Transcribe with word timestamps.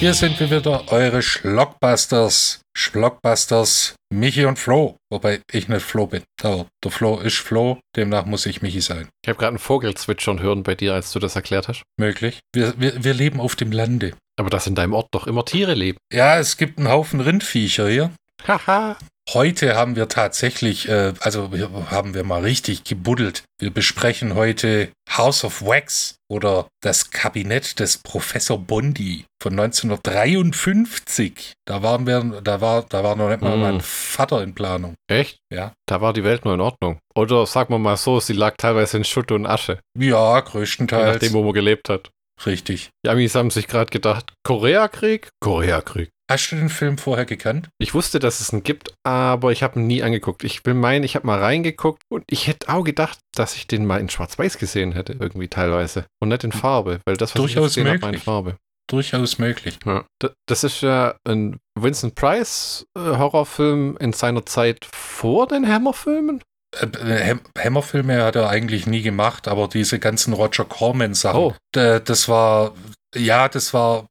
Hier 0.00 0.14
sind 0.14 0.40
wir 0.40 0.50
wieder, 0.50 0.90
eure 0.90 1.20
Schlockbusters. 1.20 2.62
Schlockbusters, 2.74 3.96
Michi 4.08 4.46
und 4.46 4.58
Flo. 4.58 4.96
Wobei 5.12 5.42
ich 5.52 5.68
nicht 5.68 5.82
Flo 5.82 6.06
bin. 6.06 6.22
Aber 6.42 6.64
der 6.82 6.90
Flo 6.90 7.18
ist 7.18 7.36
Flo, 7.36 7.80
demnach 7.94 8.24
muss 8.24 8.46
ich 8.46 8.62
Michi 8.62 8.80
sein. 8.80 9.10
Ich 9.22 9.28
habe 9.28 9.38
gerade 9.38 9.50
einen 9.50 9.58
Vogel 9.58 9.94
zwitschern 9.94 10.40
hören 10.40 10.62
bei 10.62 10.74
dir, 10.74 10.94
als 10.94 11.12
du 11.12 11.18
das 11.18 11.36
erklärt 11.36 11.68
hast. 11.68 11.82
Möglich. 11.98 12.40
Wir, 12.54 12.72
wir, 12.80 13.04
wir 13.04 13.12
leben 13.12 13.42
auf 13.42 13.56
dem 13.56 13.72
Lande. 13.72 14.14
Aber 14.38 14.48
dass 14.48 14.66
in 14.66 14.74
deinem 14.74 14.94
Ort 14.94 15.08
doch 15.10 15.26
immer 15.26 15.44
Tiere 15.44 15.74
leben. 15.74 15.98
Ja, 16.10 16.38
es 16.38 16.56
gibt 16.56 16.78
einen 16.78 16.88
Haufen 16.88 17.20
Rindviecher 17.20 17.86
hier. 17.86 18.10
Haha. 18.48 18.96
Heute 19.32 19.76
haben 19.76 19.94
wir 19.94 20.08
tatsächlich, 20.08 20.88
äh, 20.88 21.12
also 21.20 21.52
wir, 21.52 21.70
haben 21.90 22.14
wir 22.14 22.24
mal 22.24 22.40
richtig 22.42 22.82
gebuddelt. 22.82 23.44
Wir 23.60 23.72
besprechen 23.72 24.34
heute 24.34 24.88
House 25.16 25.44
of 25.44 25.62
Wax 25.62 26.16
oder 26.28 26.66
das 26.82 27.10
Kabinett 27.10 27.78
des 27.78 27.98
Professor 27.98 28.58
Bondi 28.58 29.26
von 29.40 29.52
1953. 29.52 31.52
Da 31.64 31.80
waren 31.82 32.08
wir, 32.08 32.40
da 32.42 32.60
war, 32.60 32.82
da 32.88 33.04
war 33.04 33.14
noch 33.14 33.28
nicht 33.28 33.40
mal 33.40 33.56
Mm. 33.56 33.60
mein 33.60 33.80
Vater 33.80 34.42
in 34.42 34.52
Planung. 34.54 34.94
Echt? 35.08 35.38
Ja. 35.52 35.72
Da 35.86 36.00
war 36.00 36.12
die 36.12 36.24
Welt 36.24 36.44
nur 36.44 36.54
in 36.54 36.60
Ordnung. 36.60 36.98
Oder 37.14 37.46
sagen 37.46 37.72
wir 37.72 37.78
mal 37.78 37.96
so, 37.96 38.18
sie 38.18 38.32
lag 38.32 38.54
teilweise 38.58 38.96
in 38.96 39.04
Schutt 39.04 39.30
und 39.30 39.46
Asche, 39.46 39.78
Ja, 39.96 40.38
je 40.38 40.42
größtenteils. 40.44 41.12
nachdem, 41.14 41.34
wo 41.34 41.44
man 41.44 41.52
gelebt 41.52 41.88
hat. 41.88 42.10
Richtig. 42.46 42.88
Die 43.04 43.10
Amis 43.10 43.34
haben 43.34 43.50
sich 43.50 43.68
gerade 43.68 43.90
gedacht, 43.90 44.32
Koreakrieg? 44.44 45.28
Koreakrieg. 45.40 46.08
Hast 46.30 46.50
du 46.52 46.56
den 46.56 46.68
Film 46.68 46.96
vorher 46.96 47.24
gekannt? 47.26 47.68
Ich 47.78 47.92
wusste, 47.92 48.20
dass 48.20 48.40
es 48.40 48.52
einen 48.52 48.62
gibt, 48.62 48.94
aber 49.04 49.50
ich 49.50 49.62
habe 49.64 49.80
ihn 49.80 49.86
nie 49.88 50.02
angeguckt. 50.04 50.44
Ich 50.44 50.64
will 50.64 50.74
meinen, 50.74 51.02
ich 51.02 51.16
habe 51.16 51.26
mal 51.26 51.40
reingeguckt 51.40 52.02
und 52.08 52.22
ich 52.30 52.46
hätte 52.46 52.68
auch 52.68 52.84
gedacht, 52.84 53.18
dass 53.34 53.56
ich 53.56 53.66
den 53.66 53.84
mal 53.84 53.98
in 54.00 54.08
Schwarz-Weiß 54.08 54.56
gesehen 54.58 54.92
hätte, 54.92 55.14
irgendwie 55.18 55.48
teilweise. 55.48 56.06
Und 56.22 56.28
nicht 56.28 56.44
in 56.44 56.52
Farbe, 56.52 57.00
weil 57.04 57.16
das, 57.16 57.30
was 57.34 57.40
Durchaus 57.40 57.70
ich 57.76 57.82
gesehen 57.82 57.88
habe, 57.88 58.02
war 58.02 58.12
in. 58.14 58.20
Farbe. 58.20 58.56
Durchaus 58.88 59.38
möglich. 59.38 59.78
Ja. 59.84 60.04
Das 60.46 60.64
ist 60.64 60.80
ja 60.82 61.14
ein 61.26 61.58
Vincent 61.78 62.14
Price 62.14 62.84
äh, 62.96 63.00
Horrorfilm 63.00 63.96
in 64.00 64.12
seiner 64.12 64.44
Zeit 64.46 64.84
vor 64.92 65.46
den 65.48 65.66
Hammer-Filmen. 65.66 66.42
Äh, 66.76 66.86
Ham- 67.28 67.40
Hammerfilme 67.58 68.22
hat 68.22 68.36
er 68.36 68.48
eigentlich 68.48 68.86
nie 68.86 69.02
gemacht, 69.02 69.48
aber 69.48 69.66
diese 69.68 69.98
ganzen 69.98 70.32
Roger 70.32 70.64
Corman-Sachen, 70.64 71.40
Oh. 71.40 71.54
das 71.72 72.28
war, 72.28 72.74
ja, 73.16 73.48
das 73.48 73.74
war 73.74 74.06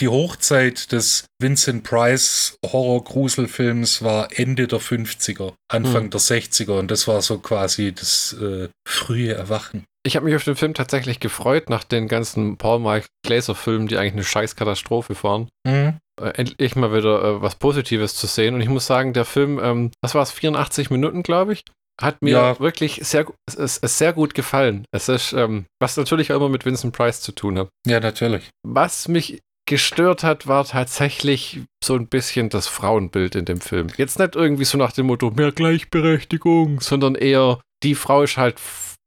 die 0.00 0.08
Hochzeit 0.08 0.92
des 0.92 1.24
Vincent 1.40 1.84
Price 1.84 2.56
Horror-Gruselfilms 2.64 4.02
war 4.02 4.28
Ende 4.38 4.66
der 4.68 4.80
50er, 4.80 5.52
Anfang 5.70 6.04
Hm. 6.04 6.10
der 6.10 6.20
60er 6.20 6.78
und 6.78 6.90
das 6.90 7.06
war 7.08 7.22
so 7.22 7.38
quasi 7.38 7.92
das 7.92 8.34
äh, 8.40 8.68
frühe 8.88 9.34
Erwachen. 9.34 9.84
Ich 10.04 10.16
habe 10.16 10.26
mich 10.26 10.34
auf 10.34 10.44
den 10.44 10.56
Film 10.56 10.74
tatsächlich 10.74 11.20
gefreut, 11.20 11.70
nach 11.70 11.84
den 11.84 12.08
ganzen 12.08 12.56
Paul 12.56 12.80
Mike 12.80 13.06
Glaser-Filmen, 13.24 13.86
die 13.86 13.96
eigentlich 13.98 14.14
eine 14.14 14.24
Scheißkatastrophe 14.24 15.14
waren. 15.22 15.48
Mhm. 15.64 15.98
Äh, 16.20 16.30
endlich 16.34 16.74
mal 16.74 16.92
wieder 16.92 17.22
äh, 17.22 17.42
was 17.42 17.54
Positives 17.54 18.16
zu 18.16 18.26
sehen. 18.26 18.54
Und 18.56 18.60
ich 18.62 18.68
muss 18.68 18.86
sagen, 18.86 19.12
der 19.12 19.24
Film, 19.24 19.60
ähm, 19.62 19.90
was 20.02 20.14
war 20.16 20.22
es, 20.24 20.32
84 20.32 20.90
Minuten, 20.90 21.22
glaube 21.22 21.52
ich, 21.52 21.62
hat 22.00 22.20
mir 22.20 22.32
Ja. 22.32 22.58
wirklich 22.60 23.00
sehr, 23.04 23.26
es 23.46 23.76
ist 23.76 23.98
sehr 23.98 24.12
gut 24.12 24.34
gefallen. 24.34 24.84
Es 24.92 25.08
ist, 25.08 25.34
ähm, 25.34 25.66
was 25.80 25.96
natürlich 25.96 26.32
auch 26.32 26.36
immer 26.36 26.48
mit 26.48 26.64
Vincent 26.64 26.96
Price 26.96 27.20
zu 27.20 27.30
tun 27.30 27.56
hat. 27.58 27.68
Ja, 27.86 28.00
natürlich. 28.00 28.50
Was 28.66 29.06
mich 29.06 29.38
gestört 29.72 30.22
hat, 30.22 30.46
war 30.46 30.66
tatsächlich 30.66 31.62
so 31.82 31.94
ein 31.94 32.06
bisschen 32.06 32.50
das 32.50 32.66
Frauenbild 32.66 33.34
in 33.34 33.46
dem 33.46 33.62
Film. 33.62 33.88
Jetzt 33.96 34.18
nicht 34.18 34.36
irgendwie 34.36 34.66
so 34.66 34.76
nach 34.76 34.92
dem 34.92 35.06
Motto 35.06 35.30
mehr 35.30 35.50
Gleichberechtigung, 35.50 36.80
sondern 36.82 37.14
eher 37.14 37.58
die 37.82 37.94
Frau 37.94 38.22
ist 38.22 38.36
halt 38.36 38.56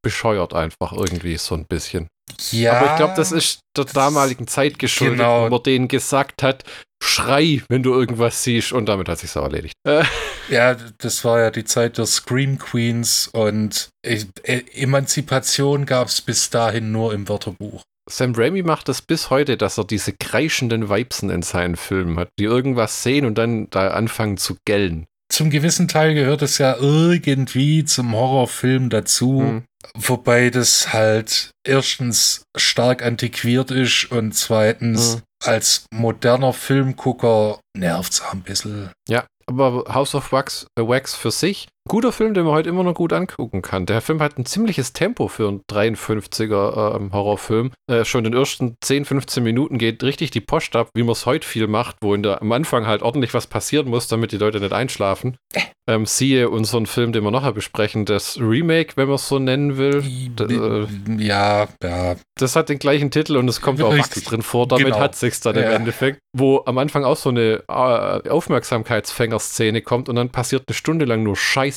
bescheuert 0.04 0.54
einfach 0.56 0.92
irgendwie 0.92 1.38
so 1.38 1.54
ein 1.56 1.66
bisschen. 1.66 2.08
Ja, 2.52 2.74
Aber 2.80 2.92
ich 2.92 2.96
glaube, 2.98 3.14
das 3.16 3.32
ist 3.32 3.60
der 3.78 3.86
damaligen 3.86 4.48
Zeit 4.48 4.80
geschuldet, 4.80 5.20
Genau. 5.20 5.46
wo 5.46 5.50
man 5.50 5.64
denen 5.64 5.88
gesagt 5.88 6.42
hat, 6.42 6.64
schrei, 7.02 7.62
wenn 7.70 7.84
du 7.84 7.94
irgendwas 7.94 8.44
siehst 8.44 8.72
und 8.74 8.88
damit 8.88 9.08
hat 9.08 9.20
sich's 9.20 9.38
auch 9.38 9.44
erledigt. 9.44 9.76
Ja, 10.48 10.76
das 11.00 11.26
war 11.26 11.40
ja 11.40 11.50
die 11.50 11.64
Zeit 11.66 11.98
der 11.98 12.06
Scream 12.06 12.60
Queens 12.60 13.28
und 13.34 13.90
äh, 14.06 14.26
äh, 14.44 14.62
Emanzipation 14.76 15.88
gab 15.88 16.08
es 16.08 16.22
bis 16.22 16.52
dahin 16.52 16.92
nur 16.92 17.16
im 17.16 17.28
Wörterbuch. 17.28 17.82
Sam 18.10 18.34
Raimi 18.36 18.62
macht 18.62 18.88
das 18.88 19.02
bis 19.02 19.30
heute, 19.30 19.58
dass 19.58 19.78
er 19.78 19.84
diese 19.86 20.14
kreischenden 20.14 20.90
Weibsen 20.90 21.30
in 21.30 21.42
seinen 21.42 21.76
Filmen 21.76 22.20
hat, 22.20 22.30
die 22.40 22.44
irgendwas 22.44 23.02
sehen 23.04 23.26
und 23.26 23.36
dann 23.38 23.70
da 23.72 23.90
anfangen 23.90 24.38
zu 24.38 24.58
gellen. 24.66 25.06
Zum 25.32 25.50
gewissen 25.50 25.88
Teil 25.88 26.14
gehört 26.14 26.44
es 26.44 26.60
ja 26.60 26.76
irgendwie 26.78 27.84
zum 27.84 28.14
Horrorfilm 28.14 28.90
dazu, 28.92 29.42
Hm. 29.42 29.64
wobei 29.98 30.52
das 30.52 30.94
halt 30.94 31.50
erstens 31.66 32.44
stark 32.56 33.04
antiquiert 33.04 33.72
ist 33.72 34.12
und 34.12 34.34
zweitens 34.34 35.16
Mhm. 35.16 35.22
als 35.44 35.86
moderner 35.92 36.54
Filmgucker 36.54 37.60
nervt's 37.76 38.22
auch 38.22 38.34
ein 38.34 38.44
bisschen. 38.44 38.92
Ja, 39.10 39.26
aber 39.48 39.86
House 39.94 40.14
of 40.14 40.32
Wax, 40.32 40.68
äh, 40.78 40.82
Wax 40.88 41.16
für 41.16 41.32
sich, 41.32 41.68
guter 41.88 42.12
Film, 42.12 42.34
den 42.34 42.46
man 42.46 42.54
heute 42.54 42.70
immer 42.70 42.84
noch 42.84 42.94
gut 42.96 43.14
angucken 43.14 43.62
kann. 43.62 43.86
Der 43.86 44.02
Film 44.02 44.22
hat 44.22 44.38
ein 44.38 44.46
ziemliches 44.46 44.94
Tempo 44.94 45.28
für 45.28 45.48
einen 45.48 45.62
53er 45.72 46.96
ähm, 46.96 47.14
Horrorfilm. 47.14 47.72
Äh, 47.90 48.06
schon 48.06 48.26
in 48.26 48.32
den 48.32 48.40
ersten 48.40 48.76
10, 48.82 49.06
15 49.06 49.44
Minuten 49.44 49.78
geht 49.78 50.04
richtig 50.04 50.32
die 50.32 50.42
Post 50.42 50.76
ab, 50.76 50.90
wie 50.96 51.04
man 51.04 51.12
es 51.12 51.26
heute 51.26 51.48
viel 51.48 51.68
macht, 51.68 51.98
wo 52.02 52.14
in 52.16 52.24
der, 52.24 52.42
am 52.42 52.52
Anfang 52.52 52.88
halt 52.88 53.02
ordentlich 53.04 53.34
was 53.34 53.48
passieren 53.48 53.88
muss, 53.90 54.08
damit 54.08 54.32
die 54.32 54.38
Leute 54.38 54.60
nicht 54.60 54.74
einschlafen. 54.74 55.38
Ähm, 55.88 56.08
siehe 56.08 56.50
unseren 56.50 56.88
Film, 56.88 57.12
den 57.12 57.24
wir 57.24 57.30
nachher 57.30 57.52
besprechen, 57.54 58.06
das 58.06 58.40
Remake, 58.40 58.94
wenn 58.96 59.06
man 59.06 59.18
es 59.18 59.28
so 59.28 59.38
nennen 59.38 59.78
will. 59.78 60.02
D 60.02 60.44
äh, 60.46 60.88
Ja, 61.24 61.68
ja, 61.84 62.16
das 62.40 62.56
hat 62.56 62.70
den 62.70 62.80
gleichen 62.80 63.12
Titel 63.12 63.38
und 63.38 63.48
es 63.48 63.62
kommt 63.62 63.80
auch 63.84 63.94
Richtig. 63.94 64.24
drin 64.24 64.42
vor. 64.42 64.68
Damit 64.68 64.84
Genau. 64.88 64.98
hat 65.00 65.16
sich's 65.16 65.42
dann 65.42 65.56
im 65.56 65.62
Ja. 65.62 65.74
Endeffekt, 65.74 66.18
wo 66.36 66.64
am 66.66 66.80
Anfang 66.80 67.04
auch 67.06 67.18
so 67.18 67.30
eine 67.30 67.62
äh, 67.70 68.30
Aufmerksamkeitsfänger-Szene 68.32 69.84
kommt 69.84 70.10
und 70.10 70.16
dann 70.16 70.32
passiert 70.32 70.64
eine 70.68 70.74
Stunde 70.74 71.06
lang 71.06 71.22
nur 71.22 71.36
Scheiße. 71.36 71.75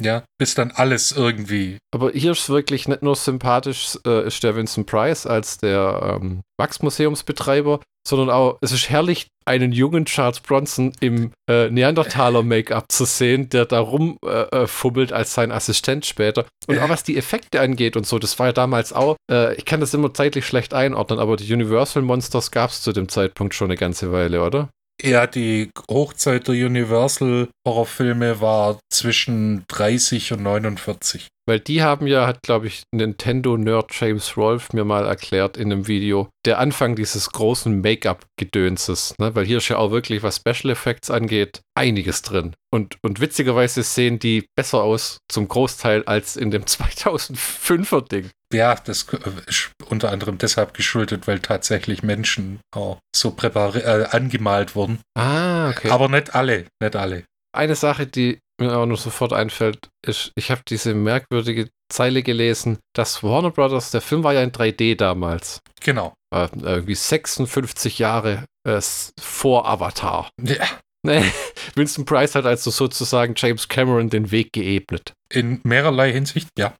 Ja, 0.00 0.22
bis 0.38 0.54
dann 0.54 0.70
alles 0.70 1.12
irgendwie. 1.12 1.78
Aber 1.92 2.12
hier 2.12 2.32
ist 2.32 2.48
wirklich 2.48 2.86
nicht 2.86 3.02
nur 3.02 3.16
sympathisch, 3.16 3.98
äh, 4.06 4.26
ist 4.26 4.42
der 4.44 4.54
Vincent 4.54 4.86
Price 4.86 5.26
als 5.26 5.58
der 5.58 6.18
ähm, 6.20 6.42
Wachsmuseumsbetreiber, 6.58 7.80
sondern 8.06 8.30
auch, 8.30 8.58
es 8.60 8.70
ist 8.70 8.88
herrlich, 8.90 9.26
einen 9.44 9.72
jungen 9.72 10.04
Charles 10.04 10.40
Bronson 10.40 10.92
im 11.00 11.32
äh, 11.50 11.68
Neandertaler-Make-up 11.70 12.84
zu 12.92 13.06
sehen, 13.06 13.48
der 13.48 13.64
da 13.64 13.80
rumfummelt 13.80 14.52
äh, 14.52 14.66
fummelt 14.66 15.12
als 15.12 15.34
sein 15.34 15.50
Assistent 15.50 16.06
später. 16.06 16.46
Und 16.68 16.78
auch 16.78 16.88
was 16.88 17.02
die 17.02 17.16
Effekte 17.16 17.60
angeht 17.60 17.96
und 17.96 18.06
so, 18.06 18.18
das 18.18 18.38
war 18.38 18.46
ja 18.46 18.52
damals 18.52 18.92
auch, 18.92 19.16
äh, 19.30 19.54
ich 19.56 19.64
kann 19.64 19.80
das 19.80 19.94
immer 19.94 20.14
zeitlich 20.14 20.46
schlecht 20.46 20.74
einordnen, 20.74 21.18
aber 21.18 21.36
die 21.36 21.52
Universal 21.52 22.02
Monsters 22.02 22.50
gab 22.50 22.70
es 22.70 22.82
zu 22.82 22.92
dem 22.92 23.08
Zeitpunkt 23.08 23.54
schon 23.54 23.68
eine 23.68 23.76
ganze 23.76 24.12
Weile, 24.12 24.44
oder? 24.44 24.68
Ja, 25.00 25.28
die 25.28 25.70
Hochzeit 25.88 26.48
der 26.48 26.54
Universal 26.54 27.48
Horrorfilme 27.66 28.40
war 28.40 28.80
zwischen 28.92 29.64
30 29.68 30.32
und 30.32 30.42
49. 30.42 31.28
Weil 31.48 31.60
die 31.60 31.82
haben 31.82 32.06
ja, 32.06 32.26
hat 32.26 32.42
glaube 32.42 32.66
ich 32.66 32.82
Nintendo-Nerd 32.94 33.98
James 33.98 34.36
Rolfe 34.36 34.76
mir 34.76 34.84
mal 34.84 35.06
erklärt 35.06 35.56
in 35.56 35.72
einem 35.72 35.88
Video, 35.88 36.28
der 36.44 36.58
Anfang 36.58 36.94
dieses 36.94 37.30
großen 37.30 37.80
Make-up-Gedönses, 37.80 39.14
ne? 39.18 39.34
weil 39.34 39.46
hier 39.46 39.56
ist 39.56 39.68
ja 39.68 39.78
auch 39.78 39.90
wirklich, 39.90 40.22
was 40.22 40.36
Special 40.36 40.70
Effects 40.70 41.10
angeht, 41.10 41.62
einiges 41.74 42.20
drin. 42.20 42.52
Und, 42.70 42.98
und 43.02 43.20
witzigerweise 43.20 43.82
sehen 43.82 44.18
die 44.18 44.44
besser 44.58 44.82
aus 44.82 45.20
zum 45.32 45.48
Großteil 45.48 46.04
als 46.04 46.36
in 46.36 46.50
dem 46.50 46.64
2005er 46.66 48.06
Ding. 48.06 48.28
Ja, 48.52 48.74
das 48.74 49.06
ist 49.46 49.72
unter 49.88 50.12
anderem 50.12 50.36
deshalb 50.36 50.74
geschuldet, 50.74 51.26
weil 51.26 51.38
tatsächlich 51.38 52.02
Menschen 52.02 52.60
auch 52.76 52.98
so 53.16 53.34
äh, 53.40 54.06
angemalt 54.10 54.74
wurden. 54.74 55.00
Ah, 55.14 55.70
okay. 55.70 55.88
Aber 55.88 56.10
nicht 56.10 56.34
alle, 56.34 56.66
nicht 56.82 56.94
alle. 56.94 57.24
Eine 57.56 57.74
Sache, 57.74 58.06
die 58.06 58.38
mir 58.60 58.76
auch 58.76 58.86
nur 58.86 58.96
sofort 58.96 59.32
einfällt, 59.32 59.88
ist, 60.06 60.32
ich 60.36 60.50
habe 60.50 60.62
diese 60.68 60.94
merkwürdige 60.94 61.68
Zeile 61.90 62.22
gelesen, 62.22 62.78
dass 62.94 63.22
Warner 63.22 63.50
Brothers, 63.50 63.90
der 63.90 64.00
Film 64.00 64.24
war 64.24 64.34
ja 64.34 64.42
in 64.42 64.52
3D 64.52 64.96
damals. 64.96 65.60
Genau. 65.80 66.14
äh, 66.34 66.48
irgendwie 66.60 66.94
56 66.94 67.98
Jahre 67.98 68.44
äh, 68.66 68.80
vor 69.20 69.68
Avatar. 69.68 70.30
Ja, 70.42 70.66
Nee, 71.06 71.24
Winston 71.74 72.04
Price 72.04 72.34
hat 72.34 72.44
also 72.44 72.70
sozusagen 72.70 73.34
James 73.36 73.68
Cameron 73.68 74.10
den 74.10 74.30
Weg 74.30 74.52
geebnet. 74.52 75.12
in 75.32 75.60
mehrerlei 75.62 76.12
Hinsicht, 76.12 76.48
ja. 76.58 76.74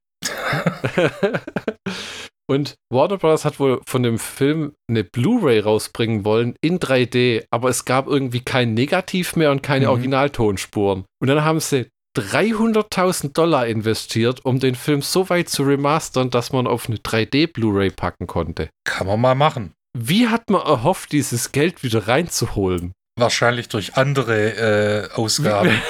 Und 2.51 2.77
Warner 2.91 3.19
Bros. 3.19 3.45
hat 3.45 3.61
wohl 3.61 3.81
von 3.87 4.03
dem 4.03 4.19
Film 4.19 4.73
eine 4.89 5.05
Blu-ray 5.05 5.61
rausbringen 5.61 6.25
wollen 6.25 6.55
in 6.63 6.79
3D, 6.81 7.45
aber 7.51 7.69
es 7.69 7.85
gab 7.85 8.07
irgendwie 8.07 8.41
kein 8.41 8.73
Negativ 8.73 9.37
mehr 9.37 9.51
und 9.51 9.63
keine 9.63 9.85
Mhm. 9.87 9.91
Originaltonspuren. 9.91 11.05
Und 11.21 11.29
dann 11.29 11.45
haben 11.45 11.61
sie 11.61 11.89
300.000 12.19 13.35
Dollar 13.35 13.67
investiert, 13.67 14.45
um 14.47 14.61
den 14.61 14.77
Film 14.77 15.03
so 15.03 15.29
weit 15.29 15.51
zu 15.51 15.63
remastern, 15.63 16.31
dass 16.31 16.51
man 16.53 16.67
auf 16.67 16.89
eine 16.89 16.97
3D 16.97 17.49
Blu-ray 17.53 17.91
packen 17.91 18.27
konnte. 18.27 18.71
Kann 18.85 19.07
man 19.07 19.21
mal 19.21 19.35
machen. 19.35 19.75
Wie 19.97 20.29
hat 20.29 20.49
man 20.49 20.63
erhofft, 20.63 21.13
dieses 21.13 21.53
Geld 21.53 21.83
wieder 21.83 22.09
reinzuholen? 22.09 22.93
Wahrscheinlich 23.19 23.69
durch 23.69 23.97
andere 23.97 25.09
äh, 25.11 25.15
Ausgaben. 25.15 25.71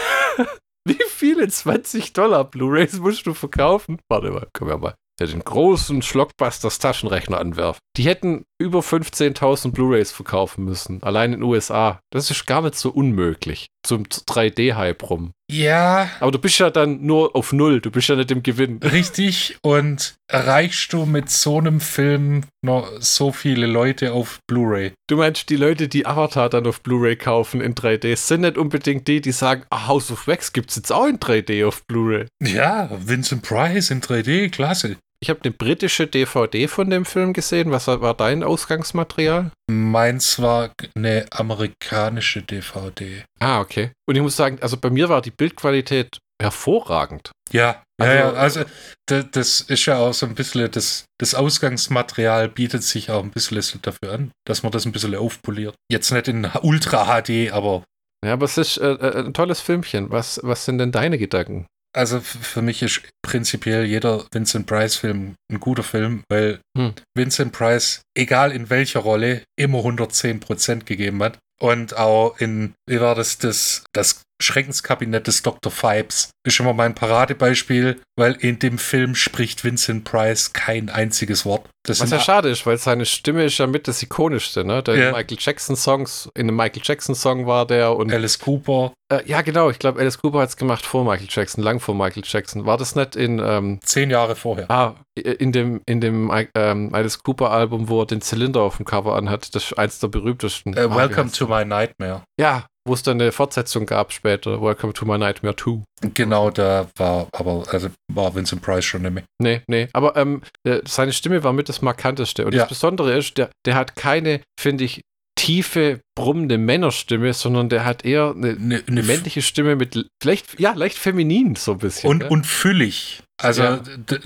Wie 0.89 0.97
viele 1.09 1.47
20 1.49 2.15
Dollar 2.15 2.45
Blu-Rays 2.45 2.99
musst 2.99 3.27
du 3.27 3.35
verkaufen? 3.35 3.99
Warte 4.09 4.31
mal, 4.31 4.49
können 4.55 4.71
wir 4.71 4.79
mal 4.79 4.95
den 5.21 5.41
großen 5.41 6.01
Schlockbusters 6.01 6.79
Taschenrechner 6.79 7.39
anwerfen. 7.39 7.81
Die 7.99 8.05
hätten 8.05 8.45
über 8.61 8.79
15.000 8.79 9.73
Blu-rays 9.73 10.13
verkaufen 10.13 10.65
müssen, 10.65 11.03
allein 11.03 11.33
in 11.33 11.41
den 11.41 11.49
USA. 11.49 12.01
Das 12.11 12.31
ist 12.31 12.47
gar 12.47 12.63
nicht 12.63 12.77
so 12.77 12.91
unmöglich 12.91 13.67
zum 13.85 14.05
3D-Hype 14.05 15.11
rum. 15.11 15.33
Ja. 15.51 16.09
Aber 16.21 16.31
du 16.31 16.39
bist 16.39 16.59
ja 16.61 16.71
dann 16.71 17.05
nur 17.05 17.35
auf 17.35 17.53
Null, 17.53 17.81
du 17.81 17.91
bist 17.91 18.09
ja 18.09 18.15
nicht 18.15 18.31
im 18.31 18.43
Gewinn. 18.45 18.79
Richtig. 18.83 19.59
Und 19.63 20.15
erreichst 20.31 20.93
du 20.93 21.07
mit 21.07 21.29
so 21.29 21.59
einem 21.59 21.81
Film 21.81 22.45
noch 22.65 22.89
so 23.01 23.33
viele 23.33 23.67
Leute 23.67 24.13
auf 24.13 24.39
Blu-ray? 24.47 24.93
Du 25.09 25.17
meinst, 25.17 25.51
die 25.51 25.57
Leute, 25.57 25.89
die 25.89 26.07
Avatar 26.07 26.51
dann 26.51 26.67
auf 26.67 26.83
Blu-ray 26.83 27.17
kaufen 27.17 27.61
in 27.61 27.75
3D, 27.75 28.15
sind 28.15 28.43
nicht 28.43 28.59
unbedingt 28.59 29.09
die, 29.09 29.21
die 29.21 29.33
sagen, 29.33 29.65
ah, 29.71 29.89
House 29.89 30.13
of 30.13 30.29
Wax 30.29 30.53
gibt 30.53 30.71
es 30.71 30.77
jetzt 30.77 30.93
auch 30.93 31.07
in 31.07 31.19
3D 31.19 31.67
auf 31.67 31.85
Blu-ray. 31.87 32.27
Ja, 32.43 32.91
Vincent 32.93 33.43
Price 33.43 33.91
in 33.91 34.03
3D, 34.03 34.51
klasse. 34.51 34.99
Ich 35.21 35.31
habe 35.31 35.41
eine 35.43 35.51
britische 35.51 36.07
DVD 36.07 36.69
von 36.69 36.91
dem 36.91 37.05
Film 37.05 37.33
gesehen. 37.33 37.73
Was 37.73 37.89
war 37.89 38.15
dein 38.15 38.45
Ausgangsmaterial? 38.45 39.51
Meins 39.69 40.41
war 40.41 40.71
eine 40.95 41.27
amerikanische 41.33 42.43
DVD. 42.43 43.25
Ah, 43.41 43.61
okay. 43.61 43.91
Und 44.07 44.15
ich 44.15 44.23
muss 44.23 44.37
sagen, 44.37 44.59
also 44.61 44.77
bei 44.77 44.91
mir 44.91 45.09
war 45.09 45.21
die 45.21 45.33
Bildqualität 45.33 46.19
hervorragend. 46.41 47.33
Ja, 47.51 47.83
also, 48.01 48.15
ja, 48.15 48.33
also 48.33 48.65
das 49.07 49.61
ist 49.63 49.87
ja 49.87 49.99
auch 49.99 50.13
so 50.13 50.27
ein 50.27 50.35
bisschen, 50.35 50.71
das, 50.71 51.07
das 51.19 51.35
Ausgangsmaterial 51.35 52.49
bietet 52.49 52.85
sich 52.85 53.11
auch 53.11 53.25
ein 53.25 53.31
bisschen 53.31 53.61
dafür 53.83 54.13
an, 54.13 54.31
dass 54.47 54.63
man 54.63 54.71
das 54.71 54.87
ein 54.87 54.93
bisschen 54.93 55.17
aufpoliert. 55.17 55.75
Jetzt 55.91 56.13
nicht 56.13 56.29
in 56.29 56.49
Ultra 56.63 57.21
HD, 57.21 57.51
aber. 57.51 57.83
Ja, 58.25 58.35
aber 58.35 58.45
es 58.45 58.59
ist 58.59 58.77
äh, 58.79 58.93
äh, 58.93 59.25
ein 59.25 59.35
tolles 59.35 59.61
Filmchen. 59.61 60.11
Was, 60.11 60.41
was 60.43 60.65
sind 60.65 60.79
denn 60.79 60.93
deine 60.93 61.19
Gedanken? 61.19 61.67
Also 61.95 62.21
für 62.21 62.63
mich 62.63 62.83
ist 62.83 63.03
prinzipiell 63.23 63.85
jeder 63.85 64.27
Vincent 64.33 64.67
Price-Film 64.67 65.35
ein 65.51 65.61
guter 65.61 65.83
Film, 65.83 66.23
weil 66.29 66.61
hm. 66.77 66.95
Vincent 67.15 67.53
Price, 67.53 68.03
egal 68.15 68.53
in 68.53 68.71
welcher 68.71 69.01
Rolle, 69.01 69.43
immer 69.57 69.79
110% 69.79 70.85
gegeben 70.85 71.23
hat. 71.23 71.39
Und 71.61 71.97
auch 71.97 72.39
in, 72.39 72.75
wie 72.87 73.01
war 73.01 73.15
das, 73.15 73.39
das, 73.39 73.85
das 73.93 74.23
Schreckenskabinett 74.41 75.27
des 75.27 75.43
Dr. 75.43 75.73
Fibes 75.73 76.31
ist 76.47 76.61
immer 76.61 76.73
mein 76.73 76.95
Paradebeispiel, 76.95 78.01
weil 78.17 78.33
in 78.35 78.59
dem 78.59 78.79
Film 78.79 79.15
spricht 79.15 79.65
Vincent 79.65 80.05
Price 80.05 80.53
kein 80.53 80.89
einziges 80.89 81.45
Wort. 81.45 81.69
Das 81.85 82.01
Was 82.01 82.11
ja 82.11 82.21
schade 82.21 82.49
ist, 82.49 82.67
weil 82.67 82.77
seine 82.77 83.07
Stimme 83.07 83.45
ist 83.45 83.59
ja 83.59 83.67
mit 83.67 83.89
das 83.89 84.03
ikonischste, 84.03 84.65
ne? 84.65 84.83
Der 84.83 84.97
ja. 84.97 85.13
Michael 85.13 85.39
Jackson 85.41 85.75
Songs, 85.75 86.29
in 86.35 86.49
einem 86.49 86.57
Michael 86.57 86.83
Jackson 86.85 87.15
Song 87.15 87.47
war 87.47 87.67
der 87.67 87.97
und 87.97 88.13
Alice 88.13 88.39
Cooper. 88.39 88.93
Äh, 89.11 89.23
ja, 89.27 89.41
genau, 89.43 89.71
ich 89.71 89.79
glaube, 89.79 90.01
Alice 90.01 90.19
Cooper 90.19 90.41
hat 90.41 90.51
es 90.51 90.57
gemacht 90.57 90.85
vor 90.85 91.05
Michael 91.05 91.29
Jackson, 91.31 91.65
lang 91.65 91.81
vor 91.81 91.95
Michael 91.95 92.25
Jackson. 92.27 92.67
War 92.67 92.77
das 92.77 92.95
nicht 92.95 93.17
in 93.17 93.39
ähm, 93.39 93.81
zehn 93.83 94.11
Jahre 94.11 94.37
vorher? 94.37 94.71
Ah, 94.71 94.95
in 95.15 95.53
dem, 95.53 95.81
in 95.87 96.01
dem 96.01 96.31
ähm, 96.55 96.95
Alice 96.95 97.23
Cooper 97.23 97.51
Album, 97.51 97.89
wo 97.89 98.03
er 98.03 98.07
den 98.07 98.21
Zylinder 98.21 98.61
auf 98.61 98.77
dem 98.77 98.85
Cover 98.85 99.17
anhat, 99.17 99.55
das 99.55 99.65
ist 99.65 99.79
eins 99.79 99.99
der 99.99 100.09
berühmtesten. 100.09 100.77
Uh, 100.79 100.95
Welcome 100.95 101.33
to 101.33 101.47
My 101.47 101.65
Nightmare. 101.65 102.23
Ja, 102.39 102.67
wo 102.89 102.95
es 102.95 103.03
dann 103.03 103.21
eine 103.21 103.31
Fortsetzung 103.31 103.87
gab 103.87 104.13
später, 104.13 104.61
Welcome 104.61 104.93
to 104.93 105.05
My 105.07 105.19
Nightmare 105.19 105.55
2. 105.55 105.83
Genau, 106.15 106.51
da 106.51 106.89
war 106.97 107.29
aber, 107.33 107.65
also 107.71 107.91
war 108.13 108.35
Vincent 108.35 108.63
Price 108.63 108.85
schon 108.85 109.03
mehr. 109.03 109.23
Nee, 109.41 109.63
nee, 109.69 109.89
aber 109.93 110.17
ähm, 110.17 110.43
äh, 110.65 110.81
seine 110.87 111.13
Stimme 111.13 111.45
war 111.45 111.53
mit 111.53 111.69
das 111.69 111.83
Markanteste. 111.83 112.45
Und 112.45 112.55
ja. 112.55 112.61
das 112.61 112.71
Besondere 112.71 113.17
ist, 113.17 113.39
der, 113.39 113.51
der 113.67 113.77
hat 113.77 113.95
keine, 113.95 114.41
finde 114.59 114.85
ich, 114.85 115.03
tiefe, 115.39 116.01
brummende 116.17 116.59
Männerstimme, 116.59 117.33
sondern 117.33 117.69
der 117.69 117.85
hat 117.85 118.05
eher 118.05 118.35
eine, 118.37 118.51
eine, 118.51 118.83
eine 118.87 119.03
männliche 119.05 119.41
Stimme 119.41 119.77
mit 119.77 120.05
leicht, 120.25 120.59
ja, 120.59 120.73
leicht 120.73 120.99
feminin 120.99 121.55
so 121.55 121.73
ein 121.73 121.79
bisschen. 121.79 122.11
Und, 122.11 122.23
ja. 122.25 122.29
und 122.29 122.45
füllig. 122.45 123.23
Also 123.41 123.63
ja. 123.63 123.83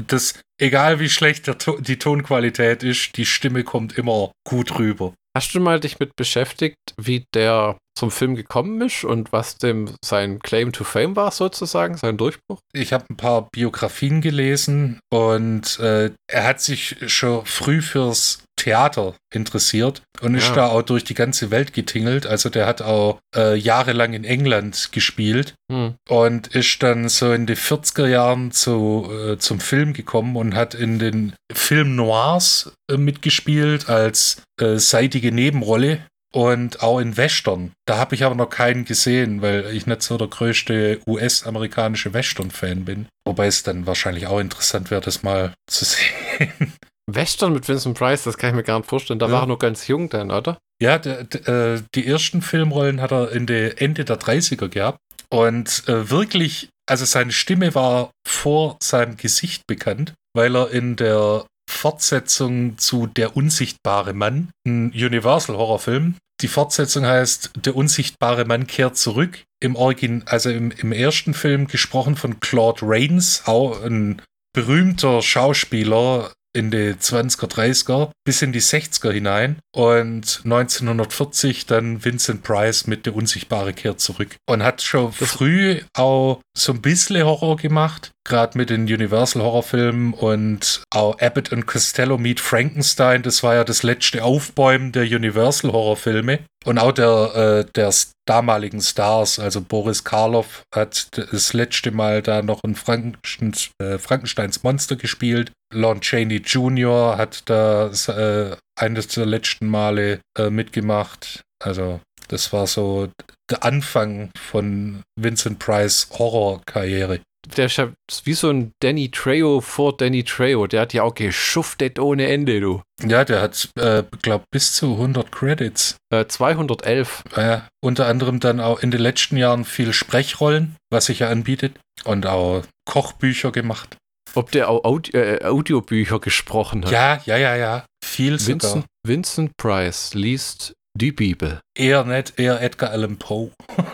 das, 0.06 0.40
egal 0.58 1.00
wie 1.00 1.10
schlecht 1.10 1.46
der, 1.46 1.56
die 1.80 1.98
Tonqualität 1.98 2.82
ist, 2.82 3.16
die 3.18 3.26
Stimme 3.26 3.62
kommt 3.62 3.98
immer 3.98 4.32
gut 4.48 4.78
rüber. 4.78 5.12
Hast 5.36 5.54
du 5.54 5.60
mal 5.60 5.80
dich 5.80 5.98
mit 5.98 6.16
beschäftigt, 6.16 6.76
wie 6.96 7.24
der 7.34 7.76
zum 7.94 8.10
Film 8.10 8.34
gekommen 8.34 8.80
ist 8.80 9.04
und 9.04 9.32
was 9.32 9.58
dem 9.58 9.94
sein 10.04 10.38
Claim 10.40 10.72
to 10.72 10.84
Fame 10.84 11.16
war, 11.16 11.30
sozusagen, 11.30 11.96
sein 11.96 12.16
Durchbruch? 12.16 12.60
Ich 12.72 12.92
habe 12.92 13.04
ein 13.10 13.16
paar 13.16 13.48
Biografien 13.50 14.20
gelesen 14.20 15.00
und 15.10 15.78
äh, 15.78 16.10
er 16.26 16.44
hat 16.44 16.60
sich 16.60 16.96
schon 17.06 17.44
früh 17.44 17.82
fürs 17.82 18.44
Theater 18.56 19.14
interessiert 19.34 20.02
und 20.20 20.36
ist 20.36 20.50
ja. 20.50 20.54
da 20.54 20.66
auch 20.68 20.82
durch 20.82 21.02
die 21.02 21.14
ganze 21.14 21.50
Welt 21.50 21.72
getingelt. 21.72 22.26
Also 22.26 22.48
der 22.48 22.66
hat 22.66 22.80
auch 22.80 23.18
äh, 23.34 23.56
jahrelang 23.56 24.12
in 24.12 24.24
England 24.24 24.90
gespielt 24.92 25.54
hm. 25.70 25.94
und 26.08 26.46
ist 26.48 26.82
dann 26.82 27.08
so 27.08 27.32
in 27.32 27.46
den 27.46 27.56
40er 27.56 28.06
Jahren 28.06 28.52
zu, 28.52 29.10
äh, 29.10 29.38
zum 29.38 29.58
Film 29.58 29.94
gekommen 29.94 30.36
und 30.36 30.54
hat 30.54 30.74
in 30.74 30.98
den 30.98 31.32
Film 31.52 31.96
Noirs 31.96 32.72
äh, 32.90 32.96
mitgespielt 32.96 33.88
als 33.88 34.42
äh, 34.60 34.76
seitige 34.76 35.32
Nebenrolle 35.32 36.06
und 36.32 36.82
auch 36.82 36.98
in 36.98 37.16
Western. 37.16 37.72
Da 37.86 37.98
habe 37.98 38.14
ich 38.14 38.24
aber 38.24 38.34
noch 38.34 38.48
keinen 38.48 38.84
gesehen, 38.84 39.42
weil 39.42 39.66
ich 39.74 39.86
nicht 39.86 40.02
so 40.02 40.16
der 40.16 40.28
größte 40.28 41.00
US-amerikanische 41.06 42.14
Western-Fan 42.14 42.84
bin. 42.84 43.06
Wobei 43.24 43.46
es 43.46 43.62
dann 43.62 43.86
wahrscheinlich 43.86 44.26
auch 44.26 44.40
interessant 44.40 44.90
wäre, 44.90 45.02
das 45.02 45.22
mal 45.22 45.54
zu 45.66 45.84
sehen. 45.84 46.72
Western 47.06 47.52
mit 47.52 47.68
Vincent 47.68 47.98
Price, 47.98 48.24
das 48.24 48.38
kann 48.38 48.50
ich 48.50 48.56
mir 48.56 48.62
gar 48.62 48.78
nicht 48.78 48.88
vorstellen. 48.88 49.18
Da 49.18 49.26
ja. 49.26 49.32
war 49.32 49.42
er 49.42 49.46
noch 49.46 49.58
ganz 49.58 49.86
jung 49.88 50.08
dann, 50.08 50.30
oder? 50.30 50.58
Ja, 50.80 50.98
de, 50.98 51.24
de, 51.24 51.76
äh, 51.76 51.82
die 51.94 52.06
ersten 52.06 52.42
Filmrollen 52.42 53.00
hat 53.00 53.12
er 53.12 53.32
in 53.32 53.46
der 53.46 53.80
Ende 53.80 54.04
der 54.04 54.18
30er 54.18 54.68
gehabt. 54.68 54.98
Und 55.28 55.88
äh, 55.88 56.10
wirklich, 56.10 56.68
also 56.88 57.04
seine 57.04 57.32
Stimme 57.32 57.74
war 57.74 58.10
vor 58.26 58.76
seinem 58.82 59.16
Gesicht 59.16 59.66
bekannt, 59.66 60.14
weil 60.34 60.56
er 60.56 60.70
in 60.70 60.96
der 60.96 61.46
Fortsetzung 61.82 62.78
zu 62.78 63.08
Der 63.08 63.36
unsichtbare 63.36 64.12
Mann, 64.12 64.50
ein 64.64 64.92
Universal-Horrorfilm. 64.92 66.14
Die 66.40 66.46
Fortsetzung 66.46 67.04
heißt 67.04 67.50
Der 67.56 67.74
unsichtbare 67.74 68.44
Mann 68.44 68.68
kehrt 68.68 68.96
zurück. 68.96 69.42
Im 69.58 69.74
Origin, 69.74 70.22
also 70.26 70.48
im, 70.48 70.70
im 70.70 70.92
ersten 70.92 71.34
Film 71.34 71.66
gesprochen 71.66 72.14
von 72.14 72.38
Claude 72.38 72.82
Rains, 72.82 73.42
auch 73.46 73.82
ein 73.82 74.22
berühmter 74.52 75.22
Schauspieler, 75.22 76.32
in 76.54 76.70
die 76.70 76.94
20er, 76.94 77.46
30er 77.46 78.10
bis 78.24 78.42
in 78.42 78.52
die 78.52 78.60
60er 78.60 79.10
hinein 79.10 79.58
und 79.74 80.42
1940 80.44 81.66
dann 81.66 82.04
Vincent 82.04 82.42
Price 82.42 82.86
mit 82.86 83.06
Der 83.06 83.14
Unsichtbare 83.14 83.72
kehrt 83.72 84.00
zurück 84.00 84.36
und 84.46 84.62
hat 84.62 84.82
schon 84.82 85.12
das 85.18 85.30
früh 85.30 85.80
auch 85.94 86.40
so 86.56 86.72
ein 86.72 86.82
bisschen 86.82 87.24
Horror 87.24 87.56
gemacht, 87.56 88.12
gerade 88.24 88.58
mit 88.58 88.70
den 88.70 88.82
Universal 88.82 89.42
Horrorfilmen 89.42 90.12
und 90.12 90.82
auch 90.90 91.18
Abbott 91.20 91.52
und 91.52 91.66
Costello 91.66 92.18
Meet 92.18 92.40
Frankenstein, 92.40 93.22
das 93.22 93.42
war 93.42 93.54
ja 93.54 93.64
das 93.64 93.82
letzte 93.82 94.22
Aufbäumen 94.22 94.92
der 94.92 95.04
Universal 95.04 95.72
Horrorfilme 95.72 96.40
und 96.64 96.78
auch 96.78 96.92
der, 96.92 97.64
äh, 97.66 97.72
der 97.72 97.92
damaligen 98.26 98.80
Stars, 98.80 99.38
also 99.38 99.60
Boris 99.60 100.04
Karloff 100.04 100.62
hat 100.74 101.08
das 101.32 101.52
letzte 101.52 101.90
Mal 101.90 102.22
da 102.22 102.42
noch 102.42 102.62
ein 102.64 102.74
Frankensteins, 102.74 103.70
äh, 103.82 103.98
Frankensteins 103.98 104.62
Monster 104.62 104.96
gespielt. 104.96 105.52
Lon 105.74 106.00
Chaney 106.00 106.36
Jr. 106.36 107.16
hat 107.16 107.42
da 107.46 107.88
äh, 107.88 108.56
eines 108.78 109.08
der 109.08 109.26
letzten 109.26 109.66
Male 109.66 110.20
äh, 110.38 110.50
mitgemacht. 110.50 111.42
Also 111.62 112.00
das 112.28 112.52
war 112.52 112.66
so 112.66 113.08
der 113.50 113.64
Anfang 113.64 114.30
von 114.38 115.02
Vincent 115.16 115.58
Price 115.58 116.08
Horrorkarriere 116.12 117.20
der 117.56 117.66
ist 117.66 117.80
wie 118.24 118.34
so 118.34 118.50
ein 118.50 118.72
Danny 118.80 119.10
Trejo 119.10 119.60
vor 119.60 119.96
Danny 119.96 120.24
Trejo. 120.24 120.66
Der 120.66 120.82
hat 120.82 120.92
ja 120.92 121.02
auch 121.02 121.14
geschuftet 121.14 121.98
ohne 121.98 122.28
Ende, 122.28 122.60
du. 122.60 122.82
Ja, 123.04 123.24
der 123.24 123.40
hat, 123.40 123.68
äh, 123.76 124.04
glaub, 124.22 124.44
bis 124.50 124.74
zu 124.74 124.92
100 124.92 125.32
Credits. 125.32 125.96
Äh, 126.10 126.26
211. 126.26 127.24
Ja, 127.36 127.68
unter 127.82 128.06
anderem 128.06 128.40
dann 128.40 128.60
auch 128.60 128.80
in 128.80 128.90
den 128.90 129.00
letzten 129.00 129.36
Jahren 129.36 129.64
viel 129.64 129.92
Sprechrollen, 129.92 130.76
was 130.90 131.06
sich 131.06 131.20
ja 131.20 131.28
anbietet. 131.28 131.78
Und 132.04 132.26
auch 132.26 132.62
Kochbücher 132.84 133.52
gemacht. 133.52 133.96
Ob 134.34 134.50
der 134.50 134.70
auch 134.70 134.84
Audi 134.84 135.10
äh, 135.12 135.44
Audiobücher 135.44 136.20
gesprochen 136.20 136.84
hat? 136.84 136.90
Ja, 136.92 137.20
ja, 137.26 137.36
ja, 137.36 137.56
ja. 137.56 137.84
Viel 138.04 138.32
Vincent, 138.32 138.62
sogar. 138.62 138.84
Vincent 139.06 139.56
Price 139.56 140.14
liest 140.14 140.72
die 140.94 141.12
Bibel. 141.12 141.60
Eher 141.76 142.04
nicht, 142.04 142.38
eher 142.38 142.60
Edgar 142.60 142.90
Allan 142.90 143.18
Poe. 143.18 143.50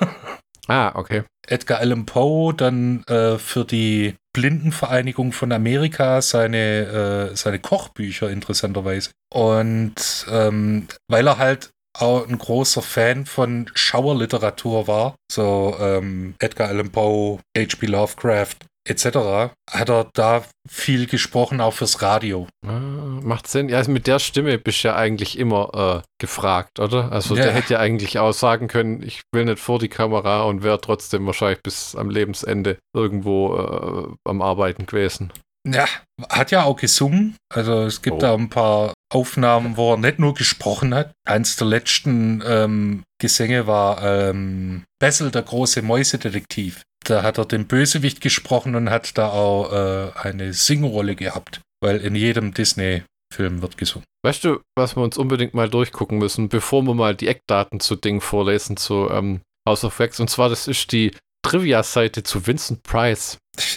Ah, 0.71 0.93
okay. 0.97 1.23
Edgar 1.49 1.79
Allan 1.79 2.07
Poe 2.07 2.55
dann 2.55 3.03
äh, 3.05 3.39
für 3.39 3.65
die 3.65 4.15
Blindenvereinigung 4.33 5.33
von 5.33 5.53
Amerika 5.53 6.23
seine, 6.23 7.31
äh, 7.33 7.37
seine 7.37 7.59
Kochbücher 7.59 8.31
interessanterweise. 8.31 9.11
Und 9.33 10.27
ähm, 10.31 10.87
weil 11.09 11.27
er 11.27 11.39
halt 11.39 11.71
auch 11.95 12.29
ein 12.29 12.39
großer 12.39 12.83
Fan 12.83 13.27
von 13.27 13.71
Schauerliteratur 13.75 14.87
war, 14.87 15.17
so 15.31 15.77
ähm, 15.81 16.35
Edgar 16.39 16.69
Allan 16.69 16.91
Poe, 16.91 17.41
H.P. 17.57 17.87
Lovecraft, 17.87 18.57
etc., 18.89 19.53
hat 19.71 19.89
er 19.89 20.09
da 20.15 20.45
viel 20.69 21.07
gesprochen, 21.07 21.61
auch 21.61 21.75
fürs 21.75 22.03
Radio. 22.03 22.47
Ah, 22.67 23.21
macht 23.23 23.47
Sinn. 23.47 23.69
Ja, 23.69 23.79
also 23.79 23.91
mit 23.91 24.07
der 24.07 24.19
Stimme 24.19 24.59
bist 24.59 24.83
du 24.83 24.89
ja 24.89 24.97
eigentlich 24.97 25.39
immer 25.39 26.03
äh, 26.03 26.09
gefragt, 26.21 26.81
oder? 26.81 27.13
Also 27.13 27.37
ja. 27.37 27.45
der 27.45 27.53
hätte 27.53 27.75
ja 27.75 27.81
eigentlich 27.81 28.19
auch 28.19 28.33
sagen 28.33 28.69
können, 28.69 29.03
ich 29.03 29.23
will 29.33 29.45
nicht 29.45 29.59
vor 29.59 29.79
die 29.79 29.89
Kamera 29.89 30.43
und 30.43 30.63
wäre 30.63 30.81
trotzdem 30.81 31.27
wahrscheinlich 31.27 31.63
bis 31.63 31.95
am 31.95 32.11
Lebensende 32.11 32.79
irgendwo 32.95 33.57
äh, 33.57 34.15
am 34.29 34.43
Arbeiten 34.43 34.87
gewesen. 34.87 35.33
Ja, 35.67 35.87
hat 36.31 36.51
ja 36.51 36.65
auch 36.65 36.77
gesungen. 36.77 37.37
Also 37.53 37.83
es 37.83 38.03
gibt 38.03 38.17
oh. 38.17 38.21
da 38.21 38.35
ein 38.35 38.49
paar 38.49 38.95
Aufnahmen, 39.13 39.77
wo 39.77 39.93
er 39.93 39.99
nicht 39.99 40.19
nur 40.19 40.35
gesprochen 40.35 40.95
hat. 40.95 41.13
Eins 41.27 41.57
der 41.57 41.67
letzten 41.67 42.43
ähm, 42.47 43.03
Gesänge 43.21 43.67
war 43.67 44.03
ähm, 44.03 44.85
Bessel, 44.99 45.31
der 45.31 45.43
große 45.43 45.83
Mäusedetektiv. 45.83 46.83
Da 47.05 47.23
hat 47.23 47.39
er 47.39 47.45
den 47.45 47.67
Bösewicht 47.67 48.21
gesprochen 48.21 48.75
und 48.75 48.91
hat 48.91 49.17
da 49.17 49.31
auch 49.31 49.73
äh, 49.73 50.13
eine 50.15 50.53
Singrolle 50.53 51.17
gehabt, 51.17 51.61
weil 51.83 52.01
in 52.01 52.15
jedem 52.15 52.53
Disney-Film 52.53 53.63
wird 53.63 53.79
gesungen. 53.79 54.05
Weißt 54.25 54.45
du, 54.45 54.61
was 54.77 54.97
wir 54.97 55.03
uns 55.03 55.17
unbedingt 55.17 55.55
mal 55.55 55.71
durchgucken 55.71 56.19
müssen, 56.19 56.49
bevor 56.49 56.83
wir 56.83 56.95
mal 56.95 57.15
die 57.15 57.29
Eckdaten 57.29 57.81
zu 57.81 57.97
Dingen 57.97 58.21
vorlesen, 58.21 58.77
zu 58.77 59.09
ähm, 59.11 59.41
House 59.67 59.85
of 59.85 59.99
Wax? 59.99 60.21
Und 60.21 60.29
zwar, 60.29 60.49
das 60.49 60.67
ist 60.69 60.93
die 60.93 61.13
Trivia-Seite 61.43 62.23
zu 62.23 62.47
Vincent 62.47 62.83
Price. 62.83 63.39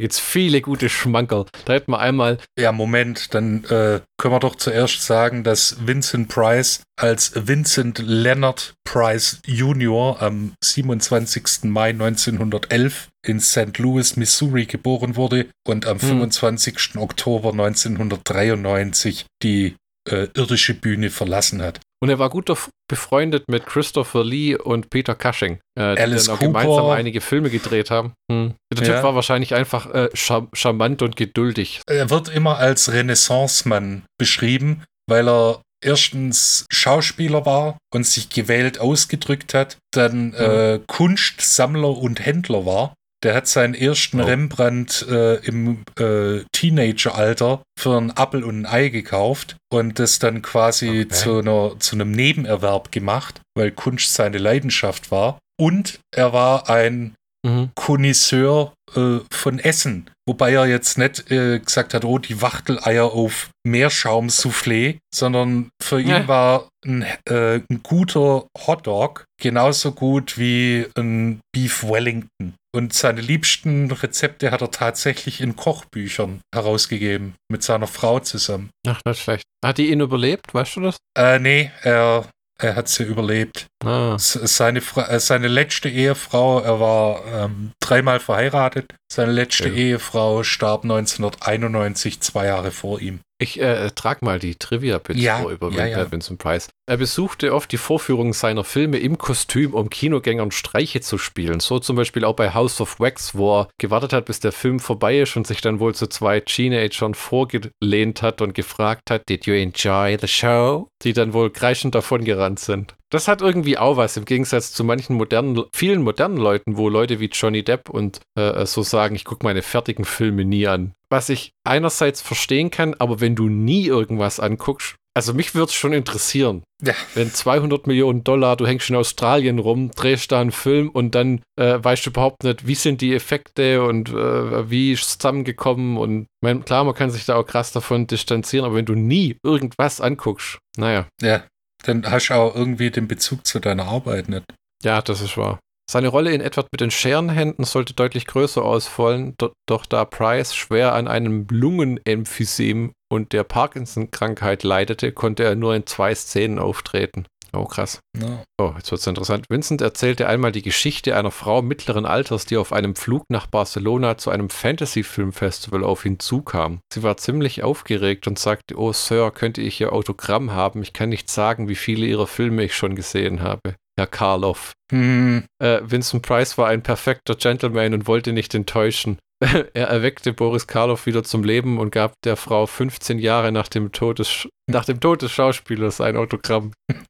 Jetzt 0.00 0.20
viele 0.20 0.60
gute 0.60 0.88
Schmankerl. 0.88 1.46
Da 1.64 1.74
hätten 1.74 1.92
wir 1.92 2.00
einmal. 2.00 2.38
Ja, 2.58 2.72
Moment, 2.72 3.34
dann 3.34 3.64
äh, 3.64 4.00
können 4.18 4.34
wir 4.34 4.40
doch 4.40 4.56
zuerst 4.56 5.02
sagen, 5.02 5.44
dass 5.44 5.86
Vincent 5.86 6.28
Price 6.28 6.82
als 6.98 7.32
Vincent 7.34 7.98
Leonard 7.98 8.74
Price 8.84 9.40
Jr. 9.46 10.20
am 10.20 10.54
27. 10.64 11.64
Mai 11.64 11.90
1911 11.90 13.08
in 13.26 13.40
St. 13.40 13.78
Louis, 13.78 14.16
Missouri 14.16 14.66
geboren 14.66 15.16
wurde 15.16 15.46
und 15.66 15.86
am 15.86 16.00
hm. 16.00 16.08
25. 16.08 16.96
Oktober 16.96 17.50
1993 17.50 19.26
die 19.42 19.76
äh, 20.08 20.28
irdische 20.34 20.74
Bühne 20.74 21.10
verlassen 21.10 21.62
hat. 21.62 21.80
Und 22.02 22.08
er 22.08 22.18
war 22.18 22.30
gut 22.30 22.52
befreundet 22.90 23.44
mit 23.48 23.64
Christopher 23.64 24.24
Lee 24.24 24.56
und 24.56 24.90
Peter 24.90 25.14
Cushing, 25.14 25.60
äh, 25.78 25.94
die 25.94 26.16
dann 26.16 26.28
auch 26.30 26.38
gemeinsam 26.40 26.86
einige 26.90 27.20
Filme 27.20 27.48
gedreht 27.48 27.92
haben. 27.92 28.12
Hm. 28.30 28.54
Der 28.74 28.86
ja. 28.86 28.94
Typ 28.94 29.04
war 29.04 29.14
wahrscheinlich 29.14 29.54
einfach 29.54 29.86
äh, 29.94 30.08
char 30.12 30.48
charmant 30.52 31.02
und 31.02 31.14
geduldig. 31.14 31.80
Er 31.86 32.10
wird 32.10 32.28
immer 32.28 32.58
als 32.58 32.92
Renaissance-Mann 32.92 34.02
beschrieben, 34.18 34.82
weil 35.08 35.28
er 35.28 35.62
erstens 35.84 36.66
Schauspieler 36.72 37.46
war 37.46 37.78
und 37.94 38.04
sich 38.04 38.30
gewählt 38.30 38.80
ausgedrückt 38.80 39.54
hat, 39.54 39.76
dann 39.92 40.30
mhm. 40.30 40.34
äh, 40.34 40.80
Kunstsammler 40.88 41.96
und 41.96 42.24
Händler 42.24 42.66
war 42.66 42.94
der 43.22 43.34
hat 43.34 43.46
seinen 43.46 43.74
ersten 43.74 44.20
oh. 44.20 44.24
Rembrandt 44.24 45.06
äh, 45.08 45.36
im 45.46 45.84
äh, 45.98 46.44
Teenageralter 46.52 47.62
für 47.78 47.96
einen 47.96 48.10
Appel 48.10 48.44
und 48.44 48.62
ein 48.62 48.66
Ei 48.66 48.88
gekauft 48.88 49.56
und 49.72 49.98
das 49.98 50.18
dann 50.18 50.42
quasi 50.42 51.02
okay. 51.02 51.08
zu, 51.08 51.38
einer, 51.38 51.78
zu 51.78 51.96
einem 51.96 52.10
Nebenerwerb 52.10 52.92
gemacht, 52.92 53.40
weil 53.56 53.70
Kunst 53.70 54.14
seine 54.14 54.38
Leidenschaft 54.38 55.10
war. 55.10 55.38
Und 55.60 56.00
er 56.14 56.32
war 56.32 56.68
ein 56.68 57.14
mhm. 57.46 57.70
Connoisseur 57.74 58.72
äh, 58.96 59.18
von 59.32 59.58
Essen. 59.58 60.10
Wobei 60.28 60.52
er 60.52 60.66
jetzt 60.66 60.98
nicht 60.98 61.30
äh, 61.30 61.58
gesagt 61.58 61.94
hat, 61.94 62.04
oh, 62.04 62.18
die 62.18 62.40
Wachteleier 62.40 63.12
auf 63.12 63.50
Meerschaum-Soufflé, 63.66 64.98
sondern 65.12 65.70
für 65.82 66.00
ihn 66.00 66.08
ja. 66.08 66.28
war 66.28 66.68
ein, 66.86 67.04
äh, 67.28 67.60
ein 67.68 67.82
guter 67.82 68.46
Hotdog 68.66 69.24
genauso 69.40 69.92
gut 69.92 70.38
wie 70.38 70.86
ein 70.96 71.40
Beef 71.52 71.82
Wellington. 71.82 72.54
Und 72.74 72.94
seine 72.94 73.20
liebsten 73.20 73.90
Rezepte 73.90 74.50
hat 74.50 74.62
er 74.62 74.70
tatsächlich 74.70 75.42
in 75.42 75.56
Kochbüchern 75.56 76.40
herausgegeben, 76.54 77.34
mit 77.50 77.62
seiner 77.62 77.86
Frau 77.86 78.20
zusammen. 78.20 78.70
Ach, 78.86 79.00
nicht 79.04 79.20
schlecht. 79.20 79.44
Hat 79.62 79.76
die 79.76 79.90
ihn 79.90 80.00
überlebt, 80.00 80.54
weißt 80.54 80.76
du 80.76 80.80
das? 80.80 80.96
Äh, 81.16 81.38
nee, 81.38 81.70
er 81.82 82.24
er 82.62 82.76
hat 82.76 82.88
sie 82.88 83.02
überlebt. 83.02 83.66
Ah. 83.84 84.16
Seine, 84.18 84.80
äh, 84.80 85.18
seine 85.18 85.48
letzte 85.48 85.88
Ehefrau, 85.88 86.60
er 86.60 86.78
war 86.78 87.24
ähm, 87.26 87.72
dreimal 87.80 88.20
verheiratet. 88.20 88.94
Seine 89.12 89.32
letzte 89.32 89.68
ja. 89.68 89.74
Ehefrau 89.74 90.42
starb 90.42 90.84
1991, 90.84 92.22
zwei 92.22 92.46
Jahre 92.46 92.70
vor 92.70 92.98
ihm. 92.98 93.20
Ich 93.38 93.60
äh, 93.60 93.90
trage 93.90 94.24
mal 94.24 94.38
die 94.38 94.54
Trivia-Bits 94.54 95.20
ja, 95.20 95.36
vor 95.36 95.50
über 95.50 95.70
ja, 95.70 95.84
ja. 95.84 96.10
Vincent 96.10 96.38
Price. 96.38 96.70
Er 96.88 96.96
besuchte 96.96 97.52
oft 97.52 97.70
die 97.72 97.76
Vorführungen 97.76 98.32
seiner 98.32 98.64
Filme 98.64 98.96
im 98.96 99.18
Kostüm, 99.18 99.74
um 99.74 99.90
Kinogängern 99.90 100.50
Streiche 100.50 101.02
zu 101.02 101.18
spielen. 101.18 101.60
So 101.60 101.78
zum 101.78 101.96
Beispiel 101.96 102.24
auch 102.24 102.36
bei 102.36 102.54
House 102.54 102.80
of 102.80 103.00
Wax, 103.00 103.34
wo 103.34 103.60
er 103.60 103.68
gewartet 103.78 104.14
hat, 104.14 104.24
bis 104.24 104.40
der 104.40 104.52
Film 104.52 104.80
vorbei 104.80 105.18
ist 105.18 105.36
und 105.36 105.46
sich 105.46 105.60
dann 105.60 105.78
wohl 105.78 105.94
zu 105.94 106.06
zwei 106.06 106.40
Teenagern 106.40 107.12
vorgelehnt 107.12 108.22
hat 108.22 108.40
und 108.40 108.54
gefragt 108.54 109.10
hat, 109.10 109.28
Did 109.28 109.44
you 109.44 109.52
enjoy 109.52 110.16
the 110.18 110.28
show? 110.28 110.88
Die 111.02 111.12
dann 111.12 111.34
wohl 111.34 111.50
kreischend 111.50 111.94
davon 111.94 112.24
gerannt 112.24 112.60
sind. 112.60 112.94
Das 113.12 113.28
hat 113.28 113.42
irgendwie 113.42 113.76
auch 113.76 113.98
was 113.98 114.16
im 114.16 114.24
Gegensatz 114.24 114.72
zu 114.72 114.84
manchen 114.84 115.16
modernen, 115.16 115.64
vielen 115.74 116.00
modernen 116.00 116.38
Leuten, 116.38 116.78
wo 116.78 116.88
Leute 116.88 117.20
wie 117.20 117.26
Johnny 117.26 117.62
Depp 117.62 117.90
und 117.90 118.20
äh, 118.38 118.64
so 118.64 118.82
sagen, 118.82 119.14
ich 119.14 119.26
gucke 119.26 119.44
meine 119.44 119.60
fertigen 119.60 120.06
Filme 120.06 120.46
nie 120.46 120.66
an. 120.66 120.94
Was 121.10 121.28
ich 121.28 121.50
einerseits 121.62 122.22
verstehen 122.22 122.70
kann, 122.70 122.94
aber 122.94 123.20
wenn 123.20 123.36
du 123.36 123.50
nie 123.50 123.86
irgendwas 123.86 124.40
anguckst, 124.40 124.94
also 125.14 125.34
mich 125.34 125.54
würde 125.54 125.66
es 125.66 125.74
schon 125.74 125.92
interessieren. 125.92 126.62
Ja. 126.82 126.94
Wenn 127.14 127.30
200 127.30 127.86
Millionen 127.86 128.24
Dollar, 128.24 128.56
du 128.56 128.66
hängst 128.66 128.88
in 128.88 128.96
Australien 128.96 129.58
rum, 129.58 129.90
drehst 129.90 130.32
da 130.32 130.40
einen 130.40 130.52
Film 130.52 130.88
und 130.88 131.14
dann 131.14 131.42
äh, 131.60 131.78
weißt 131.82 132.06
du 132.06 132.10
überhaupt 132.10 132.44
nicht, 132.44 132.66
wie 132.66 132.74
sind 132.74 133.02
die 133.02 133.14
Effekte 133.14 133.82
und 133.82 134.08
äh, 134.08 134.70
wie 134.70 134.92
ist 134.92 135.02
es 135.02 135.18
zusammengekommen 135.18 135.98
und 135.98 136.28
mein, 136.40 136.64
klar, 136.64 136.84
man 136.84 136.94
kann 136.94 137.10
sich 137.10 137.26
da 137.26 137.36
auch 137.36 137.46
krass 137.46 137.72
davon 137.72 138.06
distanzieren, 138.06 138.64
aber 138.64 138.76
wenn 138.76 138.86
du 138.86 138.94
nie 138.94 139.36
irgendwas 139.42 140.00
anguckst, 140.00 140.58
naja. 140.78 141.06
Ja, 141.20 141.44
dann 141.82 142.10
hast 142.10 142.28
du 142.28 142.34
auch 142.34 142.54
irgendwie 142.54 142.90
den 142.90 143.08
Bezug 143.08 143.46
zu 143.46 143.58
deiner 143.58 143.86
Arbeit 143.86 144.28
nicht. 144.28 144.44
Ja, 144.82 145.02
das 145.02 145.20
ist 145.20 145.36
wahr. 145.36 145.58
Seine 145.90 146.08
Rolle 146.08 146.32
in 146.32 146.40
Edward 146.40 146.68
mit 146.72 146.80
den 146.80 146.90
Scherenhänden 146.90 147.64
sollte 147.64 147.92
deutlich 147.92 148.26
größer 148.26 148.64
ausfallen, 148.64 149.34
do 149.36 149.52
doch 149.66 149.84
da 149.84 150.04
Price 150.04 150.54
schwer 150.54 150.94
an 150.94 151.08
einem 151.08 151.46
Lungenemphysem 151.50 152.92
und 153.10 153.32
der 153.32 153.44
Parkinson-Krankheit 153.44 154.62
leidete, 154.62 155.12
konnte 155.12 155.44
er 155.44 155.54
nur 155.54 155.74
in 155.74 155.86
zwei 155.86 156.14
Szenen 156.14 156.58
auftreten. 156.58 157.26
Oh, 157.54 157.66
krass. 157.66 158.00
No. 158.16 158.42
Oh, 158.58 158.72
jetzt 158.76 158.90
wird 158.90 159.00
es 159.00 159.06
interessant. 159.06 159.44
Vincent 159.50 159.82
erzählte 159.82 160.26
einmal 160.26 160.52
die 160.52 160.62
Geschichte 160.62 161.16
einer 161.16 161.30
Frau 161.30 161.60
mittleren 161.60 162.06
Alters, 162.06 162.46
die 162.46 162.56
auf 162.56 162.72
einem 162.72 162.96
Flug 162.96 163.24
nach 163.28 163.46
Barcelona 163.46 164.16
zu 164.16 164.30
einem 164.30 164.48
Fantasy-Film-Festival 164.48 165.84
auf 165.84 166.06
ihn 166.06 166.18
zukam. 166.18 166.80
Sie 166.92 167.02
war 167.02 167.18
ziemlich 167.18 167.62
aufgeregt 167.62 168.26
und 168.26 168.38
sagte, 168.38 168.78
oh 168.78 168.92
Sir, 168.92 169.30
könnte 169.30 169.60
ich 169.60 169.80
Ihr 169.80 169.92
Autogramm 169.92 170.52
haben? 170.52 170.82
Ich 170.82 170.94
kann 170.94 171.10
nicht 171.10 171.28
sagen, 171.28 171.68
wie 171.68 171.74
viele 171.74 172.06
Ihrer 172.06 172.26
Filme 172.26 172.64
ich 172.64 172.74
schon 172.74 172.94
gesehen 172.94 173.42
habe. 173.42 173.74
Herr 173.98 174.06
Karloff. 174.06 174.72
Hm. 174.90 175.44
Äh, 175.58 175.80
Vincent 175.84 176.22
Price 176.22 176.56
war 176.56 176.68
ein 176.68 176.82
perfekter 176.82 177.34
Gentleman 177.34 177.92
und 177.92 178.06
wollte 178.06 178.32
nicht 178.32 178.54
enttäuschen. 178.54 179.18
er 179.74 179.88
erweckte 179.88 180.32
Boris 180.32 180.66
Karloff 180.66 181.06
wieder 181.06 181.24
zum 181.24 181.42
Leben 181.42 181.78
und 181.78 181.90
gab 181.90 182.14
der 182.22 182.36
Frau 182.36 182.66
15 182.66 183.18
Jahre 183.18 183.50
nach 183.50 183.68
dem 183.68 183.92
Tod 183.92 184.18
des, 184.18 184.48
nach 184.70 184.84
dem 184.84 185.00
Tod 185.00 185.22
des 185.22 185.32
Schauspielers 185.32 186.00
ein 186.00 186.16
Autogramm. 186.16 186.72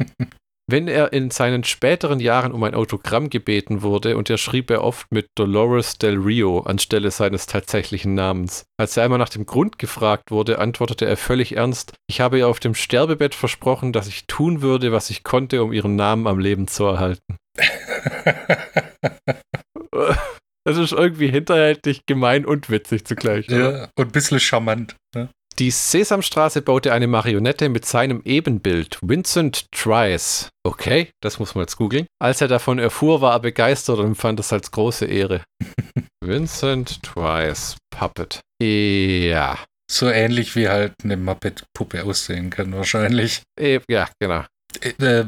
Wenn 0.71 0.89
er 0.89 1.12
in 1.12 1.31
seinen 1.31 1.65
späteren 1.65 2.21
Jahren 2.21 2.53
um 2.53 2.62
ein 2.62 2.75
Autogramm 2.75 3.29
gebeten 3.29 3.83
wurde, 3.83 4.17
und 4.17 4.31
er 4.31 4.39
schrieb 4.39 4.71
er 4.71 4.83
oft 4.83 5.11
mit 5.11 5.27
Dolores 5.35 5.99
del 5.99 6.17
Rio 6.17 6.61
anstelle 6.61 7.11
seines 7.11 7.47
tatsächlichen 7.47 8.15
Namens. 8.15 8.65
Als 8.79 8.97
er 8.97 9.05
einmal 9.05 9.19
nach 9.19 9.29
dem 9.29 9.45
Grund 9.45 9.79
gefragt 9.79 10.31
wurde, 10.31 10.61
antwortete 10.61 11.05
er 11.05 11.17
völlig 11.17 11.57
ernst, 11.57 11.93
ich 12.09 12.21
habe 12.21 12.39
ihr 12.39 12.49
auf 12.49 12.61
dem 12.61 12.75
Sterbebett 12.75 13.35
versprochen, 13.35 13.93
dass 13.93 14.07
ich 14.07 14.27
tun 14.27 14.62
würde, 14.62 14.93
was 14.93 15.11
ich 15.11 15.25
konnte, 15.25 15.62
um 15.62 15.73
ihren 15.73 15.97
Namen 15.97 16.27
am 16.27 16.39
Leben 16.39 16.69
zu 16.69 16.85
erhalten. 16.85 17.37
Das 20.64 20.78
ist 20.78 20.92
irgendwie 20.92 21.28
hinterhältig, 21.28 22.02
gemein 22.07 22.47
und 22.47 22.71
witzig 22.71 23.04
zugleich. 23.04 23.49
Ja, 23.49 23.88
und 23.97 24.07
ein 24.09 24.12
bisschen 24.12 24.40
charmant. 24.40 24.97
Ne? 25.14 25.28
Die 25.59 25.71
Sesamstraße 25.71 26.62
baute 26.62 26.92
eine 26.92 27.07
Marionette 27.07 27.69
mit 27.69 27.85
seinem 27.85 28.23
Ebenbild, 28.25 28.99
Vincent 29.02 29.71
Trice. 29.71 30.49
Okay, 30.64 31.11
das 31.21 31.38
muss 31.38 31.54
man 31.54 31.64
jetzt 31.64 31.76
googeln. 31.76 32.07
Als 32.21 32.40
er 32.40 32.49
davon 32.49 32.78
erfuhr, 32.78 33.21
war 33.21 33.35
er 33.35 33.40
begeistert 33.40 33.99
und 33.99 34.07
empfand 34.07 34.40
es 34.40 34.52
als 34.52 34.71
große 34.71 35.04
Ehre. 35.04 35.42
Vincent 36.25 37.02
Trice 37.02 37.76
Puppet. 37.90 38.40
Ja. 38.62 39.59
So 39.90 40.09
ähnlich 40.09 40.57
wie 40.57 40.69
halt 40.69 40.95
eine 41.04 41.19
Muppet-Puppe 41.19 42.04
aussehen 42.04 42.49
kann, 42.49 42.73
wahrscheinlich. 42.73 43.42
Ja, 43.61 44.09
genau. 44.21 44.45
Äh, 44.81 45.25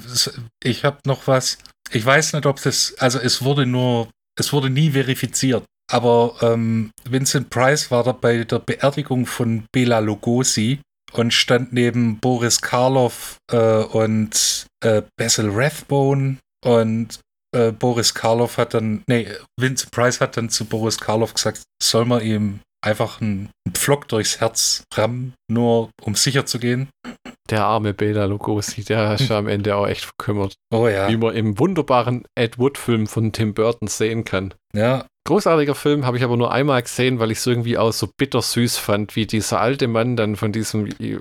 ich 0.62 0.84
habe 0.84 0.98
noch 1.04 1.26
was. 1.26 1.58
Ich 1.90 2.04
weiß 2.06 2.32
nicht, 2.32 2.46
ob 2.46 2.62
das. 2.62 2.94
Also, 2.98 3.18
es 3.18 3.42
wurde 3.42 3.66
nur. 3.66 4.08
Es 4.38 4.52
wurde 4.52 4.70
nie 4.70 4.90
verifiziert. 4.90 5.64
Aber 5.90 6.36
ähm, 6.40 6.90
Vincent 7.08 7.50
Price 7.50 7.90
war 7.90 8.04
da 8.04 8.12
bei 8.12 8.44
der 8.44 8.58
Beerdigung 8.58 9.26
von 9.26 9.64
Bela 9.72 9.98
Lugosi 9.98 10.80
und 11.12 11.32
stand 11.32 11.72
neben 11.72 12.18
Boris 12.18 12.60
Karloff 12.60 13.36
äh, 13.52 13.56
und 13.56 14.66
äh, 14.82 15.02
Basil 15.16 15.50
Rathbone 15.50 16.38
und 16.64 17.20
äh, 17.54 17.70
Boris 17.70 18.14
Karloff 18.14 18.58
hat 18.58 18.74
dann, 18.74 19.04
nee, 19.06 19.28
Vincent 19.60 19.92
Price 19.92 20.20
hat 20.20 20.36
dann 20.36 20.50
zu 20.50 20.64
Boris 20.64 20.98
Karloff 20.98 21.34
gesagt, 21.34 21.62
soll 21.82 22.06
man 22.06 22.22
ihm 22.22 22.60
einfach 22.84 23.20
einen, 23.20 23.50
einen 23.64 23.74
Pflock 23.74 24.08
durchs 24.08 24.40
Herz 24.40 24.84
rammen, 24.94 25.34
nur 25.50 25.90
um 26.02 26.14
sicher 26.14 26.46
zu 26.46 26.58
gehen. 26.58 26.88
Der 27.50 27.64
arme 27.64 27.92
Bela 27.92 28.24
Lugosi, 28.24 28.84
der 28.84 29.14
ist 29.14 29.28
ja 29.28 29.38
am 29.38 29.48
Ende 29.48 29.76
auch 29.76 29.86
echt 29.86 30.04
verkümmert. 30.04 30.54
Oh 30.72 30.88
ja. 30.88 31.08
Wie 31.08 31.16
man 31.18 31.34
im 31.34 31.58
wunderbaren 31.58 32.24
Ed 32.34 32.58
Wood-Film 32.58 33.06
von 33.06 33.32
Tim 33.32 33.52
Burton 33.52 33.86
sehen 33.86 34.24
kann. 34.24 34.54
Ja, 34.72 35.06
Großartiger 35.26 35.74
Film, 35.74 36.04
habe 36.04 36.18
ich 36.18 36.22
aber 36.22 36.36
nur 36.36 36.52
einmal 36.52 36.82
gesehen, 36.82 37.18
weil 37.18 37.30
ich 37.30 37.38
es 37.38 37.46
irgendwie 37.46 37.78
auch 37.78 37.92
so 37.92 38.08
bittersüß 38.14 38.76
fand, 38.76 39.16
wie 39.16 39.26
dieser 39.26 39.58
alte 39.58 39.88
Mann 39.88 40.16
dann 40.16 40.36
von 40.36 40.52
diesem 40.52 40.86
äh, 40.86 41.16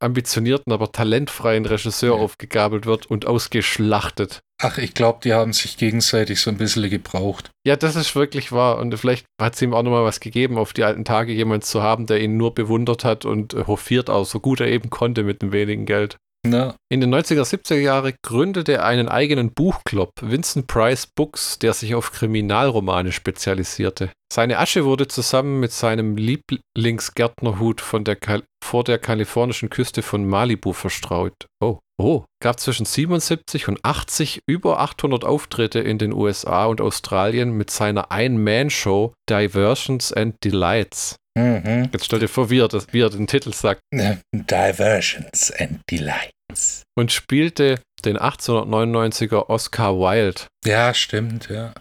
ambitionierten, 0.00 0.72
aber 0.72 0.92
talentfreien 0.92 1.66
Regisseur 1.66 2.16
Ja. 2.16 2.22
aufgegabelt 2.22 2.86
wird 2.86 3.06
und 3.06 3.26
ausgeschlachtet. 3.26 4.40
Ach, 4.62 4.78
ich 4.78 4.94
glaube, 4.94 5.18
die 5.24 5.32
haben 5.34 5.52
sich 5.52 5.76
gegenseitig 5.76 6.40
so 6.40 6.50
ein 6.50 6.56
bisschen 6.56 6.88
gebraucht. 6.88 7.50
Ja, 7.66 7.74
das 7.76 7.96
ist 7.96 8.14
wirklich 8.14 8.52
wahr. 8.52 8.78
Und 8.78 8.96
vielleicht 8.96 9.26
hat 9.40 9.54
es 9.54 9.62
ihm 9.62 9.74
auch 9.74 9.82
nochmal 9.82 10.04
was 10.04 10.20
gegeben, 10.20 10.56
auf 10.56 10.72
die 10.72 10.84
alten 10.84 11.04
Tage 11.04 11.32
jemand 11.32 11.64
zu 11.64 11.82
haben, 11.82 12.06
der 12.06 12.20
ihn 12.20 12.36
nur 12.36 12.54
bewundert 12.54 13.04
hat 13.04 13.24
und 13.24 13.54
äh, 13.54 13.64
hofiert 13.66 14.08
auch, 14.08 14.24
so 14.24 14.38
gut 14.38 14.60
er 14.60 14.68
eben 14.68 14.88
konnte 14.90 15.24
mit 15.24 15.42
dem 15.42 15.50
wenigen 15.50 15.84
Geld. 15.84 16.16
Ne? 16.46 16.74
In 16.90 17.00
den 17.00 17.14
90er, 17.14 17.42
70er 17.42 17.78
Jahre 17.78 18.14
gründete 18.24 18.74
er 18.74 18.84
einen 18.84 19.08
eigenen 19.08 19.52
Buchclub, 19.52 20.10
Vincent 20.20 20.66
Price 20.66 21.06
Books, 21.06 21.58
der 21.58 21.72
sich 21.72 21.94
auf 21.94 22.12
Kriminalromane 22.12 23.12
spezialisierte. 23.12 24.10
Seine 24.32 24.58
Asche 24.58 24.84
wurde 24.84 25.08
zusammen 25.08 25.58
mit 25.58 25.72
seinem 25.72 26.16
Lieblingsgärtnerhut 26.16 27.80
von 27.80 28.04
der 28.04 28.18
vor 28.62 28.84
der 28.84 28.98
kalifornischen 28.98 29.70
Küste 29.70 30.02
von 30.02 30.26
Malibu 30.26 30.72
verstreut. 30.72 31.46
Oh, 31.60 31.78
oh. 32.00 32.24
Gab 32.40 32.60
zwischen 32.60 32.86
77 32.86 33.68
und 33.68 33.84
80 33.84 34.42
über 34.46 34.80
800 34.80 35.24
Auftritte 35.24 35.80
in 35.80 35.98
den 35.98 36.12
USA 36.12 36.66
und 36.66 36.80
Australien 36.80 37.52
mit 37.52 37.70
seiner 37.70 38.12
Ein-Man-Show 38.12 39.12
Diversions 39.28 40.12
and 40.12 40.36
Delights. 40.44 41.16
Mhm. 41.38 41.90
Jetzt 41.92 42.04
stell 42.06 42.18
dir 42.18 42.28
vor, 42.28 42.50
wie 42.50 42.60
er, 42.60 42.68
das, 42.68 42.86
wie 42.92 43.00
er 43.00 43.10
den 43.10 43.26
Titel 43.26 43.52
sagt. 43.52 43.80
Ne? 43.92 44.18
Diversions 44.32 45.52
and 45.58 45.80
Delights. 45.90 46.37
Und 46.96 47.12
spielte 47.12 47.80
den 48.04 48.18
1899er 48.18 49.48
Oscar 49.48 49.96
Wilde. 49.96 50.42
Ja, 50.64 50.94
stimmt, 50.94 51.48
ja. 51.48 51.72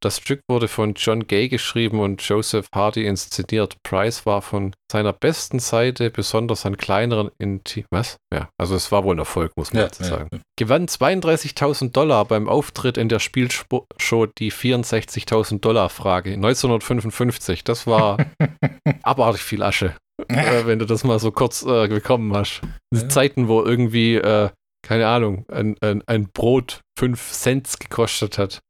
Das 0.00 0.18
Stück 0.18 0.40
wurde 0.48 0.68
von 0.68 0.94
John 0.94 1.26
Gay 1.26 1.48
geschrieben 1.48 2.00
und 2.00 2.22
Joseph 2.22 2.66
Hardy 2.74 3.06
inszeniert. 3.06 3.76
Price 3.82 4.24
war 4.24 4.40
von 4.40 4.74
seiner 4.90 5.12
besten 5.12 5.58
Seite 5.58 6.10
besonders 6.10 6.64
an 6.64 6.76
kleineren 6.76 7.30
Inti 7.38 7.84
Was? 7.90 8.16
Ja, 8.32 8.48
also 8.58 8.74
es 8.74 8.90
war 8.90 9.04
wohl 9.04 9.16
ein 9.16 9.18
Erfolg, 9.18 9.52
muss 9.56 9.72
man 9.72 9.80
Ja, 9.80 9.86
jetzt 9.86 10.00
ja. 10.00 10.06
sagen. 10.06 10.42
Gewann 10.58 10.86
32.000 10.86 11.92
Dollar 11.92 12.24
beim 12.24 12.48
Auftritt 12.48 12.96
in 12.96 13.08
der 13.08 13.18
Spielshow 13.18 14.26
die 14.38 14.52
64.000 14.52 15.60
Dollar 15.60 15.90
Frage 15.90 16.32
1955. 16.32 17.64
Das 17.64 17.86
war 17.86 18.18
abartig 19.02 19.42
viel 19.42 19.62
Asche, 19.62 19.94
äh, 20.28 20.66
wenn 20.66 20.78
du 20.78 20.86
das 20.86 21.04
mal 21.04 21.18
so 21.18 21.30
kurz 21.30 21.62
äh, 21.62 21.88
bekommen 21.88 22.34
hast. 22.34 22.62
Ja. 22.94 23.08
Zeiten, 23.08 23.48
wo 23.48 23.62
irgendwie, 23.62 24.16
äh, 24.16 24.50
keine 24.86 25.06
Ahnung, 25.06 25.44
ein, 25.50 25.76
ein, 25.80 26.02
ein 26.06 26.28
Brot 26.32 26.80
5 26.98 27.32
Cent 27.32 27.80
gekostet 27.80 28.38
hat. 28.38 28.60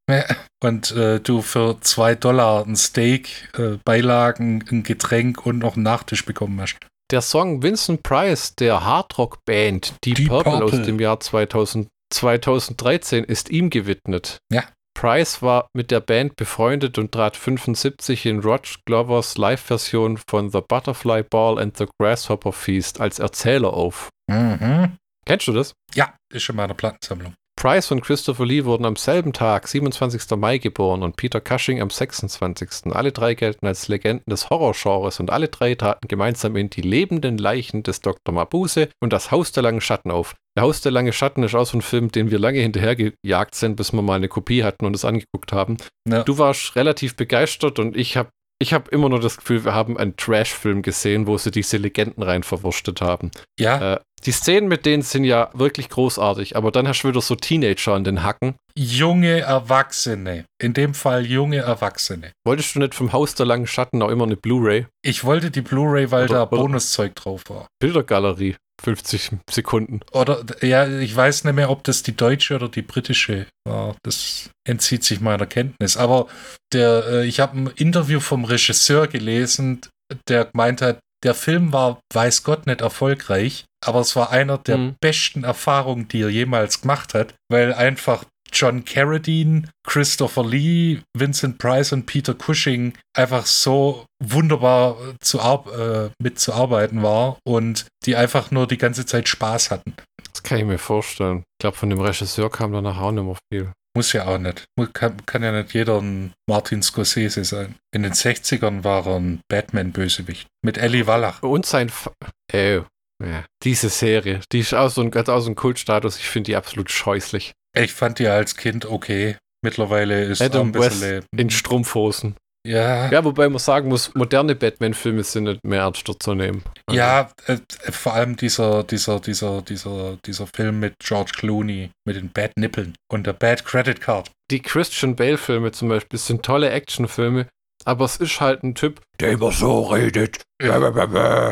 Und 0.63 0.93
äh, 0.93 1.21
du 1.21 1.43
für 1.43 1.79
zwei 1.81 2.15
Dollar 2.15 2.65
ein 2.67 2.77
Steak, 2.77 3.51
äh, 3.59 3.79
Beilagen, 3.85 4.65
ein 4.71 4.83
Getränk 4.83 5.45
und 5.47 5.59
noch 5.59 5.75
einen 5.75 5.85
Nachtisch 5.85 6.25
bekommen 6.25 6.61
hast. 6.61 6.79
Der 7.13 7.21
Song 7.21 7.63
Vincent 7.63 8.03
Price 8.03 8.57
der 8.57 8.85
Hardrock-Band 8.85 9.95
Deep, 10.05 10.17
Deep 10.17 10.29
Purple, 10.29 10.65
aus 10.65 10.71
Purple. 10.71 10.87
dem 10.87 10.99
Jahr 10.99 11.21
2000, 11.21 11.89
2013 12.13 13.25
ist 13.25 13.51
ihm 13.51 13.71
gewidmet. 13.71 14.39
Ja. 14.53 14.65
Price 14.97 15.43
war 15.43 15.69
mit 15.75 15.91
der 15.91 16.01
Band 16.01 16.37
befreundet 16.37 16.97
und 16.97 17.13
trat 17.13 17.37
75 17.37 18.25
in 18.25 18.41
Roger 18.41 18.79
Glovers 18.87 19.37
Live-Version 19.37 20.19
von 20.27 20.51
The 20.51 20.63
Butterfly 20.67 21.23
Ball 21.23 21.59
and 21.59 21.77
the 21.77 21.85
Grasshopper 21.99 22.51
Feast 22.51 22.99
als 22.99 23.19
Erzähler 23.19 23.75
auf. 23.75 24.09
Mhm. 24.27 24.97
Kennst 25.27 25.49
du 25.49 25.53
das? 25.53 25.75
Ja, 25.95 26.15
ist 26.33 26.49
in 26.49 26.57
meiner 26.57 26.73
Plattensammlung. 26.73 27.35
Price 27.61 27.91
und 27.91 28.01
Christopher 28.01 28.47
Lee 28.47 28.65
wurden 28.65 28.87
am 28.87 28.97
selben 28.97 29.35
Tag, 29.35 29.69
27. 29.69 30.35
Mai, 30.39 30.57
geboren 30.57 31.03
und 31.03 31.17
Peter 31.17 31.43
Cushing 31.43 31.83
am 31.83 31.91
26. 31.91 32.95
Alle 32.95 33.13
drei 33.13 33.35
gelten 33.35 33.67
als 33.67 33.89
Legenden 33.89 34.31
des 34.31 34.49
Horrorgenres 34.49 35.21
und 35.21 35.31
alle 35.31 35.49
drei 35.49 35.75
traten 35.75 36.09
gemeinsam 36.09 36.57
in 36.57 36.71
die 36.71 36.83
lebenden 36.83 37.37
Leichen 37.37 37.83
des 37.83 38.01
Dr. 38.01 38.35
Mabuse 38.35 38.89
und 39.01 39.13
das 39.13 39.31
Haus 39.31 39.53
der 39.53 39.63
langen 39.63 39.83
Schatten 39.83 40.11
auf. 40.11 40.35
Der 40.57 40.63
Haus 40.63 40.81
der 40.81 40.91
lange 40.93 41.13
Schatten 41.13 41.43
ist 41.43 41.55
auch 41.55 41.67
so 41.67 41.77
ein 41.77 41.83
Film, 41.83 42.11
den 42.11 42.31
wir 42.31 42.39
lange 42.39 42.61
hinterhergejagt 42.61 43.55
sind, 43.55 43.77
bis 43.77 43.93
wir 43.93 44.01
mal 44.03 44.15
eine 44.15 44.29
Kopie 44.29 44.65
hatten 44.65 44.87
und 44.87 44.97
es 44.97 45.05
angeguckt 45.05 45.53
haben. 45.53 45.77
Ja. 46.09 46.23
Du 46.23 46.39
warst 46.39 46.77
relativ 46.77 47.15
begeistert 47.17 47.79
und 47.79 47.97
ich 47.97 48.17
habe 48.17 48.31
ich 48.59 48.73
hab 48.73 48.89
immer 48.89 49.11
nur 49.11 49.21
das 49.21 49.37
Gefühl, 49.37 49.67
wir 49.67 49.75
haben 49.75 49.99
einen 49.99 50.17
Trash-Film 50.17 50.81
gesehen, 50.81 51.27
wo 51.27 51.37
sie 51.37 51.51
diese 51.51 51.77
Legenden 51.77 52.23
rein 52.23 52.43
verwurstet 52.43 53.03
haben. 53.03 53.31
Ja, 53.61 53.95
Äh, 53.97 54.01
die 54.25 54.33
Szenen 54.33 54.67
mit 54.67 54.87
denen 54.87 55.03
sind 55.03 55.25
ja 55.25 55.51
wirklich 55.53 55.91
großartig, 55.91 56.57
aber 56.57 56.71
dann 56.73 56.89
hast 56.89 57.03
du 57.03 57.09
wieder 57.09 57.21
so 57.21 57.35
Teenager 57.37 57.93
an 57.93 58.05
den 58.05 58.23
Hacken. 58.23 58.55
junge 58.75 59.41
Erwachsene. 59.41 60.47
In 60.59 60.73
dem 60.73 60.95
Fall 60.95 61.27
junge 61.27 61.59
Erwachsene. 61.59 62.33
Wolltest 62.47 62.75
du 62.75 62.79
nicht 62.79 62.95
vom 62.95 63.13
Haus 63.13 63.35
der 63.35 63.45
langen 63.45 63.67
Schatten 63.67 64.01
auch 64.01 64.09
immer 64.09 64.25
eine 64.25 64.37
Blu-ray? 64.37 64.87
Ich 65.05 65.23
wollte 65.25 65.51
die 65.51 65.61
Blu-ray, 65.61 66.11
weil 66.11 66.25
Oder- 66.25 66.35
da 66.35 66.45
Bonuszeug 66.47 67.15
drauf 67.15 67.43
war. 67.49 67.67
Bildergalerie, 67.79 68.57
50 68.83 69.31
Sekunden. 69.51 70.01
Oder, 70.13 70.45
ja, 70.63 70.87
ich 70.89 71.15
weiß 71.15 71.45
nicht 71.45 71.55
mehr, 71.55 71.71
ob 71.71 71.85
das 71.85 72.03
die 72.03 72.17
deutsche 72.17 72.55
oder 72.55 72.69
die 72.69 72.83
britische 72.83 73.47
war. 73.67 73.97
Das 74.03 74.51
entzieht 74.69 75.05
sich 75.05 75.21
meiner 75.21 75.47
Kenntnis. 75.47 75.97
Aber 75.97 76.27
der, 76.73 77.05
äh, 77.07 77.27
ich 77.27 77.41
habe 77.41 77.59
ein 77.59 77.67
Interview 77.77 78.21
vom 78.21 78.45
Regisseur 78.45 79.07
gelesen, 79.09 79.81
der 80.29 80.47
gemeint 80.47 80.83
hat, 80.83 80.99
der 81.25 81.35
Film 81.35 81.73
war, 81.73 82.01
weiß 82.13 82.43
Gott, 82.45 82.67
nicht 82.67 82.83
erfolgreich, 82.83 83.65
aber 83.85 84.01
es 84.01 84.15
war 84.15 84.31
einer 84.31 84.59
der 84.59 84.77
Mhm. 84.77 84.95
besten 85.01 85.45
Erfahrungen, 85.45 86.09
die 86.09 86.21
er 86.21 86.29
jemals 86.29 86.83
gemacht 86.83 87.15
hat, 87.15 87.35
weil 87.51 87.73
einfach 87.73 88.25
John 88.57 88.87
Carradine, 88.87 89.69
Christopher 89.85 90.43
Lee, 90.43 91.01
Vincent 91.15 91.59
Price 91.59 91.93
und 91.93 92.07
Peter 92.07 92.35
Cushing 92.35 92.95
einfach 93.15 93.45
so 93.45 94.07
wunderbar 94.19 94.97
zu 95.21 95.39
äh, 95.39 96.09
mitzuarbeiten 96.19 97.03
war 97.03 97.39
und 97.45 97.87
die 98.07 98.17
einfach 98.17 98.51
nur 98.51 98.67
die 98.67 98.79
ganze 98.79 99.05
Zeit 99.05 99.29
Spaß 99.29 99.71
hatten. 99.71 99.95
Das 100.33 100.43
kann 100.43 100.59
ich 100.59 100.65
mir 100.65 100.79
vorstellen. 100.79 101.41
Ich 101.41 101.59
glaube, 101.61 101.77
von 101.77 101.91
dem 101.91 102.01
Regisseur 102.01 102.51
kam 102.51 102.73
danach 102.73 102.99
auch 102.99 103.13
nicht 103.13 103.25
mehr 103.25 103.37
viel. 103.53 103.73
Muss 103.95 104.15
ja 104.15 104.27
auch 104.27 104.39
nicht. 104.39 104.65
Kann, 104.95 105.25
kann 105.27 105.43
ja 105.43 105.53
nicht 105.53 105.75
jeder 105.75 106.01
ein 106.01 106.33
Martin 106.49 106.83
Scorsese 106.83 107.45
sein. 107.45 107.75
In 107.95 108.05
den 108.05 108.13
60ern 108.13 108.85
war 108.85 109.07
er 109.07 109.17
ein 109.17 109.41
Batman-Bösewicht. 109.49 110.47
Mit 110.63 110.79
Ellie 110.79 111.07
Wallach. 111.07 111.43
Und 111.43 111.67
sein. 111.67 111.91
Fa 111.91 112.13
äh, 112.53 112.83
ja, 113.23 113.45
diese 113.63 113.89
Serie, 113.89 114.41
die 114.53 114.61
ist 114.61 114.75
auch 114.75 114.91
so 114.91 115.01
ein, 115.01 115.15
hat 115.15 115.31
auch 115.31 115.41
so 115.41 115.47
einen 115.47 115.57
Kultstatus. 115.57 116.19
Ich 116.19 116.29
finde 116.29 116.49
die 116.49 116.57
absolut 116.57 116.91
scheußlich. 116.91 117.53
Ich 117.77 117.93
fand 117.93 118.19
die 118.19 118.27
als 118.27 118.57
Kind 118.57 118.87
okay. 118.87 119.37
Mittlerweile 119.63 120.25
ist 120.25 120.41
er 120.41 120.47
Adam 120.47 120.69
ein 120.69 120.73
bisschen. 120.73 121.25
In 121.37 121.51
Strumpfhosen. 121.51 122.37
ja, 122.67 123.11
Ja, 123.11 123.25
wobei 123.25 123.49
man 123.49 123.59
sagen 123.59 123.89
muss, 123.89 124.15
moderne 124.15 124.55
Batman-Filme 124.55 125.25
sind 125.25 125.45
nicht 125.45 125.65
mehr 125.65 125.81
ernster 125.81 126.19
zu 126.19 126.35
nehmen. 126.35 126.63
Also, 126.87 126.99
ja 126.99 127.29
äh, 127.47 127.59
vor 127.91 128.15
allem 128.15 128.37
dieser, 128.37 128.85
dieser, 128.85 129.21
dieser, 129.21 129.63
dieser, 129.63 130.19
dieser 130.25 130.47
Film 130.47 130.81
mit 130.81 130.95
George 130.99 131.33
Clooney, 131.35 131.91
mit 132.07 132.17
den 132.17 132.31
Bad 132.31 132.53
Nippeln 132.57 132.95
und 133.11 133.27
der 133.27 133.33
Bad 133.33 133.65
Credit 133.65 134.01
Card. 134.01 134.31
Die 134.51 134.61
Christian 134.61 135.17
Bale-Filme 135.17 135.73
zum 135.73 135.89
Beispiel 135.89 136.19
sind 136.19 136.45
tolle 136.45 136.71
Actionfilme, 136.71 137.49
aber 137.85 138.05
es 138.05 138.17
ist 138.17 138.41
halt 138.41 138.63
ein 138.63 138.75
Typ, 138.75 139.01
der 139.21 139.33
immer 139.33 139.53
so 139.53 139.83
redet. 139.83 140.43
Well, 140.63 141.47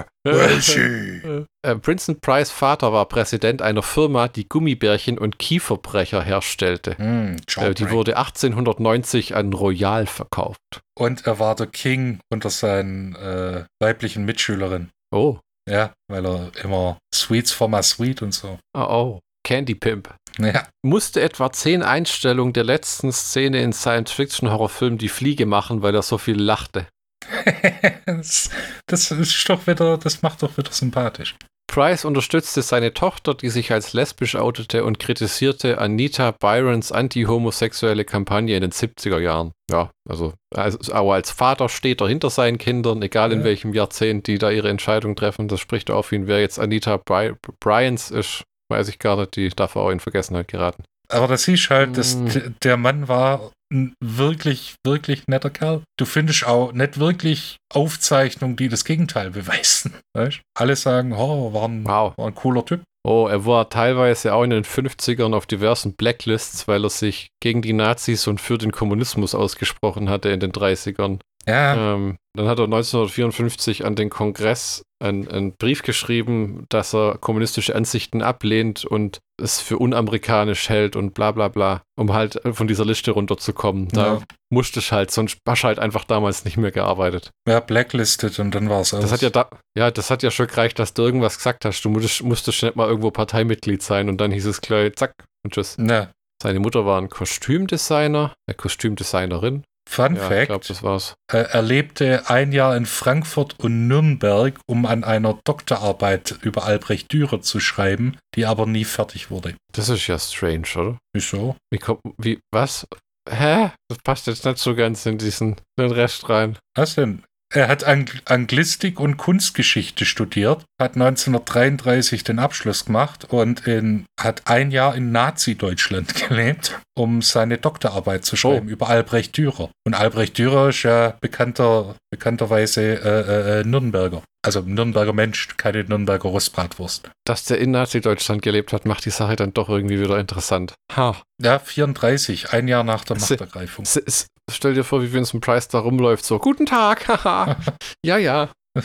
she. 0.61 1.45
Äh, 1.63 1.77
Princeton 1.77 2.21
Price 2.21 2.51
Vater 2.51 2.93
war 2.93 3.07
Präsident 3.07 3.63
einer 3.63 3.83
Firma, 3.83 4.29
die 4.29 4.49
Gummibärchen 4.49 5.19
und 5.19 5.39
Kieferbrecher 5.39 6.23
herstellte. 6.23 6.97
Hm, 6.99 7.37
Äh, 7.57 7.75
die 7.75 7.91
wurde 7.91 8.17
1890 8.17 9.35
an 9.37 9.53
Royal 9.53 10.07
verkauft. 10.07 10.59
Und 10.99 11.27
er 11.27 11.39
war 11.39 11.55
der 11.55 11.67
King 11.67 12.21
unter 12.33 12.51
seinen 12.51 13.15
äh, 13.17 13.65
weiblichen 13.81 14.25
Mitschülerinnen. 14.25 14.91
Oh, 15.15 15.39
Ja, 15.69 15.93
weil 16.09 16.27
er 16.27 16.51
immer 16.63 16.99
Sweets 17.15 17.53
for 17.53 17.69
my 17.69 17.83
sweet 17.83 18.23
und 18.23 18.33
so. 18.33 18.59
oh, 18.77 18.81
oh. 18.81 19.21
Candy 19.47 19.75
Pimp. 19.75 20.15
Ja, 20.39 20.67
Musste 20.83 21.21
etwa 21.21 21.53
zehn 21.53 21.83
Einstellungen 21.83 22.55
der 22.55 22.65
letzten 22.65 23.13
Szene 23.13 23.61
in 23.63 23.73
Science-Fiction-Horrorfilm 23.75 24.97
Die 24.99 25.09
Fliege 25.11 25.45
machen, 25.47 25.83
weil 25.83 25.95
er 25.95 26.03
so 26.03 26.19
viel 26.19 26.41
lachte. 26.41 26.87
das, 28.07 28.51
das 28.87 29.11
ist 29.11 29.49
doch 29.49 29.67
wieder, 29.67 29.99
das 29.99 30.23
macht 30.23 30.43
doch 30.43 30.57
wieder 30.57 30.73
sympathisch. 30.73 31.35
Price 31.67 32.05
unterstützte 32.05 32.63
seine 32.63 32.93
Tochter, 32.95 33.35
die 33.35 33.49
sich 33.49 33.73
als 33.73 33.95
lesbisch 33.95 34.37
outete 34.37 34.85
und 34.85 34.99
kritisierte 35.01 35.79
Anita 35.79 36.31
Byrons 36.31 36.93
anti-homosexuelle 36.93 38.05
Kampagne 38.05 38.55
in 38.55 38.61
den 38.61 38.71
70er 38.71 39.19
Jahren. 39.19 39.53
Ja, 39.71 39.91
also, 40.09 40.35
also 40.55 40.93
aber 40.93 41.15
als 41.15 41.31
Vater 41.33 41.69
steht 41.69 42.01
er 42.01 42.09
hinter 42.09 42.31
seinen 42.31 42.59
Kindern, 42.59 43.03
egal 43.03 43.33
in 43.33 43.41
Ja. 43.41 43.45
welchem 43.47 43.73
Jahrzehnt 43.75 44.27
die 44.27 44.39
da 44.39 44.51
ihre 44.51 44.69
Entscheidung 44.69 45.17
treffen. 45.17 45.49
Das 45.49 45.59
spricht 45.59 45.91
auf 45.91 46.13
ihn. 46.13 46.27
Wer 46.27 46.41
jetzt 46.41 46.59
Anita 46.61 46.99
Bry 46.99 47.33
Bryans 47.61 48.11
ist, 48.11 48.43
weiß 48.71 48.89
ich 48.89 48.99
gar 48.99 49.17
nicht, 49.17 49.35
die 49.35 49.49
darf 49.49 49.75
auch 49.75 49.91
in 49.91 50.01
Vergessenheit 50.01 50.49
geraten. 50.49 50.85
Aber 51.09 51.27
das 51.29 51.45
siehst 51.45 51.71
halt, 51.71 51.97
dass 51.99 52.23
d- 52.25 52.51
der 52.63 52.77
Mann 52.77 53.09
war 53.09 53.51
ein 53.73 53.95
wirklich, 54.01 54.75
wirklich 54.85 55.27
netter 55.27 55.51
Kerl. 55.51 55.83
Du 55.99 56.05
findest 56.05 56.47
auch 56.47 56.73
nicht 56.73 56.99
wirklich 56.99 57.57
Aufzeichnungen, 57.73 58.57
die 58.57 58.69
das 58.69 58.85
Gegenteil 58.85 59.31
beweisen. 59.31 59.95
Weißt? 60.17 60.41
Alle 60.57 60.77
sagen, 60.77 61.13
oh, 61.13 61.53
war 61.53 61.69
ein, 61.69 61.85
Wow. 61.85 62.15
war 62.17 62.27
ein 62.27 62.35
cooler 62.35 62.65
Typ. 62.65 62.83
Oh, 63.07 63.27
er 63.29 63.45
war 63.45 63.69
teilweise 63.69 64.33
auch 64.33 64.45
in 64.45 64.51
den 64.51 64.65
50ern 64.65 65.35
auf 65.35 65.45
diversen 65.45 65.93
Blacklists, 65.93 66.67
weil 66.69 66.85
er 66.85 66.91
sich 66.91 67.29
gegen 67.43 67.61
die 67.61 67.75
Nazis 67.75 68.27
und 68.27 68.41
für 68.41 68.57
den 68.57 68.73
Kommunismus 68.73 69.35
ausgesprochen 69.35 70.09
hatte 70.09 70.31
in 70.31 70.41
den 70.41 70.53
30ern. 70.53 71.21
Ja, 71.47 71.95
Ähm, 71.95 72.17
dann 72.37 72.49
hat 72.49 72.59
er 72.59 72.65
1954 72.65 73.85
an 73.85 73.95
den 73.95 74.11
Kongress 74.11 74.83
einen, 75.03 75.29
einen 75.29 75.53
Brief 75.57 75.83
geschrieben, 75.83 76.65
dass 76.71 76.95
er 76.95 77.19
kommunistische 77.19 77.75
Ansichten 77.77 78.23
ablehnt 78.23 78.85
und 78.85 79.19
es 79.41 79.61
für 79.61 79.79
unamerikanisch 79.79 80.69
hält 80.69 80.97
und 80.97 81.13
bla 81.15 81.33
bla 81.33 81.49
bla, 81.49 81.83
um 81.99 82.13
halt 82.13 82.41
von 82.53 82.67
dieser 82.67 82.85
Liste 82.85 83.11
runterzukommen. 83.11 83.89
Da 83.89 84.07
Ja. 84.15 84.23
musste 84.51 84.81
ich 84.81 84.91
halt, 84.93 85.11
sonst 85.11 85.39
hast 85.47 85.63
du 85.63 85.67
halt 85.69 85.79
einfach 85.79 86.05
damals 86.05 86.45
nicht 86.45 86.57
mehr 86.57 86.71
gearbeitet. 86.71 87.31
ja, 87.49 87.61
blacklisted 87.61 88.39
und 88.39 88.55
dann 88.55 88.69
war 88.71 88.81
es 88.81 88.95
aus. 88.95 89.03
Das 89.03 89.13
hat 89.13 89.23
ja 89.23 89.31
da, 89.31 89.49
ja, 89.77 89.91
das 89.91 90.11
hat 90.11 90.23
ja 90.23 90.31
schon 90.31 90.47
gereicht, 90.47 90.79
dass 90.79 90.95
du 90.95 91.03
irgendwas 91.03 91.37
gesagt 91.37 91.65
hast. 91.65 91.85
Du 91.85 91.91
musstest, 91.91 92.23
musstest 92.23 92.63
nicht 92.63 92.75
mal 92.77 92.89
irgendwo 92.89 93.11
Parteimitglied 93.11 93.83
sein 93.83 94.09
und 94.09 94.21
dann 94.21 94.31
hieß 94.33 94.47
es 94.47 94.61
gleich, 94.61 94.95
zack, 94.97 95.13
und 95.45 95.53
tschüss. 95.55 95.77
Na, 95.79 96.11
Seine 96.43 96.59
Mutter 96.61 96.85
war 96.85 97.01
ein 97.01 97.09
Kostümdesigner, 97.11 98.35
eine 98.47 98.55
Kostümdesignerin. 98.57 99.63
Fun 99.89 100.17
Ja, 100.17 100.29
Fact: 100.29 100.47
glaube, 100.47 100.65
das 100.67 100.83
war's. 100.83 101.15
äh, 101.33 101.39
Er 101.51 101.63
lebte 101.63 102.29
ein 102.29 102.53
Jahr 102.53 102.77
in 102.77 102.87
Frankfurt 102.87 103.59
und 103.61 103.87
Nürnberg, 103.87 104.59
um 104.67 104.87
an 104.87 105.05
einer 105.05 105.39
Doktorarbeit 105.45 106.37
über 106.43 106.65
Albrecht 106.65 107.13
Dürer 107.13 107.41
zu 107.43 107.61
schreiben, 107.61 108.17
die 108.35 108.47
aber 108.47 108.67
nie 108.67 108.85
fertig 108.85 109.31
wurde. 109.31 109.55
Das 109.73 109.89
ist 109.89 110.07
ja 110.07 110.19
strange, 110.19 110.67
oder? 110.77 110.99
Wieso? 111.13 111.57
Wie 111.71 111.79
kommt, 111.79 112.01
wie, 112.19 112.41
was? 112.53 112.87
Hä? 113.29 113.71
Das 113.89 113.99
passt 114.05 114.27
jetzt 114.27 114.45
nicht 114.45 114.59
so 114.59 114.75
ganz 114.75 115.07
in 115.07 115.19
diesen 115.19 115.57
den 115.79 115.91
Rest 115.91 116.29
rein. 116.29 116.59
Was 116.77 116.95
denn? 116.97 117.23
Er 117.53 117.69
hat 117.69 117.85
Ang 117.85 118.11
Anglistik 118.25 118.99
und 118.99 119.17
Kunstgeschichte 119.17 120.05
studiert, 120.05 120.65
hat 120.81 120.95
1933 120.95 122.25
den 122.25 122.39
Abschluss 122.39 122.85
gemacht 122.87 123.27
und 123.31 123.67
in, 123.67 124.07
hat 124.21 124.43
ein 124.47 124.71
Jahr 124.71 124.95
in 124.97 125.13
Nazi-Deutschland 125.13 126.15
gelebt, 126.29 126.79
um 126.97 127.23
seine 127.23 127.59
Doktorarbeit 127.59 128.25
zu 128.25 128.37
schreiben 128.37 128.69
über 128.69 128.89
Albrecht 128.89 129.37
Dürer. 129.37 129.71
Und 129.87 129.95
Albrecht 129.95 130.37
Dürer 130.39 130.71
ist 130.71 130.83
ja 130.83 131.15
bekannter, 131.21 131.95
bekannterweise 132.11 132.83
äh, 132.83 133.61
äh, 133.61 133.65
Nürnberger. 133.65 134.23
Also 134.45 134.61
Nürnberger 134.61 135.13
Mensch, 135.13 135.57
keine 135.57 135.85
Nürnberger 135.85 136.29
Rostbratwurst. 136.29 137.09
Dass 137.25 137.45
der 137.45 137.59
in 137.61 137.71
Nazi-Deutschland 137.71 138.43
gelebt 138.43 138.73
hat, 138.73 138.85
macht 138.85 139.05
die 139.05 139.11
Sache 139.11 139.37
dann 139.37 139.55
doch 139.55 139.69
irgendwie 139.69 140.01
wieder 140.01 140.19
interessant. 140.19 140.75
Ha. 140.95 141.23
Ja, 141.41 141.59
34, 141.59 142.53
ein 142.53 142.69
Jahr 142.69 142.85
nach 142.85 143.05
der 143.05 143.17
Machtergreifung. 143.19 143.85
S- 143.85 144.27
stell 144.51 144.75
dir 144.75 144.85
vor, 144.85 145.03
wie 145.03 145.13
Vincent 145.13 145.45
Price 145.45 145.69
da 145.69 145.79
rumläuft, 145.81 146.25
so, 146.25 146.39
guten 146.39 146.67
Tag, 146.67 147.09
haha. 147.09 147.57
ja, 148.07 148.19
ja. 148.19 148.51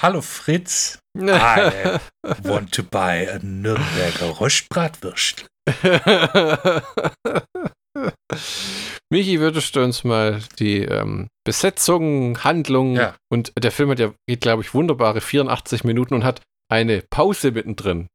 Hallo 0.00 0.20
Fritz, 0.20 0.98
I 1.18 1.98
want 2.42 2.72
to 2.72 2.82
buy 2.82 3.26
a 3.30 3.38
Nürnberger 3.42 4.26
Rostbratwurst. 4.38 5.46
Michi, 9.12 9.40
würdest 9.40 9.74
du 9.74 9.82
uns 9.82 10.04
mal 10.04 10.40
die 10.58 10.82
ähm, 10.82 11.28
Besetzung, 11.44 12.44
Handlung 12.44 12.96
Ja. 12.96 13.16
und 13.32 13.52
der 13.58 13.72
Film 13.72 13.90
hat 13.90 13.98
ja, 13.98 14.12
geht, 14.28 14.42
glaube 14.42 14.62
ich, 14.62 14.74
wunderbare 14.74 15.20
84 15.20 15.82
Minuten 15.84 16.14
und 16.14 16.24
hat 16.24 16.42
eine 16.70 17.02
Pause 17.10 17.50
mittendrin. 17.52 18.06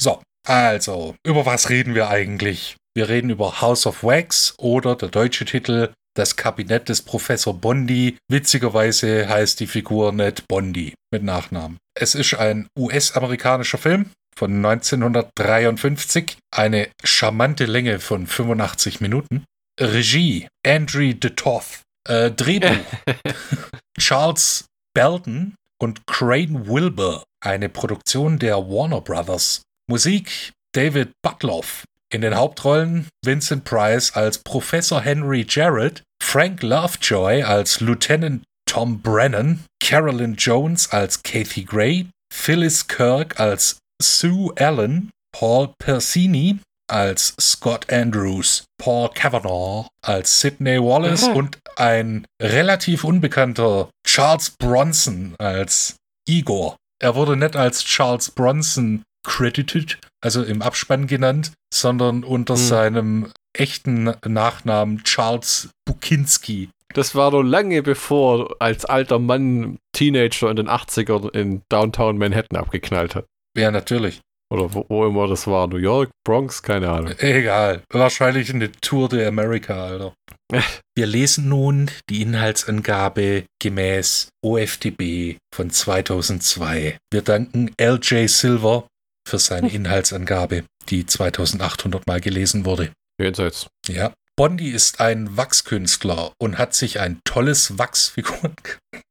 So, 0.00 0.22
also, 0.48 1.14
über 1.26 1.44
was 1.46 1.68
reden 1.68 1.94
wir 1.94 2.08
eigentlich? 2.08 2.76
Wir 2.94 3.08
reden 3.08 3.30
über 3.30 3.62
House 3.62 3.86
of 3.86 4.04
Wax 4.04 4.54
oder 4.58 4.96
der 4.96 5.08
deutsche 5.08 5.46
Titel 5.46 5.94
Das 6.14 6.36
Kabinett 6.36 6.90
des 6.90 7.00
Professor 7.00 7.54
Bondi. 7.54 8.18
Witzigerweise 8.28 9.28
heißt 9.28 9.60
die 9.60 9.66
Figur 9.66 10.12
nicht 10.12 10.46
Bondi 10.46 10.92
mit 11.10 11.22
Nachnamen. 11.22 11.78
Es 11.98 12.14
ist 12.14 12.34
ein 12.34 12.68
US-amerikanischer 12.78 13.78
Film 13.78 14.10
von 14.36 14.56
1953, 14.56 16.36
eine 16.54 16.88
charmante 17.02 17.64
Länge 17.64 17.98
von 17.98 18.26
85 18.26 19.00
Minuten. 19.00 19.44
Regie 19.80 20.48
Andrew 20.66 21.14
de 21.14 21.30
Toth. 21.30 21.80
Äh, 22.06 22.30
Drehbuch 22.30 22.84
Charles 23.98 24.66
Belton 24.94 25.54
und 25.80 26.06
Crane 26.06 26.66
Wilbur. 26.66 27.24
Eine 27.42 27.70
Produktion 27.70 28.38
der 28.38 28.58
Warner 28.58 29.00
Brothers. 29.00 29.62
Musik 29.88 30.52
David 30.74 31.12
Butloff. 31.22 31.84
In 32.12 32.20
den 32.20 32.36
Hauptrollen 32.36 33.08
Vincent 33.24 33.64
Price 33.64 34.14
als 34.14 34.36
Professor 34.36 35.00
Henry 35.00 35.46
Jarrett, 35.48 36.02
Frank 36.22 36.62
Lovejoy 36.62 37.42
als 37.42 37.80
Lieutenant 37.80 38.44
Tom 38.66 39.00
Brennan, 39.00 39.64
Carolyn 39.82 40.34
Jones 40.34 40.90
als 40.90 41.22
Kathy 41.22 41.64
Gray, 41.64 42.06
Phyllis 42.30 42.86
Kirk 42.86 43.40
als 43.40 43.78
Sue 44.02 44.52
Allen, 44.58 45.10
Paul 45.34 45.72
Persini 45.78 46.58
als 46.90 47.34
Scott 47.40 47.90
Andrews, 47.90 48.64
Paul 48.78 49.08
Cavanaugh 49.08 49.88
als 50.04 50.38
Sidney 50.38 50.78
Wallace 50.78 51.24
Aha. 51.24 51.32
und 51.32 51.58
ein 51.76 52.26
relativ 52.42 53.04
unbekannter 53.04 53.88
Charles 54.06 54.50
Bronson 54.50 55.34
als 55.38 55.96
Igor. 56.28 56.76
Er 57.02 57.14
wurde 57.14 57.38
nicht 57.38 57.56
als 57.56 57.82
Charles 57.84 58.30
Bronson 58.30 59.02
credited, 59.24 59.98
also 60.20 60.42
im 60.42 60.62
Abspann 60.62 61.06
genannt, 61.06 61.52
sondern 61.72 62.24
unter 62.24 62.54
Hm. 62.54 62.60
seinem 62.60 63.32
echten 63.56 64.14
Nachnamen 64.26 65.04
Charles 65.04 65.70
Bukinski. 65.86 66.70
Das 66.94 67.14
war 67.14 67.30
doch 67.30 67.42
lange 67.42 67.82
bevor 67.82 68.56
als 68.58 68.84
alter 68.84 69.18
Mann 69.18 69.78
Teenager 69.94 70.50
in 70.50 70.56
den 70.56 70.68
80ern 70.68 71.34
in 71.34 71.62
Downtown 71.70 72.18
Manhattan 72.18 72.58
abgeknallt 72.58 73.14
hat. 73.14 73.24
Ja, 73.56 73.70
natürlich. 73.70 74.20
Oder 74.52 74.74
wo, 74.74 74.84
wo 74.88 75.06
immer 75.06 75.26
das 75.26 75.46
war. 75.46 75.66
New 75.66 75.78
York, 75.78 76.10
Bronx, 76.26 76.62
keine 76.62 76.90
Ahnung. 76.90 77.14
Egal. 77.18 77.82
Wahrscheinlich 77.90 78.52
eine 78.52 78.70
Tour 78.70 79.08
de 79.08 79.24
America, 79.26 79.86
Alter. 79.86 80.12
Wir 80.94 81.06
lesen 81.06 81.48
nun 81.48 81.90
die 82.10 82.20
Inhaltsangabe 82.20 83.44
gemäß 83.62 84.28
OFDB 84.44 85.38
von 85.54 85.70
2002. 85.70 86.98
Wir 87.10 87.22
danken 87.22 87.70
LJ 87.80 88.26
Silver 88.26 88.86
für 89.26 89.38
seine 89.38 89.68
Inhaltsangabe, 89.72 90.64
die 90.88 91.06
2800 91.06 92.06
Mal 92.06 92.20
gelesen 92.20 92.64
wurde. 92.64 92.92
Jenseits. 93.20 93.66
Ja. 93.88 94.12
Bondi 94.36 94.70
ist 94.70 95.00
ein 95.00 95.36
Wachskünstler 95.36 96.32
und 96.40 96.56
hat 96.56 96.74
sich 96.74 97.00
ein 97.00 97.20
tolles 97.24 97.78
Wachsfiguren. 97.78 98.54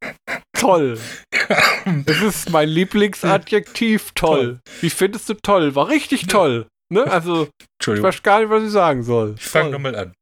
Toll. 0.58 1.00
Das 2.06 2.22
ist 2.22 2.50
mein 2.52 2.70
Lieblingsadjektiv. 2.70 4.12
Toll. 4.14 4.60
Wie 4.82 4.92
findest 4.92 5.28
du 5.28 5.34
toll? 5.34 5.74
War 5.74 5.90
richtig 5.90 6.28
toll. 6.28 6.68
Ne? 6.94 7.04
Also, 7.06 7.50
ich 7.82 7.88
weiß 7.88 8.22
gar 8.22 8.40
nicht, 8.40 8.50
was 8.50 8.64
ich 8.64 8.72
sagen 8.72 9.02
soll. 9.04 9.36
Ich 9.38 9.48
fange 9.48 9.72
nochmal 9.72 9.96
an. 9.96 10.14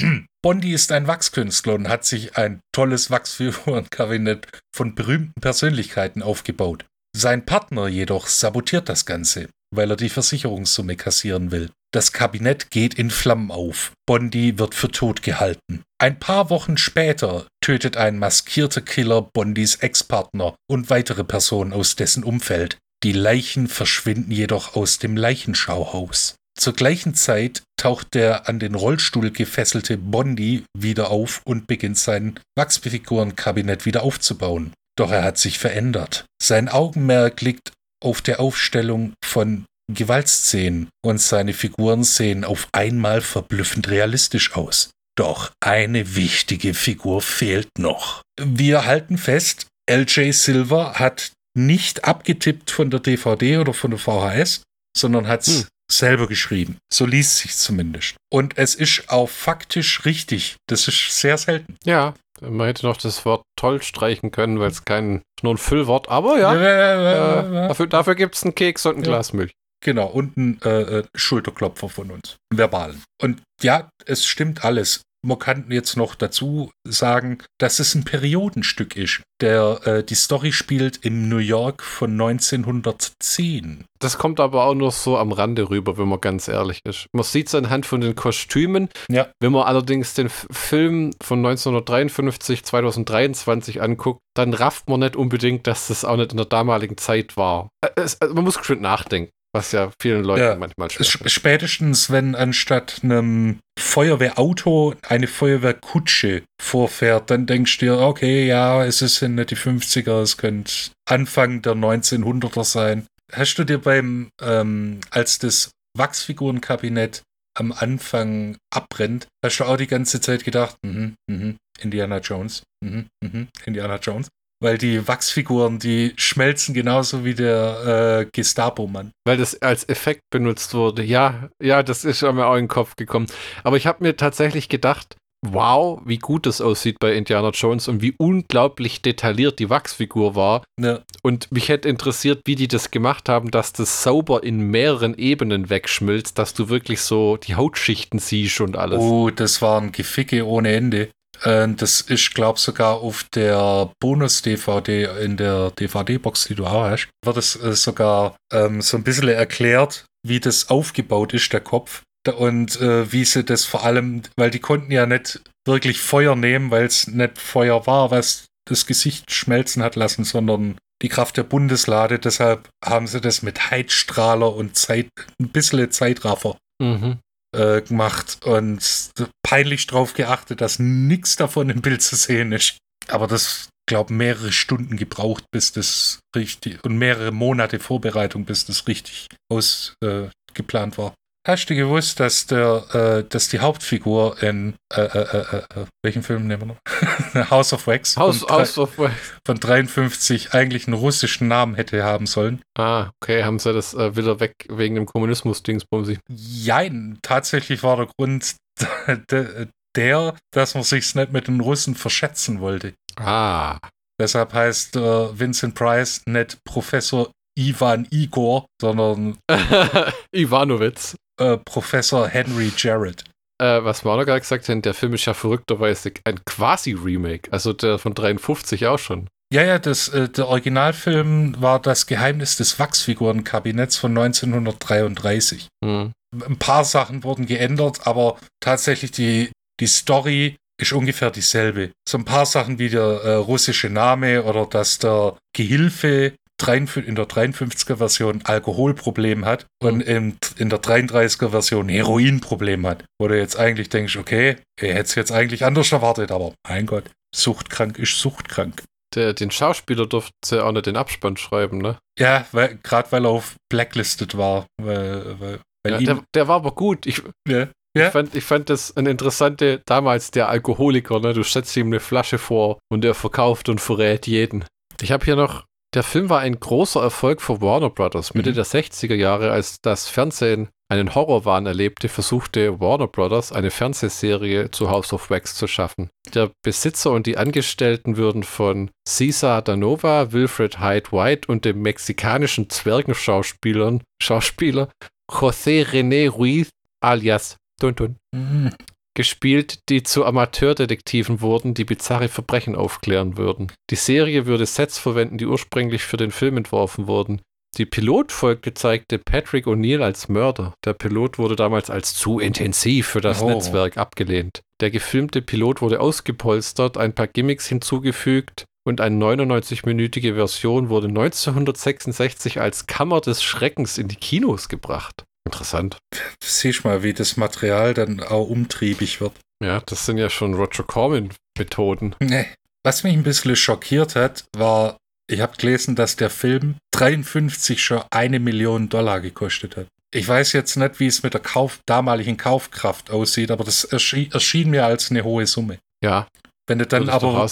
Bondi 0.42 0.72
ist 0.72 0.90
ein 0.90 1.06
Wachskünstler 1.06 1.74
und 1.74 1.88
hat 1.88 2.04
sich 2.04 2.36
ein 2.36 2.60
tolles 2.74 3.10
Wachsfigurenkabinett 3.10 4.48
von 4.74 4.94
berühmten 4.94 5.40
Persönlichkeiten 5.40 6.22
aufgebaut. 6.22 6.86
Sein 7.14 7.44
Partner 7.44 7.88
jedoch 7.88 8.26
sabotiert 8.26 8.88
das 8.88 9.04
Ganze, 9.04 9.48
weil 9.74 9.90
er 9.90 9.96
die 9.96 10.08
Versicherungssumme 10.08 10.96
kassieren 10.96 11.50
will. 11.50 11.70
Das 11.92 12.12
Kabinett 12.12 12.70
geht 12.70 12.94
in 12.94 13.10
Flammen 13.10 13.50
auf. 13.50 13.92
Bondi 14.06 14.58
wird 14.58 14.74
für 14.74 14.90
tot 14.90 15.22
gehalten. 15.22 15.82
Ein 15.98 16.18
paar 16.18 16.48
Wochen 16.48 16.78
später 16.78 17.46
tötet 17.60 17.98
ein 17.98 18.18
maskierter 18.18 18.80
Killer 18.80 19.22
Bondis 19.22 19.76
Ex-Partner 19.76 20.56
und 20.70 20.88
weitere 20.88 21.22
Personen 21.22 21.74
aus 21.74 21.94
dessen 21.94 22.24
Umfeld. 22.24 22.78
Die 23.02 23.12
Leichen 23.12 23.68
verschwinden 23.68 24.30
jedoch 24.30 24.74
aus 24.74 24.98
dem 24.98 25.16
Leichenschauhaus. 25.16 26.36
Zur 26.58 26.72
gleichen 26.72 27.14
Zeit 27.14 27.62
taucht 27.76 28.14
der 28.14 28.48
an 28.48 28.58
den 28.58 28.74
Rollstuhl 28.74 29.30
gefesselte 29.30 29.98
Bondi 29.98 30.64
wieder 30.78 31.10
auf 31.10 31.42
und 31.44 31.66
beginnt 31.66 31.98
sein 31.98 32.38
Wachsfigurenkabinett 32.56 33.84
wieder 33.84 34.02
aufzubauen. 34.02 34.72
Doch 34.96 35.10
er 35.10 35.24
hat 35.24 35.38
sich 35.38 35.58
verändert. 35.58 36.26
Sein 36.42 36.68
Augenmerk 36.68 37.40
liegt 37.40 37.72
auf 38.02 38.20
der 38.20 38.40
Aufstellung 38.40 39.14
von 39.24 39.64
Gewaltszenen 39.92 40.88
und 41.04 41.18
seine 41.20 41.52
Figuren 41.54 42.04
sehen 42.04 42.44
auf 42.44 42.68
einmal 42.72 43.20
verblüffend 43.20 43.88
realistisch 43.88 44.54
aus. 44.54 44.90
Doch 45.16 45.50
eine 45.60 46.14
wichtige 46.16 46.74
Figur 46.74 47.20
fehlt 47.22 47.68
noch. 47.78 48.22
Wir 48.40 48.86
halten 48.86 49.18
fest, 49.18 49.66
LJ 49.90 50.32
Silver 50.32 50.94
hat 50.94 51.32
nicht 51.54 52.04
abgetippt 52.04 52.70
von 52.70 52.90
der 52.90 53.00
DVD 53.00 53.58
oder 53.58 53.74
von 53.74 53.90
der 53.90 53.98
VHS, 54.00 54.62
sondern 54.96 55.28
hat 55.28 55.46
es 55.46 55.60
Hm. 55.62 55.66
selber 55.90 56.26
geschrieben. 56.28 56.78
So 56.92 57.04
liest 57.04 57.36
sich 57.38 57.54
zumindest. 57.54 58.14
Und 58.32 58.56
es 58.56 58.74
ist 58.74 59.10
auch 59.10 59.28
faktisch 59.28 60.06
richtig. 60.06 60.56
Das 60.66 60.88
ist 60.88 61.14
sehr 61.20 61.36
selten. 61.36 61.76
Ja, 61.84 62.14
man 62.50 62.66
hätte 62.66 62.86
noch 62.86 62.96
das 62.96 63.24
Wort 63.24 63.42
toll 63.56 63.82
streichen 63.82 64.30
können, 64.30 64.60
weil 64.60 64.70
es 64.70 64.84
kein 64.84 65.22
nur 65.42 65.54
ein 65.54 65.58
Füllwort, 65.58 66.08
aber 66.08 66.38
ja. 66.38 66.54
Äh, 66.54 67.68
dafür 67.68 67.86
dafür 67.86 68.14
gibt 68.14 68.34
es 68.34 68.44
einen 68.44 68.54
Keks 68.54 68.86
und 68.86 68.96
ein. 68.96 69.02
Glas 69.02 69.32
Milch. 69.32 69.52
Genau, 69.84 70.06
und 70.06 70.36
ein 70.36 70.60
äh, 70.62 70.98
äh, 70.98 71.04
Schulterklopfer 71.14 71.88
von 71.88 72.12
uns. 72.12 72.36
Verbalen. 72.54 73.02
Und 73.20 73.42
ja, 73.62 73.90
es 74.06 74.24
stimmt 74.26 74.64
alles. 74.64 75.02
Man 75.24 75.38
kann 75.38 75.66
jetzt 75.70 75.96
noch 75.96 76.14
dazu 76.14 76.70
sagen, 76.84 77.38
dass 77.58 77.78
es 77.78 77.94
ein 77.94 78.04
Periodenstück 78.04 78.96
ist. 78.96 79.22
Der, 79.40 79.80
äh, 79.84 80.04
die 80.04 80.14
Story 80.14 80.52
spielt 80.52 81.04
im 81.04 81.28
New 81.28 81.38
York 81.38 81.82
von 81.82 82.12
1910. 82.12 83.84
Das 84.00 84.18
kommt 84.18 84.40
aber 84.40 84.64
auch 84.64 84.74
nur 84.74 84.90
so 84.90 85.16
am 85.16 85.32
Rande 85.32 85.70
rüber, 85.70 85.96
wenn 85.96 86.08
man 86.08 86.20
ganz 86.20 86.48
ehrlich 86.48 86.80
ist. 86.84 87.06
Man 87.12 87.24
sieht 87.24 87.48
es 87.48 87.54
anhand 87.54 87.86
von 87.86 88.00
den 88.00 88.16
Kostümen. 88.16 88.88
Ja. 89.08 89.28
Wenn 89.40 89.52
man 89.52 89.62
allerdings 89.62 90.14
den 90.14 90.28
Film 90.28 91.12
von 91.22 91.38
1953, 91.38 92.64
2023 92.64 93.80
anguckt, 93.80 94.20
dann 94.34 94.54
rafft 94.54 94.88
man 94.88 95.00
nicht 95.00 95.16
unbedingt, 95.16 95.66
dass 95.66 95.88
das 95.88 96.04
auch 96.04 96.16
nicht 96.16 96.32
in 96.32 96.36
der 96.38 96.46
damaligen 96.46 96.96
Zeit 96.96 97.36
war. 97.36 97.68
Äh, 97.80 97.90
es, 97.96 98.20
also 98.20 98.34
man 98.34 98.44
muss 98.44 98.58
schon 98.62 98.80
nachdenken. 98.80 99.30
Was 99.54 99.72
ja 99.72 99.90
vielen 100.00 100.24
Leuten 100.24 100.40
Ja. 100.42 100.56
manchmal 100.56 100.90
schwer 100.90 101.04
Sp- 101.04 101.28
Spätestens, 101.28 102.10
wenn 102.10 102.34
anstatt 102.34 103.00
einem 103.02 103.58
Feuerwehrauto 103.78 104.94
eine 105.06 105.26
Feuerwehrkutsche 105.26 106.42
vorfährt, 106.60 107.30
dann 107.30 107.46
denkst 107.46 107.78
du 107.78 107.86
dir, 107.86 107.98
okay, 107.98 108.46
ja, 108.46 108.84
es 108.84 109.02
ist 109.02 109.20
nicht 109.22 109.50
die 109.50 109.56
50er, 109.56 110.22
es 110.22 110.36
könnte 110.38 110.72
Anfang 111.08 111.60
der 111.62 111.74
1900er 111.74 112.64
sein. 112.64 113.06
Hast 113.32 113.54
du 113.56 113.64
dir 113.64 113.78
beim, 113.78 114.30
ähm, 114.42 115.00
als 115.10 115.38
das 115.38 115.70
Wachsfigurenkabinett 115.96 117.22
am 117.58 117.72
Anfang 117.72 118.56
abbrennt, 118.74 119.26
hast 119.44 119.58
du 119.60 119.64
auch 119.64 119.76
die 119.76 119.86
ganze 119.86 120.20
Zeit 120.20 120.44
gedacht, 120.44 120.76
mhm, 120.84 121.14
mhm, 121.30 121.56
Indiana 121.80 122.18
Jones, 122.18 122.62
mhm, 122.82 123.06
mhm, 123.22 123.48
Indiana 123.66 123.96
Jones. 123.96 124.28
Weil 124.62 124.78
die 124.78 125.06
Wachsfiguren, 125.08 125.78
die 125.78 126.12
schmelzen 126.16 126.72
genauso 126.72 127.24
wie 127.24 127.34
der 127.34 128.20
äh, 128.22 128.30
Gestapo-Mann. 128.32 129.10
weil 129.26 129.36
das 129.36 129.60
als 129.60 129.88
Effekt 129.88 130.22
benutzt 130.30 130.72
wurde. 130.74 131.02
Ja, 131.02 131.48
ja, 131.62 131.82
das 131.82 132.04
ist 132.04 132.22
mir 132.22 132.46
auch 132.46 132.54
in 132.54 132.64
den 132.64 132.68
Kopf 132.68 132.96
gekommen. 132.96 133.26
Aber 133.64 133.76
ich 133.76 133.86
habe 133.86 134.04
mir 134.04 134.16
tatsächlich 134.16 134.68
gedacht, 134.68 135.16
wow, 135.44 136.00
wie 136.04 136.18
gut 136.18 136.46
das 136.46 136.60
aussieht 136.60 136.98
bei 137.00 137.14
Indiana 137.14 137.50
Jones 137.50 137.88
und 137.88 138.00
wie 138.00 138.14
unglaublich 138.16 139.02
detailliert 139.02 139.58
die 139.58 139.68
Wachsfigur 139.70 140.36
war. 140.36 140.62
Ne, 140.78 141.02
Und 141.22 141.50
mich 141.50 141.68
hätte 141.68 141.88
interessiert, 141.88 142.42
wie 142.44 142.54
die 142.54 142.68
das 142.68 142.92
gemacht 142.92 143.28
haben, 143.28 143.50
dass 143.50 143.72
das 143.72 144.04
sauber 144.04 144.44
in 144.44 144.60
mehreren 144.70 145.18
Ebenen 145.18 145.68
wegschmilzt, 145.68 146.38
dass 146.38 146.54
du 146.54 146.68
wirklich 146.68 147.00
so 147.00 147.36
die 147.36 147.56
Hautschichten 147.56 148.20
siehst 148.20 148.60
und 148.60 148.76
alles. 148.76 149.00
Oh, 149.00 149.30
das 149.30 149.60
waren 149.60 149.90
Geficke 149.90 150.46
ohne 150.46 150.72
Ende. 150.72 151.08
Äh, 151.44 151.68
Das 151.74 152.00
ist, 152.00 152.34
glaub 152.34 152.58
sogar 152.58 153.00
auf 153.00 153.24
der 153.34 153.90
Bonus-DVD 154.00 155.22
in 155.22 155.36
der 155.36 155.70
DVD-Box, 155.72 156.44
die 156.46 156.54
du 156.54 156.66
auch 156.66 156.90
hast, 156.90 157.08
wird 157.24 157.36
es 157.36 157.56
äh, 157.56 157.74
sogar 157.74 158.36
ähm, 158.52 158.80
so 158.82 158.96
ein 158.96 159.04
bisschen 159.04 159.28
erklärt, 159.28 160.04
wie 160.26 160.40
das 160.40 160.70
aufgebaut 160.70 161.34
ist, 161.34 161.52
der 161.52 161.60
Kopf. 161.60 162.02
Und 162.36 162.80
äh, 162.80 163.10
wie 163.10 163.24
sie 163.24 163.42
das 163.42 163.64
vor 163.64 163.84
allem, 163.84 164.22
weil 164.36 164.50
die 164.52 164.60
konnten 164.60 164.92
ja 164.92 165.06
nicht 165.06 165.42
wirklich 165.66 166.00
Feuer 166.00 166.36
nehmen, 166.36 166.70
weil 166.70 166.84
es 166.86 167.08
nicht 167.08 167.38
Feuer 167.38 167.84
war, 167.88 168.12
was 168.12 168.44
das 168.68 168.86
Gesicht 168.86 169.32
schmelzen 169.32 169.82
hat 169.82 169.96
lassen, 169.96 170.22
sondern 170.22 170.78
die 171.02 171.08
Kraft 171.08 171.36
der 171.36 171.42
Bundeslade. 171.42 172.20
Deshalb 172.20 172.68
haben 172.84 173.08
sie 173.08 173.20
das 173.20 173.42
mit 173.42 173.72
Heizstrahler 173.72 174.54
und 174.54 174.76
Zeit, 174.76 175.08
ein 175.40 175.48
bisschen 175.48 175.90
Zeitraffer 175.90 176.56
Mhm. 176.80 177.18
Äh, 177.54 177.82
gemacht 177.82 178.38
und 178.44 179.10
peinlich 179.42 179.86
drauf 179.86 180.14
geachtet, 180.14 180.60
dass 180.60 180.78
nichts 180.78 181.36
davon 181.36 181.70
im 181.70 181.82
Bild 181.82 182.02
zu 182.02 182.16
sehen 182.16 182.52
ist. 182.52 182.78
Aber 183.08 183.26
das, 183.26 183.68
glaube 183.86 184.14
mehrere 184.14 184.52
Stunden 184.52 184.96
gebraucht, 184.96 185.44
bis 185.52 185.72
das 185.72 186.20
richtig 186.36 186.82
und 186.84 186.96
mehrere 186.96 187.32
Monate 187.32 187.78
Vorbereitung, 187.78 188.44
bis 188.44 188.64
das 188.64 188.86
richtig 188.86 189.28
ausgeplant 189.50 190.94
äh, 190.94 190.98
war. 190.98 191.14
Hast 191.44 191.66
du 191.68 191.74
gewusst, 191.74 192.20
dass 192.20 192.46
der, 192.46 192.84
äh, 192.94 193.28
dass 193.28 193.48
die 193.48 193.58
Hauptfigur 193.58 194.40
in 194.42 194.76
äh, 194.94 195.00
äh, 195.00 195.18
äh, 195.18 195.56
äh, 195.80 195.86
welchen 196.04 196.22
Film 196.22 196.46
nehmen 196.46 196.62
wir 196.62 196.66
noch? 196.66 197.50
House 197.50 197.72
of 197.72 197.88
Wax 197.88 198.16
House, 198.16 198.40
drei- 198.40 198.58
House 198.60 198.78
of 198.78 198.94
von 198.94 199.58
53 199.58 200.54
eigentlich 200.54 200.86
einen 200.86 200.94
russischen 200.94 201.48
Namen 201.48 201.74
hätte 201.74 202.04
haben 202.04 202.26
sollen. 202.26 202.62
Ah, 202.78 203.10
okay, 203.20 203.42
haben 203.42 203.58
sie 203.58 203.72
das 203.72 203.92
äh, 203.92 204.14
wieder 204.14 204.38
weg 204.38 204.54
wegen 204.68 204.94
dem 204.94 205.06
Kommunismus-Dingsbumsi. 205.06 206.20
Jein, 206.30 207.18
tatsächlich 207.22 207.82
war 207.82 207.96
der 207.96 208.06
Grund 208.16 208.54
der, 209.30 209.66
der, 209.96 210.36
dass 210.52 210.74
man 210.74 210.84
sich 210.84 211.12
nicht 211.16 211.32
mit 211.32 211.48
den 211.48 211.60
Russen 211.60 211.96
verschätzen 211.96 212.60
wollte. 212.60 212.94
Ah. 213.16 213.78
Deshalb 214.20 214.52
heißt 214.54 214.94
äh, 214.94 215.38
Vincent 215.38 215.74
Price 215.74 216.22
nicht 216.26 216.58
Professor 216.64 217.32
Ivan 217.58 218.06
Igor, 218.10 218.66
sondern 218.80 219.38
Iwanowitz. 220.32 221.16
Äh, 221.42 221.58
Professor 221.58 222.28
Henry 222.28 222.72
Jarrett. 222.76 223.24
Äh, 223.62 223.84
was 223.84 224.04
wir 224.04 224.10
auch 224.10 224.16
noch 224.16 224.26
gerade 224.26 224.40
gesagt 224.40 224.68
haben, 224.68 224.82
der 224.82 224.94
Film 224.94 225.14
ist 225.14 225.24
ja 225.24 225.34
verrückterweise 225.34 226.12
ein 226.24 226.40
quasi-Remake. 226.44 227.52
Also 227.52 227.72
der 227.72 227.98
von 227.98 228.14
53 228.14 228.86
auch 228.86 228.98
schon. 228.98 229.28
Ja, 229.52 229.62
ja, 229.62 229.78
das, 229.78 230.08
äh, 230.08 230.28
der 230.30 230.48
Originalfilm 230.48 231.60
war 231.60 231.80
Das 231.80 232.06
Geheimnis 232.06 232.56
des 232.56 232.78
Wachsfigurenkabinetts 232.78 233.98
von 233.98 234.16
1933. 234.16 235.68
Hm. 235.84 236.12
Ein 236.46 236.58
paar 236.58 236.84
Sachen 236.84 237.22
wurden 237.22 237.44
geändert, 237.44 238.06
aber 238.06 238.38
tatsächlich 238.60 239.10
die, 239.10 239.50
die 239.78 239.86
Story 239.86 240.56
ist 240.80 240.92
ungefähr 240.92 241.30
dieselbe. 241.30 241.92
So 242.08 242.18
ein 242.18 242.24
paar 242.24 242.46
Sachen 242.46 242.78
wie 242.78 242.88
der 242.88 243.02
äh, 243.02 243.34
russische 243.34 243.90
Name 243.90 244.42
oder 244.44 244.66
dass 244.66 244.98
der 244.98 245.36
Gehilfe 245.54 246.32
53 246.32 246.41
in 246.68 247.14
der 247.14 247.26
53er 247.26 247.96
Version 247.96 248.42
Alkoholproblem 248.44 249.44
hat 249.44 249.66
und 249.82 250.00
in, 250.00 250.36
in 250.56 250.70
der 250.70 250.80
33er 250.80 251.50
Version 251.50 251.88
Heroinproblem 251.88 252.86
hat. 252.86 253.04
Wo 253.18 253.28
du 253.28 253.36
jetzt 253.36 253.58
eigentlich 253.58 253.88
denkst, 253.88 254.16
okay, 254.16 254.56
er 254.80 254.94
hätte 254.94 255.02
es 255.02 255.14
jetzt 255.14 255.32
eigentlich 255.32 255.64
anders 255.64 255.92
erwartet, 255.92 256.30
aber 256.30 256.54
mein 256.68 256.86
Gott, 256.86 257.04
suchtkrank 257.34 257.98
ist 257.98 258.18
suchtkrank. 258.18 258.82
Der, 259.14 259.34
den 259.34 259.50
Schauspieler 259.50 260.06
durfte 260.06 260.64
auch 260.64 260.72
nicht 260.72 260.86
den 260.86 260.96
Abspann 260.96 261.36
schreiben, 261.36 261.78
ne? 261.78 261.98
Ja, 262.18 262.46
weil, 262.52 262.78
gerade 262.82 263.12
weil 263.12 263.26
er 263.26 263.30
auf 263.30 263.56
Blacklisted 263.70 264.36
war. 264.38 264.66
Weil, 264.80 265.40
weil, 265.40 265.60
weil 265.84 265.92
Ja, 265.92 266.14
der, 266.14 266.24
der 266.34 266.48
war 266.48 266.56
aber 266.56 266.72
gut. 266.72 267.06
Ich, 267.06 267.22
ja, 267.46 267.68
ich, 267.94 268.02
ja, 268.02 268.10
fand, 268.10 268.34
ich 268.34 268.44
fand 268.44 268.70
das 268.70 268.96
eine 268.96 269.10
interessante, 269.10 269.82
damals 269.84 270.30
der 270.30 270.48
Alkoholiker, 270.48 271.20
ne? 271.20 271.34
Du 271.34 271.42
setzt 271.42 271.76
ihm 271.76 271.88
eine 271.88 272.00
Flasche 272.00 272.38
vor 272.38 272.78
und 272.90 273.04
er 273.04 273.14
verkauft 273.14 273.68
und 273.68 273.80
verrät 273.80 274.26
jeden. 274.26 274.64
Ich 275.02 275.12
habe 275.12 275.24
hier 275.24 275.36
noch, 275.36 275.64
der 275.94 276.02
Film 276.02 276.30
war 276.30 276.40
ein 276.40 276.58
großer 276.58 277.02
Erfolg 277.02 277.40
für 277.42 277.60
Warner 277.60 277.90
Brothers. 277.90 278.34
Mitte 278.34 278.50
Mhm. 278.50 278.54
der 278.54 278.64
60er 278.64 279.14
Jahre, 279.14 279.50
als 279.50 279.80
das 279.80 280.08
Fernsehen 280.08 280.68
einen 280.88 281.14
Horrorwahn 281.14 281.64
erlebte, 281.66 282.08
versuchte 282.08 282.78
Warner 282.80 283.06
Brothers 283.08 283.50
eine 283.52 283.70
Fernsehserie 283.70 284.70
zu 284.70 284.90
House 284.90 285.12
of 285.12 285.30
Wax 285.30 285.54
zu 285.54 285.66
schaffen. 285.66 286.10
Der 286.34 286.50
Besitzer 286.62 287.12
und 287.12 287.26
die 287.26 287.38
Angestellten 287.38 288.16
würden 288.16 288.42
von 288.42 288.90
Cesar 289.08 289.62
Danova, 289.62 290.32
Wilfred 290.32 290.80
Hyde 290.80 291.10
White 291.12 291.48
und 291.50 291.64
dem 291.64 291.80
mexikanischen 291.82 292.68
Zwergenschauspielern 292.68 294.02
Schauspieler 294.20 294.88
José 295.30 295.86
René 295.86 296.28
Ruiz 296.28 296.68
alias 297.00 297.56
Tun 297.80 297.96
Tun 297.96 298.16
Mhm. 298.34 298.70
Gespielt, 299.14 299.88
die 299.88 300.02
zu 300.02 300.24
Amateurdetektiven 300.24 301.40
wurden, 301.40 301.74
die 301.74 301.84
bizarre 301.84 302.28
Verbrechen 302.28 302.74
aufklären 302.74 303.36
würden. 303.36 303.72
Die 303.90 303.96
Serie 303.96 304.46
würde 304.46 304.66
Sets 304.66 304.98
verwenden, 304.98 305.38
die 305.38 305.46
ursprünglich 305.46 306.02
für 306.02 306.16
den 306.16 306.30
Film 306.30 306.56
entworfen 306.56 307.06
wurden. 307.06 307.40
Die 307.78 307.86
Pilotfolge 307.86 308.74
zeigte 308.74 309.18
Patrick 309.18 309.66
O'Neill 309.66 310.02
als 310.02 310.28
Mörder. 310.28 310.74
Der 310.84 310.92
Pilot 310.92 311.38
wurde 311.38 311.56
damals 311.56 311.88
als 311.88 312.14
zu 312.14 312.38
intensiv 312.38 313.06
für 313.06 313.22
das 313.22 313.40
Oh. 313.40 313.48
Netzwerk 313.48 313.96
abgelehnt. 313.96 314.60
Der 314.80 314.90
gefilmte 314.90 315.40
Pilot 315.40 315.80
wurde 315.80 316.00
ausgepolstert, 316.00 316.98
ein 316.98 317.14
paar 317.14 317.28
Gimmicks 317.28 317.66
hinzugefügt 317.66 318.66
und 318.84 319.00
eine 319.00 319.16
99-minütige 319.24 320.34
Version 320.34 320.90
wurde 320.90 321.08
1966 321.08 322.60
als 322.60 322.86
Kammer 322.86 323.20
des 323.20 323.42
Schreckens 323.42 323.96
in 323.96 324.08
die 324.08 324.16
Kinos 324.16 324.68
gebracht. 324.68 325.24
Interessant. 325.44 325.98
Siehst 326.42 326.84
mal, 326.84 327.02
wie 327.02 327.12
das 327.12 327.36
Material 327.36 327.94
dann 327.94 328.20
auch 328.20 328.48
umtriebig 328.48 329.20
wird. 329.20 329.32
Ja, 329.62 329.80
das 329.86 330.06
sind 330.06 330.18
ja 330.18 330.30
schon 330.30 330.54
Roger 330.54 330.82
Corman-Methoden. 330.82 332.16
Nee. 332.20 332.46
Was 332.84 333.04
mich 333.04 333.12
ein 333.12 333.22
bisschen 333.22 333.54
schockiert 333.54 334.16
hat, 334.16 334.44
war, 334.56 334.96
ich 335.30 335.40
habe 335.40 335.56
gelesen, 335.56 335.94
dass 335.94 336.16
der 336.16 336.30
Film 336.30 336.76
53 336.92 337.82
schon 337.82 338.02
eine 338.10 338.40
Million 338.40 338.88
Dollar 338.88 339.20
gekostet 339.20 339.76
hat. 339.76 339.86
Ich 340.14 340.28
weiß 340.28 340.52
jetzt 340.52 340.76
nicht, 340.76 341.00
wie 341.00 341.06
es 341.06 341.22
mit 341.22 341.32
der 341.34 341.40
Kauf, 341.40 341.78
damaligen 341.86 342.36
Kaufkraft 342.36 343.10
aussieht, 343.10 343.50
aber 343.50 343.64
das 343.64 343.84
erschien, 343.84 344.30
erschien 344.32 344.70
mir 344.70 344.84
als 344.84 345.10
eine 345.10 345.24
hohe 345.24 345.46
Summe. 345.46 345.78
Ja, 346.04 346.26
Wenn 346.66 346.78
du 346.78 346.86
dann 346.86 347.08
aber. 347.08 347.48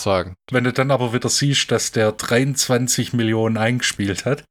Wenn 0.50 0.64
du 0.64 0.72
dann 0.72 0.90
aber 0.90 1.12
wieder 1.12 1.28
siehst, 1.28 1.70
dass 1.70 1.92
der 1.92 2.12
23 2.12 3.12
Millionen 3.12 3.56
eingespielt 3.56 4.24
hat, 4.24 4.44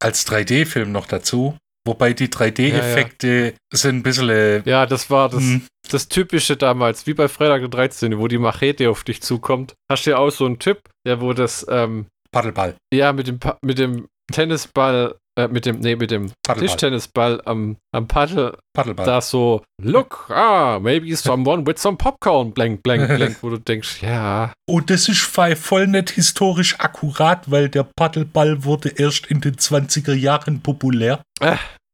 als 0.00 0.26
3D-Film 0.26 0.92
noch 0.92 1.06
dazu, 1.06 1.58
wobei 1.86 2.12
die 2.12 2.28
3D-Effekte 2.28 3.54
sind 3.72 3.96
ein 3.96 4.02
bisschen. 4.02 4.28
äh, 4.28 4.62
Ja, 4.68 4.86
das 4.86 5.08
war 5.10 5.28
das, 5.28 5.40
hm, 5.42 5.62
das 5.90 6.08
Typische 6.08 6.56
damals, 6.56 7.06
wie 7.06 7.14
bei 7.14 7.28
Freitag 7.28 7.60
der 7.60 7.68
13., 7.68 8.18
wo 8.18 8.28
die 8.28 8.38
Machete 8.38 8.90
auf 8.90 9.04
dich 9.04 9.22
zukommt. 9.22 9.74
Hast 9.90 10.06
du 10.06 10.10
ja 10.10 10.18
auch 10.18 10.30
so 10.30 10.46
einen 10.46 10.58
Typ, 10.58 10.80
der 11.06 11.20
wo 11.20 11.32
das, 11.32 11.64
ähm, 11.70 12.06
Paddelball. 12.32 12.74
ja, 12.92 13.12
mit 13.12 13.26
dem, 13.28 13.38
Pa- 13.38 13.56
mit 13.64 13.78
dem 13.78 14.06
Tennisball 14.32 15.14
äh, 15.38 15.48
mit 15.48 15.66
dem, 15.66 15.80
nee, 15.80 15.94
mit 15.96 16.10
dem 16.10 16.32
Paddelball. 16.46 16.66
Tischtennisball 16.68 17.42
am, 17.44 17.76
am 17.94 18.08
Paddel, 18.08 18.56
Paddelball. 18.74 19.04
da 19.04 19.20
so, 19.20 19.62
look, 19.82 20.30
ah, 20.30 20.78
maybe 20.80 21.14
someone 21.14 21.66
with 21.66 21.78
some 21.78 21.96
popcorn, 21.98 22.52
blank, 22.52 22.82
blank, 22.82 23.06
blank, 23.16 23.36
wo 23.42 23.50
du 23.50 23.58
denkst, 23.58 24.02
ja, 24.02 24.52
Und 24.66 24.88
das 24.88 25.08
ist 25.10 25.20
voll 25.20 25.86
nicht 25.88 26.10
historisch 26.10 26.80
akkurat, 26.80 27.50
weil 27.50 27.68
der 27.68 27.84
Paddelball 27.96 28.64
wurde 28.64 28.88
erst 28.96 29.26
in 29.26 29.40
den 29.42 29.56
20er 29.56 30.14
Jahren 30.14 30.62
populär. 30.62 31.20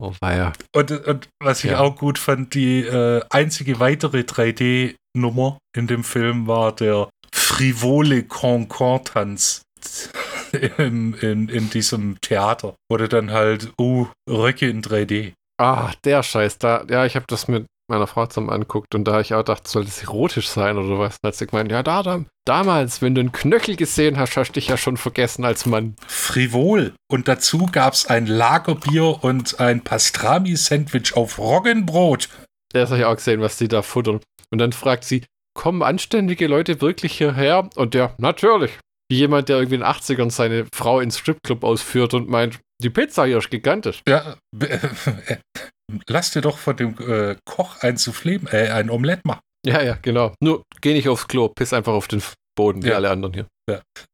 Oh 0.03 0.13
weia. 0.21 0.53
Und, 0.75 0.91
und 0.91 1.29
was 1.43 1.65
ich 1.65 1.71
Ja. 1.71 1.81
auch 1.81 1.97
gut 1.97 2.19
fand, 2.19 2.55
die 2.55 2.81
äh, 2.81 3.23
einzige 3.31 3.81
weitere 3.81 4.21
3D-Nummer 4.21 5.59
in 5.77 5.87
dem 5.87 6.05
Film 6.05 6.47
war 6.47 6.73
der 6.75 7.09
frivole 7.35 8.25
Concord-Tanz 8.25 9.63
in, 10.79 11.15
in, 11.15 11.49
in 11.49 11.71
diesem 11.71 12.21
Theater. 12.21 12.75
Wurde 12.91 13.09
dann 13.09 13.31
halt, 13.31 13.73
uh, 13.81 14.07
Röcke 14.29 14.69
in 14.69 14.83
3D. 14.83 15.33
Ah, 15.61 15.93
der 16.05 16.23
Scheiß, 16.23 16.59
da, 16.59 16.85
ja, 16.89 17.05
ich 17.07 17.15
habe 17.15 17.27
das 17.29 17.47
mit 17.49 17.67
meiner 17.93 18.07
Frau 18.07 18.27
zusammen 18.27 18.51
anguckt 18.51 18.95
und 18.95 19.05
da 19.05 19.21
ich 19.21 19.33
auch 19.35 19.39
gedacht, 19.39 19.69
soll 19.69 19.85
das 19.85 20.03
erotisch 20.03 20.49
sein 20.49 20.77
oder 20.79 20.99
was? 20.99 21.17
Hat 21.25 21.35
sie 21.37 21.47
gemeint, 21.47 21.71
ja, 21.71 21.83
da, 21.83 22.03
da, 22.03 22.25
damals, 22.45 23.01
wenn 23.03 23.15
du 23.15 23.21
einen 23.21 23.33
Knöchel 23.33 23.77
gesehen 23.77 24.19
hast, 24.19 24.37
hast 24.37 24.49
du 24.49 24.53
dich 24.55 24.69
ja 24.69 24.77
schon 24.77 24.97
vergessen 24.97 25.45
als 25.45 25.67
Mann. 25.67 25.95
Frivol. 26.07 26.95
Und 27.11 27.29
dazu 27.29 27.67
gab 27.71 27.93
es 27.95 28.07
ein 28.07 28.27
Lagerbier 28.27 29.23
und 29.23 29.61
ein 29.61 29.83
Pastrami-Sandwich 29.85 31.17
auf 31.17 31.39
Roggenbrot. 31.39 32.29
Der 32.75 32.87
habe 32.87 32.99
ich 32.99 33.05
auch 33.05 33.17
gesehen, 33.17 33.41
was 33.41 33.59
die 33.59 33.69
da 33.69 33.83
futtern. 33.83 34.21
Und 34.51 34.59
dann 34.59 34.73
fragt 34.73 35.05
sie, 35.05 35.25
kommen 35.55 35.83
anständige 35.83 36.47
Leute 36.47 36.81
wirklich 36.81 37.13
hierher? 37.17 37.69
Und 37.77 37.95
der, 37.95 38.15
natürlich. 38.19 38.73
Wie 39.11 39.19
jemand, 39.19 39.49
der 39.51 39.57
irgendwie 39.59 39.75
in 39.75 39.81
den 39.83 39.91
80ern 39.91 40.31
seine 40.31 40.67
Frau 40.75 40.99
ins 41.01 41.19
Stripclub 41.19 41.65
ausführt 41.65 42.15
und 42.15 42.29
meint, 42.31 42.61
die 42.83 42.89
Pizza 42.89 43.27
hier 43.27 43.39
ist 43.39 43.51
gigantisch. 43.51 44.01
Ja, 44.09 44.37
b- 44.57 44.69
lass 46.09 46.31
dir 46.33 46.41
doch 46.41 46.59
von 46.59 46.77
dem 46.77 46.97
äh, 46.99 47.37
Koch 47.45 47.79
ein 47.83 47.97
Soufflé, 47.97 48.41
äh, 48.53 48.71
ein 48.71 48.91
Omelett 48.91 49.25
machen. 49.25 49.41
Ja, 49.67 49.83
ja, 49.83 49.99
genau. 50.03 50.35
Nur 50.41 50.65
geh 50.81 50.93
nicht 50.93 51.09
aufs 51.09 51.29
Klo, 51.29 51.49
piss 51.49 51.73
einfach 51.73 51.93
auf 51.93 52.09
den 52.09 52.23
Boden, 52.57 52.83
wie 52.83 52.89
Ja. 52.89 52.97
alle 52.97 53.11
anderen 53.11 53.35
hier. 53.35 53.47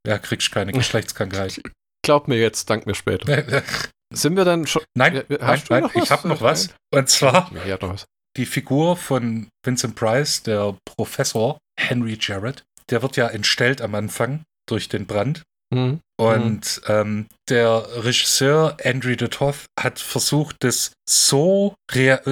Ja, 0.06 0.18
kriegst 0.18 0.50
keine 0.52 0.72
Geschlechtskrankheit. 0.72 1.60
Glaub 2.04 2.28
mir 2.28 2.38
jetzt, 2.38 2.68
dank 2.70 2.86
mir 2.86 2.94
später. 2.94 3.44
Sind 4.14 4.36
wir 4.36 4.44
dann 4.44 4.66
schon. 4.66 4.82
nein, 4.96 5.16
Ja, 5.16 5.22
nein, 5.40 5.62
nein, 5.68 5.82
noch 5.82 5.94
ich 5.94 6.10
habe 6.10 6.28
noch 6.28 6.40
was. 6.40 6.70
Und 6.94 7.08
zwar 7.08 7.50
Ja, 7.66 7.76
noch 7.80 7.90
was. 7.94 8.04
die 8.36 8.46
Figur 8.46 8.96
von 8.96 9.48
Vincent 9.64 9.94
Price, 9.96 10.42
der 10.42 10.76
Professor 10.84 11.58
Henry 11.78 12.16
Jarrett. 12.20 12.64
Der 12.90 13.02
wird 13.02 13.16
ja 13.16 13.28
entstellt 13.28 13.80
am 13.82 13.94
Anfang 13.94 14.42
durch 14.66 14.88
den 14.88 15.06
Brand. 15.06 15.42
Mhm. 15.74 16.00
Und 16.20 16.81
ähm, 16.88 17.26
der 17.48 17.87
Regisseur 18.04 18.76
Andrew 18.85 19.14
de 19.14 19.28
Toth 19.28 19.66
hat 19.78 20.00
versucht, 20.00 20.57
das 20.61 20.92
so, 21.09 21.74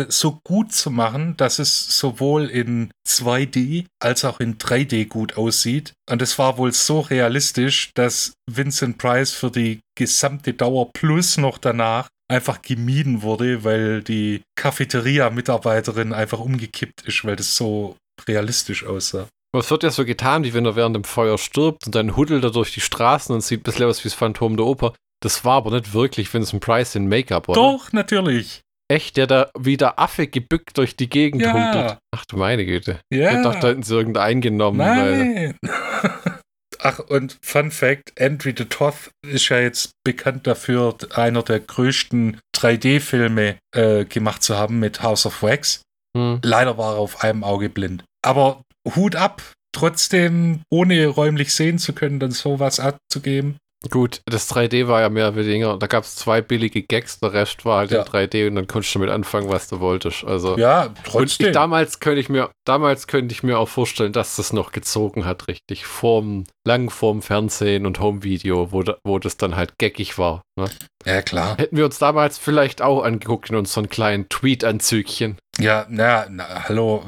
so 0.08 0.40
gut 0.44 0.72
zu 0.72 0.90
machen, 0.90 1.36
dass 1.36 1.60
es 1.60 1.98
sowohl 1.98 2.46
in 2.46 2.90
2D 3.08 3.86
als 4.02 4.24
auch 4.24 4.40
in 4.40 4.58
3D 4.58 5.06
gut 5.06 5.36
aussieht. 5.36 5.92
Und 6.10 6.20
es 6.20 6.36
war 6.38 6.58
wohl 6.58 6.72
so 6.72 7.00
realistisch, 7.00 7.90
dass 7.94 8.32
Vincent 8.50 8.98
Price 8.98 9.32
für 9.32 9.52
die 9.52 9.78
gesamte 9.96 10.52
Dauer 10.52 10.90
plus 10.92 11.36
noch 11.36 11.58
danach 11.58 12.08
einfach 12.28 12.62
gemieden 12.62 13.22
wurde, 13.22 13.62
weil 13.62 14.02
die 14.02 14.42
Cafeteria-Mitarbeiterin 14.56 16.12
einfach 16.12 16.40
umgekippt 16.40 17.02
ist, 17.02 17.24
weil 17.24 17.36
das 17.36 17.56
so 17.56 17.96
realistisch 18.26 18.84
aussah. 18.84 19.28
Aber 19.56 19.64
es 19.64 19.70
wird 19.70 19.84
ja 19.84 19.90
so 19.90 20.04
getan, 20.04 20.44
wie 20.44 20.52
wenn 20.52 20.66
er 20.66 20.76
während 20.76 20.94
dem 20.96 21.04
Feuer 21.04 21.38
stirbt 21.38 21.86
und 21.86 21.94
dann 21.94 22.14
huddelt 22.14 22.44
er 22.44 22.50
durch 22.50 22.74
die 22.74 22.82
Straßen 22.82 23.34
und 23.34 23.40
sieht 23.40 23.60
ein 23.60 23.62
bisschen 23.62 23.86
aus 23.86 24.04
wie 24.04 24.08
das 24.10 24.12
Phantom 24.12 24.54
der 24.58 24.66
Oper. 24.66 24.92
Das 25.22 25.46
war 25.46 25.54
aber 25.56 25.70
nicht 25.70 25.94
wirklich 25.94 26.32
Vincent 26.34 26.62
Price 26.62 26.94
in 26.94 27.08
Make-up, 27.08 27.48
oder? 27.48 27.58
Doch, 27.58 27.90
natürlich. 27.94 28.60
Echt, 28.92 29.16
der 29.16 29.26
da 29.26 29.50
wie 29.58 29.78
der 29.78 29.98
Affe 29.98 30.26
gebückt 30.26 30.76
durch 30.76 30.94
die 30.94 31.08
Gegend 31.08 31.40
Ja. 31.40 31.54
humpelt. 31.54 31.98
Ach 32.14 32.26
du 32.26 32.36
meine 32.36 32.66
Güte. 32.66 33.00
Ja. 33.10 33.30
Ich 33.34 33.42
dachte, 33.42 33.60
da 33.60 33.68
hätten 33.68 33.82
sie 33.82 33.94
irgendeinen 33.94 34.42
genommen. 34.42 34.76
Nein. 34.76 35.56
Ach, 36.80 36.98
und 36.98 37.38
Fun 37.40 37.70
Fact: 37.70 38.12
Andrew 38.20 38.52
de 38.52 38.66
Toth 38.66 39.10
ist 39.26 39.48
ja 39.48 39.58
jetzt 39.58 39.92
bekannt 40.04 40.46
dafür, 40.46 40.94
einer 41.14 41.42
der 41.42 41.60
größten 41.60 42.38
3D-Filme 42.54 43.56
äh, 43.74 44.04
gemacht 44.04 44.42
zu 44.42 44.58
haben 44.58 44.80
mit 44.80 45.02
House 45.02 45.24
of 45.24 45.42
Wax. 45.42 45.80
hm. 46.14 46.40
Leider 46.44 46.76
war 46.76 46.96
er 46.96 46.98
auf 46.98 47.24
einem 47.24 47.42
Auge 47.42 47.70
blind. 47.70 48.04
Aber 48.22 48.60
Hut 48.94 49.16
ab, 49.16 49.42
trotzdem, 49.72 50.60
ohne 50.70 51.06
räumlich 51.08 51.52
sehen 51.54 51.78
zu 51.78 51.92
können, 51.92 52.20
dann 52.20 52.30
sowas 52.30 52.80
abzugeben. 52.80 53.56
Gut, 53.90 54.22
das 54.24 54.50
3D 54.50 54.88
war 54.88 55.02
ja 55.02 55.10
mehr 55.10 55.28
oder 55.28 55.36
weniger, 55.44 55.76
da 55.78 55.86
gab 55.86 56.02
es 56.02 56.16
zwei 56.16 56.40
billige 56.40 56.82
Gags, 56.82 57.20
der 57.20 57.34
Rest 57.34 57.64
war 57.66 57.78
halt 57.80 57.90
Ja. 57.90 58.00
in 58.00 58.06
3D 58.08 58.48
und 58.48 58.56
dann 58.56 58.66
konntest 58.66 58.94
du 58.94 58.98
damit 58.98 59.14
anfangen, 59.14 59.48
was 59.50 59.68
du 59.68 59.78
wolltest. 59.80 60.24
Also 60.24 60.56
Ja, 60.58 60.92
trotzdem. 61.04 61.48
ich, 61.48 61.52
damals 61.52 62.00
könnte 62.00 62.20
ich 62.20 62.28
mir, 62.30 62.50
damals 62.66 63.06
könnte 63.06 63.32
ich 63.34 63.42
mir 63.42 63.58
auch 63.58 63.68
vorstellen, 63.68 64.12
dass 64.12 64.36
das 64.36 64.52
noch 64.52 64.72
gezogen 64.72 65.24
hat, 65.26 65.46
richtig. 65.46 65.84
Vorm, 65.84 66.44
lang 66.66 66.88
vorm 66.90 67.20
Fernsehen 67.22 67.84
und 67.86 68.00
Homevideo, 68.00 68.72
wo, 68.72 68.82
wo 69.06 69.18
das 69.18 69.36
dann 69.36 69.54
halt 69.56 69.74
geckig 69.78 70.16
war. 70.18 70.42
Ne? 70.58 70.68
ja, 71.04 71.20
klar. 71.22 71.56
Hätten 71.58 71.76
wir 71.76 71.84
uns 71.84 71.98
damals 71.98 72.38
vielleicht 72.38 72.80
auch 72.82 73.04
angeguckt 73.04 73.50
in 73.50 73.56
unseren 73.56 73.88
kleinen 73.90 74.28
Tweet-Anzügchen. 74.30 75.36
Ja, 75.58 75.86
na, 75.90 76.26
na 76.30 76.64
hallo. 76.68 77.04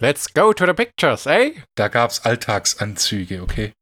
Äh, 0.00 0.06
Let's 0.06 0.32
go 0.32 0.52
to 0.52 0.66
the 0.66 0.72
pictures, 0.72 1.26
ey? 1.26 1.62
Da 1.76 1.88
gab 1.88 2.10
es 2.10 2.24
Alltagsanzüge, 2.24 3.42
okay? 3.42 3.72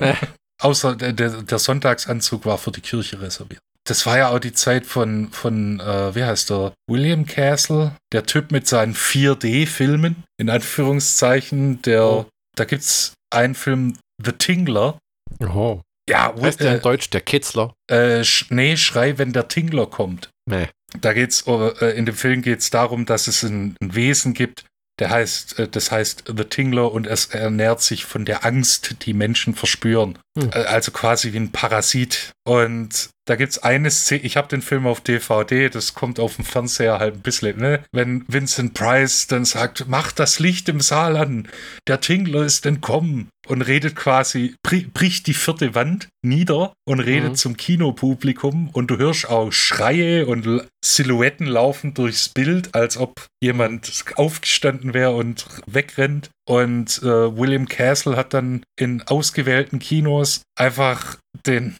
Außer 0.62 0.96
der, 0.96 1.12
der, 1.12 1.58
Sonntagsanzug 1.58 2.46
war 2.46 2.58
für 2.58 2.70
die 2.70 2.80
Kirche 2.80 3.20
reserviert. 3.20 3.60
Das 3.86 4.04
war 4.06 4.18
ja 4.18 4.30
auch 4.30 4.38
die 4.38 4.52
Zeit 4.52 4.84
von, 4.86 5.30
von 5.30 5.78
äh, 5.80 6.14
wie 6.14 6.24
heißt 6.24 6.50
der? 6.50 6.72
William 6.90 7.24
Castle, 7.26 7.92
der 8.12 8.24
Typ 8.24 8.50
mit 8.50 8.66
seinen 8.66 8.94
4D-Filmen, 8.94 10.24
in 10.38 10.50
Anführungszeichen. 10.50 11.82
Der, 11.82 12.04
Oh. 12.04 12.26
Da 12.56 12.64
gibt's 12.64 13.12
einen 13.30 13.54
Film, 13.54 13.98
The 14.24 14.32
Tingler. 14.32 14.98
Oh. 15.40 15.82
Ja, 16.08 16.34
Heißt 16.40 16.60
der 16.60 16.72
in 16.72 16.78
äh, 16.78 16.82
Deutsch 16.82 17.10
der 17.10 17.20
Kitzler? 17.20 17.74
äh, 17.90 18.24
nee, 18.48 18.76
Schrei, 18.76 19.18
wenn 19.18 19.32
der 19.32 19.48
Tingler 19.48 19.86
kommt. 19.86 20.30
Nee. 20.48 20.68
Da 21.00 21.12
geht's, 21.12 21.44
äh, 21.46 21.96
in 21.98 22.06
dem 22.06 22.14
Film 22.14 22.42
geht 22.42 22.60
es 22.60 22.70
darum, 22.70 23.04
dass 23.06 23.26
es 23.26 23.42
ein, 23.42 23.76
ein 23.82 23.94
Wesen 23.94 24.32
gibt, 24.32 24.64
der 24.98 25.10
heißt, 25.10 25.58
äh, 25.58 25.68
das 25.68 25.90
heißt 25.90 26.24
The 26.34 26.44
Tingler 26.44 26.92
und 26.92 27.06
es 27.06 27.26
ernährt 27.26 27.82
sich 27.82 28.04
von 28.04 28.24
der 28.24 28.44
Angst, 28.44 28.96
die 29.02 29.12
Menschen 29.12 29.54
verspüren. 29.54 30.18
Hm. 30.38 30.50
Äh, 30.50 30.64
Also 30.64 30.92
quasi 30.92 31.32
wie 31.32 31.38
ein 31.38 31.52
Parasit. 31.52 32.32
Und 32.44 33.10
da 33.26 33.36
gibt's 33.36 33.58
eine 33.58 33.90
Szene, 33.90 34.22
ich 34.22 34.36
habe 34.36 34.48
den 34.48 34.62
Film 34.62 34.86
auf 34.86 35.00
DVD, 35.00 35.68
das 35.68 35.94
kommt 35.94 36.18
auf 36.20 36.36
dem 36.36 36.44
Fernseher 36.44 36.98
halt 36.98 37.14
ein 37.16 37.20
bisschen, 37.22 37.58
ne? 37.58 37.82
Wenn 37.92 38.24
Vincent 38.28 38.74
Price 38.74 39.26
dann 39.26 39.44
sagt, 39.44 39.86
mach 39.88 40.12
das 40.12 40.38
Licht 40.38 40.68
im 40.68 40.80
Saal 40.80 41.16
an, 41.16 41.48
der 41.88 42.00
Tingler 42.00 42.44
ist 42.44 42.64
entkommen 42.66 43.28
und 43.48 43.62
redet 43.62 43.94
quasi, 43.96 44.54
bri- 44.66 44.88
bricht 44.92 45.26
die 45.26 45.34
vierte 45.34 45.74
Wand 45.74 46.08
nieder 46.24 46.72
und 46.88 47.00
redet 47.00 47.32
Mhm. 47.32 47.36
zum 47.36 47.56
Kinopublikum 47.56 48.70
und 48.70 48.90
du 48.90 48.98
hörst 48.98 49.28
auch 49.28 49.52
Schreie 49.52 50.26
und 50.26 50.64
Silhouetten 50.84 51.46
laufen 51.46 51.94
durchs 51.94 52.28
Bild, 52.28 52.74
als 52.74 52.96
ob 52.96 53.26
jemand 53.42 54.04
aufgestanden 54.16 54.94
wäre 54.94 55.14
und 55.14 55.46
wegrennt. 55.66 56.30
Und 56.48 56.98
äh, 57.02 57.06
William 57.36 57.66
Castle 57.68 58.16
hat 58.16 58.34
dann 58.34 58.62
in 58.78 59.02
ausgewählten 59.02 59.78
Kinos 59.78 60.42
einfach 60.58 61.18
den, 61.46 61.76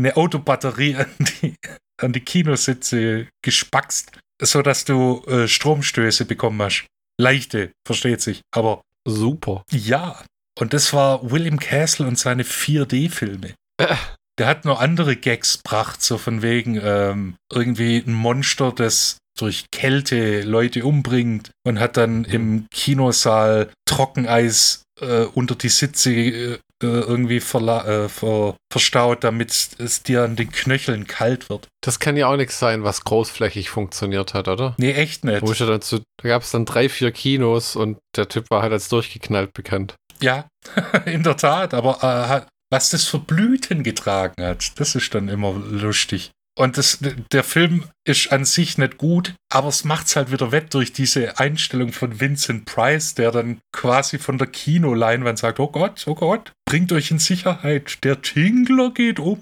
eine 0.00 0.16
Autobatterie 0.16 0.96
an 0.96 1.08
die, 1.18 1.54
an 2.00 2.12
die 2.12 2.20
Kinositze 2.20 3.28
gespackst, 3.42 4.12
sodass 4.40 4.84
du 4.84 5.22
äh, 5.26 5.46
Stromstöße 5.46 6.24
bekommen 6.24 6.60
hast. 6.62 6.86
Leichte, 7.20 7.72
versteht 7.86 8.20
sich. 8.22 8.40
Aber 8.54 8.82
Super. 9.04 9.64
ja, 9.70 10.22
und 10.58 10.72
das 10.72 10.92
war 10.92 11.30
William 11.30 11.58
Castle 11.58 12.06
und 12.06 12.18
seine 12.18 12.42
4D-Filme. 12.42 13.54
Äh. 13.78 13.96
Der 14.38 14.46
hat 14.46 14.64
noch 14.64 14.80
andere 14.80 15.16
Gags 15.16 15.58
gebracht, 15.62 16.00
so 16.00 16.16
von 16.16 16.40
wegen 16.40 16.80
ähm, 16.82 17.34
irgendwie 17.52 17.98
ein 17.98 18.14
Monster, 18.14 18.72
das 18.72 19.18
durch 19.38 19.66
Kälte 19.70 20.42
Leute 20.42 20.84
umbringt 20.84 21.50
und 21.66 21.78
hat 21.78 21.98
dann 21.98 22.24
im 22.24 22.66
Kinosaal 22.70 23.70
Trockeneis 23.84 24.82
äh, 25.00 25.24
unter 25.24 25.56
die 25.56 25.68
Sitze 25.68 26.10
äh, 26.12 26.58
irgendwie 26.86 27.40
verla 27.40 27.86
äh, 27.86 28.08
ver 28.08 28.56
verstaut, 28.72 29.24
damit 29.24 29.50
es 29.78 30.02
dir 30.02 30.24
an 30.24 30.36
den 30.36 30.50
Knöcheln 30.50 31.06
kalt 31.06 31.50
wird. 31.50 31.68
Das 31.82 31.98
kann 31.98 32.16
ja 32.16 32.28
auch 32.28 32.36
nichts 32.36 32.58
sein, 32.58 32.84
was 32.84 33.04
großflächig 33.04 33.70
funktioniert 33.70 34.34
hat, 34.34 34.48
oder? 34.48 34.74
Nee, 34.78 34.92
echt 34.92 35.24
nicht. 35.24 35.42
Wo 35.42 35.52
ich 35.52 35.58
ja 35.58 35.66
dann 35.66 35.82
zu, 35.82 36.00
da 36.22 36.28
gab 36.28 36.42
es 36.42 36.50
dann 36.50 36.64
drei, 36.64 36.88
vier 36.88 37.12
Kinos 37.12 37.76
und 37.76 37.98
der 38.16 38.28
Typ 38.28 38.46
war 38.50 38.62
halt 38.62 38.72
als 38.72 38.88
durchgeknallt 38.88 39.52
bekannt. 39.52 39.94
Ja, 40.20 40.48
in 41.06 41.22
der 41.22 41.36
Tat, 41.36 41.74
aber 41.74 42.02
äh, 42.02 42.46
was 42.70 42.90
das 42.90 43.04
für 43.04 43.18
Blüten 43.18 43.82
getragen 43.82 44.42
hat, 44.42 44.78
das 44.78 44.94
ist 44.94 45.14
dann 45.14 45.28
immer 45.28 45.52
lustig. 45.52 46.30
Und 46.60 46.76
das, 46.76 46.98
der 47.32 47.42
Film 47.42 47.84
ist 48.06 48.30
an 48.32 48.44
sich 48.44 48.76
nicht 48.76 48.98
gut, 48.98 49.32
aber 49.50 49.68
es 49.68 49.84
macht 49.84 50.08
es 50.08 50.16
halt 50.16 50.30
wieder 50.30 50.52
wett 50.52 50.74
durch 50.74 50.92
diese 50.92 51.38
Einstellung 51.38 51.90
von 51.90 52.20
Vincent 52.20 52.66
Price, 52.66 53.14
der 53.14 53.30
dann 53.30 53.60
quasi 53.72 54.18
von 54.18 54.36
der 54.36 54.46
Kinoleinwand 54.46 55.38
sagt, 55.38 55.58
oh 55.58 55.68
Gott, 55.68 56.04
oh 56.06 56.14
Gott, 56.14 56.52
bringt 56.66 56.92
euch 56.92 57.10
in 57.10 57.18
Sicherheit, 57.18 58.04
der 58.04 58.20
Tingler 58.20 58.90
geht 58.90 59.18
um. 59.20 59.40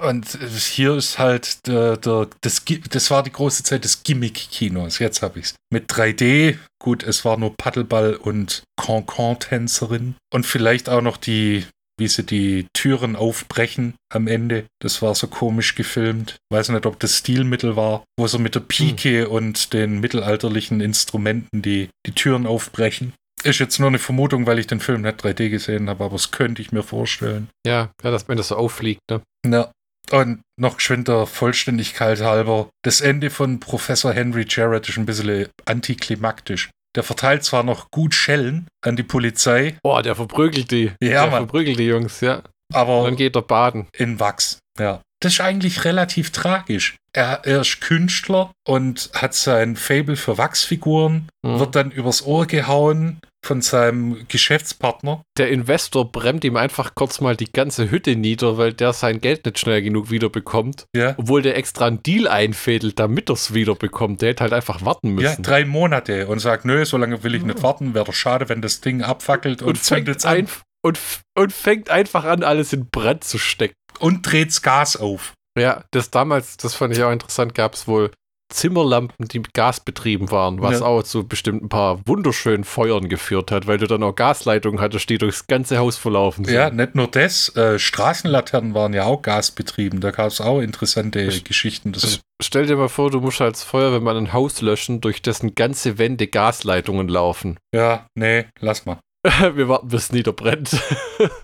Und 0.00 0.38
hier 0.54 0.94
ist 0.94 1.18
halt 1.18 1.66
der, 1.66 1.96
der, 1.96 2.28
das, 2.40 2.62
das 2.88 3.10
war 3.10 3.24
die 3.24 3.32
große 3.32 3.64
Zeit 3.64 3.82
des 3.82 4.04
Gimmick-Kinos. 4.04 5.00
Jetzt 5.00 5.22
habe 5.22 5.40
ich 5.40 5.46
es. 5.46 5.54
Mit 5.72 5.90
3D, 5.90 6.56
gut, 6.80 7.02
es 7.02 7.24
war 7.24 7.36
nur 7.36 7.56
Paddleball 7.56 8.14
und 8.14 8.62
Cancan-Tänzerin. 8.80 10.14
Und 10.32 10.46
vielleicht 10.46 10.88
auch 10.88 11.02
noch 11.02 11.16
die, 11.16 11.66
wie 12.00 12.08
sie 12.08 12.24
die 12.24 12.66
Türen 12.72 13.14
aufbrechen 13.14 13.94
am 14.12 14.26
Ende. 14.26 14.64
Das 14.82 15.02
war 15.02 15.14
so 15.14 15.28
komisch 15.28 15.76
gefilmt. 15.76 16.38
Weiß 16.50 16.70
nicht, 16.70 16.86
ob 16.86 16.98
das 16.98 17.18
Stilmittel 17.18 17.76
war, 17.76 18.02
wo 18.18 18.26
sie 18.26 18.38
mit 18.38 18.56
der 18.56 18.60
Pike 18.60 19.26
hm. 19.26 19.30
und 19.30 19.72
den 19.72 20.00
mittelalterlichen 20.00 20.80
Instrumenten 20.80 21.62
die, 21.62 21.90
die 22.06 22.12
Türen 22.12 22.46
aufbrechen. 22.46 23.12
Ist 23.42 23.60
jetzt 23.60 23.78
nur 23.78 23.88
eine 23.88 23.98
Vermutung, 23.98 24.46
weil 24.46 24.58
ich 24.58 24.66
den 24.66 24.80
Film 24.80 25.02
nicht 25.02 25.24
3D 25.24 25.48
gesehen 25.48 25.88
habe, 25.88 26.04
aber 26.04 26.14
das 26.14 26.30
könnte 26.30 26.60
ich 26.60 26.72
mir 26.72 26.82
vorstellen. 26.82 27.48
Ja, 27.64 27.90
ja 28.02 28.10
dass, 28.10 28.28
wenn 28.28 28.36
das 28.36 28.48
so 28.48 28.56
auffliegt, 28.56 29.00
ne? 29.10 29.22
Ja. 29.46 29.70
Und 30.10 30.40
noch 30.58 30.78
geschwind 30.78 31.06
der 31.06 31.26
Vollständigkeit 31.26 32.20
halber, 32.20 32.68
das 32.82 33.00
Ende 33.00 33.30
von 33.30 33.60
Professor 33.60 34.12
Henry 34.12 34.44
Jarrett 34.48 34.88
ist 34.88 34.98
ein 34.98 35.06
bisschen 35.06 35.46
antiklimaktisch. 35.66 36.70
Der 36.96 37.02
verteilt 37.02 37.44
zwar 37.44 37.62
noch 37.62 37.90
gut 37.90 38.14
Schellen 38.14 38.66
an 38.84 38.96
die 38.96 39.02
Polizei. 39.02 39.78
Boah, 39.82 40.02
der 40.02 40.16
verprügelt 40.16 40.70
die. 40.70 40.92
Ja, 41.00 41.22
der 41.22 41.30
Mann. 41.30 41.40
verprügelt 41.42 41.78
die 41.78 41.86
Jungs, 41.86 42.20
ja. 42.20 42.42
Aber. 42.72 43.04
Dann 43.04 43.16
geht 43.16 43.36
er 43.36 43.42
baden. 43.42 43.86
In 43.92 44.18
Wachs, 44.18 44.58
ja. 44.78 45.00
Das 45.22 45.34
ist 45.34 45.40
eigentlich 45.40 45.84
relativ 45.84 46.30
tragisch. 46.30 46.96
Er, 47.12 47.40
er 47.44 47.60
ist 47.60 47.80
Künstler 47.80 48.52
und 48.66 49.10
hat 49.14 49.34
sein 49.34 49.76
Fable 49.76 50.16
für 50.16 50.38
Wachsfiguren, 50.38 51.28
mhm. 51.42 51.58
wird 51.58 51.74
dann 51.76 51.90
übers 51.90 52.24
Ohr 52.24 52.46
gehauen 52.46 53.20
von 53.44 53.62
seinem 53.62 54.26
Geschäftspartner. 54.28 55.22
Der 55.38 55.50
Investor 55.50 56.10
bremst 56.10 56.44
ihm 56.44 56.56
einfach 56.56 56.94
kurz 56.94 57.20
mal 57.20 57.36
die 57.36 57.50
ganze 57.50 57.90
Hütte 57.90 58.16
nieder, 58.16 58.58
weil 58.58 58.72
der 58.72 58.92
sein 58.92 59.20
Geld 59.20 59.44
nicht 59.44 59.58
schnell 59.58 59.82
genug 59.82 60.10
wiederbekommt. 60.10 60.86
Ja. 60.94 61.14
Obwohl 61.16 61.42
der 61.42 61.56
extra 61.56 61.86
einen 61.86 62.02
Deal 62.02 62.28
einfädelt, 62.28 62.98
damit 62.98 63.30
er 63.30 63.34
es 63.34 63.54
wiederbekommt. 63.54 64.22
Der 64.22 64.30
hätte 64.30 64.44
halt 64.44 64.52
einfach 64.52 64.84
warten 64.84 65.10
müssen. 65.10 65.42
Ja, 65.42 65.42
drei 65.42 65.64
Monate 65.64 66.26
und 66.26 66.38
sagt, 66.38 66.64
nö, 66.64 66.84
so 66.84 66.96
lange 66.96 67.22
will 67.22 67.34
ich 67.34 67.42
nicht 67.42 67.62
warten. 67.62 67.94
Wäre 67.94 68.04
doch 68.04 68.14
schade, 68.14 68.48
wenn 68.48 68.62
das 68.62 68.80
Ding 68.80 69.02
abfackelt 69.02 69.62
und, 69.62 69.68
und 69.68 69.78
fängt 69.78 70.24
an. 70.24 70.48
Und, 70.82 70.98
und 71.36 71.52
fängt 71.52 71.90
einfach 71.90 72.24
an, 72.24 72.42
alles 72.42 72.72
in 72.72 72.88
Brand 72.88 73.22
zu 73.24 73.36
stecken 73.36 73.74
und 73.98 74.22
dreht's 74.22 74.62
Gas 74.62 74.96
auf. 74.96 75.34
Ja, 75.58 75.84
das 75.90 76.10
damals, 76.10 76.56
das 76.56 76.74
fand 76.74 76.96
ich 76.96 77.02
auch 77.02 77.12
interessant, 77.12 77.54
gab 77.54 77.74
es 77.74 77.86
wohl 77.86 78.10
Zimmerlampen, 78.50 79.28
die 79.28 79.38
mit 79.38 79.54
Gas 79.54 79.80
betrieben 79.80 80.30
waren, 80.30 80.60
was 80.60 80.80
ja. 80.80 80.86
auch 80.86 81.02
zu 81.02 81.26
bestimmt 81.26 81.62
ein 81.62 81.68
paar 81.68 82.00
wunderschönen 82.06 82.64
Feuern 82.64 83.08
geführt 83.08 83.50
hat, 83.50 83.66
weil 83.66 83.78
du 83.78 83.86
dann 83.86 84.02
auch 84.02 84.14
Gasleitungen 84.14 84.80
hattest, 84.80 85.08
die 85.08 85.18
durchs 85.18 85.46
ganze 85.46 85.78
Haus 85.78 85.96
verlaufen 85.96 86.44
sind. 86.44 86.54
Ja, 86.54 86.70
nicht 86.70 86.94
nur 86.94 87.06
das, 87.06 87.54
äh, 87.56 87.78
Straßenlaternen 87.78 88.74
waren 88.74 88.92
ja 88.92 89.04
auch 89.04 89.22
gasbetrieben, 89.22 90.00
da 90.00 90.10
gab 90.10 90.28
es 90.28 90.40
auch 90.40 90.60
interessante 90.60 91.20
ich, 91.20 91.44
Geschichten. 91.44 91.92
Das 91.92 92.20
stell 92.42 92.66
dir 92.66 92.76
mal 92.76 92.88
vor, 92.88 93.10
du 93.10 93.20
musst 93.20 93.40
als 93.40 93.62
Feuerwehrmann 93.62 94.16
ein 94.16 94.32
Haus 94.32 94.60
löschen, 94.60 95.00
durch 95.00 95.22
dessen 95.22 95.54
ganze 95.54 95.98
Wände 95.98 96.26
Gasleitungen 96.26 97.08
laufen. 97.08 97.58
Ja, 97.74 98.06
nee, 98.14 98.46
lass 98.60 98.86
mal. 98.86 98.98
wir 99.54 99.68
warten, 99.68 99.88
bis 99.88 100.04
es 100.04 100.12
niederbrennt. 100.12 100.72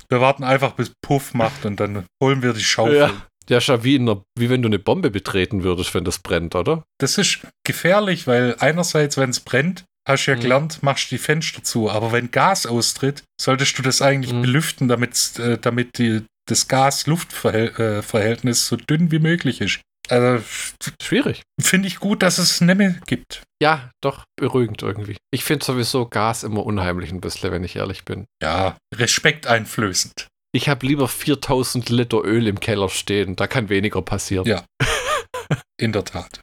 wir 0.09 0.21
warten 0.21 0.45
einfach, 0.45 0.73
bis 0.73 0.93
Puff 1.03 1.35
macht 1.35 1.67
und 1.67 1.79
dann 1.79 2.07
holen 2.23 2.43
wir 2.43 2.53
die 2.55 2.65
Schaufel. 2.65 2.97
Ja. 2.97 3.11
Ja, 3.49 3.61
schau, 3.61 3.85
wie, 3.85 3.99
einer, 3.99 4.23
wie 4.39 4.51
wenn 4.51 4.63
du 4.63 4.69
eine 4.69 4.79
Bombe 4.79 5.11
betreten 5.11 5.63
würdest, 5.63 5.95
wenn 5.95 6.05
das 6.05 6.19
brennt, 6.19 6.55
oder? 6.55 6.83
Das 6.99 7.19
ist 7.19 7.41
gefährlich, 7.65 8.27
weil 8.27 8.57
einerseits, 8.59 9.17
wenn 9.17 9.31
es 9.31 9.41
brennt, 9.41 9.85
hast 10.07 10.27
du 10.27 10.33
ja 10.33 10.37
mhm. 10.37 10.41
gelernt, 10.41 10.83
machst 10.83 11.11
die 11.11 11.19
Fenster 11.19 11.63
zu. 11.63 11.91
Aber 11.91 12.13
wenn 12.13 12.31
Gas 12.31 12.67
austritt, 12.67 13.23
solltest 13.41 13.79
du 13.79 13.83
das 13.83 14.03
eigentlich 14.03 14.33
mhm. 14.33 14.43
belüften, 14.43 14.89
damit, 14.89 15.39
äh, 15.39 15.59
damit 15.59 15.99
die, 15.99 16.23
das 16.49 16.69
Gas-Luft-Verhältnis 16.69 18.59
äh, 18.63 18.69
so 18.69 18.77
dünn 18.77 19.11
wie 19.11 19.19
möglich 19.19 19.61
ist. 19.61 19.81
Also 20.09 20.45
schwierig. 21.03 21.43
Finde 21.61 21.89
ich 21.89 21.99
gut, 21.99 22.23
dass 22.23 22.39
es 22.39 22.61
Nemme 22.61 23.01
gibt. 23.07 23.43
Ja, 23.61 23.91
doch 24.01 24.25
beruhigend 24.37 24.83
irgendwie. 24.83 25.17
Ich 25.33 25.43
finde 25.43 25.65
sowieso 25.65 26.07
Gas 26.07 26.45
immer 26.45 26.65
unheimlich 26.65 27.11
ein 27.11 27.21
bisschen, 27.21 27.51
wenn 27.51 27.65
ich 27.65 27.75
ehrlich 27.77 28.05
bin. 28.05 28.27
Ja, 28.41 28.77
respekteinflößend. 28.95 30.29
Ich 30.57 30.71
habe 30.71 30.87
lieber 30.87 31.07
4000 31.07 31.91
Liter 31.91 32.25
Öl 32.25 32.47
im 32.47 32.61
Keller 32.61 32.89
stehen, 32.89 33.37
da 33.37 33.47
kann 33.47 33.69
weniger 33.69 34.01
passieren. 34.01 34.47
Ja. 34.47 34.65
In 35.79 35.93
der 35.93 36.03
Tat. 36.03 36.41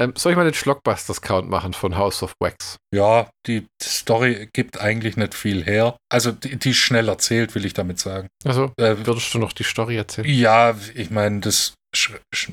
Ähm, 0.00 0.12
soll 0.16 0.30
ich 0.30 0.38
mal 0.38 0.44
den 0.44 0.54
Schlockbusters-Count 0.54 1.50
machen 1.50 1.72
von 1.72 1.96
House 1.96 2.22
of 2.22 2.34
Wax? 2.38 2.76
Ja, 2.94 3.28
die 3.48 3.66
Story 3.82 4.48
gibt 4.52 4.80
eigentlich 4.80 5.16
nicht 5.16 5.34
viel 5.34 5.64
her. 5.64 5.96
Also, 6.08 6.30
die, 6.30 6.56
die 6.56 6.70
ist 6.70 6.76
schnell 6.76 7.08
erzählt, 7.08 7.56
will 7.56 7.64
ich 7.64 7.74
damit 7.74 7.98
sagen. 7.98 8.28
Also, 8.44 8.72
äh, 8.76 8.94
würdest 9.04 9.34
du 9.34 9.38
noch 9.38 9.52
die 9.52 9.64
Story 9.64 9.96
erzählen? 9.96 10.28
Ja, 10.28 10.76
ich 10.94 11.10
meine, 11.10 11.40
das 11.40 11.74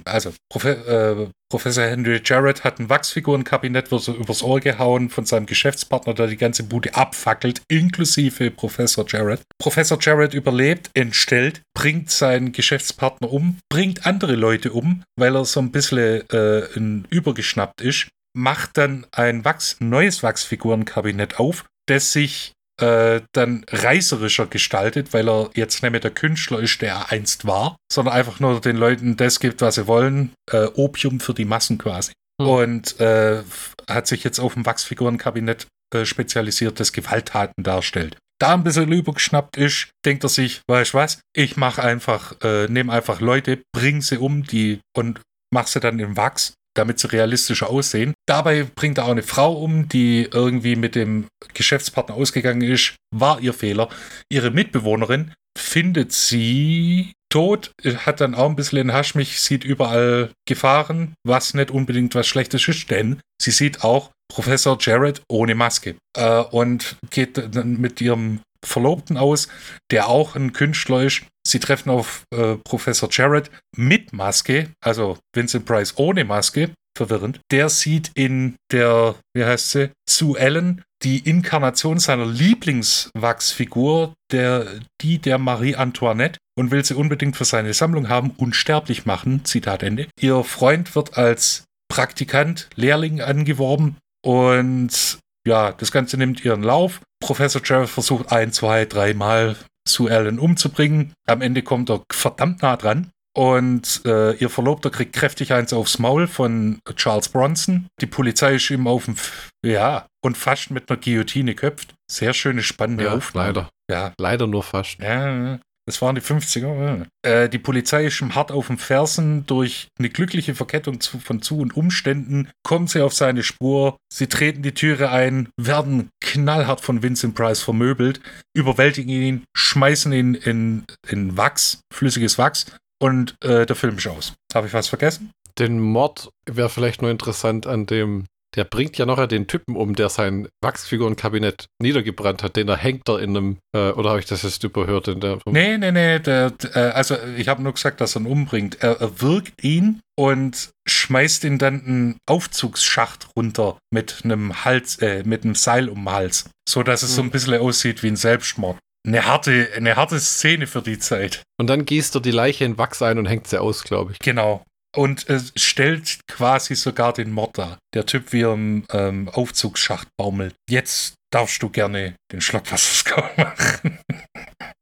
also 0.05 0.33
Profe 0.51 1.29
äh, 1.29 1.31
Professor 1.49 1.85
Henry 1.85 2.21
Jarrett 2.23 2.63
hat 2.63 2.79
ein 2.79 2.89
Wachsfigurenkabinett 2.89 3.89
wird 3.89 4.01
so 4.03 4.13
übers 4.13 4.43
Ohr 4.43 4.59
gehauen 4.59 5.09
von 5.09 5.25
seinem 5.25 5.47
Geschäftspartner, 5.47 6.13
der 6.13 6.27
die 6.27 6.37
ganze 6.37 6.63
Bude 6.63 6.93
abfackelt, 6.93 7.63
inklusive 7.67 8.51
Professor 8.51 9.05
Jarrett. 9.07 9.41
Professor 9.57 9.97
Jarrett 9.99 10.33
überlebt, 10.33 10.91
entstellt, 10.93 11.61
bringt 11.73 12.11
seinen 12.11 12.51
Geschäftspartner 12.51 13.31
um, 13.31 13.57
bringt 13.69 14.05
andere 14.05 14.35
Leute 14.35 14.73
um, 14.73 15.03
weil 15.17 15.35
er 15.35 15.45
so 15.45 15.59
ein 15.59 15.71
bisschen 15.71 16.29
äh, 16.29 16.65
übergeschnappt 17.09 17.81
ist, 17.81 18.09
macht 18.35 18.77
dann 18.77 19.07
ein 19.11 19.43
Wachs 19.43 19.77
neues 19.79 20.21
Wachsfigurenkabinett 20.21 21.39
auf, 21.39 21.65
das 21.87 22.11
sich 22.11 22.53
äh, 22.81 23.21
dann 23.33 23.65
reißerischer 23.69 24.47
gestaltet, 24.47 25.13
weil 25.13 25.29
er 25.29 25.49
jetzt 25.55 25.81
nicht 25.81 25.91
mehr 25.91 25.99
der 25.99 26.11
Künstler 26.11 26.59
ist, 26.59 26.81
der 26.81 26.93
er 26.93 27.11
einst 27.11 27.45
war, 27.45 27.77
sondern 27.91 28.15
einfach 28.15 28.39
nur 28.39 28.61
den 28.61 28.77
Leuten 28.77 29.17
das 29.17 29.39
gibt, 29.39 29.61
was 29.61 29.75
sie 29.75 29.87
wollen. 29.87 30.31
Äh, 30.51 30.67
Opium 30.75 31.19
für 31.19 31.33
die 31.33 31.45
Massen 31.45 31.77
quasi. 31.77 32.11
Mhm. 32.39 32.47
Und 32.47 32.99
äh, 32.99 33.43
hat 33.89 34.07
sich 34.07 34.23
jetzt 34.23 34.39
auf 34.39 34.53
dem 34.53 34.65
Wachsfigurenkabinett 34.65 35.67
äh, 35.93 36.05
spezialisiert, 36.05 36.79
das 36.79 36.93
Gewalttaten 36.93 37.63
darstellt. 37.63 38.17
Da 38.39 38.53
ein 38.53 38.63
bisschen 38.63 38.91
übergeschnappt 38.91 39.57
ist, 39.57 39.89
denkt 40.05 40.23
er 40.23 40.29
sich, 40.29 40.61
weißt 40.69 40.93
du 40.93 40.97
was, 40.97 41.19
ich 41.35 41.57
mach 41.57 41.77
einfach, 41.77 42.39
äh, 42.41 42.67
nehme 42.67 42.93
einfach 42.93 43.19
Leute, 43.19 43.61
bring 43.73 44.01
sie 44.01 44.17
um, 44.17 44.43
die 44.43 44.79
und 44.95 45.19
mach 45.53 45.67
sie 45.67 45.81
dann 45.81 45.99
im 45.99 46.15
Wachs 46.15 46.53
damit 46.79 46.99
sie 46.99 47.11
realistischer 47.11 47.69
aussehen. 47.69 48.13
Dabei 48.25 48.63
bringt 48.63 48.97
er 48.97 49.05
auch 49.05 49.11
eine 49.11 49.23
Frau 49.23 49.53
um, 49.53 49.89
die 49.89 50.27
irgendwie 50.31 50.75
mit 50.75 50.95
dem 50.95 51.27
Geschäftspartner 51.53 52.15
ausgegangen 52.15 52.61
ist. 52.61 52.95
War 53.13 53.41
ihr 53.41 53.53
Fehler. 53.53 53.89
Ihre 54.31 54.49
Mitbewohnerin 54.49 55.33
findet 55.57 56.13
sie 56.13 57.11
tot, 57.29 57.71
hat 57.83 58.21
dann 58.21 58.33
auch 58.33 58.49
ein 58.49 58.55
bisschen 58.55 58.77
den 58.77 58.93
Haschmich, 58.93 59.41
sieht 59.41 59.63
überall 59.63 60.31
Gefahren, 60.47 61.13
was 61.25 61.53
nicht 61.53 61.69
unbedingt 61.69 62.15
was 62.15 62.27
Schlechtes 62.27 62.67
ist, 62.67 62.89
denn 62.89 63.19
sie 63.41 63.51
sieht 63.51 63.83
auch 63.83 64.09
Professor 64.33 64.77
Jared 64.79 65.21
ohne 65.29 65.55
Maske 65.55 65.95
äh, 66.17 66.39
und 66.39 66.95
geht 67.09 67.37
dann 67.55 67.79
mit 67.79 67.99
ihrem 67.99 68.39
Verlobten 68.65 69.17
aus, 69.17 69.49
der 69.91 70.07
auch 70.07 70.35
ein 70.35 70.53
Künstler 70.53 71.03
ist. 71.03 71.23
Sie 71.49 71.59
treffen 71.59 71.89
auf 71.89 72.25
äh, 72.31 72.57
Professor 72.63 73.09
Jared 73.11 73.49
mit 73.75 74.13
Maske, 74.13 74.69
also 74.81 75.17
Vincent 75.33 75.65
Price 75.65 75.95
ohne 75.97 76.23
Maske, 76.23 76.69
verwirrend. 76.95 77.39
Der 77.51 77.69
sieht 77.69 78.11
in 78.13 78.55
der, 78.71 79.15
wie 79.33 79.45
heißt 79.45 79.71
sie, 79.71 79.89
Sue 80.07 80.39
Allen, 80.39 80.83
die 81.01 81.17
Inkarnation 81.27 81.97
seiner 81.97 82.27
Lieblingswachsfigur, 82.27 84.13
der, 84.31 84.79
die 85.01 85.17
der 85.17 85.39
Marie 85.39 85.75
Antoinette, 85.75 86.37
und 86.55 86.69
will 86.69 86.85
sie 86.85 86.93
unbedingt 86.93 87.35
für 87.35 87.45
seine 87.45 87.73
Sammlung 87.73 88.09
haben, 88.09 88.31
unsterblich 88.31 89.07
machen. 89.07 89.43
Zitat 89.45 89.81
Ende. 89.81 90.07
Ihr 90.19 90.43
Freund 90.43 90.93
wird 90.95 91.17
als 91.17 91.63
Praktikant, 91.91 92.69
Lehrling 92.75 93.21
angeworben 93.21 93.95
und 94.23 95.17
ja, 95.47 95.71
das 95.71 95.91
Ganze 95.91 96.17
nimmt 96.17 96.45
ihren 96.45 96.61
Lauf. 96.61 97.01
Professor 97.19 97.61
Jarrett 97.65 97.89
versucht 97.89 98.31
ein, 98.31 98.51
zwei, 98.51 98.85
dreimal 98.85 99.55
Sue 99.87 100.11
Allen 100.11 100.39
umzubringen. 100.39 101.13
Am 101.27 101.41
Ende 101.41 101.61
kommt 101.61 101.89
er 101.89 102.03
verdammt 102.11 102.61
nah 102.61 102.77
dran. 102.77 103.11
Und 103.35 104.01
äh, 104.05 104.33
ihr 104.33 104.49
Verlobter 104.49 104.89
kriegt 104.89 105.13
kräftig 105.13 105.53
eins 105.53 105.71
aufs 105.71 105.99
Maul 105.99 106.27
von 106.27 106.79
Charles 106.95 107.29
Bronson. 107.29 107.87
Die 108.01 108.07
Polizei 108.07 108.55
ist 108.55 108.69
ihm 108.69 108.87
auf 108.87 109.05
dem, 109.05 109.13
F 109.13 109.49
ja, 109.63 110.07
und 110.21 110.37
fast 110.37 110.71
mit 110.71 110.89
einer 110.89 110.99
Guillotine 110.99 111.53
köpft. 111.53 111.93
Sehr 112.11 112.33
schöne, 112.33 112.63
spannende 112.63 113.05
ja, 113.05 113.13
Aufnahme. 113.13 113.47
Leider. 113.47 113.69
Ja. 113.89 114.13
Leider 114.17 114.47
nur 114.47 114.63
fast. 114.63 114.99
Ja, 114.99 115.59
das 115.89 116.03
waren 116.03 116.13
die 116.13 116.21
50er. 116.21 117.07
Äh, 117.23 117.49
die 117.49 117.57
Polizei 117.57 118.05
ist 118.05 118.13
schon 118.13 118.35
hart 118.35 118.51
auf 118.51 118.67
dem 118.67 118.77
Fersen. 118.77 119.47
Durch 119.47 119.87
eine 119.97 120.09
glückliche 120.09 120.53
Verkettung 120.53 121.01
zu, 121.01 121.17
von 121.17 121.41
Zu- 121.41 121.57
und 121.57 121.75
Umständen 121.75 122.49
kommen 122.63 122.85
sie 122.85 123.01
auf 123.01 123.13
seine 123.13 123.41
Spur. 123.41 123.97
Sie 124.13 124.27
treten 124.27 124.61
die 124.61 124.75
Türe 124.75 125.09
ein, 125.09 125.49
werden 125.57 126.09
knallhart 126.21 126.81
von 126.81 127.01
Vincent 127.01 127.33
Price 127.33 127.61
vermöbelt, 127.61 128.21
überwältigen 128.55 129.09
ihn, 129.09 129.43
schmeißen 129.57 130.13
ihn 130.13 130.35
in, 130.35 130.85
in 131.07 131.37
Wachs, 131.37 131.81
flüssiges 131.91 132.37
Wachs 132.37 132.67
und 133.01 133.35
äh, 133.43 133.65
der 133.65 133.75
Film 133.75 133.97
ist 133.97 134.07
aus. 134.07 134.33
Habe 134.53 134.67
ich 134.67 134.73
was 134.73 134.89
vergessen? 134.89 135.31
Den 135.57 135.79
Mord 135.79 136.29
wäre 136.45 136.69
vielleicht 136.69 137.01
nur 137.01 137.09
interessant 137.09 137.65
an 137.65 137.87
dem 137.87 138.25
der 138.55 138.63
bringt 138.63 138.97
ja 138.97 139.05
noch 139.05 139.25
den 139.27 139.47
Typen 139.47 139.75
um, 139.75 139.95
der 139.95 140.09
sein 140.09 140.47
Wachsfigurenkabinett 140.61 141.67
niedergebrannt 141.81 142.43
hat, 142.43 142.55
den 142.55 142.67
er 142.67 142.77
hängt 142.77 143.07
da 143.07 143.19
in 143.19 143.37
einem, 143.37 143.57
äh, 143.75 143.91
oder 143.91 144.09
habe 144.09 144.19
ich 144.19 144.25
das 144.25 144.43
jetzt 144.43 144.63
überhört? 144.63 145.07
In 145.07 145.19
der, 145.19 145.39
nee, 145.45 145.77
nee, 145.77 145.91
nee, 145.91 146.19
der, 146.19 146.53
äh, 146.73 146.79
also 146.79 147.15
ich 147.37 147.47
habe 147.47 147.61
nur 147.61 147.73
gesagt, 147.73 148.01
dass 148.01 148.15
er 148.15 148.21
ihn 148.21 148.27
umbringt. 148.27 148.81
Er, 148.81 148.99
er 148.99 149.21
wirkt 149.21 149.63
ihn 149.63 150.01
und 150.17 150.71
schmeißt 150.87 151.43
ihn 151.43 151.59
dann 151.59 151.85
einen 151.85 152.17
Aufzugsschacht 152.27 153.29
runter 153.35 153.77
mit 153.91 154.21
einem 154.23 154.65
Hals, 154.65 154.97
äh, 154.99 155.23
mit 155.23 155.43
einem 155.43 155.55
Seil 155.55 155.89
um 155.89 156.05
den 156.05 156.11
Hals, 156.11 156.49
so 156.67 156.83
dass 156.83 157.03
es 157.03 157.11
mhm. 157.11 157.15
so 157.15 157.21
ein 157.23 157.31
bisschen 157.31 157.53
aussieht 157.55 158.03
wie 158.03 158.07
ein 158.07 158.15
Selbstmord. 158.15 158.77
Eine 159.07 159.25
harte, 159.25 159.69
eine 159.75 159.95
harte 159.95 160.19
Szene 160.19 160.67
für 160.67 160.81
die 160.81 160.99
Zeit. 160.99 161.43
Und 161.57 161.67
dann 161.67 161.85
gießt 161.85 162.15
er 162.15 162.21
die 162.21 162.31
Leiche 162.31 162.65
in 162.65 162.77
Wachs 162.77 163.01
ein 163.01 163.17
und 163.17 163.27
hängt 163.27 163.47
sie 163.47 163.61
aus, 163.61 163.83
glaube 163.83 164.11
ich. 164.11 164.19
Genau. 164.19 164.63
Und 164.95 165.29
äh, 165.29 165.39
stellt 165.55 166.19
quasi 166.27 166.75
sogar 166.75 167.13
den 167.13 167.31
Mord 167.31 167.57
dar. 167.57 167.77
Der 167.93 168.05
Typ, 168.05 168.33
wie 168.33 168.41
er 168.41 168.53
im 168.53 168.85
ähm, 168.91 169.29
Aufzugsschacht 169.29 170.07
baumelt. 170.17 170.55
Jetzt 170.69 171.13
darfst 171.31 171.61
du 171.61 171.69
gerne 171.69 172.15
den 172.31 172.41
Schlockwasserskau 172.41 173.23
machen. 173.37 173.99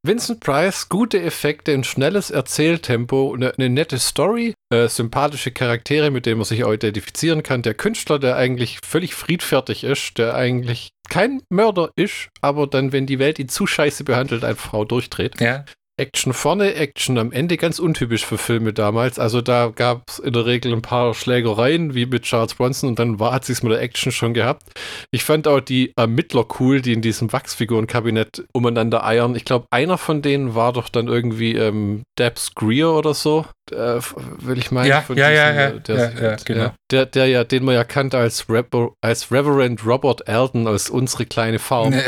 Vincent 0.06 0.40
Price, 0.40 0.88
gute 0.88 1.22
Effekte, 1.22 1.74
ein 1.74 1.84
schnelles 1.84 2.30
Erzähltempo, 2.30 3.34
eine, 3.34 3.54
eine 3.58 3.70
nette 3.70 4.00
Story, 4.00 4.54
äh, 4.74 4.88
sympathische 4.88 5.52
Charaktere, 5.52 6.12
mit 6.12 6.26
denen 6.26 6.38
man 6.38 6.46
sich 6.46 6.64
auch 6.64 6.72
identifizieren 6.72 7.44
kann. 7.44 7.62
Der 7.62 7.74
Künstler, 7.74 8.18
der 8.18 8.38
eigentlich 8.38 8.80
völlig 8.86 9.16
friedfertig 9.16 9.84
ist, 9.84 10.18
der 10.18 10.36
eigentlich 10.36 10.90
kein 11.10 11.42
Mörder 11.50 11.92
ist, 11.98 12.30
aber 12.42 12.68
dann, 12.68 12.92
wenn 12.94 13.06
die 13.06 13.20
Welt 13.20 13.40
ihn 13.40 13.50
zu 13.50 13.68
scheiße 13.68 14.04
behandelt, 14.06 14.44
einfach 14.44 14.72
Frau 14.72 14.86
durchdreht. 14.86 15.40
Ja. 15.42 15.66
Action 16.00 16.32
vorne, 16.32 16.76
Action 16.76 17.18
am 17.18 17.32
Ende, 17.32 17.58
ganz 17.58 17.80
untypisch 17.80 18.24
für 18.24 18.38
Filme 18.38 18.72
damals. 18.72 19.18
Also 19.18 19.42
da 19.42 19.72
gab 19.76 20.04
es 20.08 20.20
in 20.20 20.32
der 20.32 20.46
Regel 20.46 20.72
ein 20.72 20.84
paar 20.84 21.16
Schlägereien, 21.16 21.96
wie 21.96 22.06
mit 22.06 22.24
Charles 22.24 22.54
Bronson, 22.54 22.90
und 22.90 23.00
dann 23.00 23.20
war, 23.20 23.34
hat 23.34 23.46
sich 23.46 23.64
mit 23.64 23.72
der 23.72 23.82
Action 23.82 24.12
schon 24.12 24.36
gehabt. 24.36 24.64
Ich 25.12 25.24
fand 25.24 25.48
auch 25.48 25.60
die 25.60 25.94
Ermittler 25.96 26.46
cool, 26.60 26.82
die 26.82 26.94
in 26.94 27.02
diesem 27.02 27.34
Wachsfigurenkabinett 27.34 28.46
umeinander 28.54 29.04
eiern. 29.04 29.36
Ich 29.36 29.44
glaube, 29.44 29.66
einer 29.72 29.98
von 29.98 30.22
denen 30.22 30.54
war 30.54 30.72
doch 30.72 30.90
dann 30.90 31.08
irgendwie 31.08 31.56
ähm, 31.56 32.04
Debs 32.20 32.54
Greer 32.54 32.92
oder 32.92 33.16
so. 33.16 33.46
Äh, 33.72 34.00
will 34.40 34.60
ich 34.60 34.72
meinen. 34.72 34.88
Ja, 34.88 35.02
von 35.02 35.18
ja, 35.18 35.30
diesem, 35.30 35.46
ja, 35.46 35.54
ja, 35.54 35.72
der, 35.72 35.96
ja, 35.96 36.30
ja, 36.30 36.36
genau. 36.46 36.72
Der, 36.92 37.06
der 37.06 37.28
ja, 37.28 37.44
den 37.44 37.66
man 37.66 37.74
ja 37.74 37.84
kannte 37.84 38.18
als, 38.18 38.48
Rever 38.50 38.94
als 39.02 39.32
Reverend 39.32 39.86
Robert 39.86 40.28
Alden 40.30 40.68
aus 40.68 40.90
Unsere 40.90 41.26
kleine 41.26 41.60
Farm. 41.60 41.90
Nee. 41.90 42.04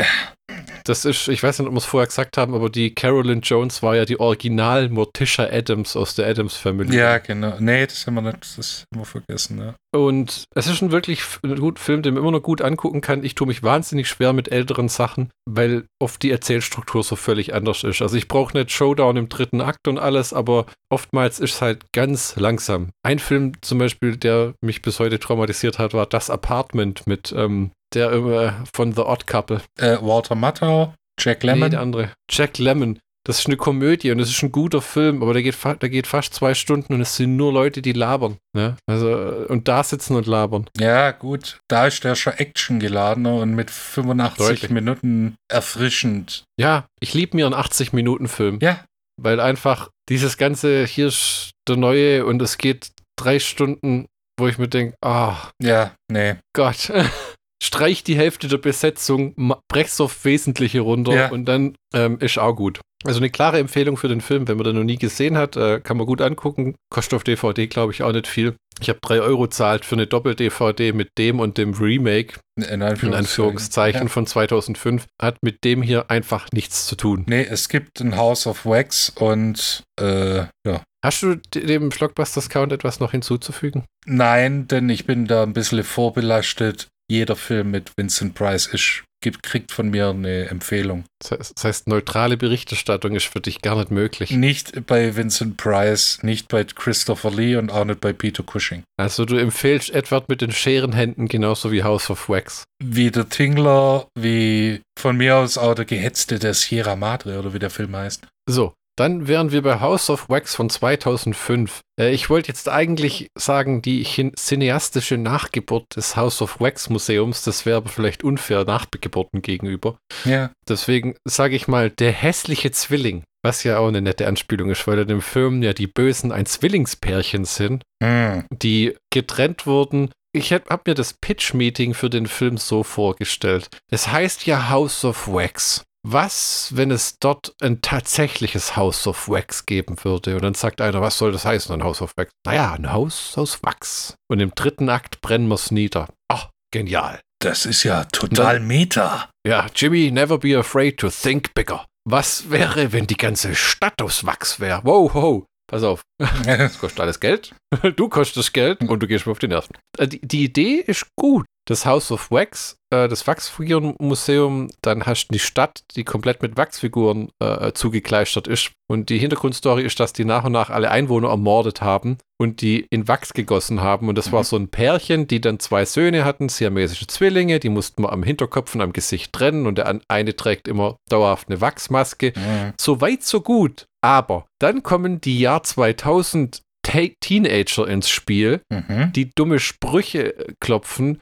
Das 0.84 1.04
ist, 1.04 1.28
ich 1.28 1.42
weiß 1.42 1.58
nicht, 1.58 1.68
ob 1.68 1.74
wir 1.74 1.78
es 1.78 1.84
vorher 1.84 2.06
gesagt 2.06 2.36
haben, 2.36 2.54
aber 2.54 2.70
die 2.70 2.94
Carolyn 2.94 3.40
Jones 3.40 3.82
war 3.82 3.96
ja 3.96 4.04
die 4.04 4.18
Original 4.18 4.88
Morticia 4.88 5.48
Adams 5.50 5.96
aus 5.96 6.14
der 6.14 6.26
Adams 6.26 6.56
Family. 6.56 6.96
Ja, 6.96 7.18
genau. 7.18 7.54
Nee, 7.58 7.86
das 7.86 8.06
haben 8.06 8.14
wir 8.14 8.22
nicht, 8.22 8.58
das 8.58 8.84
haben 8.92 9.00
wir 9.00 9.06
vergessen, 9.06 9.58
ja. 9.58 9.74
Und 9.92 10.44
es 10.54 10.68
ist 10.68 10.82
ein 10.82 10.92
wirklich 10.92 11.22
guter 11.42 11.80
Film, 11.80 12.02
den 12.02 12.14
man 12.14 12.22
immer 12.22 12.32
noch 12.32 12.42
gut 12.42 12.62
angucken 12.62 13.00
kann. 13.00 13.24
Ich 13.24 13.34
tue 13.34 13.46
mich 13.46 13.62
wahnsinnig 13.62 14.08
schwer 14.08 14.32
mit 14.32 14.50
älteren 14.52 14.88
Sachen, 14.88 15.30
weil 15.48 15.86
oft 16.00 16.22
die 16.22 16.30
Erzählstruktur 16.30 17.02
so 17.02 17.16
völlig 17.16 17.54
anders 17.54 17.82
ist. 17.82 18.00
Also 18.00 18.16
ich 18.16 18.28
brauche 18.28 18.56
nicht 18.56 18.70
Showdown 18.70 19.16
im 19.16 19.28
dritten 19.28 19.60
Akt 19.60 19.88
und 19.88 19.98
alles, 19.98 20.32
aber 20.32 20.66
oftmals 20.90 21.40
ist 21.40 21.54
es 21.54 21.62
halt 21.62 21.92
ganz 21.92 22.36
langsam. 22.36 22.90
Ein 23.02 23.18
Film 23.18 23.52
zum 23.62 23.78
Beispiel, 23.78 24.16
der 24.16 24.54
mich 24.60 24.80
bis 24.82 25.00
heute 25.00 25.18
traumatisiert 25.18 25.78
hat, 25.78 25.92
war 25.92 26.06
Das 26.06 26.30
Apartment 26.30 27.06
mit 27.06 27.32
ähm, 27.36 27.72
der 27.94 28.12
äh, 28.12 28.52
von 28.72 28.92
The 28.92 29.02
Odd 29.02 29.26
Couple. 29.26 29.62
Äh, 29.78 29.98
Walter 30.00 30.34
Matthau, 30.34 30.94
Jack 31.18 31.42
Lemmon. 31.42 31.60
Nee, 31.60 31.70
der 31.70 31.80
andere. 31.80 32.12
Jack 32.30 32.58
Lemmon. 32.58 32.98
Das 33.26 33.40
ist 33.40 33.46
eine 33.46 33.58
Komödie 33.58 34.10
und 34.12 34.18
es 34.18 34.30
ist 34.30 34.42
ein 34.42 34.50
guter 34.50 34.80
Film, 34.80 35.22
aber 35.22 35.34
der 35.34 35.42
geht, 35.42 35.56
der 35.62 35.88
geht 35.90 36.06
fast 36.06 36.32
zwei 36.32 36.54
Stunden 36.54 36.94
und 36.94 37.02
es 37.02 37.16
sind 37.16 37.36
nur 37.36 37.52
Leute, 37.52 37.82
die 37.82 37.92
labern. 37.92 38.38
Ne? 38.56 38.76
Also, 38.86 39.12
und 39.48 39.68
da 39.68 39.84
sitzen 39.84 40.16
und 40.16 40.26
labern. 40.26 40.70
Ja, 40.78 41.10
gut. 41.10 41.60
Da 41.68 41.86
ist 41.86 42.02
der 42.02 42.14
schon 42.14 42.32
Action 42.32 42.80
geladener 42.80 43.34
und 43.34 43.54
mit 43.54 43.70
85 43.70 44.46
Deutlich. 44.46 44.70
Minuten 44.70 45.36
erfrischend. 45.48 46.44
Ja, 46.58 46.86
ich 46.98 47.12
liebe 47.12 47.36
mir 47.36 47.44
einen 47.44 47.54
80-Minuten-Film. 47.54 48.58
Ja. 48.62 48.86
Weil 49.20 49.38
einfach 49.38 49.90
dieses 50.08 50.38
ganze, 50.38 50.86
hier 50.86 51.08
ist 51.08 51.50
der 51.68 51.76
neue 51.76 52.24
und 52.24 52.40
es 52.40 52.56
geht 52.56 52.90
drei 53.16 53.38
Stunden, 53.38 54.06
wo 54.38 54.48
ich 54.48 54.56
mir 54.56 54.68
denke, 54.68 54.96
ah. 55.04 55.34
Oh, 55.34 55.50
ja, 55.62 55.92
nee. 56.10 56.36
Gott. 56.54 56.90
streich 57.62 58.02
die 58.04 58.16
Hälfte 58.16 58.48
der 58.48 58.58
Besetzung, 58.58 59.34
brech's 59.68 60.00
auf 60.00 60.24
Wesentliche 60.24 60.80
runter 60.80 61.14
ja. 61.14 61.30
und 61.30 61.44
dann 61.44 61.74
ähm, 61.94 62.18
ist 62.20 62.38
auch 62.38 62.54
gut. 62.54 62.80
Also 63.04 63.18
eine 63.18 63.30
klare 63.30 63.58
Empfehlung 63.58 63.96
für 63.96 64.08
den 64.08 64.20
Film, 64.20 64.46
wenn 64.46 64.58
man 64.58 64.64
den 64.64 64.76
noch 64.76 64.84
nie 64.84 64.98
gesehen 64.98 65.38
hat, 65.38 65.56
äh, 65.56 65.80
kann 65.80 65.96
man 65.96 66.06
gut 66.06 66.20
angucken. 66.20 66.74
Kostet 66.90 67.14
auf 67.14 67.24
DVD, 67.24 67.66
glaube 67.66 67.92
ich, 67.92 68.02
auch 68.02 68.12
nicht 68.12 68.26
viel. 68.26 68.56
Ich 68.78 68.90
habe 68.90 68.98
drei 69.00 69.20
Euro 69.20 69.46
zahlt 69.46 69.86
für 69.86 69.94
eine 69.94 70.06
Doppel-DVD 70.06 70.92
mit 70.92 71.08
dem 71.16 71.40
und 71.40 71.56
dem 71.56 71.72
Remake, 71.72 72.40
in 72.56 72.64
Anführungszeichen, 72.64 73.08
in 73.08 73.14
Anführungszeichen 73.14 74.02
ja. 74.02 74.08
von 74.08 74.26
2005. 74.26 75.06
Hat 75.20 75.36
mit 75.42 75.64
dem 75.64 75.80
hier 75.82 76.10
einfach 76.10 76.48
nichts 76.52 76.86
zu 76.86 76.96
tun. 76.96 77.24
Nee, 77.26 77.46
es 77.48 77.70
gibt 77.70 78.00
ein 78.00 78.16
House 78.16 78.46
of 78.46 78.66
Wax 78.66 79.12
und 79.16 79.82
äh, 79.98 80.40
ja. 80.66 80.82
Hast 81.02 81.22
du 81.22 81.36
dem 81.54 81.88
Blockbusters-Count 81.88 82.72
etwas 82.72 83.00
noch 83.00 83.12
hinzuzufügen? 83.12 83.84
Nein, 84.04 84.68
denn 84.68 84.90
ich 84.90 85.06
bin 85.06 85.26
da 85.26 85.42
ein 85.42 85.54
bisschen 85.54 85.82
vorbelastet 85.82 86.88
jeder 87.10 87.34
Film 87.34 87.72
mit 87.72 87.92
Vincent 87.96 88.34
Price 88.34 88.66
ist, 88.66 89.02
gibt, 89.20 89.42
kriegt 89.42 89.72
von 89.72 89.90
mir 89.90 90.10
eine 90.10 90.46
Empfehlung. 90.46 91.04
Das 91.18 91.52
heißt, 91.62 91.88
neutrale 91.88 92.36
Berichterstattung 92.36 93.16
ist 93.16 93.26
für 93.26 93.40
dich 93.40 93.60
gar 93.60 93.76
nicht 93.76 93.90
möglich. 93.90 94.30
Nicht 94.30 94.86
bei 94.86 95.16
Vincent 95.16 95.56
Price, 95.56 96.22
nicht 96.22 96.48
bei 96.48 96.62
Christopher 96.64 97.32
Lee 97.32 97.56
und 97.56 97.72
auch 97.72 97.84
nicht 97.84 98.00
bei 98.00 98.12
Peter 98.12 98.44
Cushing. 98.44 98.84
Also 98.96 99.24
du 99.24 99.36
empfehlst 99.36 99.90
Edward 99.90 100.28
mit 100.28 100.40
den 100.40 100.52
Scherenhänden 100.52 101.26
genauso 101.26 101.72
wie 101.72 101.82
House 101.82 102.10
of 102.10 102.28
Wax. 102.28 102.64
Wie 102.82 103.10
der 103.10 103.28
Tingler, 103.28 104.06
wie 104.16 104.80
von 104.98 105.16
mir 105.16 105.36
aus 105.36 105.58
auch 105.58 105.74
der 105.74 105.86
Gehetzte 105.86 106.38
der 106.38 106.54
Sierra 106.54 106.94
Madre 106.94 107.40
oder 107.40 107.52
wie 107.52 107.58
der 107.58 107.70
Film 107.70 107.96
heißt. 107.96 108.26
So, 108.48 108.72
dann 109.00 109.28
wären 109.28 109.50
wir 109.50 109.62
bei 109.62 109.80
House 109.80 110.10
of 110.10 110.28
Wax 110.28 110.54
von 110.54 110.68
2005. 110.68 111.80
Äh, 111.98 112.10
ich 112.10 112.28
wollte 112.28 112.48
jetzt 112.48 112.68
eigentlich 112.68 113.28
sagen, 113.34 113.80
die 113.80 114.04
cineastische 114.04 115.16
Nachgeburt 115.16 115.96
des 115.96 116.16
House 116.16 116.42
of 116.42 116.60
Wax 116.60 116.90
Museums, 116.90 117.42
das 117.42 117.64
wäre 117.64 117.78
aber 117.78 117.88
vielleicht 117.88 118.24
unfair 118.24 118.66
Nachgeburten 118.66 119.40
gegenüber. 119.40 119.96
Ja. 120.26 120.50
Deswegen 120.68 121.16
sage 121.24 121.56
ich 121.56 121.66
mal, 121.66 121.88
der 121.88 122.12
hässliche 122.12 122.72
Zwilling, 122.72 123.24
was 123.42 123.64
ja 123.64 123.78
auch 123.78 123.88
eine 123.88 124.02
nette 124.02 124.26
Anspielung 124.28 124.68
ist, 124.68 124.86
weil 124.86 124.98
in 124.98 125.08
dem 125.08 125.22
Film 125.22 125.62
ja 125.62 125.72
die 125.72 125.86
Bösen 125.86 126.30
ein 126.30 126.44
Zwillingspärchen 126.44 127.46
sind, 127.46 127.82
mhm. 128.02 128.44
die 128.52 128.96
getrennt 129.10 129.66
wurden 129.66 130.10
ich 130.32 130.52
habe 130.52 130.64
hab 130.68 130.86
mir 130.86 130.94
das 130.94 131.14
Pitch-Meeting 131.14 131.92
für 131.92 132.08
den 132.08 132.26
Film 132.26 132.56
so 132.56 132.84
vorgestellt. 132.84 133.68
Es 133.90 134.12
heißt 134.12 134.46
ja 134.46 134.68
House 134.70 135.04
of 135.04 135.26
Wax 135.26 135.82
was, 136.02 136.72
wenn 136.74 136.90
es 136.90 137.18
dort 137.18 137.54
ein 137.60 137.82
tatsächliches 137.82 138.76
House 138.76 139.06
of 139.06 139.28
Wax 139.28 139.66
geben 139.66 139.96
würde? 140.02 140.34
Und 140.34 140.42
dann 140.42 140.54
sagt 140.54 140.80
einer, 140.80 141.00
was 141.00 141.18
soll 141.18 141.32
das 141.32 141.44
heißen, 141.44 141.74
ein 141.74 141.84
House 141.84 142.00
of 142.00 142.16
Wax? 142.16 142.30
Naja, 142.46 142.72
ein 142.72 142.92
Haus 142.92 143.36
aus 143.36 143.62
Wachs. 143.62 144.14
Und 144.28 144.40
im 144.40 144.54
dritten 144.54 144.88
Akt 144.88 145.20
brennen 145.20 145.48
wir 145.48 145.56
es 145.56 145.70
nieder. 145.70 146.08
Ach, 146.28 146.50
genial. 146.72 147.20
Das 147.42 147.66
ist 147.66 147.84
ja 147.84 148.04
total 148.04 148.58
dann, 148.58 148.66
meta. 148.66 149.30
Ja, 149.46 149.66
Jimmy, 149.74 150.10
never 150.10 150.38
be 150.38 150.58
afraid 150.58 150.98
to 150.98 151.10
think 151.10 151.54
bigger. 151.54 151.86
Was 152.08 152.50
wäre, 152.50 152.92
wenn 152.92 153.06
die 153.06 153.16
ganze 153.16 153.54
Stadt 153.54 154.00
aus 154.02 154.24
Wachs 154.24 154.60
wäre? 154.60 154.80
Wow, 154.84 155.14
wow. 155.14 155.44
Pass 155.70 155.82
auf. 155.82 156.02
Das 156.44 156.78
kostet 156.78 157.00
alles 157.00 157.20
Geld. 157.20 157.54
Du 157.96 158.08
kostest 158.08 158.52
Geld 158.52 158.80
und 158.80 159.00
du 159.00 159.06
gehst 159.06 159.26
mir 159.26 159.32
auf 159.32 159.38
die 159.38 159.48
Nerven. 159.48 159.76
Äh, 159.98 160.08
die, 160.08 160.20
die 160.20 160.44
Idee 160.44 160.82
ist 160.84 161.06
gut 161.16 161.46
das 161.66 161.86
House 161.86 162.10
of 162.10 162.30
Wax, 162.30 162.76
äh, 162.90 163.08
das 163.08 163.26
Wachsfigurenmuseum, 163.26 164.68
dann 164.82 165.06
hast 165.06 165.28
du 165.28 165.34
die 165.34 165.38
Stadt, 165.38 165.82
die 165.94 166.04
komplett 166.04 166.42
mit 166.42 166.56
Wachsfiguren 166.56 167.30
äh, 167.38 167.72
zugekleistert 167.72 168.48
ist. 168.48 168.72
Und 168.88 169.08
die 169.08 169.18
Hintergrundstory 169.18 169.84
ist, 169.84 170.00
dass 170.00 170.12
die 170.12 170.24
nach 170.24 170.44
und 170.44 170.52
nach 170.52 170.70
alle 170.70 170.90
Einwohner 170.90 171.28
ermordet 171.28 171.80
haben 171.80 172.18
und 172.40 172.60
die 172.60 172.86
in 172.90 173.06
Wachs 173.06 173.32
gegossen 173.34 173.82
haben. 173.82 174.08
Und 174.08 174.18
das 174.18 174.28
mhm. 174.28 174.32
war 174.32 174.44
so 174.44 174.56
ein 174.56 174.68
Pärchen, 174.68 175.28
die 175.28 175.40
dann 175.40 175.60
zwei 175.60 175.84
Söhne 175.84 176.24
hatten, 176.24 176.48
siamesische 176.48 177.06
Zwillinge, 177.06 177.60
die 177.60 177.68
mussten 177.68 178.02
wir 178.02 178.12
am 178.12 178.22
Hinterkopf 178.22 178.74
und 178.74 178.80
am 178.80 178.92
Gesicht 178.92 179.32
trennen 179.32 179.66
und 179.66 179.78
der 179.78 180.00
eine 180.08 180.34
trägt 180.34 180.66
immer 180.66 180.96
dauerhaft 181.08 181.48
eine 181.48 181.60
Wachsmaske. 181.60 182.32
Mhm. 182.34 182.72
So 182.80 183.00
weit, 183.00 183.22
so 183.22 183.40
gut. 183.40 183.86
Aber 184.02 184.46
dann 184.58 184.82
kommen 184.82 185.20
die 185.20 185.38
Jahr 185.38 185.62
2000 185.62 186.62
Teenager 186.82 187.86
ins 187.86 188.08
Spiel, 188.08 188.62
mhm. 188.70 189.12
die 189.14 189.30
dumme 189.34 189.58
Sprüche 189.58 190.36
äh, 190.36 190.54
klopfen, 190.60 191.20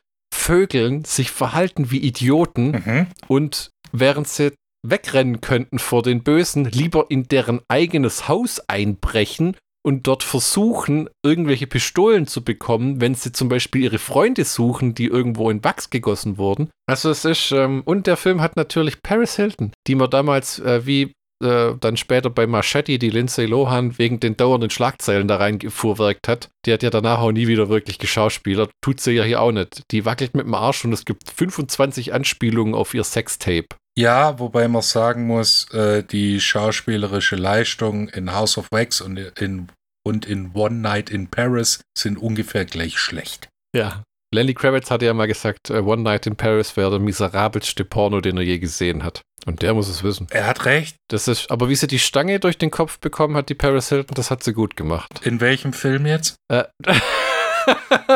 Vögeln 0.49 1.05
sich 1.05 1.31
verhalten 1.31 1.91
wie 1.91 1.99
Idioten 1.99 2.71
mhm. 2.71 3.07
und 3.27 3.71
während 3.93 4.27
sie 4.29 4.55
wegrennen 4.83 5.43
könnten 5.43 5.79
vor 5.79 6.03
den 6.03 6.23
Bösen, 6.23 6.65
lieber 6.65 7.11
in 7.11 7.25
deren 7.25 7.61
eigenes 7.69 8.29
Haus 8.29 8.59
einbrechen 8.67 9.59
und 9.85 10.07
dort 10.07 10.23
versuchen, 10.23 11.11
irgendwelche 11.23 11.67
Pistolen 11.67 12.27
zu 12.27 12.43
bekommen, 12.43 13.03
wenn 13.03 13.15
sie 13.15 13.33
zum 13.33 13.51
Beispiel 13.51 13.83
ihre 13.83 13.99
Freunde 13.99 14.47
suchen, 14.47 14.95
die 14.95 15.05
irgendwo 15.05 15.51
in 15.51 15.63
Wachs 15.65 15.91
gegossen 15.91 16.39
wurden. 16.39 16.71
Also 16.87 17.11
es 17.11 17.27
ist, 17.27 17.53
ähm, 17.53 17.83
und 17.85 18.07
der 18.07 18.17
Film 18.17 18.41
hat 18.41 18.57
natürlich 18.57 19.03
Paris 19.03 19.37
Hilton, 19.37 19.73
die 19.87 19.97
man 19.97 20.09
damals, 20.09 20.61
äh, 20.61 20.87
wie 20.87 21.13
äh, 21.43 21.75
dann 21.81 21.97
später 21.97 22.31
bei 22.31 22.47
Machete, 22.47 22.99
die 22.99 23.11
Lindsay 23.11 23.47
Lohan 23.47 23.99
wegen 23.99 24.21
den 24.21 24.37
dauernden 24.37 24.71
Schlagzeilen 24.71 25.29
da 25.29 25.37
reingefuhrwerkt 25.37 26.29
hat, 26.29 26.49
die 26.67 26.73
hat 26.73 26.83
ja 26.83 26.91
danach 26.91 27.21
auch 27.21 27.33
nie 27.33 27.47
wieder 27.47 27.69
wirklich 27.69 27.99
geschauspielert. 27.99 28.71
Tut 28.83 29.01
sie 29.01 29.13
ja 29.13 29.25
hier 29.25 29.41
auch 29.41 29.53
nicht. 29.53 29.83
Die 29.91 30.05
wackelt 30.05 30.35
mit 30.35 30.47
dem 30.47 30.55
Arsch 30.55 30.85
und 30.85 30.93
es 30.93 31.05
gibt 31.05 31.31
25 31.31 32.13
Anspielungen 32.13 32.75
auf 32.75 32.95
ihr 32.95 33.05
Sextape. 33.05 33.69
Ja, 33.99 34.39
wobei 34.39 34.69
man 34.69 34.83
sagen 34.83 35.27
muss, 35.27 35.73
äh, 35.73 36.05
die 36.05 36.41
schauspielerische 36.41 37.37
Leistung 37.37 38.09
in 38.09 38.33
House 38.33 38.57
of 38.57 38.71
Wax 38.71 39.01
und 39.01 39.19
in, 39.19 39.69
und 40.07 40.25
in 40.25 40.53
One 40.55 40.77
Night 40.77 41.11
in 41.11 41.29
Paris 41.29 41.81
sind 41.97 42.17
ungefähr 42.17 42.65
gleich 42.65 42.99
schlecht. 42.99 43.49
Ja. 43.75 44.05
Lenny 44.35 44.53
Kravitz 44.53 44.91
hatte 44.91 45.07
ja 45.07 45.15
mal 45.15 45.27
gesagt, 45.27 45.71
äh, 45.71 45.79
One 45.79 46.03
Night 46.03 46.27
in 46.27 46.37
Paris 46.37 46.77
wäre 46.77 46.91
der 46.91 46.99
miserabelste 46.99 47.85
Porno, 47.85 48.21
den 48.21 48.37
er 48.37 48.43
je 48.43 48.59
gesehen 48.59 49.03
hat. 49.03 49.23
Und 49.47 49.63
der 49.63 49.73
muss 49.73 49.89
es 49.89 50.03
wissen. 50.03 50.27
Er 50.31 50.47
hat 50.47 50.67
recht. 50.67 50.97
Das 51.09 51.29
ist, 51.29 51.51
aber 51.51 51.71
wie 51.71 51.75
sie 51.75 51.87
die 51.87 51.99
Stange 51.99 52.39
durch 52.39 52.59
den 52.59 52.71
Kopf 52.71 52.99
bekommen 52.99 53.37
hat, 53.37 53.49
die 53.49 53.55
Paris 53.55 53.89
Hilton, 53.89 54.15
das 54.15 54.31
hat 54.31 54.43
sie 54.43 54.53
gut 54.53 54.77
gemacht. 54.77 55.09
In 55.25 55.41
welchem 55.41 55.73
Film 55.73 56.05
jetzt? 56.05 56.37
Äh, 56.53 56.65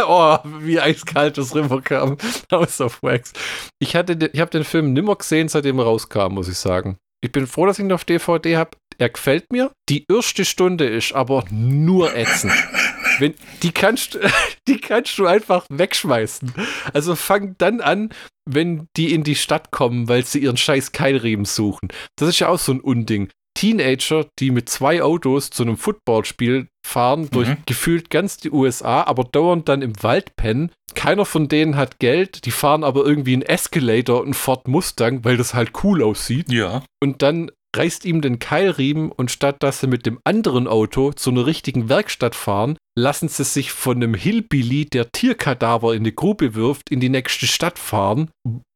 oh, 0.07 0.37
wie 0.61 0.81
eiskalt 0.81 1.39
das 1.39 1.55
rüberkam. 1.55 2.19
House 2.51 2.83
of 2.83 3.03
Wax. 3.03 3.33
Ich, 3.79 3.97
hatte, 3.97 4.31
ich 4.33 4.41
habe 4.41 4.51
den 4.51 4.65
Film 4.65 4.93
nimmer 4.93 5.17
gesehen, 5.17 5.49
seitdem 5.49 5.79
er 5.79 5.87
rauskam, 5.87 6.35
muss 6.35 6.49
ich 6.49 6.59
sagen. 6.59 6.99
Ich 7.25 7.33
bin 7.33 7.47
froh, 7.47 7.65
dass 7.67 7.79
ich 7.79 7.85
ihn 7.85 7.93
auf 7.93 8.05
DVD 8.05 8.57
habe. 8.57 8.73
Er 8.99 9.09
gefällt 9.09 9.51
mir. 9.51 9.71
Die 9.89 10.05
erste 10.11 10.45
Stunde 10.45 10.87
ist 10.87 11.15
aber 11.15 11.45
nur 11.51 12.15
ätzend. 12.15 12.53
Wenn, 13.19 13.35
die, 13.63 13.73
kannst, 13.73 14.19
die 14.69 14.79
kannst 14.79 15.19
du 15.19 15.27
einfach 15.27 15.67
wegschmeißen. 15.71 16.53
Also 16.93 17.15
fang 17.15 17.55
dann 17.59 17.81
an, 17.81 18.11
wenn 18.49 18.87
die 18.97 19.13
in 19.15 19.25
die 19.25 19.37
Stadt 19.37 19.71
kommen, 19.71 20.09
weil 20.09 20.25
sie 20.25 20.41
ihren 20.41 20.57
scheiß 20.57 20.93
Keilriemen 20.93 21.45
suchen. 21.45 21.89
Das 22.17 22.29
ist 22.29 22.39
ja 22.41 22.49
auch 22.49 22.59
so 22.59 22.73
ein 22.73 22.81
Unding. 22.81 23.29
Teenager, 23.55 24.27
die 24.39 24.51
mit 24.51 24.69
zwei 24.71 25.03
Autos 25.03 25.51
zu 25.51 25.63
einem 25.63 25.77
Footballspiel 25.77 26.69
fahren, 26.87 27.29
durch 27.31 27.49
Mhm. 27.49 27.57
gefühlt 27.67 28.09
ganz 28.11 28.39
die 28.39 28.51
USA, 28.51 29.03
aber 29.03 29.25
dauernd 29.25 29.69
dann 29.69 29.83
im 29.83 29.93
Wald 30.03 30.35
pennen. 30.37 30.71
Keiner 30.95 31.27
von 31.27 31.49
denen 31.49 31.77
hat 31.77 31.99
Geld, 31.99 32.47
die 32.47 32.51
fahren 32.51 32.83
aber 32.83 33.05
irgendwie 33.05 33.35
einen 33.35 33.43
Escalator 33.43 34.21
und 34.21 34.25
einen 34.29 34.35
Ford 34.35 34.69
Mustang, 34.69 35.25
weil 35.25 35.37
das 35.37 35.55
halt 35.55 35.85
cool 35.85 36.03
aussieht. 36.03 36.51
Ja. 36.51 36.83
Und 37.03 37.21
dann 37.23 37.51
reißt 37.77 38.05
ihm 38.05 38.21
den 38.21 38.39
Keilriemen 38.39 39.13
und 39.13 39.31
statt 39.31 39.57
dass 39.61 39.81
sie 39.81 39.87
mit 39.87 40.07
dem 40.07 40.19
anderen 40.25 40.67
Auto 40.67 41.13
zu 41.13 41.31
einer 41.31 41.47
richtigen 41.47 41.89
Werkstatt 41.89 42.35
fahren, 42.35 42.77
lassen 42.99 43.29
sie 43.29 43.45
sich 43.45 43.73
von 43.73 43.97
einem 43.97 44.15
Hillbilly, 44.15 44.87
der 44.87 45.11
Tierkadaver 45.11 45.95
in 45.95 46.05
die 46.05 46.15
Grube 46.15 46.55
wirft, 46.55 46.91
in 46.91 47.01
die 47.01 47.09
nächste 47.09 47.47
Stadt 47.47 47.79
fahren. 47.79 48.31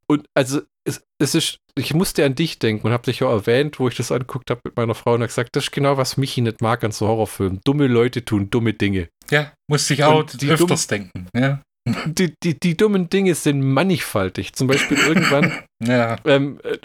Und 0.08 0.26
also 0.34 0.62
es, 0.86 1.02
es 1.20 1.34
ist, 1.34 1.58
ich 1.76 1.94
musste 1.94 2.24
an 2.24 2.34
dich 2.34 2.58
denken 2.58 2.86
und 2.86 2.92
habe 2.92 3.04
dich 3.04 3.20
ja 3.20 3.30
erwähnt, 3.30 3.78
wo 3.78 3.88
ich 3.88 3.96
das 3.96 4.12
angeguckt 4.12 4.50
habe 4.50 4.60
mit 4.64 4.76
meiner 4.76 4.94
Frau 4.94 5.14
und 5.14 5.20
habe 5.20 5.28
gesagt, 5.28 5.56
das 5.56 5.64
ist 5.64 5.72
genau, 5.72 5.96
was 5.96 6.16
Michi 6.16 6.40
nicht 6.40 6.62
mag 6.62 6.84
an 6.84 6.92
so 6.92 7.08
Horrorfilmen. 7.08 7.60
Dumme 7.64 7.88
Leute 7.88 8.24
tun 8.24 8.50
dumme 8.50 8.72
Dinge. 8.72 9.08
Ja, 9.30 9.52
musste 9.68 9.94
ich 9.94 10.04
auch 10.04 10.22
die 10.24 10.50
öfters 10.50 10.86
denken. 10.86 11.28
Ja. 11.36 11.60
Die, 12.06 12.34
die, 12.42 12.58
die 12.58 12.76
dummen 12.76 13.08
Dinge 13.10 13.34
sind 13.34 13.60
mannigfaltig. 13.62 14.54
Zum 14.54 14.66
Beispiel 14.66 14.98
irgendwann 14.98 15.52
Ja. 15.84 16.16
ähm, 16.24 16.58
äh, 16.64 16.78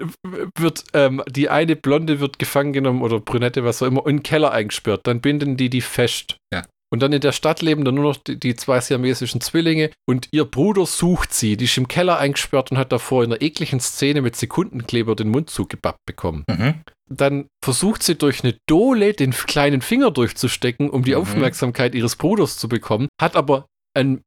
wird 0.58 0.84
ähm, 0.94 1.24
die 1.30 1.50
eine 1.50 1.76
Blonde 1.76 2.20
wird 2.20 2.38
gefangen 2.38 2.74
genommen 2.74 3.02
oder 3.02 3.20
Brünette, 3.20 3.64
was 3.64 3.82
auch 3.82 3.88
immer, 3.88 4.06
in 4.06 4.18
den 4.18 4.24
Keller 4.24 4.52
eingesperrt. 4.52 5.02
Dann 5.06 5.22
binden 5.22 5.58
die 5.58 5.70
die 5.70 5.82
fest. 5.82 6.38
Ja. 6.54 6.64
Und 6.94 7.02
dann 7.02 7.14
in 7.14 7.22
der 7.22 7.32
Stadt 7.32 7.62
leben 7.62 7.86
dann 7.86 7.96
nur 7.96 8.04
noch 8.04 8.18
die, 8.18 8.38
die 8.38 8.56
zwei 8.56 8.80
siamesischen 8.82 9.40
Zwillinge 9.40 9.92
und 10.06 10.28
ihr 10.32 10.44
Bruder 10.46 10.86
sucht 10.86 11.34
sie. 11.34 11.56
Die 11.56 11.66
ist 11.66 11.78
im 11.78 11.88
Keller 11.88 12.18
eingesperrt 12.18 12.70
und 12.72 12.78
hat 12.78 12.92
davor 12.92 13.24
in 13.24 13.32
einer 13.32 13.42
ekligen 13.42 13.80
Szene 13.80 14.22
mit 14.22 14.36
Sekundenkleber 14.36 15.16
den 15.16 15.30
Mund 15.30 15.50
zugebappt 15.50 16.06
bekommen. 16.06 16.44
Mhm. 16.50 16.82
Dann 17.10 17.48
versucht 17.64 18.04
sie 18.04 18.16
durch 18.16 18.44
eine 18.44 18.58
Dole 18.68 19.14
den 19.14 19.32
kleinen 19.32 19.82
Finger 19.82 20.12
durchzustecken, 20.12 20.90
um 20.90 21.04
die 21.04 21.12
Mhm. 21.12 21.18
Aufmerksamkeit 21.18 21.96
ihres 21.96 22.16
Bruders 22.18 22.58
zu 22.58 22.68
bekommen, 22.68 23.08
hat 23.20 23.36
aber 23.36 23.68
ein 23.94 24.22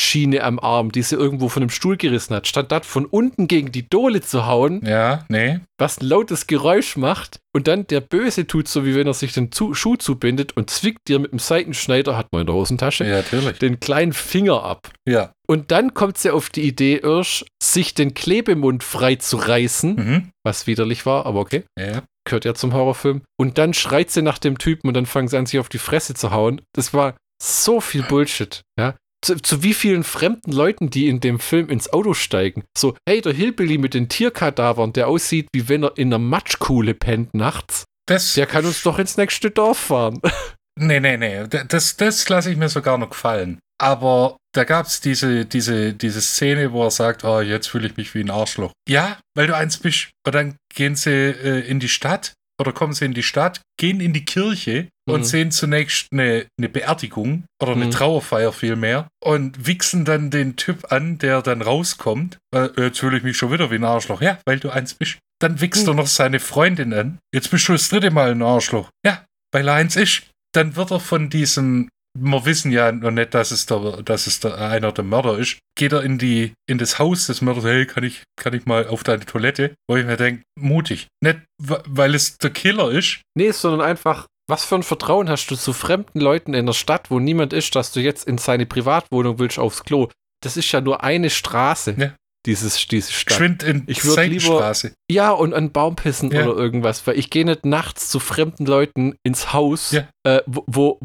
Metallschiene 0.00 0.42
am 0.44 0.58
Arm, 0.58 0.92
die 0.92 1.02
sie 1.02 1.16
irgendwo 1.16 1.48
von 1.48 1.62
einem 1.62 1.70
Stuhl 1.70 1.96
gerissen 1.96 2.34
hat, 2.34 2.46
statt 2.46 2.70
das 2.72 2.86
von 2.86 3.04
unten 3.06 3.48
gegen 3.48 3.72
die 3.72 3.88
Dole 3.88 4.20
zu 4.20 4.46
hauen, 4.46 4.84
Ja, 4.84 5.24
nee. 5.28 5.60
was 5.78 6.00
ein 6.00 6.06
lautes 6.06 6.46
Geräusch 6.46 6.96
macht 6.96 7.40
und 7.54 7.66
dann 7.66 7.86
der 7.86 8.00
Böse 8.00 8.46
tut 8.46 8.68
so, 8.68 8.84
wie 8.84 8.94
wenn 8.94 9.06
er 9.06 9.14
sich 9.14 9.32
den 9.32 9.50
zu 9.52 9.74
Schuh 9.74 9.96
zubindet 9.96 10.56
und 10.56 10.70
zwickt 10.70 11.08
dir 11.08 11.18
mit 11.18 11.32
dem 11.32 11.38
Seitenschneider, 11.38 12.16
hat 12.16 12.28
man 12.32 12.42
in 12.42 12.46
der 12.46 12.54
Hosentasche, 12.54 13.04
Ja, 13.04 13.22
den 13.52 13.80
kleinen 13.80 14.12
Finger 14.12 14.62
ab. 14.62 14.90
Ja. 15.06 15.32
Und 15.48 15.72
dann 15.72 15.94
kommt 15.94 16.18
sie 16.18 16.30
auf 16.30 16.50
die 16.50 16.62
Idee, 16.62 16.98
Irsch, 16.98 17.44
sich 17.62 17.94
den 17.94 18.14
Klebemund 18.14 18.84
frei 18.84 19.16
zu 19.16 19.36
reißen, 19.36 19.94
Mhm. 19.96 20.30
was 20.44 20.66
widerlich 20.66 21.06
war, 21.06 21.26
aber 21.26 21.40
okay 21.40 21.64
Ja. 21.78 22.02
gehört 22.24 22.44
ja 22.44 22.54
zum 22.54 22.72
Horrorfilm. 22.72 23.22
Und 23.36 23.58
dann 23.58 23.74
schreit 23.74 24.10
sie 24.10 24.22
nach 24.22 24.38
dem 24.38 24.58
Typen 24.58 24.86
und 24.88 24.94
dann 24.94 25.06
fangen 25.06 25.26
sie 25.28 25.36
an, 25.36 25.46
sich 25.46 25.58
auf 25.58 25.68
die 25.68 25.78
Fresse 25.78 26.14
zu 26.14 26.30
hauen. 26.30 26.60
Das 26.74 26.94
war 26.94 27.16
so 27.42 27.80
viel 27.80 28.02
Bullshit, 28.02 28.60
ja. 28.78 28.94
Zu, 29.22 29.36
zu 29.36 29.62
wie 29.62 29.74
vielen 29.74 30.04
fremden 30.04 30.52
Leuten, 30.52 30.88
die 30.90 31.08
in 31.08 31.20
dem 31.20 31.38
Film 31.38 31.68
ins 31.68 31.92
Auto 31.92 32.14
steigen. 32.14 32.64
So, 32.76 32.96
hey, 33.06 33.20
der 33.20 33.34
Hillbilly 33.34 33.76
mit 33.78 33.94
den 33.94 34.08
Tierkadavern, 34.08 34.92
der 34.92 35.08
aussieht, 35.08 35.48
wie 35.52 35.68
wenn 35.68 35.84
er 35.84 35.98
in 35.98 36.08
einer 36.08 36.18
Matschkuhle 36.18 36.94
pennt 36.94 37.34
nachts, 37.34 37.84
Das, 38.06 38.34
der 38.34 38.46
kann 38.46 38.64
uns 38.64 38.82
doch 38.82 38.98
ins 38.98 39.16
nächste 39.16 39.50
Dorf 39.50 39.78
fahren. 39.78 40.20
Nee, 40.78 41.00
nee, 41.00 41.18
nee. 41.18 41.46
Das, 41.46 41.96
das 41.98 42.26
lasse 42.30 42.50
ich 42.50 42.56
mir 42.56 42.70
sogar 42.70 42.96
noch 42.96 43.10
gefallen. 43.10 43.58
Aber 43.78 44.38
da 44.54 44.64
gab 44.64 44.86
es 44.86 45.00
diese, 45.00 45.44
diese, 45.44 45.92
diese 45.92 46.22
Szene, 46.22 46.72
wo 46.72 46.84
er 46.84 46.90
sagt, 46.90 47.22
oh, 47.24 47.40
jetzt 47.40 47.66
fühle 47.66 47.86
ich 47.88 47.96
mich 47.98 48.14
wie 48.14 48.20
ein 48.20 48.30
Arschloch. 48.30 48.72
Ja, 48.88 49.18
weil 49.34 49.46
du 49.46 49.54
eins 49.54 49.76
bist. 49.78 50.10
Und 50.26 50.34
dann 50.34 50.56
gehen 50.74 50.96
sie 50.96 51.10
äh, 51.10 51.68
in 51.68 51.80
die 51.80 51.88
Stadt 51.88 52.32
oder 52.58 52.72
kommen 52.72 52.94
sie 52.94 53.04
in 53.04 53.14
die 53.14 53.22
Stadt, 53.22 53.60
gehen 53.78 54.00
in 54.00 54.12
die 54.12 54.24
Kirche 54.24 54.88
und 55.10 55.20
Mhm. 55.20 55.24
sehen 55.24 55.50
zunächst 55.50 56.08
eine, 56.12 56.46
eine 56.58 56.68
Beerdigung 56.68 57.44
oder 57.62 57.72
eine 57.72 57.86
Mhm. 57.86 57.90
Trauerfeier 57.90 58.52
vielmehr 58.52 59.08
und 59.22 59.66
wichsen 59.66 60.04
dann 60.04 60.30
den 60.30 60.56
Typ 60.56 60.90
an, 60.92 61.18
der 61.18 61.42
dann 61.42 61.62
rauskommt. 61.62 62.38
Äh, 62.54 62.68
jetzt 62.76 63.00
fühle 63.00 63.16
ich 63.18 63.22
mich 63.22 63.36
schon 63.36 63.52
wieder 63.52 63.70
wie 63.70 63.76
ein 63.76 63.84
Arschloch. 63.84 64.20
Ja, 64.20 64.38
weil 64.46 64.58
du 64.60 64.70
eins 64.70 64.94
bist. 64.94 65.18
Dann 65.40 65.60
wichst 65.60 65.86
er 65.88 65.94
noch 65.94 66.06
seine 66.06 66.38
Freundin 66.40 66.92
an. 66.92 67.18
Jetzt 67.34 67.50
bist 67.50 67.66
du 67.68 67.72
das 67.72 67.88
dritte 67.88 68.10
Mal 68.10 68.30
ein 68.32 68.42
Arschloch. 68.42 68.90
Ja, 69.06 69.24
weil 69.52 69.66
er 69.68 69.74
eins 69.74 69.96
ist. 69.96 70.22
Dann 70.52 70.76
wird 70.76 70.90
er 70.90 71.00
von 71.00 71.30
diesem, 71.30 71.88
wir 72.18 72.44
wissen 72.44 72.72
ja 72.72 72.90
noch 72.92 73.12
nicht, 73.12 73.32
dass 73.34 73.50
es, 73.52 73.66
der, 73.66 74.02
dass 74.02 74.26
es 74.26 74.40
der, 74.40 74.58
einer 74.58 74.90
der 74.92 75.04
Mörder 75.04 75.38
ist, 75.38 75.58
geht 75.78 75.92
er 75.92 76.02
in, 76.02 76.18
die, 76.18 76.52
in 76.68 76.76
das 76.78 76.98
Haus 76.98 77.28
des 77.28 77.40
Mörders, 77.40 77.64
hey, 77.64 77.86
kann 77.86 78.02
ich, 78.04 78.22
kann 78.36 78.52
ich 78.52 78.66
mal 78.66 78.86
auf 78.88 79.02
deine 79.04 79.24
Toilette? 79.24 79.74
Wo 79.88 79.96
ich 79.96 80.04
mir 80.04 80.16
denke, 80.16 80.42
mutig. 80.58 81.06
Nicht, 81.22 81.38
weil 81.58 82.14
es 82.14 82.36
der 82.36 82.50
Killer 82.50 82.90
ist. 82.90 83.22
nee, 83.36 83.50
sondern 83.52 83.80
einfach, 83.88 84.26
was 84.50 84.64
für 84.64 84.74
ein 84.74 84.82
Vertrauen 84.82 85.28
hast 85.30 85.46
du 85.50 85.56
zu 85.56 85.72
fremden 85.72 86.20
Leuten 86.20 86.52
in 86.54 86.66
der 86.66 86.72
Stadt, 86.72 87.10
wo 87.10 87.18
niemand 87.18 87.52
ist, 87.52 87.74
dass 87.76 87.92
du 87.92 88.00
jetzt 88.00 88.26
in 88.28 88.38
seine 88.38 88.66
Privatwohnung 88.66 89.38
willst 89.38 89.58
aufs 89.58 89.84
Klo? 89.84 90.08
Das 90.42 90.56
ist 90.56 90.70
ja 90.72 90.80
nur 90.80 91.02
eine 91.02 91.30
Straße, 91.30 91.94
Ja. 91.98 92.14
dieses, 92.46 92.86
diese 92.88 93.12
Stadt. 93.12 93.28
Geschwind 93.38 93.62
in 93.62 93.84
Ich 93.86 94.04
würd 94.04 94.26
lieber-. 94.26 94.74
Ja, 95.10 95.30
und 95.30 95.54
an 95.54 95.70
Baum 95.72 95.96
pissen 95.96 96.30
Ja. 96.30 96.46
oder 96.46 96.58
irgendwas, 96.60 97.06
weil 97.06 97.18
ich 97.18 97.30
gehe 97.30 97.44
nicht 97.44 97.64
nachts 97.64 98.08
zu 98.10 98.18
fremden 98.20 98.66
Leuten 98.66 99.14
ins 99.24 99.52
Haus, 99.52 99.92
Ja. 99.92 100.08
äh, 100.26 100.42
wo, 100.46 100.64
wo 100.66 100.98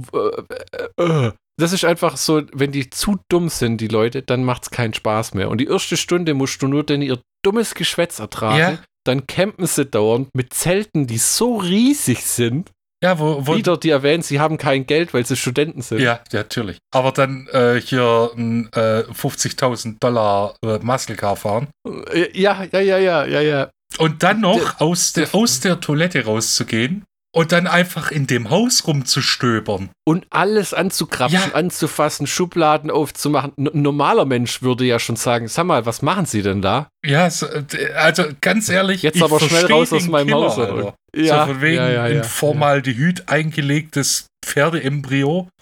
äh, 0.98 1.04
äh, 1.04 1.32
das 1.58 1.72
ist 1.72 1.86
einfach 1.86 2.18
so, 2.18 2.42
wenn 2.54 2.72
die 2.74 2.90
zu 2.90 3.18
dumm 3.30 3.48
sind, 3.48 3.80
die 3.80 3.88
Leute, 3.88 4.22
dann 4.22 4.44
macht's 4.44 4.72
keinen 4.72 4.94
Spaß 4.94 5.36
mehr. 5.36 5.50
Und 5.50 5.60
die 5.60 5.68
erste 5.68 5.96
Stunde 5.96 6.34
musst 6.34 6.62
du 6.62 6.68
nur 6.68 6.84
denn 6.84 7.02
ihr 7.02 7.20
dummes 7.46 7.76
Geschwätz 7.76 8.20
ertragen. 8.20 8.58
Ja. 8.60 8.80
Dann 9.06 9.26
campen 9.28 9.66
sie 9.68 9.86
dauernd 9.86 10.30
mit 10.34 10.54
Zelten, 10.54 11.08
die 11.08 11.18
so 11.20 11.58
riesig 11.58 12.24
sind. 12.26 12.72
Ja, 13.04 13.20
wo, 13.20 13.46
wo 13.46 13.56
Wieder, 13.56 13.78
die 13.78 13.90
erwähnen, 13.90 14.24
sie 14.24 14.40
haben 14.40 14.58
kein 14.58 14.86
Geld, 14.88 15.14
weil 15.14 15.26
sie 15.26 15.36
Studenten 15.36 15.82
sind. 15.82 16.00
Ja, 16.00 16.22
ja, 16.32 16.40
natürlich. 16.40 16.78
Aber 16.94 17.12
dann 17.12 17.48
äh, 17.52 17.80
hier 17.80 18.32
ein 18.36 18.70
äh, 18.74 19.04
50.000 19.12 19.98
Dollar 20.00 20.56
äh, 20.64 20.80
Muscle 20.82 21.16
Car 21.16 21.36
fahren. 21.36 21.68
Äh, 22.12 22.30
Ja, 22.40 22.64
ja, 22.72 22.80
ja, 22.80 22.98
ja, 22.98 23.26
ja, 23.26 23.42
ja. 23.42 23.70
Und 24.00 24.24
dann 24.24 24.42
noch 24.42 24.80
aus, 24.80 25.14
der- 25.14 25.28
aus 25.34 25.60
der 25.60 25.80
Toilette 25.80 26.26
rauszugehen 26.26 27.04
und 27.36 27.52
dann 27.52 27.68
einfach 27.68 28.12
in 28.12 28.28
dem 28.28 28.50
Haus 28.50 28.88
rumzustöbern. 28.88 29.90
Und 30.08 30.26
alles 30.30 30.74
anzukrapschen, 30.74 31.52
Ja. 31.52 31.56
anzufassen, 31.56 32.28
Schubladen 32.28 32.90
aufzumachen. 32.90 33.52
N 33.58 33.68
ein 33.68 33.82
normaler 33.82 34.24
Mensch 34.24 34.62
würde 34.62 34.86
ja 34.86 35.00
schon 35.00 35.18
sagen, 35.18 35.50
sag 35.50 35.66
mal, 35.66 35.86
was 35.86 36.02
machen 36.02 36.26
Sie 36.26 36.42
denn 36.42 36.62
da? 36.62 36.88
Ja, 37.06 37.30
so, 37.30 37.46
äh, 37.48 37.92
also 37.96 38.24
ganz 38.40 38.70
ehrlich. 38.70 39.02
Jetzt 39.02 39.18
ich 39.18 39.24
aber 39.24 39.40
schnell 39.42 39.66
raus 39.66 39.92
aus 39.92 40.08
meinem 40.08 40.28
Killer, 40.28 40.46
Haus. 40.46 40.58
Alter. 40.58 40.74
Oder? 40.74 40.96
so 41.14 41.46
von 41.46 41.62
wegen 41.62 41.76
ja, 41.78 41.90
ja, 41.90 42.08
in 42.08 42.18
ja. 42.18 42.24
Formaldehyd 42.24 43.28
eingelegtes 43.28 44.28
Pferdeembryo. 44.46 45.50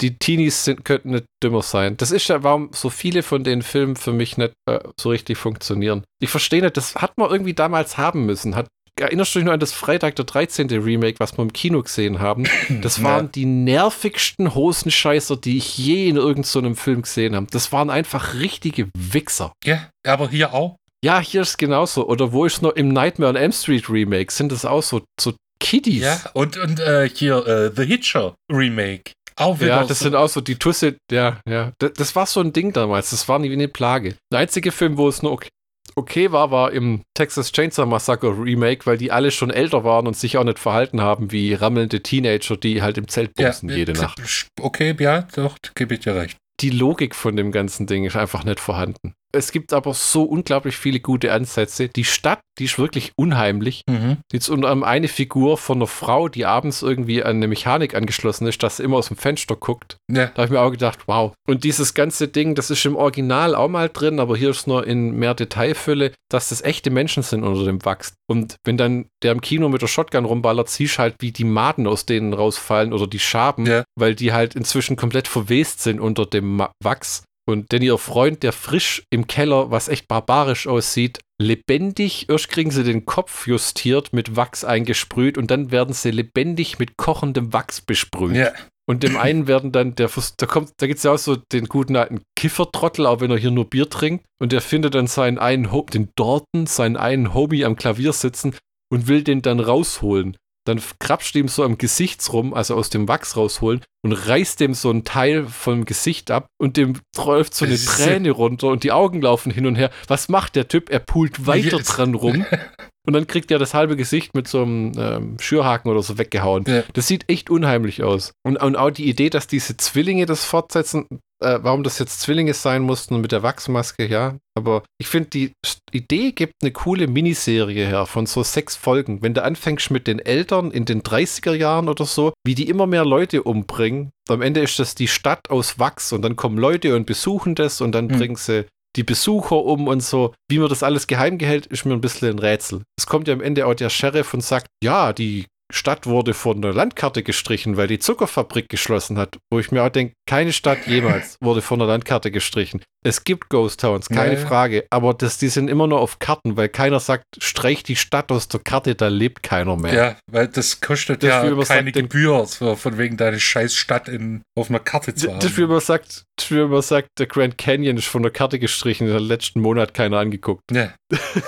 Die 0.00 0.18
Teenies 0.18 0.64
sind, 0.64 0.84
könnten 0.84 1.10
nicht 1.10 1.24
dümmer 1.42 1.62
sein. 1.62 1.96
Das 1.96 2.10
ist 2.12 2.28
ja, 2.28 2.42
warum 2.42 2.70
so 2.72 2.90
viele 2.90 3.22
von 3.22 3.42
den 3.44 3.62
Filmen 3.62 3.96
für 3.96 4.12
mich 4.12 4.36
nicht 4.36 4.52
äh, 4.68 4.78
so 5.00 5.10
richtig 5.10 5.38
funktionieren. 5.38 6.04
Ich 6.20 6.30
verstehe 6.30 6.62
nicht, 6.62 6.76
das 6.76 6.94
hat 6.96 7.18
man 7.18 7.30
irgendwie 7.30 7.54
damals 7.54 7.98
haben 7.98 8.26
müssen. 8.26 8.54
Hat, 8.54 8.68
erinnerst 8.98 9.34
du 9.34 9.38
dich 9.38 9.44
nur 9.44 9.54
an 9.54 9.60
das 9.60 9.72
Freitag 9.72 10.16
der 10.16 10.24
13. 10.24 10.68
Remake, 10.70 11.18
was 11.18 11.36
wir 11.36 11.42
im 11.42 11.52
Kino 11.52 11.82
gesehen 11.82 12.20
haben? 12.20 12.44
Das 12.82 13.02
waren 13.02 13.30
die 13.32 13.44
nervigsten 13.44 14.54
Hosenscheißer, 14.54 15.36
die 15.36 15.58
ich 15.58 15.78
je 15.78 16.08
in 16.08 16.16
irgendeinem 16.16 16.74
so 16.74 16.74
Film 16.74 17.02
gesehen 17.02 17.36
habe. 17.36 17.46
Das 17.50 17.72
waren 17.72 17.90
einfach 17.90 18.34
richtige 18.34 18.88
Wichser. 18.96 19.52
Ja, 19.64 19.88
aber 20.04 20.28
hier 20.28 20.54
auch. 20.54 20.76
Ja, 21.04 21.20
hier 21.20 21.42
ist 21.42 21.50
es 21.50 21.56
genauso. 21.56 22.06
Oder 22.08 22.32
wo 22.32 22.44
ist 22.44 22.62
noch 22.62 22.72
im 22.72 22.88
Nightmare 22.88 23.30
on 23.30 23.36
Elm 23.36 23.52
Street 23.52 23.88
Remake? 23.88 24.32
Sind 24.32 24.50
das 24.50 24.64
auch 24.64 24.82
so, 24.82 25.02
so 25.20 25.34
Kiddies? 25.60 26.02
Ja, 26.02 26.20
und, 26.32 26.56
und 26.56 26.80
äh, 26.80 27.08
hier 27.08 27.46
äh, 27.46 27.72
The 27.74 27.84
Hitcher 27.84 28.34
Remake. 28.50 29.12
Auch 29.38 29.60
wieder 29.60 29.68
Ja, 29.68 29.84
das 29.84 29.98
so, 29.98 30.04
sind 30.04 30.14
auch 30.14 30.28
so 30.28 30.40
die 30.40 30.56
Tusse, 30.56 30.96
ja, 31.12 31.40
ja. 31.46 31.72
Das, 31.78 31.92
das 31.92 32.16
war 32.16 32.26
so 32.26 32.40
ein 32.40 32.52
Ding 32.52 32.72
damals. 32.72 33.10
Das 33.10 33.28
war 33.28 33.38
nie 33.38 33.50
wie 33.50 33.54
eine 33.54 33.68
Plage. 33.68 34.16
Der 34.32 34.40
einzige 34.40 34.72
Film, 34.72 34.96
wo 34.96 35.08
es 35.08 35.22
nur 35.22 35.32
okay, 35.32 35.48
okay 35.96 36.30
war, 36.30 36.50
war 36.50 36.72
im 36.72 37.02
Texas 37.14 37.50
Chainsaw 37.52 37.86
Massacre 37.86 38.38
Remake, 38.38 38.86
weil 38.86 38.98
die 38.98 39.10
alle 39.10 39.30
schon 39.30 39.50
älter 39.50 39.82
waren 39.82 40.06
und 40.06 40.16
sich 40.16 40.36
auch 40.36 40.44
nicht 40.44 40.58
verhalten 40.58 41.00
haben 41.00 41.32
wie 41.32 41.54
rammelnde 41.54 42.02
Teenager, 42.02 42.56
die 42.56 42.82
halt 42.82 42.98
im 42.98 43.08
Zelt 43.08 43.32
ja, 43.38 43.46
bumsen 43.46 43.70
jede 43.70 43.92
äh, 43.92 43.96
Nacht. 43.96 44.48
Okay, 44.60 44.94
ja, 44.98 45.26
doch, 45.34 45.56
gebe 45.74 45.94
ich 45.94 46.00
dir 46.00 46.14
recht. 46.14 46.36
Die 46.60 46.70
Logik 46.70 47.14
von 47.14 47.36
dem 47.36 47.52
ganzen 47.52 47.86
Ding 47.86 48.04
ist 48.04 48.16
einfach 48.16 48.44
nicht 48.44 48.60
vorhanden. 48.60 49.14
Es 49.36 49.52
gibt 49.52 49.72
aber 49.72 49.94
so 49.94 50.22
unglaublich 50.24 50.76
viele 50.76 51.00
gute 51.00 51.32
Ansätze. 51.32 51.88
Die 51.88 52.04
Stadt, 52.04 52.40
die 52.58 52.64
ist 52.64 52.78
wirklich 52.78 53.12
unheimlich. 53.16 53.82
Mhm. 53.88 54.18
Jetzt 54.32 54.48
unter 54.48 54.68
anderem 54.68 54.84
eine 54.84 55.08
Figur 55.08 55.58
von 55.58 55.78
einer 55.78 55.86
Frau, 55.86 56.28
die 56.28 56.46
abends 56.46 56.82
irgendwie 56.82 57.22
an 57.22 57.36
eine 57.36 57.48
Mechanik 57.48 57.94
angeschlossen 57.94 58.46
ist, 58.46 58.62
dass 58.62 58.78
sie 58.78 58.82
immer 58.82 58.96
aus 58.96 59.08
dem 59.08 59.16
Fenster 59.16 59.56
guckt. 59.56 59.96
Ja, 60.10 60.26
Da 60.26 60.34
habe 60.42 60.44
ich 60.46 60.50
mir 60.50 60.60
auch 60.60 60.70
gedacht, 60.70 61.00
wow. 61.06 61.32
Und 61.46 61.64
dieses 61.64 61.94
ganze 61.94 62.28
Ding, 62.28 62.54
das 62.54 62.70
ist 62.70 62.84
im 62.86 62.96
Original 62.96 63.54
auch 63.54 63.68
mal 63.68 63.88
drin, 63.92 64.20
aber 64.20 64.36
hier 64.36 64.50
ist 64.50 64.66
nur 64.66 64.86
in 64.86 65.12
mehr 65.12 65.34
Detailfülle, 65.34 66.12
dass 66.30 66.48
das 66.48 66.62
echte 66.62 66.90
Menschen 66.90 67.22
sind 67.22 67.44
unter 67.44 67.64
dem 67.64 67.84
Wachs. 67.84 68.14
Und 68.28 68.56
wenn 68.64 68.76
dann 68.76 69.06
der 69.22 69.32
im 69.32 69.40
Kino 69.40 69.68
mit 69.68 69.82
der 69.82 69.86
Shotgun 69.86 70.24
rumballert, 70.24 70.68
siehst 70.68 70.98
halt, 70.98 71.14
wie 71.20 71.32
die 71.32 71.44
Maden 71.44 71.86
aus 71.86 72.06
denen 72.06 72.32
rausfallen 72.32 72.92
oder 72.92 73.06
die 73.06 73.18
Schaben, 73.18 73.66
Ja. 73.66 73.84
weil 73.98 74.14
die 74.14 74.32
halt 74.32 74.54
inzwischen 74.56 74.96
komplett 74.96 75.28
verwest 75.28 75.82
sind 75.82 76.00
unter 76.00 76.26
dem 76.26 76.62
Wachs. 76.82 77.22
Und 77.48 77.70
denn 77.70 77.82
ihr 77.82 77.96
Freund, 77.98 78.42
der 78.42 78.52
frisch 78.52 79.04
im 79.10 79.28
Keller, 79.28 79.70
was 79.70 79.88
echt 79.88 80.08
barbarisch 80.08 80.66
aussieht, 80.66 81.20
lebendig, 81.40 82.28
erst 82.28 82.48
kriegen 82.48 82.70
sie 82.70 82.82
den 82.82 83.06
Kopf 83.06 83.46
justiert, 83.46 84.12
mit 84.12 84.36
Wachs 84.36 84.64
eingesprüht 84.64 85.38
und 85.38 85.50
dann 85.50 85.70
werden 85.70 85.94
sie 85.94 86.10
lebendig 86.10 86.78
mit 86.78 86.96
kochendem 86.96 87.52
Wachs 87.52 87.80
besprüht. 87.80 88.36
ja, 88.36 88.52
Und 88.88 89.02
dem 89.02 89.16
einen 89.16 89.46
werden 89.46 89.70
dann, 89.72 89.94
der, 89.94 90.10
da 90.38 90.46
kommt, 90.46 90.72
da 90.78 90.86
gibt 90.86 90.98
es 90.98 91.04
ja 91.04 91.12
auch 91.12 91.18
so 91.18 91.36
den 91.36 91.66
guten 91.66 91.96
alten 91.96 92.22
Kiffertrottel, 92.36 93.06
auch 93.06 93.20
wenn 93.20 93.30
er 93.30 93.38
hier 93.38 93.50
nur 93.50 93.68
Bier 93.68 93.90
trinkt. 93.90 94.24
Und 94.40 94.52
der 94.52 94.60
findet 94.60 94.94
dann 94.94 95.06
seinen 95.06 95.38
einen, 95.38 95.72
Ho 95.72 95.82
den 95.82 96.10
Dorten, 96.16 96.66
seinen 96.66 96.96
einen 96.96 97.34
Hobie 97.34 97.64
am 97.64 97.76
Klavier 97.76 98.12
sitzen 98.12 98.54
und 98.92 99.08
will 99.08 99.22
den 99.22 99.42
dann 99.42 99.60
rausholen. 99.60 100.36
Dann 100.66 100.80
krapscht 100.98 101.34
ihm 101.36 101.48
so 101.48 101.64
am 101.64 101.78
Gesicht 101.78 102.32
rum, 102.32 102.52
also 102.54 102.74
aus 102.74 102.90
dem 102.90 103.08
Wachs 103.08 103.36
rausholen 103.36 103.82
und 104.04 104.12
reißt 104.12 104.60
dem 104.60 104.74
so 104.74 104.90
ein 104.90 105.04
Teil 105.04 105.46
vom 105.46 105.84
Gesicht 105.84 106.30
ab 106.30 106.46
und 106.60 106.76
dem 106.76 107.00
läuft 107.16 107.54
so 107.54 107.64
eine 107.64 107.76
Träne 107.76 108.30
runter 108.30 108.68
und 108.68 108.84
die 108.84 108.92
Augen 108.92 109.22
laufen 109.22 109.50
hin 109.52 109.66
und 109.66 109.76
her. 109.76 109.90
Was 110.08 110.28
macht 110.28 110.56
der 110.56 110.68
Typ? 110.68 110.90
Er 110.90 111.00
pult 111.00 111.46
weiter 111.46 111.78
Yes. 111.78 111.86
dran 111.88 112.14
rum 112.14 112.44
und 113.06 113.12
dann 113.12 113.26
kriegt 113.26 113.50
er 113.50 113.58
das 113.58 113.74
halbe 113.74 113.96
Gesicht 113.96 114.34
mit 114.34 114.48
so 114.48 114.62
einem 114.62 114.92
ähm, 114.96 115.36
Schürhaken 115.40 115.90
oder 115.90 116.02
so 116.02 116.18
weggehauen. 116.18 116.64
Ja. 116.66 116.82
Das 116.92 117.06
sieht 117.06 117.28
echt 117.28 117.50
unheimlich 117.50 118.02
aus. 118.02 118.32
Und, 118.44 118.56
und 118.56 118.76
auch 118.76 118.90
die 118.90 119.08
Idee, 119.08 119.30
dass 119.30 119.46
diese 119.46 119.76
Zwillinge 119.76 120.26
das 120.26 120.44
fortsetzen, 120.44 121.06
äh, 121.42 121.58
warum 121.62 121.82
das 121.82 121.98
jetzt 121.98 122.20
Zwillinge 122.20 122.54
sein 122.54 122.82
mussten 122.82 123.20
mit 123.20 123.32
der 123.32 123.42
Wachsmaske, 123.42 124.06
ja. 124.06 124.36
Aber 124.56 124.82
ich 124.98 125.06
finde, 125.06 125.30
die 125.30 125.52
Idee 125.92 126.32
gibt 126.32 126.54
eine 126.62 126.72
coole 126.72 127.06
Miniserie 127.06 127.86
her 127.86 128.06
von 128.06 128.26
so 128.26 128.42
sechs 128.42 128.74
Folgen. 128.76 129.22
Wenn 129.22 129.34
du 129.34 129.42
anfängst 129.42 129.90
mit 129.90 130.06
den 130.06 130.18
Eltern 130.18 130.70
in 130.70 130.84
den 130.84 131.02
30er 131.02 131.54
Jahren 131.54 131.88
oder 131.88 132.06
so, 132.06 132.32
wie 132.44 132.54
die 132.54 132.68
immer 132.68 132.86
mehr 132.86 133.04
Leute 133.04 133.42
umbringen. 133.42 134.10
Am 134.28 134.42
Ende 134.42 134.60
ist 134.60 134.78
das 134.78 134.94
die 134.94 135.08
Stadt 135.08 135.50
aus 135.50 135.78
Wachs 135.78 136.12
und 136.12 136.22
dann 136.22 136.36
kommen 136.36 136.58
Leute 136.58 136.96
und 136.96 137.06
besuchen 137.06 137.54
das 137.54 137.80
und 137.80 137.92
dann 137.92 138.08
Hm. 138.10 138.18
bringen 138.18 138.36
sie 138.36 138.66
die 138.96 139.04
Besucher 139.04 139.62
um 139.62 139.88
und 139.88 140.02
so. 140.02 140.32
Wie 140.48 140.58
man 140.58 140.70
das 140.70 140.82
alles 140.82 141.06
geheim 141.06 141.36
gehält, 141.36 141.66
ist 141.66 141.84
mir 141.84 141.92
ein 141.92 142.00
bisschen 142.00 142.30
ein 142.30 142.38
Rätsel. 142.38 142.82
Es 142.98 143.06
kommt 143.06 143.28
ja 143.28 143.34
am 143.34 143.42
Ende 143.42 143.66
auch 143.66 143.74
der 143.74 143.90
Sheriff 143.90 144.32
und 144.32 144.40
sagt, 144.42 144.68
ja, 144.82 145.12
die 145.12 145.44
Stadt 145.72 146.06
wurde 146.06 146.32
von 146.34 146.62
der 146.62 146.72
Landkarte 146.72 147.22
gestrichen, 147.22 147.76
weil 147.76 147.88
die 147.88 147.98
Zuckerfabrik 147.98 148.68
geschlossen 148.68 149.18
hat. 149.18 149.36
Wo 149.50 149.58
ich 149.58 149.70
mir 149.72 149.82
auch 149.82 149.88
denke, 149.88 150.14
keine 150.28 150.52
Stadt 150.52 150.86
jemals 150.86 151.36
wurde 151.42 151.62
von 151.62 151.78
der 151.78 151.88
Landkarte 151.88 152.30
gestrichen. 152.30 152.82
Es 153.04 153.22
gibt 153.24 153.48
Ghost 153.50 153.80
Towns, 153.80 154.08
keine 154.08 154.34
Ja, 154.34 154.40
ja. 154.40 154.46
Frage. 154.46 154.84
Aber 154.90 155.14
das, 155.14 155.38
die 155.38 155.48
sind 155.48 155.68
immer 155.68 155.86
nur 155.86 156.00
auf 156.00 156.18
Karten, 156.18 156.56
weil 156.56 156.68
keiner 156.68 156.98
sagt, 157.00 157.24
streich 157.38 157.82
die 157.84 157.94
Stadt 157.96 158.32
aus 158.32 158.48
der 158.48 158.60
Karte, 158.60 158.94
da 158.96 159.08
lebt 159.08 159.42
keiner 159.44 159.76
mehr. 159.76 159.94
ja, 159.94 160.16
weil 160.30 160.48
das 160.48 160.80
kostet 160.80 161.22
Das 161.22 161.28
ja 161.30 161.64
keine 161.64 161.92
den- 161.92 162.08
Gebühr, 162.08 162.44
so 162.46 162.74
von 162.74 162.98
wegen 162.98 163.16
deine 163.16 163.38
scheiß 163.38 163.74
Stadt 163.74 164.08
in, 164.08 164.42
auf 164.58 164.70
einer 164.70 164.80
Karte 164.80 165.14
zu 165.14 165.30
haben. 165.30 165.38
Das, 165.40 165.56
wie 165.56 165.66
man 165.66 165.80
sagt, 165.80 166.24
das, 166.36 166.50
wie 166.50 166.64
man 166.64 166.82
sagt, 166.82 167.08
der 167.18 167.26
Grand 167.26 167.58
Canyon 167.58 167.96
ist 167.96 168.06
von 168.08 168.22
der 168.22 168.32
Karte 168.32 168.58
gestrichen, 168.58 169.06
in 169.06 169.12
den 169.14 169.22
letzten 169.22 169.60
Monat 169.60 169.94
keiner 169.94 170.18
angeguckt. 170.18 170.62
Ja. 170.72 170.92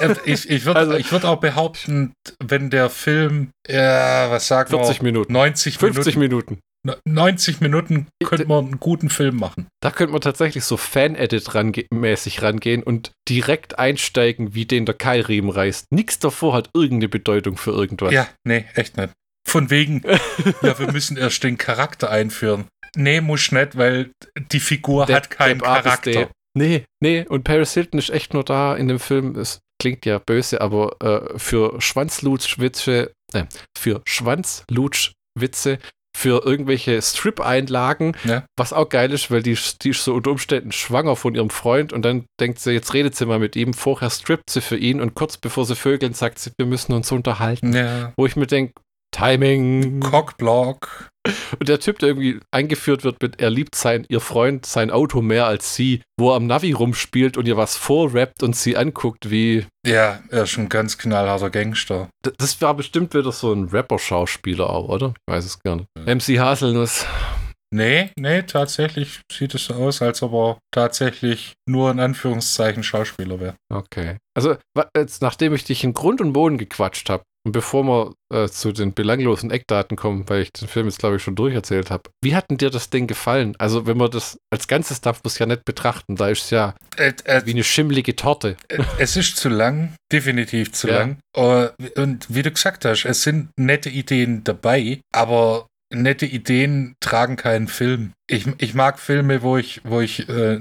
Äh, 0.00 0.14
ich 0.26 0.48
ich 0.48 0.64
würde 0.64 0.78
Also- 0.80 0.94
ich 0.94 1.10
würd 1.10 1.24
auch 1.24 1.40
behaupten, 1.40 2.12
wenn 2.44 2.70
der 2.70 2.88
Film, 2.90 3.50
was 4.30 4.46
sagen 4.48 4.70
40 4.70 4.98
wir, 5.00 5.04
Minuten. 5.04 5.32
90 5.32 5.78
50 5.78 6.16
Minuten, 6.16 6.58
Minuten. 6.86 7.00
90 7.06 7.60
Minuten 7.60 8.06
könnte 8.24 8.46
man 8.46 8.64
einen 8.66 8.80
guten 8.80 9.10
Film 9.10 9.36
machen. 9.36 9.66
Da 9.82 9.90
könnte 9.90 10.12
man 10.12 10.20
tatsächlich 10.20 10.64
so 10.64 10.76
Fan-Edit 10.76 11.54
range 11.54 11.84
mäßig 11.92 12.42
rangehen 12.42 12.82
und 12.82 13.10
direkt 13.28 13.78
einsteigen, 13.78 14.54
wie 14.54 14.64
den 14.64 14.86
der 14.86 14.94
Keilriemen 14.94 15.50
reißt. 15.50 15.86
Nichts 15.92 16.18
davor 16.18 16.54
hat 16.54 16.70
irgendeine 16.74 17.08
Bedeutung 17.08 17.56
für 17.56 17.72
irgendwas. 17.72 18.12
Ja, 18.12 18.28
nee, 18.44 18.64
echt 18.74 18.96
nicht. 18.96 19.12
Von 19.46 19.70
wegen, 19.70 20.02
ja, 20.62 20.78
wir 20.78 20.92
müssen 20.92 21.16
erst 21.16 21.42
den 21.42 21.58
Charakter 21.58 22.10
einführen. 22.10 22.66
Nee, 22.96 23.20
muss 23.20 23.52
nicht, 23.52 23.76
weil 23.76 24.10
die 24.52 24.60
Figur 24.60 25.06
Der- 25.06 25.16
hat 25.16 25.30
keinen 25.30 25.56
ist 25.56 25.64
Charakter. 25.64 26.30
Nee, 26.56 26.84
nee, 27.00 27.24
und 27.28 27.44
Paris 27.44 27.74
Hilton 27.74 27.98
ist 27.98 28.10
echt 28.10 28.34
nur 28.34 28.44
da 28.44 28.74
in 28.76 28.88
dem 28.88 28.98
Film. 28.98 29.36
Es 29.36 29.60
klingt 29.80 30.06
ja 30.06 30.18
böse, 30.18 30.60
aber 30.60 30.96
äh, 31.00 31.38
für 31.38 31.80
Schwanzlutschwitze, 31.80 33.12
äh, 33.32 33.44
für 33.76 34.02
Schwanzlutschwitze, 34.04 35.78
für 36.16 36.44
irgendwelche 36.44 37.00
Strip-Einlagen, 37.00 38.16
Ja. 38.24 38.44
was 38.56 38.72
auch 38.72 38.88
geil 38.88 39.12
ist, 39.12 39.30
weil 39.30 39.42
die, 39.42 39.56
die 39.82 39.90
ist 39.90 40.02
so 40.02 40.14
unter 40.14 40.32
Umständen 40.32 40.72
schwanger 40.72 41.14
von 41.14 41.34
ihrem 41.36 41.50
Freund 41.50 41.92
und 41.92 42.02
dann 42.04 42.24
denkt 42.40 42.58
sie, 42.58 42.72
jetzt 42.72 42.92
redet 42.92 43.14
sie 43.14 43.24
mal 43.26 43.38
mit 43.38 43.54
ihm, 43.54 43.72
vorher 43.72 44.10
strippt 44.10 44.50
sie 44.50 44.60
für 44.60 44.76
ihn 44.76 45.00
und 45.00 45.14
kurz 45.14 45.36
bevor 45.36 45.64
sie 45.64 45.76
vögeln, 45.76 46.14
sagt 46.14 46.40
sie, 46.40 46.50
wir 46.58 46.66
müssen 46.66 46.92
uns 46.92 47.12
unterhalten. 47.12 47.72
Ja. 47.72 48.12
Wo 48.16 48.26
ich 48.26 48.34
mir 48.34 48.48
denke, 48.48 48.72
Timing. 49.10 50.00
Cockblock. 50.00 51.08
Und 51.58 51.68
der 51.68 51.78
Typ, 51.80 51.98
der 51.98 52.08
irgendwie 52.10 52.40
eingeführt 52.50 53.04
wird 53.04 53.20
mit, 53.20 53.38
er 53.40 53.50
liebt 53.50 53.74
sein, 53.74 54.06
ihr 54.08 54.20
Freund, 54.20 54.64
sein 54.64 54.90
Auto 54.90 55.20
mehr 55.20 55.46
als 55.46 55.74
sie, 55.74 56.00
wo 56.18 56.30
er 56.30 56.36
am 56.36 56.46
Navi 56.46 56.72
rumspielt 56.72 57.36
und 57.36 57.46
ihr 57.46 57.56
was 57.58 57.76
vorrappt 57.76 58.42
und 58.42 58.56
sie 58.56 58.76
anguckt, 58.78 59.30
wie. 59.30 59.66
Ja, 59.86 60.20
er 60.30 60.44
ist 60.44 60.56
ein 60.56 60.68
ganz 60.70 60.96
knallharter 60.96 61.50
Gangster. 61.50 62.08
D- 62.24 62.30
Das 62.38 62.60
war 62.62 62.72
bestimmt 62.74 63.12
wieder 63.14 63.32
so 63.32 63.52
ein 63.52 63.64
Rapper-Schauspieler 63.68 64.70
auch, 64.70 64.88
oder? 64.88 65.12
Ich 65.26 65.32
weiß 65.34 65.44
es 65.44 65.58
gar 65.62 65.76
nicht. 65.76 65.88
MC 66.06 66.38
Haselnuss. 66.38 67.04
Nee, 67.70 68.10
nee, 68.16 68.42
tatsächlich 68.44 69.20
sieht 69.30 69.54
es 69.54 69.66
so 69.66 69.74
aus, 69.74 70.00
als 70.00 70.22
ob 70.22 70.32
er 70.32 70.58
tatsächlich 70.72 71.52
nur 71.68 71.90
in 71.90 72.00
Anführungszeichen 72.00 72.82
Schauspieler 72.82 73.38
wäre. 73.40 73.56
Okay. 73.70 74.16
Also, 74.34 74.56
jetzt, 74.96 75.20
nachdem 75.20 75.52
ich 75.54 75.64
dich 75.64 75.84
in 75.84 75.92
Grund 75.92 76.22
und 76.22 76.32
Boden 76.32 76.56
gequatscht 76.56 77.10
habe 77.10 77.24
und 77.48 77.52
bevor 77.52 77.82
wir 77.84 78.12
äh, 78.44 78.46
zu 78.48 78.72
den 78.72 78.92
belanglosen 78.92 79.50
Eckdaten 79.50 79.96
kommen, 79.96 80.28
weil 80.28 80.42
ich 80.42 80.52
den 80.52 80.68
Film 80.68 80.84
jetzt, 80.86 80.98
glaube 80.98 81.16
ich, 81.16 81.22
schon 81.22 81.34
durcherzählt 81.34 81.90
habe, 81.90 82.10
wie 82.22 82.36
hat 82.36 82.50
denn 82.50 82.58
dir 82.58 82.68
das 82.68 82.90
Ding 82.90 83.06
gefallen? 83.06 83.54
Also, 83.58 83.86
wenn 83.86 83.96
man 83.96 84.10
das 84.10 84.36
als 84.52 84.68
Ganzes 84.68 85.00
darf 85.00 85.20
es 85.24 85.38
ja 85.38 85.46
nicht 85.46 85.64
betrachten, 85.64 86.14
da 86.16 86.28
ist 86.28 86.44
es 86.44 86.50
ja 86.50 86.74
Äh, 86.98 87.14
äh, 87.24 87.40
wie 87.46 87.52
eine 87.52 87.64
schimmlige 87.64 88.14
Torte. 88.16 88.56
es 88.98 89.16
ist 89.16 89.36
zu 89.38 89.48
lang, 89.48 89.94
definitiv 90.12 90.72
zu 90.72 90.88
Ja. 90.88 90.98
lang. 90.98 91.18
Äh, 91.34 91.68
Und 91.98 92.26
wie 92.28 92.42
du 92.42 92.50
gesagt 92.50 92.84
hast, 92.84 93.06
es 93.06 93.22
sind 93.22 93.48
nette 93.58 93.88
Ideen 93.88 94.44
dabei, 94.44 95.00
aber 95.14 95.66
nette 95.90 96.26
Ideen 96.26 96.96
tragen 97.00 97.36
keinen 97.36 97.66
Film. 97.66 98.12
Ich, 98.28 98.44
ich 98.58 98.74
mag 98.74 98.98
Filme, 98.98 99.40
wo 99.40 99.56
ich, 99.56 99.80
wo 99.84 100.00
ich 100.02 100.28
äh, 100.28 100.60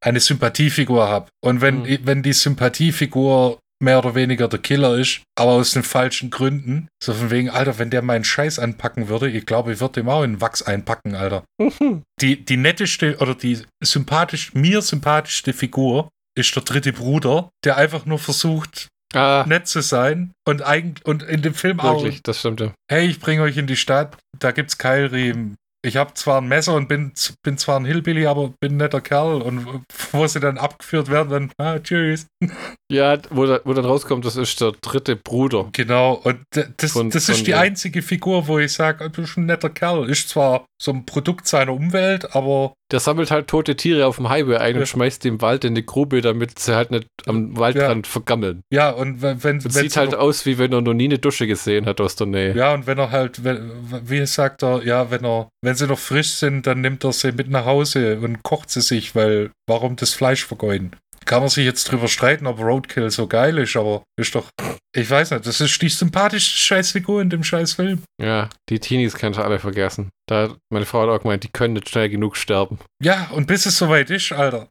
eine 0.00 0.20
Sympathiefigur 0.20 1.08
habe. 1.08 1.26
Und 1.44 1.60
wenn, 1.62 1.82
Mhm. 1.82 1.98
wenn 2.04 2.22
die 2.22 2.32
Sympathiefigur 2.32 3.58
mehr 3.80 3.98
oder 3.98 4.14
weniger 4.14 4.48
der 4.48 4.58
Killer 4.58 4.96
ist, 4.96 5.20
aber 5.36 5.52
aus 5.52 5.72
den 5.72 5.82
falschen 5.82 6.30
Gründen. 6.30 6.88
So 7.02 7.14
von 7.14 7.30
wegen, 7.30 7.50
Alter, 7.50 7.78
wenn 7.78 7.90
der 7.90 8.02
meinen 8.02 8.24
Scheiß 8.24 8.58
anpacken 8.58 9.08
würde, 9.08 9.30
ich 9.30 9.46
glaube, 9.46 9.72
ich 9.72 9.80
würde 9.80 10.00
ihm 10.00 10.08
auch 10.08 10.22
in 10.22 10.40
Wachs 10.40 10.62
einpacken, 10.62 11.14
Alter. 11.14 11.44
Die, 12.20 12.44
die 12.44 12.56
netteste 12.56 13.18
oder 13.18 13.36
die 13.36 13.62
sympathisch, 13.80 14.52
mir 14.52 14.82
sympathischste 14.82 15.52
Figur 15.52 16.08
ist 16.36 16.54
der 16.56 16.64
dritte 16.64 16.92
Bruder, 16.92 17.50
der 17.64 17.76
einfach 17.76 18.06
nur 18.06 18.18
versucht, 18.18 18.88
ah, 19.14 19.44
nett 19.46 19.68
zu 19.68 19.82
sein 19.82 20.32
und 20.44 20.62
eigentlich 20.62 21.06
und 21.06 21.22
in 21.22 21.42
dem 21.42 21.54
Film 21.54 21.78
auch, 21.78 22.02
wirklich, 22.02 22.22
das 22.24 22.40
stimmt 22.40 22.60
ja. 22.60 22.72
hey, 22.90 23.06
ich 23.06 23.20
bringe 23.20 23.42
euch 23.42 23.56
in 23.56 23.68
die 23.68 23.76
Stadt, 23.76 24.16
da 24.38 24.50
gibt's 24.50 24.78
Keilriemen. 24.78 25.56
Ich 25.86 25.96
habe 25.96 26.12
zwar 26.14 26.40
ein 26.40 26.48
Messer 26.48 26.74
und 26.74 26.88
bin, 26.88 27.12
bin 27.44 27.56
zwar 27.56 27.78
ein 27.78 27.84
Hillbilly, 27.84 28.26
aber 28.26 28.52
bin 28.60 28.72
ein 28.72 28.76
netter 28.78 29.00
Kerl. 29.00 29.40
Und 29.42 29.84
wo 30.12 30.26
sie 30.26 30.40
dann 30.40 30.58
abgeführt 30.58 31.08
werden, 31.08 31.30
dann, 31.30 31.52
ah, 31.66 31.78
tschüss. 31.78 32.26
Ja, 32.90 33.18
wo, 33.28 33.44
da, 33.44 33.60
wo 33.64 33.74
dann 33.74 33.84
rauskommt, 33.84 34.24
das 34.24 34.36
ist 34.36 34.62
der 34.62 34.72
dritte 34.80 35.14
Bruder. 35.14 35.68
Genau, 35.72 36.14
und 36.14 36.40
das, 36.78 36.92
Von- 36.92 37.10
das 37.10 37.26
von 37.26 37.34
ist 37.34 37.46
die 37.46 37.54
einzige 37.54 38.00
Figur, 38.00 38.48
wo 38.48 38.58
ich 38.58 38.72
sage, 38.72 39.10
du 39.10 39.20
bist 39.20 39.36
ein 39.36 39.44
netter 39.44 39.68
Kerl. 39.68 40.08
Ist 40.08 40.30
zwar 40.30 40.64
so 40.80 40.92
ein 40.92 41.04
Produkt 41.04 41.46
seiner 41.46 41.74
Umwelt, 41.74 42.34
aber 42.34 42.72
der 42.90 43.00
sammelt 43.00 43.30
halt 43.30 43.48
tote 43.48 43.76
Tiere 43.76 44.06
auf 44.06 44.16
dem 44.16 44.28
Highway 44.28 44.56
ein 44.56 44.74
Ja. 44.74 44.80
und 44.80 44.86
schmeißt 44.86 45.22
die 45.24 45.28
im 45.28 45.40
Wald 45.40 45.64
in 45.64 45.72
eine 45.74 45.82
Grube, 45.82 46.20
damit 46.22 46.58
sie 46.58 46.74
halt 46.74 46.90
nicht 46.90 47.06
am 47.26 47.56
Waldrand 47.56 48.06
vergammeln. 48.06 48.62
Ja, 48.70 48.90
und 48.90 49.20
wenn, 49.22 49.42
wenn, 49.44 49.58
Das 49.60 49.74
sieht 49.74 49.96
halt 49.96 50.14
aus, 50.14 50.46
wie 50.46 50.58
wenn 50.58 50.72
er 50.72 50.80
noch 50.80 50.94
nie 50.94 51.04
eine 51.04 51.18
Dusche 51.18 51.46
gesehen 51.46 51.86
hat 51.86 52.00
aus 52.00 52.16
der 52.16 52.26
Nähe. 52.26 52.54
Ja, 52.56 52.72
und 52.74 52.86
wenn 52.86 52.98
er 52.98 53.10
halt, 53.10 53.44
wenn, 53.44 53.70
wie 54.04 54.24
sagt 54.26 54.62
er, 54.62 54.82
ja, 54.84 55.10
wenn 55.10 55.24
er, 55.24 55.48
wenn 55.62 55.74
sie 55.74 55.86
noch 55.86 55.98
frisch 55.98 56.30
sind, 56.34 56.66
dann 56.66 56.80
nimmt 56.80 57.04
er 57.04 57.12
sie 57.12 57.32
mit 57.32 57.50
nach 57.50 57.64
Hause 57.66 58.18
und 58.20 58.42
kocht 58.42 58.70
sie 58.70 58.80
sich, 58.80 59.14
weil 59.14 59.50
warum 59.66 59.96
das 59.96 60.14
Fleisch 60.14 60.44
vergeuden? 60.46 60.92
Kann 61.28 61.40
man 61.40 61.50
sich 61.50 61.66
jetzt 61.66 61.84
drüber 61.92 62.08
streiten, 62.08 62.46
ob 62.46 62.58
Roadkill 62.58 63.10
so 63.10 63.26
geil 63.26 63.58
ist, 63.58 63.76
aber 63.76 64.02
ist 64.18 64.34
doch, 64.34 64.48
ich 64.96 65.10
weiß 65.10 65.32
nicht, 65.32 65.46
das 65.46 65.60
ist 65.60 65.80
die 65.82 65.90
sympathischste 65.90 66.56
Scheißfigur 66.58 67.20
in 67.20 67.28
dem 67.28 67.44
Scheißfilm. 67.44 68.02
Ja, 68.18 68.48
die 68.70 68.78
Teenies 68.80 69.14
kannst 69.14 69.38
du 69.38 69.42
alle 69.44 69.58
vergessen. 69.58 70.08
Da, 70.26 70.56
meine 70.72 70.86
Frau 70.86 71.02
hat 71.02 71.10
auch 71.10 71.22
gemeint, 71.22 71.44
die 71.44 71.50
können 71.52 71.74
nicht 71.74 71.90
schnell 71.90 72.08
genug 72.08 72.36
sterben. 72.38 72.78
Ja, 73.02 73.28
und 73.32 73.46
bis 73.46 73.66
es 73.66 73.76
soweit 73.76 74.08
ist, 74.08 74.32
Alter, 74.32 74.68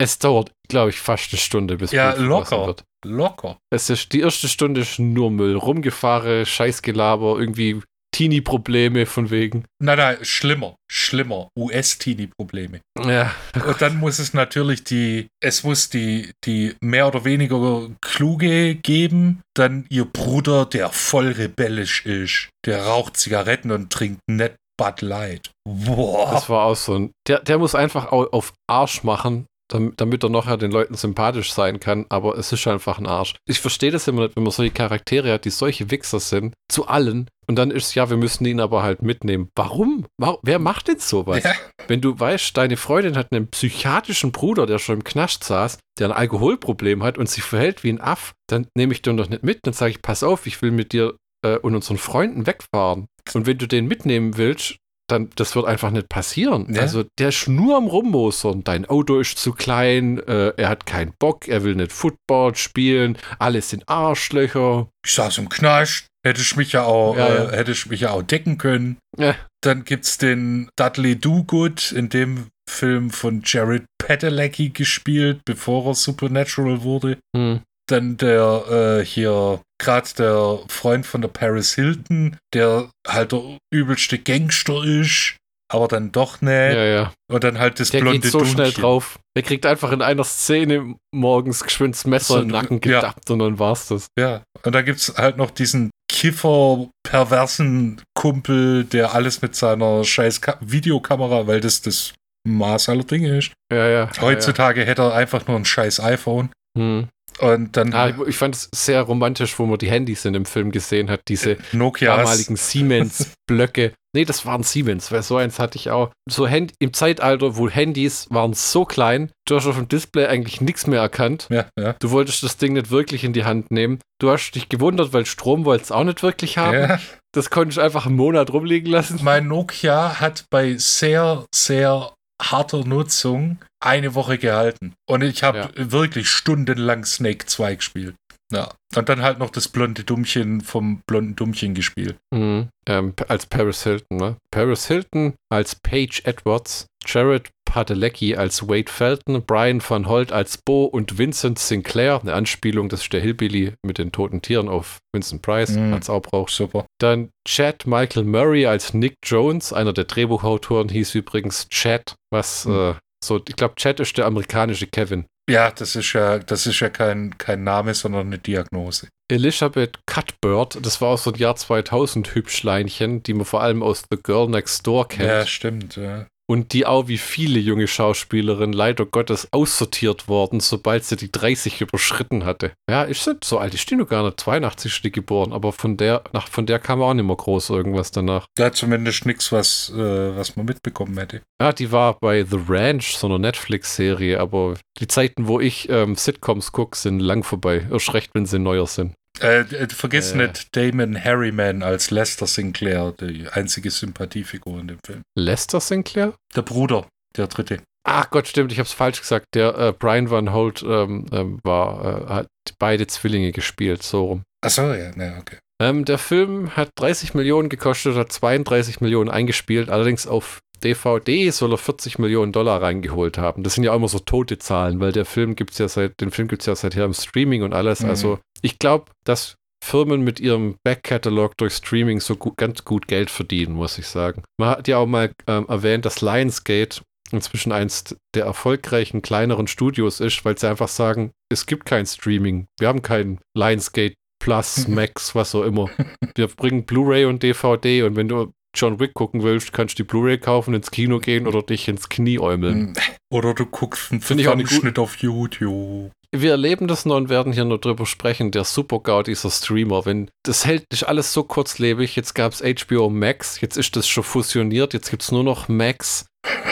Es 0.00 0.18
dauert, 0.18 0.50
glaube 0.68 0.90
ich, 0.90 0.98
fast 0.98 1.30
eine 1.32 1.38
Stunde, 1.40 1.76
bis 1.76 1.92
Ja, 1.92 2.14
locker. 2.14 2.66
wird. 2.66 2.84
locker. 3.04 3.58
Es 3.70 3.90
ist, 3.90 4.12
die 4.14 4.20
erste 4.20 4.48
Stunde 4.48 4.80
ist 4.80 4.98
nur 4.98 5.30
Müll. 5.30 5.56
Rumgefahren, 5.56 6.46
Scheißgelaber, 6.46 7.38
irgendwie 7.38 7.82
Teenie-Probleme 8.18 9.06
von 9.06 9.30
wegen. 9.30 9.64
Nein, 9.80 9.96
nein, 9.98 10.16
schlimmer, 10.22 10.74
schlimmer. 10.90 11.48
US-Teenie-Probleme. 11.56 12.80
Ja, 13.06 13.32
Und 13.64 13.80
dann 13.80 13.96
muss 13.98 14.18
es 14.18 14.34
natürlich 14.34 14.82
die, 14.82 15.28
es 15.40 15.62
muss 15.62 15.88
die, 15.88 16.32
die 16.44 16.74
mehr 16.82 17.06
oder 17.06 17.24
weniger 17.24 17.88
kluge 18.00 18.74
geben, 18.74 19.40
dann 19.54 19.86
ihr 19.88 20.04
Bruder, 20.04 20.66
der 20.66 20.90
voll 20.90 21.28
rebellisch 21.28 22.04
ist, 22.06 22.48
der 22.66 22.84
raucht 22.86 23.16
Zigaretten 23.16 23.70
und 23.70 23.92
trinkt 23.92 24.20
net 24.28 24.56
Bud 24.76 25.00
Light. 25.02 25.50
Boah. 25.64 26.30
das 26.32 26.48
war 26.48 26.64
auch 26.64 26.76
so 26.76 26.94
ein. 26.96 27.12
Der, 27.28 27.38
der 27.40 27.58
muss 27.58 27.74
einfach 27.74 28.10
au- 28.12 28.28
auf 28.30 28.52
Arsch 28.68 29.02
machen, 29.04 29.46
damit 29.68 30.22
er 30.22 30.30
nachher 30.30 30.56
den 30.56 30.70
Leuten 30.70 30.94
sympathisch 30.94 31.52
sein 31.52 31.80
kann, 31.80 32.06
aber 32.08 32.38
es 32.38 32.52
ist 32.52 32.66
einfach 32.66 32.98
ein 32.98 33.06
Arsch. 33.06 33.34
Ich 33.46 33.60
verstehe 33.60 33.90
das 33.90 34.08
immer 34.08 34.22
nicht, 34.22 34.36
wenn 34.36 34.42
man 34.42 34.52
solche 34.52 34.72
Charaktere 34.72 35.32
hat, 35.32 35.44
die 35.44 35.50
solche 35.50 35.90
Wichser 35.90 36.20
sind, 36.20 36.54
zu 36.68 36.88
allen. 36.88 37.28
Und 37.46 37.56
dann 37.56 37.70
ist 37.70 37.94
ja, 37.94 38.10
wir 38.10 38.18
müssen 38.18 38.44
ihn 38.44 38.60
aber 38.60 38.82
halt 38.82 39.00
mitnehmen. 39.00 39.48
Warum? 39.54 40.06
Wer 40.42 40.58
macht 40.58 40.88
denn 40.88 40.98
sowas? 40.98 41.44
Ja. 41.44 41.54
Wenn 41.86 42.02
du 42.02 42.18
weißt, 42.18 42.54
deine 42.56 42.76
Freundin 42.76 43.16
hat 43.16 43.32
einen 43.32 43.48
psychiatrischen 43.48 44.32
Bruder, 44.32 44.66
der 44.66 44.78
schon 44.78 44.96
im 44.96 45.04
Knast 45.04 45.44
saß, 45.44 45.78
der 45.98 46.08
ein 46.08 46.16
Alkoholproblem 46.16 47.02
hat 47.02 47.16
und 47.16 47.28
sich 47.28 47.42
verhält 47.42 47.84
wie 47.84 47.90
ein 47.90 48.00
Aff, 48.00 48.34
dann 48.48 48.66
nehme 48.76 48.92
ich 48.92 49.00
den 49.00 49.16
doch 49.16 49.30
nicht 49.30 49.42
mit. 49.42 49.60
Dann 49.62 49.72
sage 49.72 49.92
ich, 49.92 50.02
pass 50.02 50.22
auf, 50.22 50.46
ich 50.46 50.60
will 50.60 50.72
mit 50.72 50.92
dir 50.92 51.16
äh, 51.42 51.56
und 51.56 51.74
unseren 51.74 51.96
Freunden 51.98 52.46
wegfahren. 52.46 53.06
Und 53.32 53.46
wenn 53.46 53.58
du 53.58 53.66
den 53.66 53.86
mitnehmen 53.86 54.36
willst, 54.36 54.76
dann 55.08 55.30
das 55.36 55.56
wird 55.56 55.66
einfach 55.66 55.90
nicht 55.90 56.08
passieren. 56.08 56.66
Ja. 56.72 56.82
Also 56.82 57.04
der 57.18 57.30
ist 57.30 57.48
nur 57.48 57.76
am 57.76 57.86
Rummosern. 57.86 58.62
Dein 58.64 58.86
Auto 58.86 59.18
ist 59.18 59.38
zu 59.38 59.52
klein, 59.52 60.18
äh, 60.26 60.52
er 60.56 60.68
hat 60.68 60.86
keinen 60.86 61.12
Bock, 61.18 61.48
er 61.48 61.64
will 61.64 61.74
nicht 61.74 61.92
Football 61.92 62.54
spielen, 62.54 63.18
alles 63.38 63.70
sind 63.70 63.88
Arschlöcher. 63.88 64.88
Ich 65.04 65.14
saß 65.14 65.38
im 65.38 65.48
Knast, 65.48 66.06
hätte 66.24 66.40
ich 66.40 66.56
mich 66.56 66.72
ja 66.72 66.84
auch, 66.84 67.16
Ja, 67.16 67.28
ja. 67.28 67.50
Äh, 67.50 67.56
hätte 67.56 67.72
ich 67.72 67.86
mich 67.86 68.00
ja 68.00 68.10
auch 68.10 68.22
decken 68.22 68.58
können. 68.58 68.98
Ja. 69.16 69.34
Dann 69.62 69.84
gibt's 69.84 70.18
den 70.18 70.70
Dudley 70.76 71.16
Do-Good 71.16 71.92
in 71.92 72.08
dem 72.08 72.46
Film 72.68 73.10
von 73.10 73.42
Jared 73.44 73.86
Padalecki 73.98 74.68
gespielt, 74.70 75.40
bevor 75.44 75.86
er 75.86 75.94
Supernatural 75.94 76.82
wurde. 76.82 77.18
Hm. 77.34 77.62
Dann 77.88 78.18
der 78.18 79.00
äh, 79.00 79.04
hier, 79.04 79.60
gerade 79.78 80.08
der 80.18 80.58
Freund 80.68 81.06
von 81.06 81.20
der 81.22 81.28
Paris 81.28 81.74
Hilton, 81.74 82.36
der 82.54 82.90
halt 83.06 83.32
der 83.32 83.58
übelste 83.72 84.18
Gangster 84.18 84.82
ist, 84.84 85.36
aber 85.70 85.86
dann 85.88 86.12
doch 86.12 86.40
nicht. 86.40 86.50
Ja, 86.50 86.84
ja. 86.84 87.12
Und 87.30 87.44
dann 87.44 87.58
halt 87.58 87.78
das 87.78 87.90
Der 87.90 88.00
blonde 88.00 88.20
geht 88.20 88.30
so 88.32 88.44
schnell 88.44 88.66
Dummchen. 88.66 88.82
drauf. 88.82 89.18
Der 89.36 89.42
kriegt 89.42 89.66
einfach 89.66 89.92
in 89.92 90.02
einer 90.02 90.24
Szene 90.24 90.94
morgens 91.14 91.62
geschwind 91.62 91.94
das 91.94 92.06
Messer 92.06 92.34
So, 92.34 92.40
im 92.40 92.48
Nacken 92.48 92.80
ja. 92.84 93.00
gedappt 93.00 93.30
und 93.30 93.38
dann 93.40 93.58
war's 93.58 93.88
das. 93.88 94.08
Ja, 94.18 94.42
und 94.64 94.74
da 94.74 94.82
gibt's 94.82 95.14
halt 95.16 95.36
noch 95.36 95.50
diesen 95.50 95.90
Kiffer, 96.10 96.88
perversen 97.06 98.00
Kumpel, 98.14 98.84
der 98.84 99.14
alles 99.14 99.42
mit 99.42 99.54
seiner 99.54 100.04
scheiß 100.04 100.40
Ka 100.40 100.56
Videokamera, 100.60 101.46
weil 101.46 101.60
das 101.60 101.82
das 101.82 102.14
Maß 102.48 102.88
aller 102.88 103.04
Dinge 103.04 103.38
ist. 103.38 103.52
Ja, 103.70 103.86
ja. 103.88 104.10
Heutzutage 104.20 104.84
hätte 104.84 105.02
er 105.02 105.14
einfach 105.14 105.46
nur 105.46 105.56
ein 105.56 105.66
scheiß 105.66 106.00
iPhone. 106.00 106.50
Ja, 106.76 106.82
ja. 106.82 106.88
Hm. 106.88 107.08
Und 107.40 107.76
dann 107.76 107.94
Ah, 107.94 108.12
ich, 108.26 108.36
fand 108.36 108.54
es 108.56 108.68
sehr 108.74 109.02
romantisch, 109.02 109.58
wo 109.58 109.66
man 109.66 109.78
die 109.78 109.90
Handys 109.90 110.24
in 110.24 110.32
dem 110.32 110.44
Film 110.44 110.70
gesehen 110.70 111.08
hat, 111.10 111.20
diese 111.28 111.56
Nokia. 111.72 112.16
damaligen 112.16 112.56
Siemens-Blöcke. 112.56 113.92
Nee, 114.14 114.24
das 114.24 114.46
waren 114.46 114.62
Siemens, 114.62 115.12
weil 115.12 115.22
so 115.22 115.36
eins 115.36 115.58
hatte 115.58 115.76
ich 115.76 115.90
auch. 115.90 116.10
So 116.28 116.48
Hand 116.48 116.72
im 116.78 116.94
Zeitalter, 116.94 117.58
wo 117.58 117.68
Handys 117.68 118.26
waren 118.30 118.54
so 118.54 118.86
klein, 118.86 119.30
du 119.46 119.54
hast 119.56 119.66
auf 119.66 119.76
dem 119.76 119.86
Display 119.86 120.24
eigentlich 120.26 120.62
nichts 120.62 120.86
mehr 120.86 121.02
erkannt. 121.02 121.46
Ja, 121.50 121.66
ja. 121.78 121.92
Du 121.92 122.10
wolltest 122.10 122.42
das 122.42 122.56
Ding 122.56 122.72
nicht 122.72 122.90
wirklich 122.90 123.22
in 123.22 123.34
die 123.34 123.44
Hand 123.44 123.70
nehmen. 123.70 123.98
Du 124.18 124.30
hast 124.30 124.52
dich 124.52 124.70
gewundert, 124.70 125.12
weil 125.12 125.26
Strom 125.26 125.66
wolltest 125.66 125.92
auch 125.92 126.04
nicht 126.04 126.22
wirklich 126.22 126.56
haben. 126.56 126.72
ja. 126.78 126.98
Das 127.32 127.50
konnte 127.50 127.72
ich 127.72 127.80
einfach 127.80 128.06
einen 128.06 128.16
Monat 128.16 128.50
rumliegen 128.50 128.90
lassen. 128.90 129.20
Mein 129.22 129.46
Nokia 129.46 130.18
hat 130.20 130.46
bei 130.48 130.76
sehr, 130.78 131.44
sehr 131.54 132.10
harter 132.40 132.84
Nutzung 132.84 133.58
eine 133.80 134.14
Woche 134.14 134.38
gehalten. 134.38 134.94
Und 135.08 135.22
ich 135.22 135.42
habe 135.42 135.58
Ja. 135.58 135.70
wirklich 135.74 136.28
stundenlang 136.30 137.04
Snake 137.04 137.46
2 137.46 137.76
gespielt. 137.76 138.14
Ja. 138.52 138.70
Und 138.96 139.08
dann 139.08 139.22
halt 139.22 139.38
noch 139.38 139.50
das 139.50 139.68
blonde 139.68 140.04
Dummchen 140.04 140.62
vom 140.62 141.02
blonden 141.06 141.36
Dummchen 141.36 141.74
gespielt. 141.74 142.16
Mhm. 142.32 142.68
Ähm, 142.88 143.14
als 143.28 143.46
Paris 143.46 143.82
Hilton, 143.82 144.16
ne? 144.16 144.36
Paris 144.50 144.86
Hilton 144.86 145.34
als 145.50 145.74
Paige 145.74 146.22
Edwards, 146.24 146.86
Jared 147.06 147.50
Padalecki 147.66 148.34
als 148.34 148.66
Wade 148.66 148.90
Felton, 148.90 149.44
Brian 149.44 149.82
van 149.86 150.08
Holt 150.08 150.32
als 150.32 150.56
Bo 150.56 150.84
und 150.86 151.18
Vincent 151.18 151.58
Sinclair, 151.58 152.18
eine 152.22 152.32
Anspielung, 152.32 152.88
das 152.88 153.02
ist 153.02 153.12
der 153.12 153.20
Hillbilly 153.20 153.74
mit 153.84 153.98
den 153.98 154.10
toten 154.10 154.40
Tieren 154.40 154.70
auf 154.70 154.98
Vincent 155.14 155.42
Price, 155.42 155.72
Mhm. 155.72 156.00
auch 156.08 156.22
braucht. 156.22 156.50
Super. 156.50 156.86
Dann 156.98 157.28
Chad 157.46 157.86
Michael 157.86 158.24
Murray 158.24 158.64
als 158.64 158.94
Nick 158.94 159.16
Jones, 159.22 159.74
einer 159.74 159.92
der 159.92 160.04
Drehbuchautoren 160.04 160.88
hieß 160.88 161.14
übrigens 161.14 161.68
Chad, 161.68 162.14
was 162.32 162.64
Mhm. 162.64 162.74
äh, 162.74 162.94
so, 163.22 163.40
ich 163.46 163.56
glaube, 163.56 163.74
Chad 163.74 164.00
ist 164.00 164.16
der 164.16 164.24
amerikanische 164.26 164.86
Kevin. 164.86 165.26
Ja, 165.48 165.70
das 165.70 165.96
ist 165.96 166.12
ja, 166.12 166.38
das 166.38 166.66
ist 166.66 166.80
ja 166.80 166.90
kein, 166.90 167.36
kein 167.38 167.64
Name, 167.64 167.94
sondern 167.94 168.26
eine 168.26 168.38
Diagnose. 168.38 169.08
Elizabeth 169.30 169.98
Cuthbert, 170.06 170.78
das 170.84 171.00
war 171.00 171.08
aus 171.08 171.24
so 171.24 171.32
ein 171.32 171.38
Jahr 171.38 171.56
2000 171.56 172.34
Hübschleinchen, 172.34 173.22
die 173.22 173.34
man 173.34 173.44
vor 173.46 173.62
allem 173.62 173.82
aus 173.82 174.04
The 174.10 174.18
Girl 174.22 174.48
Next 174.48 174.86
Door 174.86 175.08
kennt. 175.08 175.28
Ja, 175.28 175.46
stimmt. 175.46 175.96
Ja. 175.96 176.26
Und 176.50 176.72
die 176.72 176.86
auch 176.86 177.08
wie 177.08 177.18
viele 177.18 177.58
junge 177.58 177.86
Schauspielerinnen 177.86 178.72
leider 178.72 179.04
Gottes 179.04 179.48
aussortiert 179.52 180.28
worden, 180.28 180.60
sobald 180.60 181.04
sie 181.04 181.16
die 181.16 181.30
30 181.30 181.82
überschritten 181.82 182.46
hatte. 182.46 182.72
Ja, 182.88 183.02
ist 183.02 183.24
sie 183.24 183.36
so 183.44 183.58
alt, 183.58 183.74
ist 183.74 183.90
die 183.90 183.96
noch 183.96 184.08
gar 184.08 184.24
nicht 184.24 184.40
82 184.40 184.92
ist 184.92 185.04
die 185.04 185.12
geboren, 185.12 185.52
aber 185.52 185.72
von 185.72 185.98
der, 185.98 186.22
nach, 186.32 186.48
von 186.48 186.64
der 186.64 186.78
kam 186.78 187.02
auch 187.02 187.12
nicht 187.12 187.26
mehr 187.26 187.36
groß 187.36 187.68
irgendwas 187.70 188.12
danach. 188.12 188.46
Da 188.56 188.72
zumindest 188.72 189.26
nichts, 189.26 189.52
was, 189.52 189.92
äh, 189.94 190.36
was 190.36 190.56
man 190.56 190.64
mitbekommen 190.64 191.18
hätte. 191.18 191.42
Ja, 191.60 191.72
die 191.72 191.92
war 191.92 192.18
bei 192.18 192.44
The 192.44 192.60
Ranch, 192.66 193.16
so 193.16 193.26
einer 193.26 193.38
Netflix-Serie, 193.38 194.40
aber 194.40 194.76
die 195.00 195.06
Zeiten, 195.06 195.48
wo 195.48 195.60
ich 195.60 195.88
ähm, 195.90 196.16
Sitcoms 196.16 196.72
gucke, 196.72 196.96
sind 196.96 197.20
lang 197.20 197.42
vorbei. 197.44 197.86
Erst 197.90 198.14
recht, 198.14 198.30
wenn 198.34 198.46
sie 198.46 198.58
neuer 198.58 198.86
sind. 198.86 199.12
Äh, 199.42 199.60
äh, 199.60 199.88
vergiss 199.88 200.32
Äh. 200.32 200.36
nicht 200.38 200.76
Damon 200.76 201.22
Harriman 201.22 201.82
als 201.82 202.10
Lester 202.10 202.46
Sinclair, 202.46 203.14
die 203.20 203.48
einzige 203.48 203.90
Sympathiefigur 203.90 204.80
in 204.80 204.88
dem 204.88 204.98
Film. 205.04 205.22
Lester 205.36 205.80
Sinclair? 205.80 206.34
Der 206.54 206.62
Bruder, 206.62 207.06
der 207.36 207.46
dritte. 207.46 207.80
Ach 208.04 208.30
Gott, 208.30 208.48
stimmt, 208.48 208.72
ich 208.72 208.78
hab's 208.78 208.92
falsch 208.92 209.20
gesagt. 209.20 209.46
Der 209.54 209.76
äh, 209.76 209.92
Brian 209.92 210.30
Van 210.30 210.52
Holt 210.52 210.82
ähm, 210.82 211.26
ähm, 211.32 211.58
war, 211.62 212.04
äh, 212.04 212.32
hat 212.32 212.48
beide 212.78 213.06
Zwillinge 213.06 213.52
gespielt, 213.52 214.02
so 214.02 214.24
rum. 214.24 214.42
Achso, 214.62 214.92
ja, 214.94 215.10
ne, 215.14 215.36
okay. 215.40 215.58
Ähm, 215.80 216.04
der 216.04 216.18
Film 216.18 216.74
hat 216.74 216.90
30 216.96 217.34
Millionen 217.34 217.68
gekostet, 217.68 218.16
hat 218.16 218.32
32 218.32 219.00
Millionen 219.00 219.30
eingespielt, 219.30 219.90
allerdings 219.90 220.26
auf 220.26 220.58
DVD 220.84 221.50
soll 221.50 221.72
er 221.72 221.78
40 221.78 222.18
Millionen 222.18 222.52
Dollar 222.52 222.82
reingeholt 222.82 223.38
haben. 223.38 223.62
Das 223.62 223.74
sind 223.74 223.84
ja 223.84 223.92
auch 223.92 223.96
immer 223.96 224.08
so 224.08 224.18
tote 224.18 224.58
Zahlen, 224.58 225.00
weil 225.00 225.12
der 225.12 225.24
Film 225.24 225.56
gibt's 225.56 225.78
ja 225.78 225.88
seit, 225.88 226.20
den 226.20 226.30
Film 226.30 226.48
gibt's 226.48 226.66
ja 226.66 226.74
seither 226.74 227.04
im 227.04 227.14
Streaming 227.14 227.62
und 227.62 227.72
alles. 227.72 228.02
Mhm. 228.02 228.10
Also 228.10 228.38
ich 228.62 228.78
glaube, 228.78 229.06
dass 229.24 229.56
Firmen 229.84 230.22
mit 230.22 230.40
ihrem 230.40 230.76
Backkatalog 230.84 231.56
durch 231.56 231.74
Streaming 231.74 232.20
so 232.20 232.36
gut, 232.36 232.56
ganz 232.56 232.84
gut 232.84 233.06
Geld 233.08 233.30
verdienen, 233.30 233.74
muss 233.74 233.98
ich 233.98 234.06
sagen. 234.06 234.42
Man 234.58 234.70
hat 234.70 234.88
ja 234.88 234.98
auch 234.98 235.06
mal 235.06 235.32
ähm, 235.46 235.66
erwähnt, 235.68 236.04
dass 236.04 236.20
Lionsgate 236.20 237.02
inzwischen 237.30 237.72
eins 237.72 238.16
der 238.34 238.44
erfolgreichen 238.44 239.22
kleineren 239.22 239.66
Studios 239.66 240.20
ist, 240.20 240.44
weil 240.44 240.58
sie 240.58 240.68
einfach 240.68 240.88
sagen, 240.88 241.30
es 241.50 241.66
gibt 241.66 241.84
kein 241.84 242.06
Streaming. 242.06 242.66
Wir 242.78 242.88
haben 242.88 243.02
kein 243.02 243.38
Lionsgate 243.54 244.14
Plus, 244.40 244.86
Max, 244.88 245.34
was 245.34 245.54
auch 245.54 245.64
immer. 245.64 245.90
Wir 246.34 246.46
bringen 246.46 246.84
Blu-ray 246.84 247.24
und 247.24 247.42
DVD 247.42 248.04
und 248.04 248.16
wenn 248.16 248.28
du 248.28 248.52
John 248.74 249.00
Wick 249.00 249.14
gucken 249.14 249.42
willst, 249.42 249.72
kannst 249.72 249.98
du 249.98 250.02
die 250.02 250.06
Blu-ray 250.06 250.38
kaufen, 250.38 250.74
ins 250.74 250.90
Kino 250.90 251.18
gehen 251.18 251.46
oder 251.46 251.62
dich 251.62 251.88
ins 251.88 252.08
Knie 252.08 252.38
äumeln. 252.38 252.88
Hm. 252.88 252.94
Oder 253.30 253.54
du 253.54 253.66
guckst 253.66 254.12
einen 254.12 254.20
Finde 254.20 254.42
ich 254.42 254.48
auch 254.48 254.52
eine 254.52 254.62
gut- 254.62 254.70
Zusammenschnitt 254.70 254.98
auf 254.98 255.16
YouTube. 255.16 256.10
Wir 256.30 256.50
erleben 256.50 256.88
das 256.88 257.06
noch 257.06 257.16
und 257.16 257.30
werden 257.30 257.54
hier 257.54 257.64
nur 257.64 257.78
drüber 257.78 258.04
sprechen, 258.04 258.50
der 258.50 258.64
Super-GAU 258.64 259.22
dieser 259.22 259.50
Streamer. 259.50 260.04
Wenn 260.04 260.30
das 260.44 260.66
hält 260.66 260.84
ist 260.92 261.04
alles 261.04 261.32
so 261.32 261.42
kurzlebig, 261.42 262.16
jetzt 262.16 262.34
gab 262.34 262.52
es 262.52 262.60
HBO 262.62 263.08
Max, 263.08 263.60
jetzt 263.62 263.78
ist 263.78 263.96
das 263.96 264.06
schon 264.06 264.24
fusioniert, 264.24 264.92
jetzt 264.92 265.10
gibt 265.10 265.22
es 265.22 265.32
nur 265.32 265.42
noch 265.42 265.68
Max. 265.68 266.26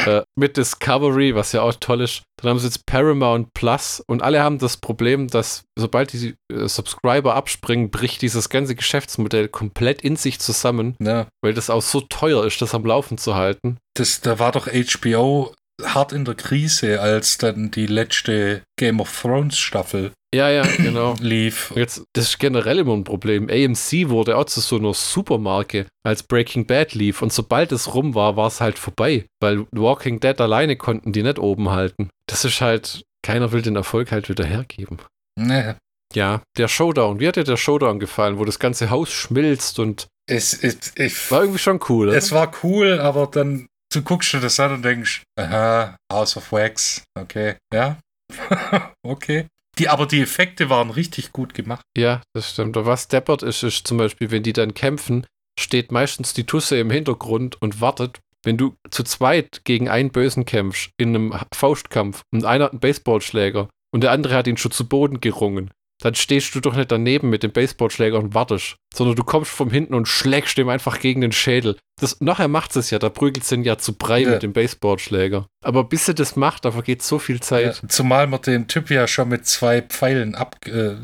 Äh, 0.06 0.22
mit 0.38 0.56
Discovery, 0.56 1.34
was 1.34 1.52
ja 1.52 1.62
auch 1.62 1.74
toll 1.74 2.00
ist. 2.02 2.22
Dann 2.40 2.50
haben 2.50 2.58
sie 2.58 2.66
jetzt 2.66 2.86
Paramount 2.86 3.52
Plus 3.54 4.02
und 4.06 4.22
alle 4.22 4.42
haben 4.42 4.58
das 4.58 4.76
Problem, 4.76 5.28
dass 5.28 5.64
sobald 5.78 6.12
die 6.12 6.34
äh, 6.52 6.68
Subscriber 6.68 7.34
abspringen, 7.34 7.90
bricht 7.90 8.22
dieses 8.22 8.48
ganze 8.48 8.74
Geschäftsmodell 8.74 9.48
komplett 9.48 10.02
in 10.02 10.16
sich 10.16 10.38
zusammen, 10.38 10.96
Ja. 11.00 11.26
weil 11.42 11.54
das 11.54 11.70
auch 11.70 11.82
so 11.82 12.00
teuer 12.02 12.44
ist, 12.44 12.60
das 12.62 12.74
am 12.74 12.84
Laufen 12.84 13.18
zu 13.18 13.34
halten. 13.34 13.78
Das, 13.94 14.20
da 14.20 14.38
war 14.38 14.52
doch 14.52 14.66
HBO 14.68 15.54
hart 15.82 16.12
in 16.12 16.24
der 16.24 16.34
Krise, 16.34 17.00
als 17.00 17.38
dann 17.38 17.70
die 17.70 17.86
letzte 17.86 18.62
Game 18.78 19.00
of 19.00 19.20
Thrones 19.20 19.58
Staffel 19.58 20.12
Ja, 20.34 20.48
ja, 20.50 20.62
genau. 20.76 21.14
lief. 21.20 21.72
Jetzt, 21.76 22.04
das 22.14 22.26
ist 22.26 22.38
generell 22.38 22.78
immer 22.78 22.94
ein 22.94 23.04
Problem. 23.04 23.48
AMC 23.50 24.08
wurde 24.08 24.36
auch 24.36 24.46
zu 24.46 24.60
so 24.60 24.76
einer 24.76 24.94
Supermarke, 24.94 25.86
als 26.04 26.22
Breaking 26.22 26.66
Bad 26.66 26.94
lief. 26.94 27.22
Und 27.22 27.32
sobald 27.32 27.72
es 27.72 27.94
rum 27.94 28.14
war, 28.14 28.36
war 28.36 28.48
es 28.48 28.60
halt 28.60 28.78
vorbei. 28.78 29.26
Weil 29.40 29.66
Walking 29.72 30.20
Dead 30.20 30.40
alleine 30.40 30.76
konnten 30.76 31.12
die 31.12 31.22
nicht 31.22 31.38
oben 31.38 31.70
halten. 31.70 32.10
Das 32.26 32.44
ist 32.44 32.60
halt, 32.60 33.02
keiner 33.22 33.52
will 33.52 33.62
den 33.62 33.76
Erfolg 33.76 34.12
halt 34.12 34.28
wieder 34.28 34.44
hergeben. 34.44 34.98
Nee. 35.38 35.74
Ja, 36.14 36.42
der 36.56 36.68
Showdown. 36.68 37.20
Wie 37.20 37.28
hat 37.28 37.36
dir 37.36 37.44
der 37.44 37.56
Showdown 37.56 37.98
gefallen, 37.98 38.38
wo 38.38 38.44
das 38.44 38.58
ganze 38.58 38.90
Haus 38.90 39.10
schmilzt 39.10 39.78
und 39.78 40.06
Es, 40.28 40.54
es, 40.54 40.92
ich, 40.96 41.30
war 41.30 41.40
irgendwie 41.40 41.58
schon 41.58 41.80
cool, 41.88 42.08
oder? 42.08 42.16
es 42.16 42.32
war 42.32 42.52
cool, 42.62 43.00
aber 43.00 43.26
dann 43.26 43.66
du 43.96 44.02
guckst 44.02 44.32
dir 44.34 44.40
das 44.40 44.60
an 44.60 44.74
und 44.74 44.84
denkst, 44.84 45.22
aha, 45.38 45.96
House 46.12 46.36
of 46.36 46.52
Wax, 46.52 47.02
okay, 47.18 47.56
ja, 47.72 47.98
okay. 49.02 49.46
Die, 49.78 49.88
aber 49.88 50.06
die 50.06 50.22
Effekte 50.22 50.70
waren 50.70 50.90
richtig 50.90 51.32
gut 51.32 51.52
gemacht. 51.52 51.82
Ja, 51.96 52.22
das 52.34 52.50
stimmt. 52.50 52.76
Was 52.76 53.08
deppert 53.08 53.42
ist, 53.42 53.62
ist 53.62 53.86
zum 53.86 53.98
Beispiel, 53.98 54.30
wenn 54.30 54.42
die 54.42 54.54
dann 54.54 54.72
kämpfen, 54.72 55.26
steht 55.58 55.92
meistens 55.92 56.32
die 56.32 56.44
Tusse 56.44 56.78
im 56.78 56.90
Hintergrund 56.90 57.60
und 57.60 57.80
wartet. 57.80 58.20
Wenn 58.42 58.56
du 58.56 58.74
zu 58.90 59.02
zweit 59.02 59.62
gegen 59.64 59.88
einen 59.88 60.12
Bösen 60.12 60.46
kämpfst, 60.46 60.90
in 60.98 61.14
einem 61.14 61.34
Faustkampf, 61.52 62.22
und 62.32 62.44
einer 62.44 62.64
hat 62.64 62.72
einen 62.72 62.80
Baseballschläger 62.80 63.68
und 63.92 64.02
der 64.02 64.12
andere 64.12 64.34
hat 64.34 64.46
ihn 64.46 64.56
schon 64.56 64.70
zu 64.70 64.88
Boden 64.88 65.20
gerungen, 65.20 65.70
dann 66.02 66.14
stehst 66.14 66.54
du 66.54 66.60
doch 66.60 66.76
nicht 66.76 66.92
daneben 66.92 67.28
mit 67.28 67.42
dem 67.42 67.52
Baseballschläger 67.52 68.18
und 68.18 68.34
wartest, 68.34 68.76
sondern 68.94 69.16
du 69.16 69.24
kommst 69.24 69.50
von 69.50 69.70
hinten 69.70 69.94
und 69.94 70.08
schlägst 70.08 70.56
ihm 70.58 70.68
einfach 70.68 71.00
gegen 71.00 71.20
den 71.20 71.32
Schädel. 71.32 71.76
Das, 72.00 72.20
nachher 72.20 72.48
macht 72.48 72.76
es 72.76 72.90
ja, 72.90 72.98
da 72.98 73.08
prügelt 73.08 73.44
es 73.44 73.52
ihn 73.52 73.62
ja 73.64 73.78
zu 73.78 73.94
Brei 73.94 74.20
Ja. 74.22 74.30
mit 74.30 74.42
dem 74.42 74.52
Baseballschläger. 74.52 75.46
Aber 75.64 75.84
bis 75.84 76.08
er 76.08 76.14
das 76.14 76.36
macht, 76.36 76.64
da 76.64 76.72
vergeht 76.72 77.02
so 77.02 77.18
viel 77.18 77.36
Ja, 77.36 77.40
Zeit. 77.42 77.82
zumal 77.88 78.26
man 78.26 78.40
den 78.42 78.68
Typ 78.68 78.90
ja 78.90 79.06
schon 79.06 79.28
mit 79.28 79.46
zwei 79.46 79.80
Pfeilen 79.82 80.34
ab, 80.34 80.56
äh, 80.66 80.94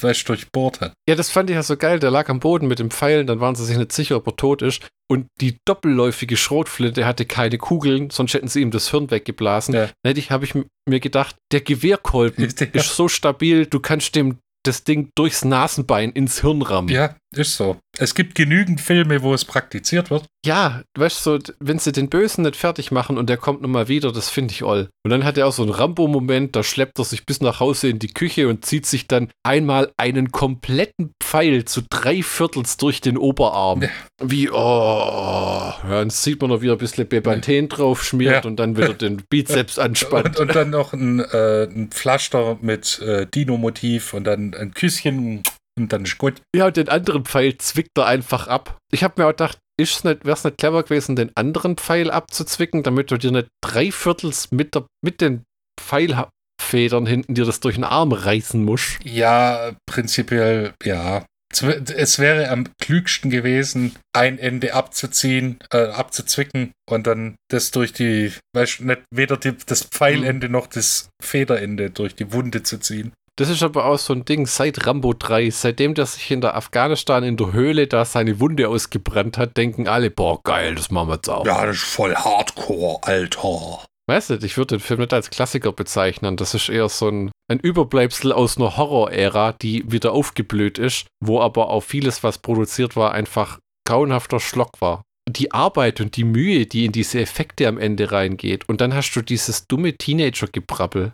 durchbohrt 0.00 0.80
hat. 0.80 0.92
Ja, 1.08 1.14
das 1.14 1.30
fand 1.30 1.50
ich 1.50 1.54
ja 1.54 1.62
so 1.62 1.76
geil. 1.76 1.98
Der 1.98 2.10
lag 2.10 2.28
am 2.28 2.40
Boden 2.40 2.68
mit 2.68 2.78
dem 2.78 2.90
Pfeilen, 2.90 3.26
dann 3.26 3.40
waren 3.40 3.54
sie 3.54 3.64
sich 3.64 3.76
nicht 3.76 3.92
sicher, 3.92 4.16
ob 4.16 4.26
er 4.26 4.36
tot 4.36 4.62
ist. 4.62 4.86
Und 5.10 5.26
die 5.40 5.56
doppelläufige 5.66 6.36
Schrotflinte 6.36 7.06
hatte 7.06 7.24
keine 7.24 7.56
Kugeln, 7.58 8.10
sonst 8.10 8.34
hätten 8.34 8.48
sie 8.48 8.60
ihm 8.60 8.70
das 8.70 8.90
Hirn 8.90 9.10
weggeblasen. 9.10 9.74
Ja. 9.74 9.88
Hätte 10.06 10.20
ich, 10.20 10.30
habe 10.30 10.44
ich 10.44 10.54
mir 10.88 11.00
gedacht, 11.00 11.36
der 11.52 11.60
Gewehrkolben 11.62 12.44
Ja. 12.60 12.66
ist 12.74 12.94
so 12.94 13.08
stabil, 13.08 13.66
du 13.66 13.80
kannst 13.80 14.14
dem 14.14 14.38
das 14.62 14.84
Ding 14.84 15.10
durchs 15.14 15.44
Nasenbein 15.44 16.10
ins 16.10 16.40
Hirn 16.40 16.62
rammen. 16.62 16.88
Ja, 16.88 17.16
ist 17.34 17.56
so. 17.56 17.76
Es 17.98 18.14
gibt 18.14 18.34
genügend 18.34 18.80
Filme, 18.80 19.22
wo 19.22 19.34
es 19.34 19.44
praktiziert 19.44 20.10
wird. 20.10 20.24
Ja, 20.46 20.82
weißt 20.96 21.26
du, 21.26 21.38
so, 21.38 21.52
wenn 21.60 21.78
sie 21.78 21.92
den 21.92 22.08
Bösen 22.08 22.42
nicht 22.44 22.56
fertig 22.56 22.90
machen 22.90 23.18
und 23.18 23.28
der 23.28 23.36
kommt 23.36 23.60
nochmal 23.60 23.88
wieder, 23.88 24.12
das 24.12 24.30
finde 24.30 24.54
ich 24.54 24.62
all. 24.64 24.88
Und 25.04 25.10
dann 25.10 25.24
hat 25.24 25.36
er 25.36 25.46
auch 25.46 25.52
so 25.52 25.62
einen 25.62 25.72
Rambo-Moment, 25.72 26.56
da 26.56 26.62
schleppt 26.62 26.98
er 26.98 27.04
sich 27.04 27.26
bis 27.26 27.40
nach 27.40 27.60
Hause 27.60 27.88
in 27.88 27.98
die 27.98 28.12
Küche 28.14 28.48
und 28.48 28.64
zieht 28.64 28.86
sich 28.86 29.08
dann 29.08 29.30
einmal 29.42 29.92
einen 29.96 30.30
kompletten 30.32 31.12
Pfeil 31.22 31.64
zu 31.64 31.82
drei 31.90 32.22
Viertels 32.22 32.76
durch 32.78 33.00
den 33.00 33.18
Oberarm. 33.18 33.82
Ja. 33.82 33.88
Wie, 34.22 34.48
oh, 34.50 34.54
ja, 34.54 35.76
dann 35.90 36.10
sieht 36.10 36.40
man 36.40 36.50
noch 36.50 36.62
wieder 36.62 36.72
ein 36.72 36.78
bisschen 36.78 37.08
Bepanthen 37.08 37.68
drauf 37.68 38.02
schmiert 38.04 38.44
Ja. 38.44 38.48
und 38.48 38.56
dann 38.56 38.76
wieder 38.76 38.94
den 38.94 39.22
Bizeps 39.28 39.78
anspannt. 39.78 40.38
Und, 40.38 40.48
und 40.48 40.54
dann 40.56 40.70
noch 40.70 40.92
ein, 40.92 41.20
äh, 41.20 41.64
ein 41.64 41.88
Pflaster 41.90 42.58
mit 42.62 43.00
äh, 43.00 43.26
Dino-Motiv 43.26 44.14
und 44.14 44.24
dann 44.24 44.54
ein 44.54 44.72
Küsschen 44.72 45.42
und 45.78 45.92
dann 45.92 46.04
ist 46.04 46.18
gut. 46.18 46.40
Ja, 46.54 46.66
und 46.66 46.76
den 46.76 46.88
anderen 46.88 47.24
Pfeil 47.24 47.56
zwickt 47.58 47.96
er 47.96 48.06
einfach 48.06 48.48
ab. 48.48 48.76
Ich 48.92 49.02
habe 49.04 49.14
mir 49.20 49.26
auch 49.26 49.32
gedacht, 49.32 49.58
ist 49.80 50.04
nicht, 50.04 50.24
wäre 50.24 50.36
es 50.36 50.44
nicht 50.44 50.58
clever 50.58 50.82
gewesen, 50.82 51.14
den 51.16 51.30
anderen 51.36 51.76
Pfeil 51.76 52.10
abzuzwicken, 52.10 52.82
damit 52.82 53.10
du 53.10 53.16
dir 53.16 53.30
nicht 53.30 53.48
drei 53.62 53.92
Viertels 53.92 54.50
mit, 54.50 54.74
der, 54.74 54.86
mit 55.04 55.20
den 55.20 55.44
Pfeilfedern 55.80 57.06
hinten 57.06 57.34
dir 57.34 57.44
das 57.44 57.60
durch 57.60 57.76
den 57.76 57.84
Arm 57.84 58.12
reißen 58.12 58.62
musst. 58.64 58.98
Ja, 59.04 59.72
prinzipiell, 59.86 60.72
ja. 60.84 61.24
Es 61.50 61.62
wär- 61.62 61.80
Es 61.96 62.18
wäre 62.18 62.50
am 62.50 62.66
klügsten 62.80 63.30
gewesen, 63.30 63.96
ein 64.14 64.38
Ende 64.38 64.74
abzuziehen, 64.74 65.58
äh, 65.72 65.86
abzuzwicken 65.86 66.72
und 66.90 67.06
dann 67.06 67.36
das 67.50 67.70
durch 67.70 67.92
die, 67.94 68.32
weißt 68.54 68.80
du, 68.80 68.84
nicht 68.84 69.02
weder 69.14 69.36
die, 69.38 69.54
das 69.64 69.84
Pfeilende 69.84 70.48
noch 70.50 70.66
das 70.66 71.08
Federende 71.22 71.90
durch 71.90 72.14
die 72.14 72.32
Wunde 72.32 72.62
zu 72.64 72.78
ziehen. 72.78 73.12
Das 73.38 73.48
ist 73.48 73.62
aber 73.62 73.84
auch 73.84 73.98
so 73.98 74.12
ein 74.14 74.24
Ding 74.24 74.46
seit 74.46 74.84
Rambo 74.84 75.12
3, 75.12 75.50
seitdem 75.50 75.94
der 75.94 76.06
sich 76.06 76.28
in 76.32 76.40
der 76.40 76.56
Afghanistan 76.56 77.22
in 77.22 77.36
der 77.36 77.52
Höhle 77.52 77.86
da 77.86 78.04
seine 78.04 78.40
Wunde 78.40 78.68
ausgebrannt 78.68 79.38
hat, 79.38 79.56
denken 79.56 79.86
alle, 79.86 80.10
boah, 80.10 80.42
geil, 80.42 80.74
das 80.74 80.90
machen 80.90 81.10
wir 81.10 81.14
jetzt 81.14 81.30
auch. 81.30 81.46
Ja, 81.46 81.64
das 81.64 81.76
ist 81.76 81.84
voll 81.84 82.16
Hardcore, 82.16 82.98
Alter. 83.02 83.84
Weißt 84.08 84.30
du, 84.30 84.34
ich 84.42 84.56
würde 84.56 84.76
den 84.76 84.80
Film 84.80 84.98
nicht 84.98 85.12
als 85.12 85.30
Klassiker 85.30 85.70
bezeichnen. 85.70 86.36
Das 86.36 86.52
ist 86.54 86.68
eher 86.68 86.88
so 86.88 87.10
ein, 87.10 87.30
ein 87.48 87.60
Überbleibsel 87.60 88.32
aus 88.32 88.56
einer 88.56 88.76
Horror-Ära, 88.76 89.52
die 89.52 89.84
wieder 89.88 90.14
aufgeblüht 90.14 90.78
ist, 90.78 91.06
wo 91.24 91.40
aber 91.40 91.70
auch 91.70 91.82
vieles, 91.82 92.24
was 92.24 92.38
produziert 92.38 92.96
war, 92.96 93.12
einfach 93.12 93.60
grauenhafter 93.86 94.40
Schlock 94.40 94.80
war. 94.80 95.02
Die 95.30 95.52
Arbeit 95.52 96.00
und 96.00 96.16
die 96.16 96.24
Mühe, 96.24 96.66
die 96.66 96.86
in 96.86 96.92
diese 96.92 97.20
Effekte 97.20 97.68
am 97.68 97.78
Ende 97.78 98.10
reingeht. 98.10 98.68
Und 98.68 98.80
dann 98.80 98.94
hast 98.94 99.12
du 99.14 99.22
dieses 99.22 99.68
dumme 99.68 99.96
Teenager-Gebrabbel 99.96 101.12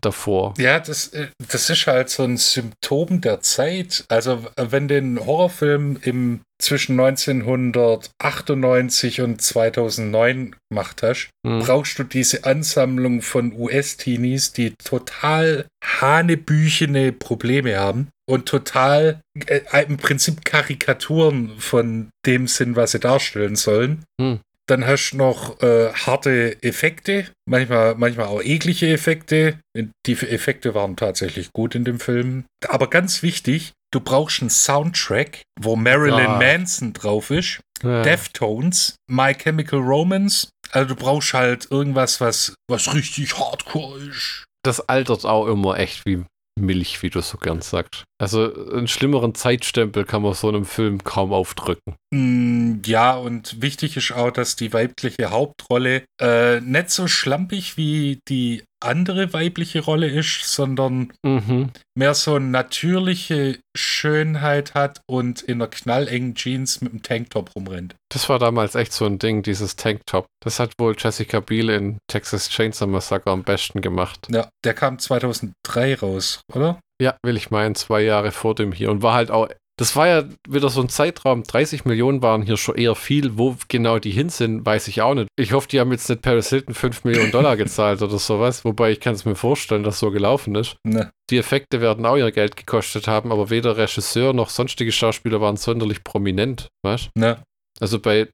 davor. 0.00 0.54
Ja, 0.58 0.80
das, 0.80 1.08
äh, 1.08 1.28
das 1.50 1.70
ist 1.70 1.86
halt 1.86 2.10
so 2.10 2.24
ein 2.24 2.36
Symptom 2.36 3.20
der 3.20 3.40
Zeit. 3.40 4.04
Also, 4.08 4.44
äh, 4.56 4.66
wenn 4.70 4.88
du 4.88 4.96
einen 4.96 5.24
Horrorfilm 5.24 5.98
im 6.02 6.40
zwischen 6.60 6.96
1998 6.96 9.20
und 9.20 9.40
2009 9.42 10.54
gemacht 10.70 11.02
hast, 11.02 11.30
Hm. 11.44 11.58
brauchst 11.60 11.98
du 11.98 12.04
diese 12.04 12.44
Ansammlung 12.44 13.20
von 13.22 13.52
US-Teenies, 13.52 14.52
die 14.52 14.74
total 14.84 15.66
hanebüchene 15.84 17.12
Probleme 17.12 17.76
haben 17.78 18.10
und 18.28 18.46
total 18.46 19.20
äh, 19.46 19.60
im 19.86 19.96
Prinzip 19.96 20.44
Karikaturen 20.44 21.58
von 21.58 22.10
dem 22.26 22.46
sind, 22.46 22.76
was 22.76 22.92
sie 22.92 23.00
darstellen 23.00 23.56
sollen. 23.56 24.04
Hm. 24.20 24.38
Dann 24.72 24.86
hast 24.86 25.10
du 25.10 25.18
noch 25.18 25.60
äh, 25.60 25.92
harte 25.92 26.62
Effekte, 26.62 27.26
manchmal, 27.46 27.94
manchmal 27.94 28.24
auch 28.28 28.40
eklige 28.42 28.90
Effekte. 28.90 29.58
Die 29.76 30.12
Effekte 30.14 30.74
waren 30.74 30.96
tatsächlich 30.96 31.52
gut 31.52 31.74
in 31.74 31.84
dem 31.84 32.00
Film. 32.00 32.46
Aber 32.68 32.88
ganz 32.88 33.22
wichtig, 33.22 33.72
du 33.92 34.00
brauchst 34.00 34.40
einen 34.40 34.48
Soundtrack, 34.48 35.42
wo 35.60 35.76
Marilyn 35.76 36.24
Ah. 36.26 36.38
Manson 36.38 36.94
drauf 36.94 37.30
ist. 37.30 37.60
Ja. 37.82 38.00
Deftones, 38.02 38.94
My 39.10 39.34
Chemical 39.34 39.80
Romance. 39.80 40.48
Also 40.70 40.94
du 40.94 40.96
brauchst 40.96 41.34
halt 41.34 41.70
irgendwas, 41.70 42.18
was, 42.22 42.54
was 42.66 42.94
richtig 42.94 43.38
hardcore 43.38 43.98
ist. 44.08 44.46
Das 44.64 44.80
altert 44.88 45.26
auch 45.26 45.48
immer 45.48 45.78
echt 45.78 46.06
wie 46.06 46.24
Milch, 46.58 47.02
wie 47.02 47.10
du 47.10 47.20
so 47.20 47.36
gern 47.36 47.60
sagst. 47.60 48.04
Also 48.22 48.54
einen 48.72 48.86
schlimmeren 48.86 49.34
Zeitstempel 49.34 50.04
kann 50.04 50.22
man 50.22 50.34
so 50.34 50.48
einem 50.48 50.64
Film 50.64 51.02
kaum 51.02 51.32
aufdrücken. 51.32 51.96
Mm, 52.14 52.80
ja, 52.86 53.16
und 53.16 53.60
wichtig 53.60 53.96
ist 53.96 54.12
auch, 54.12 54.30
dass 54.30 54.54
die 54.54 54.72
weibliche 54.72 55.30
Hauptrolle 55.30 56.04
äh, 56.20 56.60
nicht 56.60 56.90
so 56.90 57.08
schlampig 57.08 57.76
wie 57.76 58.20
die 58.28 58.62
andere 58.80 59.32
weibliche 59.32 59.80
Rolle 59.80 60.08
ist, 60.08 60.44
sondern 60.44 61.12
Mhm. 61.24 61.70
mehr 61.96 62.14
so 62.14 62.34
eine 62.34 62.46
natürliche 62.46 63.58
Schönheit 63.76 64.74
hat 64.74 65.00
und 65.08 65.40
in 65.42 65.60
einer 65.62 65.68
knallengen 65.68 66.34
Jeans 66.34 66.80
mit 66.80 66.92
einem 66.92 67.02
Tanktop 67.02 67.54
rumrennt. 67.54 67.94
Das 68.12 68.28
war 68.28 68.38
damals 68.38 68.74
echt 68.74 68.92
so 68.92 69.04
ein 69.06 69.18
Ding, 69.18 69.42
dieses 69.42 69.76
Tanktop. 69.76 70.26
Das 70.44 70.58
hat 70.60 70.72
wohl 70.78 70.94
Jessica 70.98 71.40
Biel 71.40 71.70
in 71.70 71.98
Texas 72.08 72.48
Chainsaw 72.50 72.86
Massacre 72.90 73.30
am 73.30 73.42
besten 73.44 73.80
gemacht. 73.80 74.26
Ja, 74.30 74.48
der 74.64 74.74
kam 74.74 74.98
2003 74.98 75.94
raus, 75.96 76.40
oder? 76.52 76.78
Ja, 77.00 77.16
will 77.24 77.36
ich 77.36 77.50
meinen, 77.50 77.74
zwei 77.74 78.02
Jahre 78.02 78.30
vor 78.30 78.54
dem 78.54 78.72
hier. 78.72 78.90
Und 78.90 79.02
war 79.02 79.14
halt 79.14 79.30
auch, 79.30 79.48
das 79.78 79.96
war 79.96 80.06
ja 80.06 80.24
wieder 80.48 80.68
so 80.68 80.80
ein 80.80 80.88
Zeitraum, 80.88 81.42
30 81.42 81.84
Millionen 81.86 82.22
waren 82.22 82.42
hier 82.42 82.56
schon 82.56 82.76
eher 82.76 82.94
viel. 82.94 83.38
Wo 83.38 83.56
genau 83.68 83.98
die 83.98 84.10
hin 84.10 84.28
sind, 84.28 84.64
weiß 84.64 84.88
ich 84.88 85.02
auch 85.02 85.14
nicht. 85.14 85.28
Ich 85.36 85.52
hoffe, 85.52 85.68
die 85.68 85.80
haben 85.80 85.90
jetzt 85.92 86.08
nicht 86.08 86.22
Paris 86.22 86.50
Hilton 86.50 86.74
5 86.74 87.04
Millionen 87.04 87.32
Dollar 87.32 87.56
gezahlt 87.56 88.02
oder 88.02 88.18
sowas. 88.18 88.64
Wobei 88.64 88.92
ich 88.92 89.00
kann 89.00 89.14
es 89.14 89.24
mir 89.24 89.34
vorstellen, 89.34 89.82
dass 89.82 89.98
so 89.98 90.10
gelaufen 90.10 90.54
ist. 90.54 90.76
Ne. 90.84 91.10
Die 91.30 91.38
Effekte 91.38 91.80
werden 91.80 92.04
auch 92.06 92.16
ihr 92.16 92.30
Geld 92.30 92.56
gekostet 92.56 93.08
haben, 93.08 93.32
aber 93.32 93.50
weder 93.50 93.76
Regisseur 93.76 94.32
noch 94.34 94.50
sonstige 94.50 94.92
Schauspieler 94.92 95.40
waren 95.40 95.56
sonderlich 95.56 96.04
prominent, 96.04 96.68
weißt 96.84 97.10
Ne. 97.16 97.42
Also 97.80 97.98
bei 97.98 98.28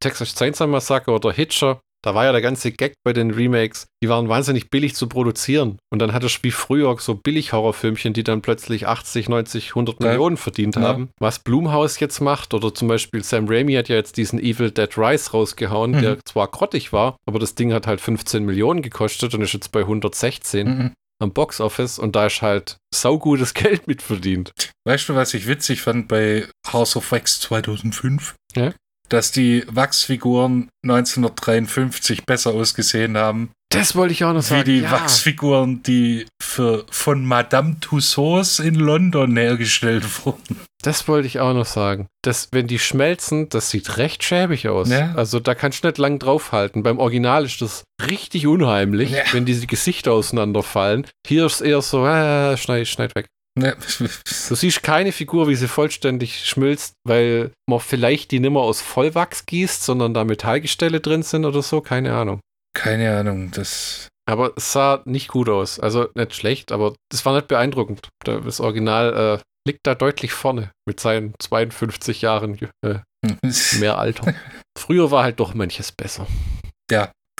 Texas 0.00 0.34
Chainsaw 0.34 0.68
Massacre 0.68 1.10
oder 1.12 1.32
Hitcher, 1.32 1.80
Da 2.04 2.14
war 2.16 2.24
ja 2.24 2.32
der 2.32 2.40
ganze 2.40 2.72
Gag 2.72 2.94
bei 3.04 3.12
den 3.12 3.30
Remakes, 3.30 3.86
die 4.02 4.08
waren 4.08 4.28
wahnsinnig 4.28 4.70
billig 4.70 4.94
zu 4.96 5.08
produzieren. 5.08 5.78
Und 5.92 6.00
dann 6.00 6.12
hattest 6.12 6.38
du 6.38 6.42
wie 6.42 6.50
früher 6.50 6.96
so 6.98 7.14
Billig-Horrorfilmchen, 7.14 8.12
die 8.12 8.24
dann 8.24 8.42
plötzlich 8.42 8.88
80, 8.88 9.28
90, 9.28 9.74
100 9.76 10.02
Ja. 10.02 10.08
Millionen 10.08 10.36
verdient 10.36 10.74
Ja. 10.76 10.82
haben. 10.82 11.10
Was 11.20 11.38
Blumhouse 11.38 12.00
jetzt 12.00 12.20
macht, 12.20 12.54
oder 12.54 12.74
zum 12.74 12.88
Beispiel 12.88 13.22
Sam 13.22 13.46
Raimi 13.48 13.74
hat 13.74 13.88
ja 13.88 13.96
jetzt 13.96 14.16
diesen 14.16 14.40
Evil 14.40 14.70
Dead 14.72 14.98
Rise 14.98 15.30
rausgehauen, 15.30 15.92
der 15.92 16.16
Mhm. 16.16 16.20
zwar 16.24 16.48
grottig 16.48 16.92
war, 16.92 17.16
aber 17.26 17.38
das 17.38 17.54
Ding 17.54 17.72
hat 17.72 17.86
halt 17.86 18.00
15 18.00 18.44
Millionen 18.44 18.82
gekostet 18.82 19.32
und 19.34 19.42
ist 19.42 19.52
jetzt 19.54 19.70
bei 19.70 19.84
116 19.86 20.66
Mhm. 20.66 20.92
am 21.22 21.32
Boxoffice 21.32 22.00
und 22.00 22.16
da 22.16 22.26
ist 22.26 22.42
halt 22.42 22.78
saugutes 22.92 23.54
Geld 23.80 23.86
mitverdient. 23.86 24.50
Weißt 24.84 25.08
du, 25.08 25.14
was 25.14 25.34
ich 25.34 25.46
witzig 25.46 25.82
fand 25.82 26.08
bei 26.08 26.48
House 26.72 26.96
of 26.96 27.12
Wax 27.12 27.38
2005? 27.40 28.34
Ja. 28.56 28.72
Dass 29.12 29.30
die 29.30 29.64
Wachsfiguren 29.68 30.70
1953 30.84 32.24
besser 32.24 32.52
ausgesehen 32.52 33.16
haben, 33.18 33.50
Das 33.70 33.94
wollte 33.94 34.12
ich 34.12 34.24
auch 34.24 34.32
noch 34.32 34.40
wie 34.42 34.46
sagen. 34.46 34.64
die 34.64 34.78
ja. 34.80 34.90
Wachsfiguren, 34.90 35.82
die 35.82 36.26
für, 36.42 36.86
von 36.90 37.26
Madame 37.26 37.76
Tussauds 37.80 38.58
in 38.58 38.74
London 38.76 39.36
hergestellt 39.36 40.04
wurden. 40.24 40.60
Das 40.82 41.06
wollte 41.08 41.26
ich 41.28 41.40
auch 41.40 41.52
noch 41.54 41.66
sagen. 41.66 42.06
Das, 42.22 42.48
wenn 42.52 42.66
die 42.66 42.78
schmelzen, 42.78 43.48
das 43.50 43.70
sieht 43.70 43.98
recht 43.98 44.24
schäbig 44.24 44.66
aus. 44.68 44.88
Ja. 44.88 45.12
Also 45.14 45.40
da 45.40 45.54
kannst 45.54 45.84
du 45.84 45.88
nicht 45.88 45.98
lang 45.98 46.18
draufhalten. 46.18 46.82
Beim 46.82 46.98
Original 46.98 47.44
ist 47.44 47.60
das 47.62 47.84
richtig 48.10 48.46
unheimlich, 48.46 49.10
Ja. 49.10 49.22
wenn 49.32 49.44
diese 49.44 49.66
Gesichter 49.66 50.12
auseinanderfallen. 50.12 51.06
Hier 51.26 51.46
ist 51.46 51.60
eher 51.60 51.82
so, 51.82 52.04
äh, 52.06 52.56
schneid, 52.56 52.88
schneid 52.88 53.14
weg. 53.14 53.26
Ne? 53.58 53.76
Du 54.48 54.54
siehst 54.54 54.82
keine 54.82 55.12
Figur, 55.12 55.48
wie 55.48 55.54
sie 55.54 55.68
vollständig 55.68 56.44
schmilzt, 56.46 56.94
weil 57.06 57.52
man 57.68 57.80
vielleicht 57.80 58.30
die 58.30 58.40
nimmer 58.40 58.60
aus 58.60 58.80
Vollwachs 58.80 59.46
gießt, 59.46 59.82
sondern 59.84 60.14
da 60.14 60.24
Metallgestelle 60.24 61.00
drin 61.00 61.22
sind 61.22 61.44
oder 61.44 61.62
so. 61.62 61.80
Keine 61.80 62.14
Ahnung. 62.14 62.40
Keine 62.74 63.16
Ahnung, 63.16 63.50
das. 63.50 64.08
Aber 64.28 64.52
es 64.56 64.72
sah 64.72 65.02
nicht 65.04 65.28
gut 65.28 65.48
aus. 65.48 65.78
Also 65.80 66.08
nicht 66.14 66.34
schlecht, 66.34 66.72
aber 66.72 66.94
das 67.10 67.24
war 67.26 67.34
nicht 67.34 67.48
beeindruckend. 67.48 68.08
Da- 68.24 68.40
Das 68.40 68.60
Original 68.60 69.38
äh, 69.38 69.42
liegt 69.68 69.80
da 69.86 69.94
deutlich 69.94 70.32
vorne 70.32 70.70
mit 70.88 71.00
seinen 71.00 71.34
52 71.40 72.22
Jahren 72.22 72.58
äh, 72.84 72.98
mehr 73.78 73.98
Alter. 73.98 74.34
Früher 74.78 75.10
war 75.10 75.24
halt 75.24 75.40
doch 75.40 75.54
manches 75.54 75.92
besser. 75.92 76.26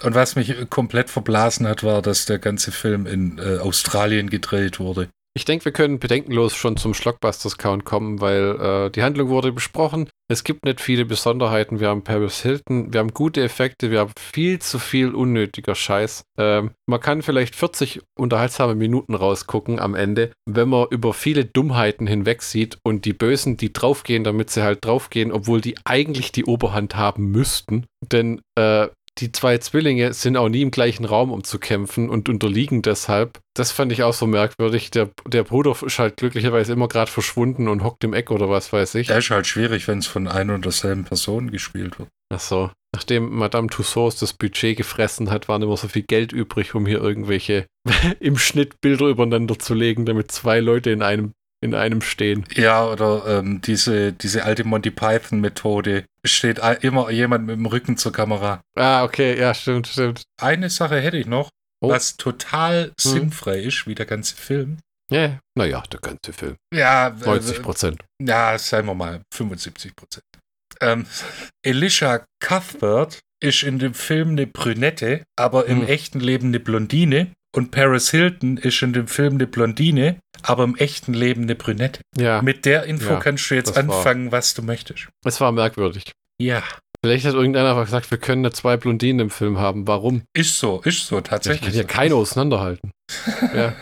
Und 0.03 0.15
was 0.15 0.35
mich 0.37 0.55
komplett 0.71 1.11
verblasen 1.11 1.69
hat, 1.69 1.85
war, 1.85 2.03
dass 2.03 2.25
der 2.25 2.39
ganze 2.39 2.73
Film 2.73 3.07
in 3.07 3.39
äh, 3.39 3.59
Australien 3.59 4.31
gedreht 4.31 4.81
wurde. 4.81 5.09
Ich 5.35 5.47
denke, 5.47 5.65
wir 5.65 5.73
können 5.73 5.99
bedenkenlos 5.99 6.55
schon 6.55 6.77
zum 6.77 6.93
Schlockbusters-Count 6.93 7.87
kommen, 7.87 8.21
weil 8.21 8.61
äh, 8.61 8.91
die 8.91 9.03
Handlung 9.03 9.31
wurde 9.31 9.51
besprochen. 9.51 10.11
Es 10.29 10.45
gibt 10.45 10.67
nicht 10.67 10.81
viele 10.83 11.07
Besonderheiten. 11.07 11.81
Wir 11.81 11.89
haben 11.89 12.05
Paris 12.05 12.43
Hilton, 12.43 12.93
wir 12.93 13.01
haben 13.01 13.15
gute 13.15 13.43
Effekte, 13.43 13.91
wir 13.91 14.01
haben 14.01 14.13
viel 14.21 14.59
zu 14.59 14.79
viel 14.79 15.15
unnötiger 15.15 15.75
Scheiß. 15.75 16.25
Ähm, 16.39 16.73
man 16.87 17.01
kann 17.01 17.23
vielleicht 17.23 17.55
40 17.55 18.03
unterhaltsame 18.19 18.75
Minuten 18.75 19.15
rausgucken 19.15 19.79
am 19.79 19.95
Ende, 19.95 20.33
wenn 20.47 20.69
man 20.69 20.89
über 20.91 21.15
viele 21.15 21.47
Dummheiten 21.47 22.07
hinweg 22.07 22.43
sieht 22.43 22.77
und 22.85 23.07
die 23.07 23.15
Bösen, 23.15 23.57
die 23.57 23.73
draufgehen, 23.73 24.25
damit 24.25 24.51
sie 24.51 24.63
halt 24.63 24.85
draufgehen, 24.85 25.33
obwohl 25.33 25.63
die 25.63 25.77
eigentlich 25.85 26.33
die 26.33 26.45
Oberhand 26.45 26.97
haben 26.97 27.31
müssten. 27.31 27.87
Denn 28.05 28.43
äh, 28.59 28.89
die 29.19 29.31
zwei 29.31 29.59
Zwillinge 29.59 30.13
sind 30.15 30.37
auch 30.37 30.49
nie 30.49 30.63
im 30.63 30.71
gleichen 30.71 31.05
Raum, 31.05 31.31
um 31.31 31.45
zu 31.45 31.59
kämpfen 31.59 32.09
und 32.09 32.29
unterliegen 32.29 32.83
deshalb. 32.83 33.41
Das 33.55 33.71
fand 33.71 33.93
ich 33.93 34.03
auch 34.03 34.15
so 34.15 34.27
merkwürdig. 34.27 34.91
Der, 34.91 35.11
der 35.27 35.45
Bruder 35.45 35.77
ist 35.85 35.99
halt 35.99 36.17
glücklicherweise 36.17 36.73
immer 36.73 36.89
gerade 36.89 37.11
verschwunden 37.11 37.69
und 37.69 37.83
hockt 37.83 38.05
im 38.05 38.15
Eck 38.15 38.31
oder 38.31 38.49
was 38.49 38.73
weiß 38.73 38.95
ich. 38.97 39.09
Das 39.09 39.19
ist 39.19 39.31
halt 39.31 39.47
schwierig, 39.47 39.87
wenn 39.87 39.99
es 39.99 40.07
von 40.07 40.29
einer 40.29 40.55
und 40.55 40.65
derselben 40.65 41.05
Person 41.05 41.51
gespielt 41.51 41.99
wird. 41.99 42.09
Ach 42.33 42.41
so. 42.41 42.71
Nachdem 42.95 43.31
Madame 43.35 43.69
Tussauds 43.69 44.19
das 44.19 44.33
Budget 44.33 44.77
gefressen 44.77 45.31
hat, 45.31 45.49
war 45.49 45.59
nicht 45.59 45.69
mehr 45.69 45.77
so 45.77 45.89
viel 45.89 46.03
Geld 46.03 46.33
übrig, 46.33 46.75
um 46.75 46.87
hier 46.87 47.01
irgendwelche 47.01 47.67
im 48.21 48.39
Schnitt 48.39 48.81
Bilder 48.81 49.07
übereinander 49.07 49.59
zu 49.59 49.75
legen, 49.75 50.07
damit 50.07 50.33
zwei 50.33 50.61
Leute 50.61 50.91
in 50.91 51.03
einem, 51.03 51.33
in 51.63 51.75
einem 51.75 52.01
stehen. 52.03 52.45
Ja, 52.55 52.85
oder 52.87 53.25
ähm, 53.39 53.61
diese, 53.63 54.13
diese 54.13 54.45
alte 54.45 54.65
Monty 54.65 54.91
Python-Methode. 54.91 56.05
Steht 56.25 56.61
immer 56.83 57.11
jemand 57.11 57.47
mit 57.47 57.57
dem 57.57 57.67
Rücken 57.67 57.97
zur 57.97 58.13
Kamera. 58.13 58.61
Ah, 58.77 59.03
okay, 59.05 59.39
ja, 59.39 59.55
stimmt, 59.55 59.87
stimmt. 59.89 60.23
Eine 60.41 60.69
Sache 60.71 61.01
hätte 61.01 61.17
ich 61.17 61.27
noch, 61.27 61.49
Oh. 61.85 61.89
was 61.89 62.17
total 62.17 62.93
sinnfrei 62.97 63.59
ist, 63.59 63.89
wie 63.89 63.97
der 63.97 64.07
ganze 64.07 64.37
Film. 64.37 64.79
Ja, 65.11 65.41
naja, 65.59 65.83
der 65.91 65.99
ganze 65.99 66.33
Film. 66.33 66.55
Ja, 66.73 67.09
äh, 67.09 67.25
90 67.25 67.61
Prozent. 67.63 68.05
ja, 68.23 68.57
sagen 68.57 68.87
wir 68.87 68.95
mal 68.95 69.21
75 69.35 69.97
Prozent. 69.97 70.25
Ähm, 70.81 71.07
Elisha 71.65 72.25
Cuthbert 72.41 73.21
ist 73.43 73.63
in 73.65 73.79
dem 73.81 73.95
Film 73.95 74.31
eine 74.31 74.47
Brünette, 74.47 75.25
aber 75.37 75.67
im 75.67 75.81
Hm. 75.83 75.89
echten 75.89 76.21
Leben 76.21 76.49
eine 76.49 76.61
Blondine. 76.61 77.33
Und 77.55 77.71
Paris 77.71 78.11
Hilton 78.11 78.57
ist 78.57 78.81
in 78.83 78.93
dem 78.95 79.07
Film 79.09 79.35
eine 79.35 79.47
Blondine, 79.47 80.19
aber 80.43 80.65
im 80.65 80.75
echten 80.77 81.13
Leben 81.13 81.43
eine 81.43 81.55
Brünette. 81.55 82.01
Ja, 82.17 82.41
Mit 82.43 82.65
der 82.65 82.85
Info 82.85 83.11
Ja, 83.11 83.21
kannst 83.21 83.51
du 83.51 83.55
jetzt 83.55 83.77
das 83.77 83.87
war- 83.87 83.97
anfangen, 83.99 84.33
was 84.33 84.55
du 84.55 84.63
möchtest. 84.63 85.09
es 85.25 85.41
war 85.41 85.53
merkwürdig. 85.53 86.13
Ja, 86.41 86.63
Vielleicht 87.05 87.27
hat 87.27 87.35
irgendeiner 87.35 87.71
einfach 87.71 87.87
gesagt, 87.87 88.09
wir 88.13 88.19
können 88.19 88.43
nicht 88.43 88.55
zwei 88.55 88.77
Blondinen 88.77 89.19
im 89.27 89.31
Film 89.31 89.59
haben. 89.59 89.89
Warum? 89.89 90.23
ist 90.35 90.57
so, 90.61 90.81
ist 90.83 91.05
so, 91.09 91.19
Ich 91.19 91.25
tatsächlich. 91.25 91.71
kann 91.71 91.75
ja 91.79 91.83
keine 91.85 92.15
auseinanderhalten. 92.15 92.93
ja. 93.55 93.75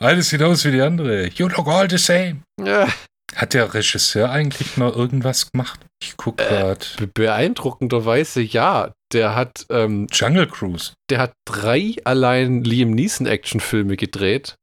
Eine 0.00 0.22
sieht 0.22 0.42
aus 0.42 0.64
wie 0.64 0.72
die 0.72 0.80
andere. 0.82 1.28
You 1.28 1.46
look 1.46 1.68
all 1.68 1.88
the 1.88 1.98
same. 1.98 2.42
ja. 2.60 2.88
Hat 3.34 3.54
der 3.54 3.74
Regisseur 3.74 4.30
eigentlich 4.30 4.76
noch 4.76 4.94
irgendwas 4.94 5.50
gemacht? 5.50 5.80
Ich 6.02 6.16
guck 6.16 6.40
Äh. 6.40 6.44
grad. 6.46 6.96
Be 6.98 7.06
beeindruckenderweise 7.06 8.40
ja. 8.42 8.92
Der 9.12 9.36
hat, 9.36 9.64
ähm, 9.70 10.08
Jungle 10.12 10.48
Cruise. 10.48 10.92
der 11.08 11.20
hat 11.20 11.34
drei 11.44 11.94
allein 12.04 12.64
Liam 12.64 12.90
Neeson 12.90 13.28
Actionfilme 13.28 13.96
gedreht 13.96 14.56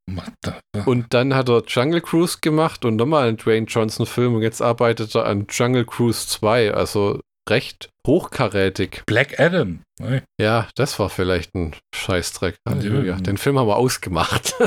und 0.86 1.06
dann 1.14 1.34
hat 1.34 1.48
er 1.48 1.64
Jungle 1.66 2.02
Cruise 2.02 2.40
gemacht 2.42 2.84
und 2.84 2.98
nochmal 2.98 3.30
einen 3.30 3.38
Dwayne 3.38 3.66
Johnson 3.68 4.06
Film 4.06 4.36
und 4.36 4.42
jetzt 4.42 4.62
arbeitet 4.62 5.16
er 5.16 5.26
an 5.26 5.48
Jungle 5.50 5.86
Cruise 5.86 6.28
2, 6.28 6.74
also 6.74 7.22
recht 7.50 7.90
hochkarätig. 8.06 9.04
Black 9.06 9.40
Adam. 9.40 9.82
Ne? 10.00 10.24
Ja, 10.40 10.68
das 10.76 11.00
war 11.00 11.10
vielleicht 11.10 11.54
ein 11.56 11.76
Scheißdreck. 11.94 12.58
Halleluja. 12.68 13.16
Ja. 13.16 13.22
Den 13.22 13.38
Film 13.38 13.60
haben 13.60 13.68
wir 13.68 13.78
ausgemacht. 13.78 14.56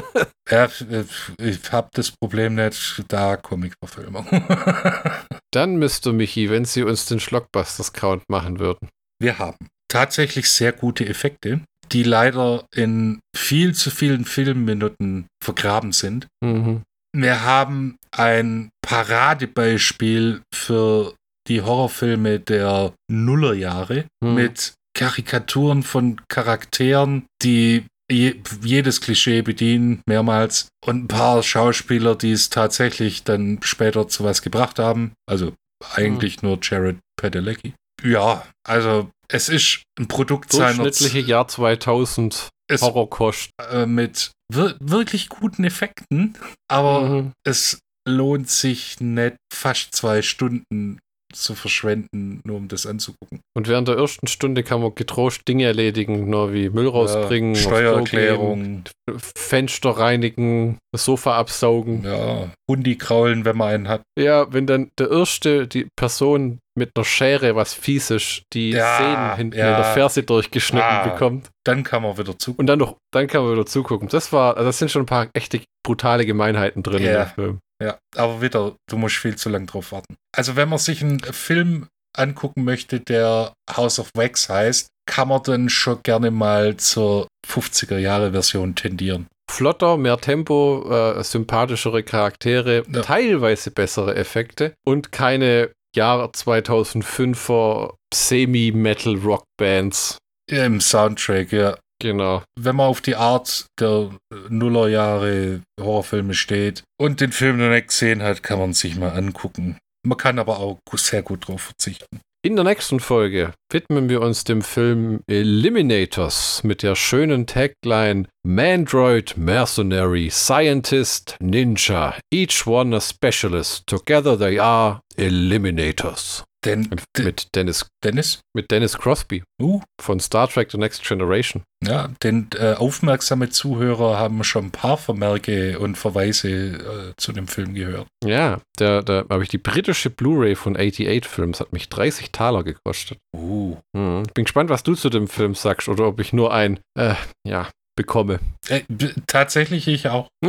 Ja, 0.50 0.64
äh, 0.90 1.04
ich 1.38 1.72
habe 1.72 1.88
das 1.94 2.10
Problem 2.10 2.56
nicht, 2.56 3.02
da 3.08 3.38
Comic-Verfilmung. 3.38 4.26
Dann, 5.50 5.78
Mr. 5.78 6.12
Michi, 6.12 6.50
wenn 6.50 6.66
Sie 6.66 6.82
uns 6.82 7.06
den 7.06 7.18
Schlockbusters-Count 7.18 8.24
machen 8.28 8.58
würden. 8.58 8.90
Wir 9.18 9.38
haben 9.38 9.56
tatsächlich 9.88 10.50
sehr 10.50 10.72
gute 10.72 11.06
Effekte, 11.06 11.62
die 11.92 12.02
leider 12.02 12.66
in 12.74 13.20
viel 13.34 13.74
zu 13.74 13.90
vielen 13.90 14.26
Filmminuten 14.26 15.28
vergraben 15.42 15.92
sind. 15.92 16.26
Mhm. 16.42 16.82
Wir 17.16 17.42
haben 17.42 17.96
ein 18.10 18.70
Paradebeispiel 18.82 20.42
für 20.52 21.14
die 21.48 21.62
Horrorfilme 21.62 22.40
der 22.40 22.92
Nullerjahre 23.10 24.06
Mhm. 24.22 24.34
mit 24.34 24.74
Karikaturen 24.96 25.82
von 25.82 26.20
Charakteren, 26.28 27.26
die 27.42 27.84
je, 28.10 28.36
jedes 28.62 29.00
Klischee 29.00 29.42
bedienen, 29.42 30.02
mehrmals. 30.06 30.68
Und 30.86 31.04
ein 31.04 31.08
paar 31.08 31.42
Schauspieler, 31.42 32.14
die 32.16 32.32
es 32.32 32.48
tatsächlich 32.50 33.24
dann 33.24 33.58
später 33.62 34.06
zu 34.08 34.24
was 34.24 34.40
gebracht 34.42 34.78
haben. 34.78 35.12
Also 35.28 35.52
eigentlich 35.94 36.42
nur 36.42 36.58
Jared 36.62 36.98
Padalecki. 37.20 37.74
Ja, 38.02 38.46
also 38.66 39.10
es 39.28 39.48
ist 39.48 39.82
ein 39.98 40.06
Produkt 40.08 40.52
seiner 40.52 40.84
Durchschnittliche 40.84 41.20
Jahr 41.20 41.48
2000 41.48 42.50
es, 42.70 42.82
Horrorkost. 42.82 43.50
äh, 43.70 43.86
mit 43.86 44.30
wir 44.52 44.76
wirklich 44.80 45.28
guten 45.28 45.64
Effekten, 45.64 46.36
aber 46.70 47.08
Mhm. 47.08 47.32
es 47.44 47.78
lohnt 48.06 48.48
sich 48.50 49.00
nicht, 49.00 49.36
fast 49.52 49.94
zwei 49.94 50.20
Stunden 50.22 50.98
zu 51.34 51.54
verschwenden, 51.54 52.40
nur 52.44 52.56
um 52.56 52.68
das 52.68 52.86
anzugucken. 52.86 53.40
Und 53.56 53.68
während 53.68 53.88
der 53.88 53.96
ersten 53.96 54.26
Stunde 54.26 54.62
kann 54.62 54.80
man 54.80 54.94
getrost 54.94 55.46
Dinge 55.46 55.64
erledigen, 55.64 56.28
nur 56.30 56.52
wie 56.52 56.70
Müll 56.70 56.88
rausbringen, 56.88 57.54
Ja, 57.54 57.60
Steuererklärung, 57.60 58.84
gehen, 59.06 59.18
Fenster 59.36 59.90
reinigen, 59.90 60.78
das 60.92 61.04
Sofa 61.04 61.36
absaugen. 61.36 62.04
ja, 62.04 62.50
Hundi 62.70 62.96
kraulen, 62.96 63.44
wenn 63.44 63.56
man 63.56 63.68
einen 63.74 63.88
hat. 63.88 64.02
Ja, 64.18 64.52
wenn 64.52 64.66
dann 64.66 64.90
der 64.98 65.10
erste, 65.10 65.66
die 65.66 65.86
Person 65.96 66.58
mit 66.76 66.90
einer 66.96 67.04
Schere, 67.04 67.54
was 67.54 67.72
fies 67.74 68.10
ist, 68.10 68.42
die 68.52 68.70
Ja, 68.70 68.96
Sehnen 68.98 69.36
hinten 69.36 69.58
ja. 69.58 69.70
in 69.70 69.76
der 69.82 69.92
Ferse 69.92 70.22
durchgeschnitten 70.24 70.88
Ah. 70.88 71.06
bekommt. 71.08 71.50
Dann 71.64 71.84
kann 71.84 72.02
man 72.02 72.18
wieder 72.18 72.36
zu. 72.38 72.54
Und 72.56 72.66
dann 72.66 72.78
noch, 72.80 72.96
dann 73.12 73.26
kann 73.28 73.44
man 73.44 73.52
wieder 73.52 73.66
zugucken. 73.66 74.08
Das 74.08 74.32
war, 74.32 74.56
also 74.56 74.68
das 74.68 74.78
sind 74.78 74.90
schon 74.90 75.02
ein 75.02 75.06
paar 75.06 75.28
echte 75.34 75.60
brutale 75.86 76.26
Gemeinheiten 76.26 76.82
drin 76.82 76.98
in 77.02 77.04
Ja. 77.12 77.24
dem 77.26 77.30
Film. 77.34 77.58
Ja, 77.84 77.98
aber 78.16 78.40
wieder, 78.40 78.74
du 78.88 78.96
musst 78.96 79.16
viel 79.16 79.36
zu 79.36 79.48
lang 79.50 79.66
drauf 79.66 79.92
warten. 79.92 80.16
Also 80.34 80.56
wenn 80.56 80.68
man 80.68 80.78
sich 80.78 81.02
einen 81.02 81.20
Film 81.20 81.88
angucken 82.16 82.64
möchte, 82.64 83.00
der 83.00 83.52
House 83.70 83.98
of 83.98 84.10
Wax 84.14 84.48
heißt, 84.48 84.88
kann 85.06 85.28
man 85.28 85.42
dann 85.42 85.68
schon 85.68 86.02
gerne 86.02 86.30
mal 86.30 86.76
zur 86.76 87.28
50er-Jahre-Version 87.46 88.74
tendieren. 88.74 89.26
Flotter, 89.50 89.98
mehr 89.98 90.16
Tempo, 90.18 90.88
äh, 90.90 91.22
sympathischere 91.22 92.02
Charaktere, 92.02 92.84
Ja. 92.90 93.02
teilweise 93.02 93.70
bessere 93.70 94.14
Effekte 94.16 94.72
und 94.86 95.12
keine 95.12 95.70
Jahr 95.94 96.30
2005er 96.32 97.94
Semi-Metal-Rock-Bands. 98.12 100.18
Im 100.50 100.80
Soundtrack, 100.80 101.52
ja. 101.52 101.76
Genau. 102.00 102.42
Wenn 102.58 102.76
man 102.76 102.86
auf 102.86 103.00
die 103.00 103.16
Art 103.16 103.66
der 103.78 104.10
Nullerjahre 104.48 105.60
Horrorfilme 105.80 106.34
steht 106.34 106.82
und 107.00 107.20
den 107.20 107.32
Film 107.32 107.58
noch 107.58 107.70
nicht 107.70 107.88
gesehen 107.88 108.22
hat, 108.22 108.42
kann 108.42 108.58
man 108.58 108.72
sich 108.72 108.96
mal 108.96 109.10
angucken. 109.10 109.78
Man 110.06 110.18
kann 110.18 110.38
aber 110.38 110.58
auch 110.58 110.78
sehr 110.96 111.22
gut 111.22 111.48
drauf 111.48 111.62
verzichten. 111.62 112.20
In 112.44 112.56
der 112.56 112.64
nächsten 112.66 113.00
Folge 113.00 113.54
widmen 113.72 114.10
wir 114.10 114.20
uns 114.20 114.44
dem 114.44 114.60
Film 114.60 115.20
Eliminators 115.26 116.62
mit 116.62 116.82
der 116.82 116.94
schönen 116.94 117.46
Tagline 117.46 118.26
Mandroid, 118.46 119.38
Mercenary, 119.38 120.28
Scientist, 120.30 121.36
Ninja, 121.40 122.18
each 122.30 122.66
one 122.66 122.94
a 122.94 123.00
specialist. 123.00 123.86
Together 123.86 124.38
they 124.38 124.60
are 124.60 125.00
Eliminators. 125.16 126.44
Denn 126.64 126.80
Mit, 126.90 127.02
D- 127.16 127.22
mit 127.22 127.48
Dennis, 127.54 127.86
Dennis, 128.02 128.40
mit 128.56 128.70
Dennis 128.70 128.96
Crosby 128.98 129.42
uh, 129.60 129.80
von 130.00 130.18
Star 130.20 130.48
Trek 130.48 130.70
The 130.70 130.78
Next 130.78 131.02
Generation. 131.06 131.62
ja, 131.82 132.08
denn 132.22 132.48
äh, 132.58 132.74
aufmerksame 132.74 133.50
Zuhörer 133.50 134.18
haben 134.18 134.42
schon 134.44 134.66
ein 134.66 134.70
paar 134.70 134.96
Vermerke 134.96 135.78
und 135.78 135.96
Verweise 135.96 136.48
äh, 136.48 137.12
zu 137.16 137.32
dem 137.32 137.48
Film 137.48 137.74
gehört. 137.74 138.06
Ja, 138.24 138.60
da, 138.76 139.02
da 139.02 139.24
habe 139.28 139.42
ich 139.42 139.48
die 139.50 139.58
britische 139.58 140.10
Blu-ray 140.10 140.54
von 140.54 140.76
88 140.76 141.26
Films, 141.26 141.60
hat 141.60 141.72
mich 141.72 141.88
30 141.88 142.30
Taler 142.32 142.64
gekostet. 142.64 143.18
Uh. 143.36 143.76
Hm. 143.96 144.22
Bin 144.34 144.44
gespannt, 144.44 144.70
was 144.70 144.82
du 144.82 144.94
zu 144.94 145.10
dem 145.10 145.28
Film 145.28 145.54
sagst 145.54 145.88
oder 145.88 146.06
ob 146.06 146.20
ich 146.20 146.32
nur 146.32 146.52
ein, 146.54 146.80
äh, 146.98 147.14
ja, 147.46 147.68
bekomme. 147.96 148.40
Äh, 148.68 148.82
tatsächlich 149.26 149.86
ich 149.86 150.08
auch. 150.08 150.28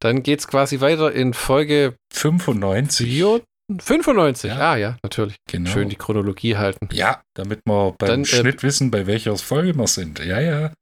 Dann 0.00 0.22
geht's 0.22 0.48
quasi 0.48 0.80
weiter 0.80 1.12
in 1.12 1.34
Folge 1.34 1.94
95. 2.12 3.42
4, 3.70 3.80
95. 4.02 4.50
Ja. 4.50 4.72
Ah 4.72 4.76
ja, 4.76 4.96
natürlich. 5.02 5.36
Genau. 5.50 5.70
Schön 5.70 5.88
die 5.88 5.96
Chronologie 5.96 6.56
halten. 6.56 6.88
Ja, 6.92 7.22
damit 7.34 7.60
wir 7.66 7.94
beim 7.98 8.08
Dann, 8.08 8.22
äh, 8.22 8.26
Schnitt 8.26 8.62
wissen, 8.62 8.90
bei 8.90 9.06
welcher 9.06 9.36
Folge 9.36 9.74
wir 9.76 9.86
sind. 9.86 10.18
Ja, 10.24 10.40
ja. 10.40 10.72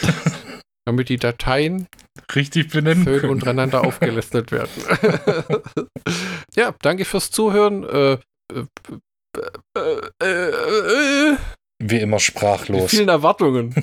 Damit 0.86 1.10
die 1.10 1.16
Dateien 1.18 1.86
Richtig 2.34 2.70
benennen 2.70 3.04
schön 3.04 3.20
können. 3.20 3.32
untereinander 3.32 3.84
aufgelistet 3.84 4.52
werden. 4.52 4.70
ja, 6.56 6.74
danke 6.80 7.04
fürs 7.04 7.30
Zuhören. 7.30 7.84
Äh, 7.84 8.12
äh, 8.52 8.64
äh, 9.76 10.00
äh, 10.22 11.32
äh, 11.32 11.36
Wie 11.82 11.98
immer 12.00 12.16
die 12.16 12.22
sprachlos. 12.24 12.90
vielen 12.90 13.08
Erwartungen. 13.08 13.74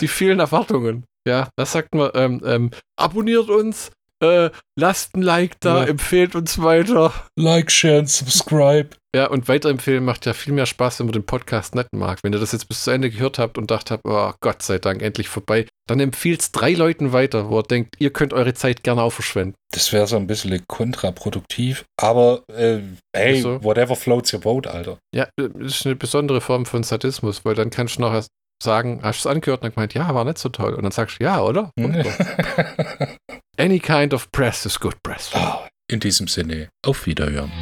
Die 0.00 0.08
vielen 0.08 0.38
Erwartungen. 0.40 1.04
Ja, 1.26 1.48
das 1.56 1.72
sagt 1.72 1.94
man. 1.94 2.10
Ähm, 2.14 2.42
ähm, 2.44 2.70
abonniert 2.98 3.48
uns, 3.48 3.90
äh, 4.22 4.50
lasst 4.78 5.14
ein 5.16 5.22
Like 5.22 5.58
da, 5.60 5.82
Ja. 5.82 5.88
empfehlt 5.88 6.34
uns 6.34 6.60
weiter. 6.62 7.12
Like, 7.38 7.70
share 7.70 7.98
and 8.00 8.08
subscribe. 8.10 8.90
Ja, 9.14 9.26
und 9.26 9.48
weiterempfehlen 9.48 10.04
macht 10.04 10.24
ja 10.26 10.34
viel 10.34 10.52
mehr 10.52 10.66
Spaß, 10.66 11.00
wenn 11.00 11.06
man 11.06 11.12
den 11.14 11.26
Podcast 11.26 11.74
nicht 11.74 11.88
mag. 11.92 12.20
Wenn 12.22 12.32
ihr 12.32 12.38
das 12.38 12.52
jetzt 12.52 12.68
bis 12.68 12.84
zu 12.84 12.92
Ende 12.92 13.10
gehört 13.10 13.40
habt 13.40 13.58
und 13.58 13.68
dacht 13.70 13.90
habt, 13.90 14.02
oh 14.06 14.32
Gott 14.40 14.62
sei 14.62 14.78
Dank, 14.78 15.02
endlich 15.02 15.28
vorbei, 15.28 15.66
dann 15.88 15.98
empfiehlt 15.98 16.42
es 16.42 16.52
drei 16.52 16.74
Leuten 16.74 17.12
weiter, 17.12 17.50
wo 17.50 17.58
ihr 17.58 17.64
denkt, 17.64 17.96
ihr 17.98 18.12
könnt 18.12 18.32
eure 18.32 18.54
Zeit 18.54 18.84
gerne 18.84 19.02
auch 19.02 19.10
verschwenden. 19.12 19.54
Das 19.72 19.92
wäre 19.92 20.06
so 20.06 20.14
ein 20.16 20.28
bisschen 20.28 20.62
kontraproduktiv. 20.68 21.84
Aber 22.00 22.44
äh, 22.56 22.78
hey, 23.12 23.38
Ist 23.38 23.42
so. 23.42 23.64
whatever 23.64 23.96
floats 23.96 24.32
your 24.32 24.40
boat, 24.40 24.68
Alter. 24.68 24.98
Ja, 25.12 25.26
das 25.36 25.50
ist 25.74 25.86
eine 25.86 25.96
besondere 25.96 26.40
Form 26.40 26.64
von 26.64 26.84
Sadismus, 26.84 27.44
weil 27.44 27.56
dann 27.56 27.70
kannst 27.70 27.96
du 27.96 28.02
nachher 28.02 28.24
sagen, 28.62 29.00
hast 29.02 29.24
du 29.24 29.28
es 29.28 29.34
angehört 29.34 29.62
und 29.62 29.64
dann 29.64 29.74
gemeint, 29.74 29.94
ja, 29.94 30.14
war 30.14 30.24
nicht 30.24 30.38
so 30.38 30.50
toll. 30.50 30.74
Und 30.74 30.82
dann 30.84 30.92
sagst 30.92 31.18
du, 31.18 31.24
ja, 31.24 31.40
oder? 31.42 31.70
Wunderbar. 31.78 32.12
Any 33.60 33.78
kind 33.78 34.14
of 34.14 34.32
press 34.32 34.64
is 34.64 34.78
good 34.80 34.94
press. 35.02 35.30
Ah, 35.34 35.68
In 35.86 36.00
diesem 36.00 36.28
Sinne, 36.28 36.70
auf 36.82 37.04
Wiederhören. 37.04 37.52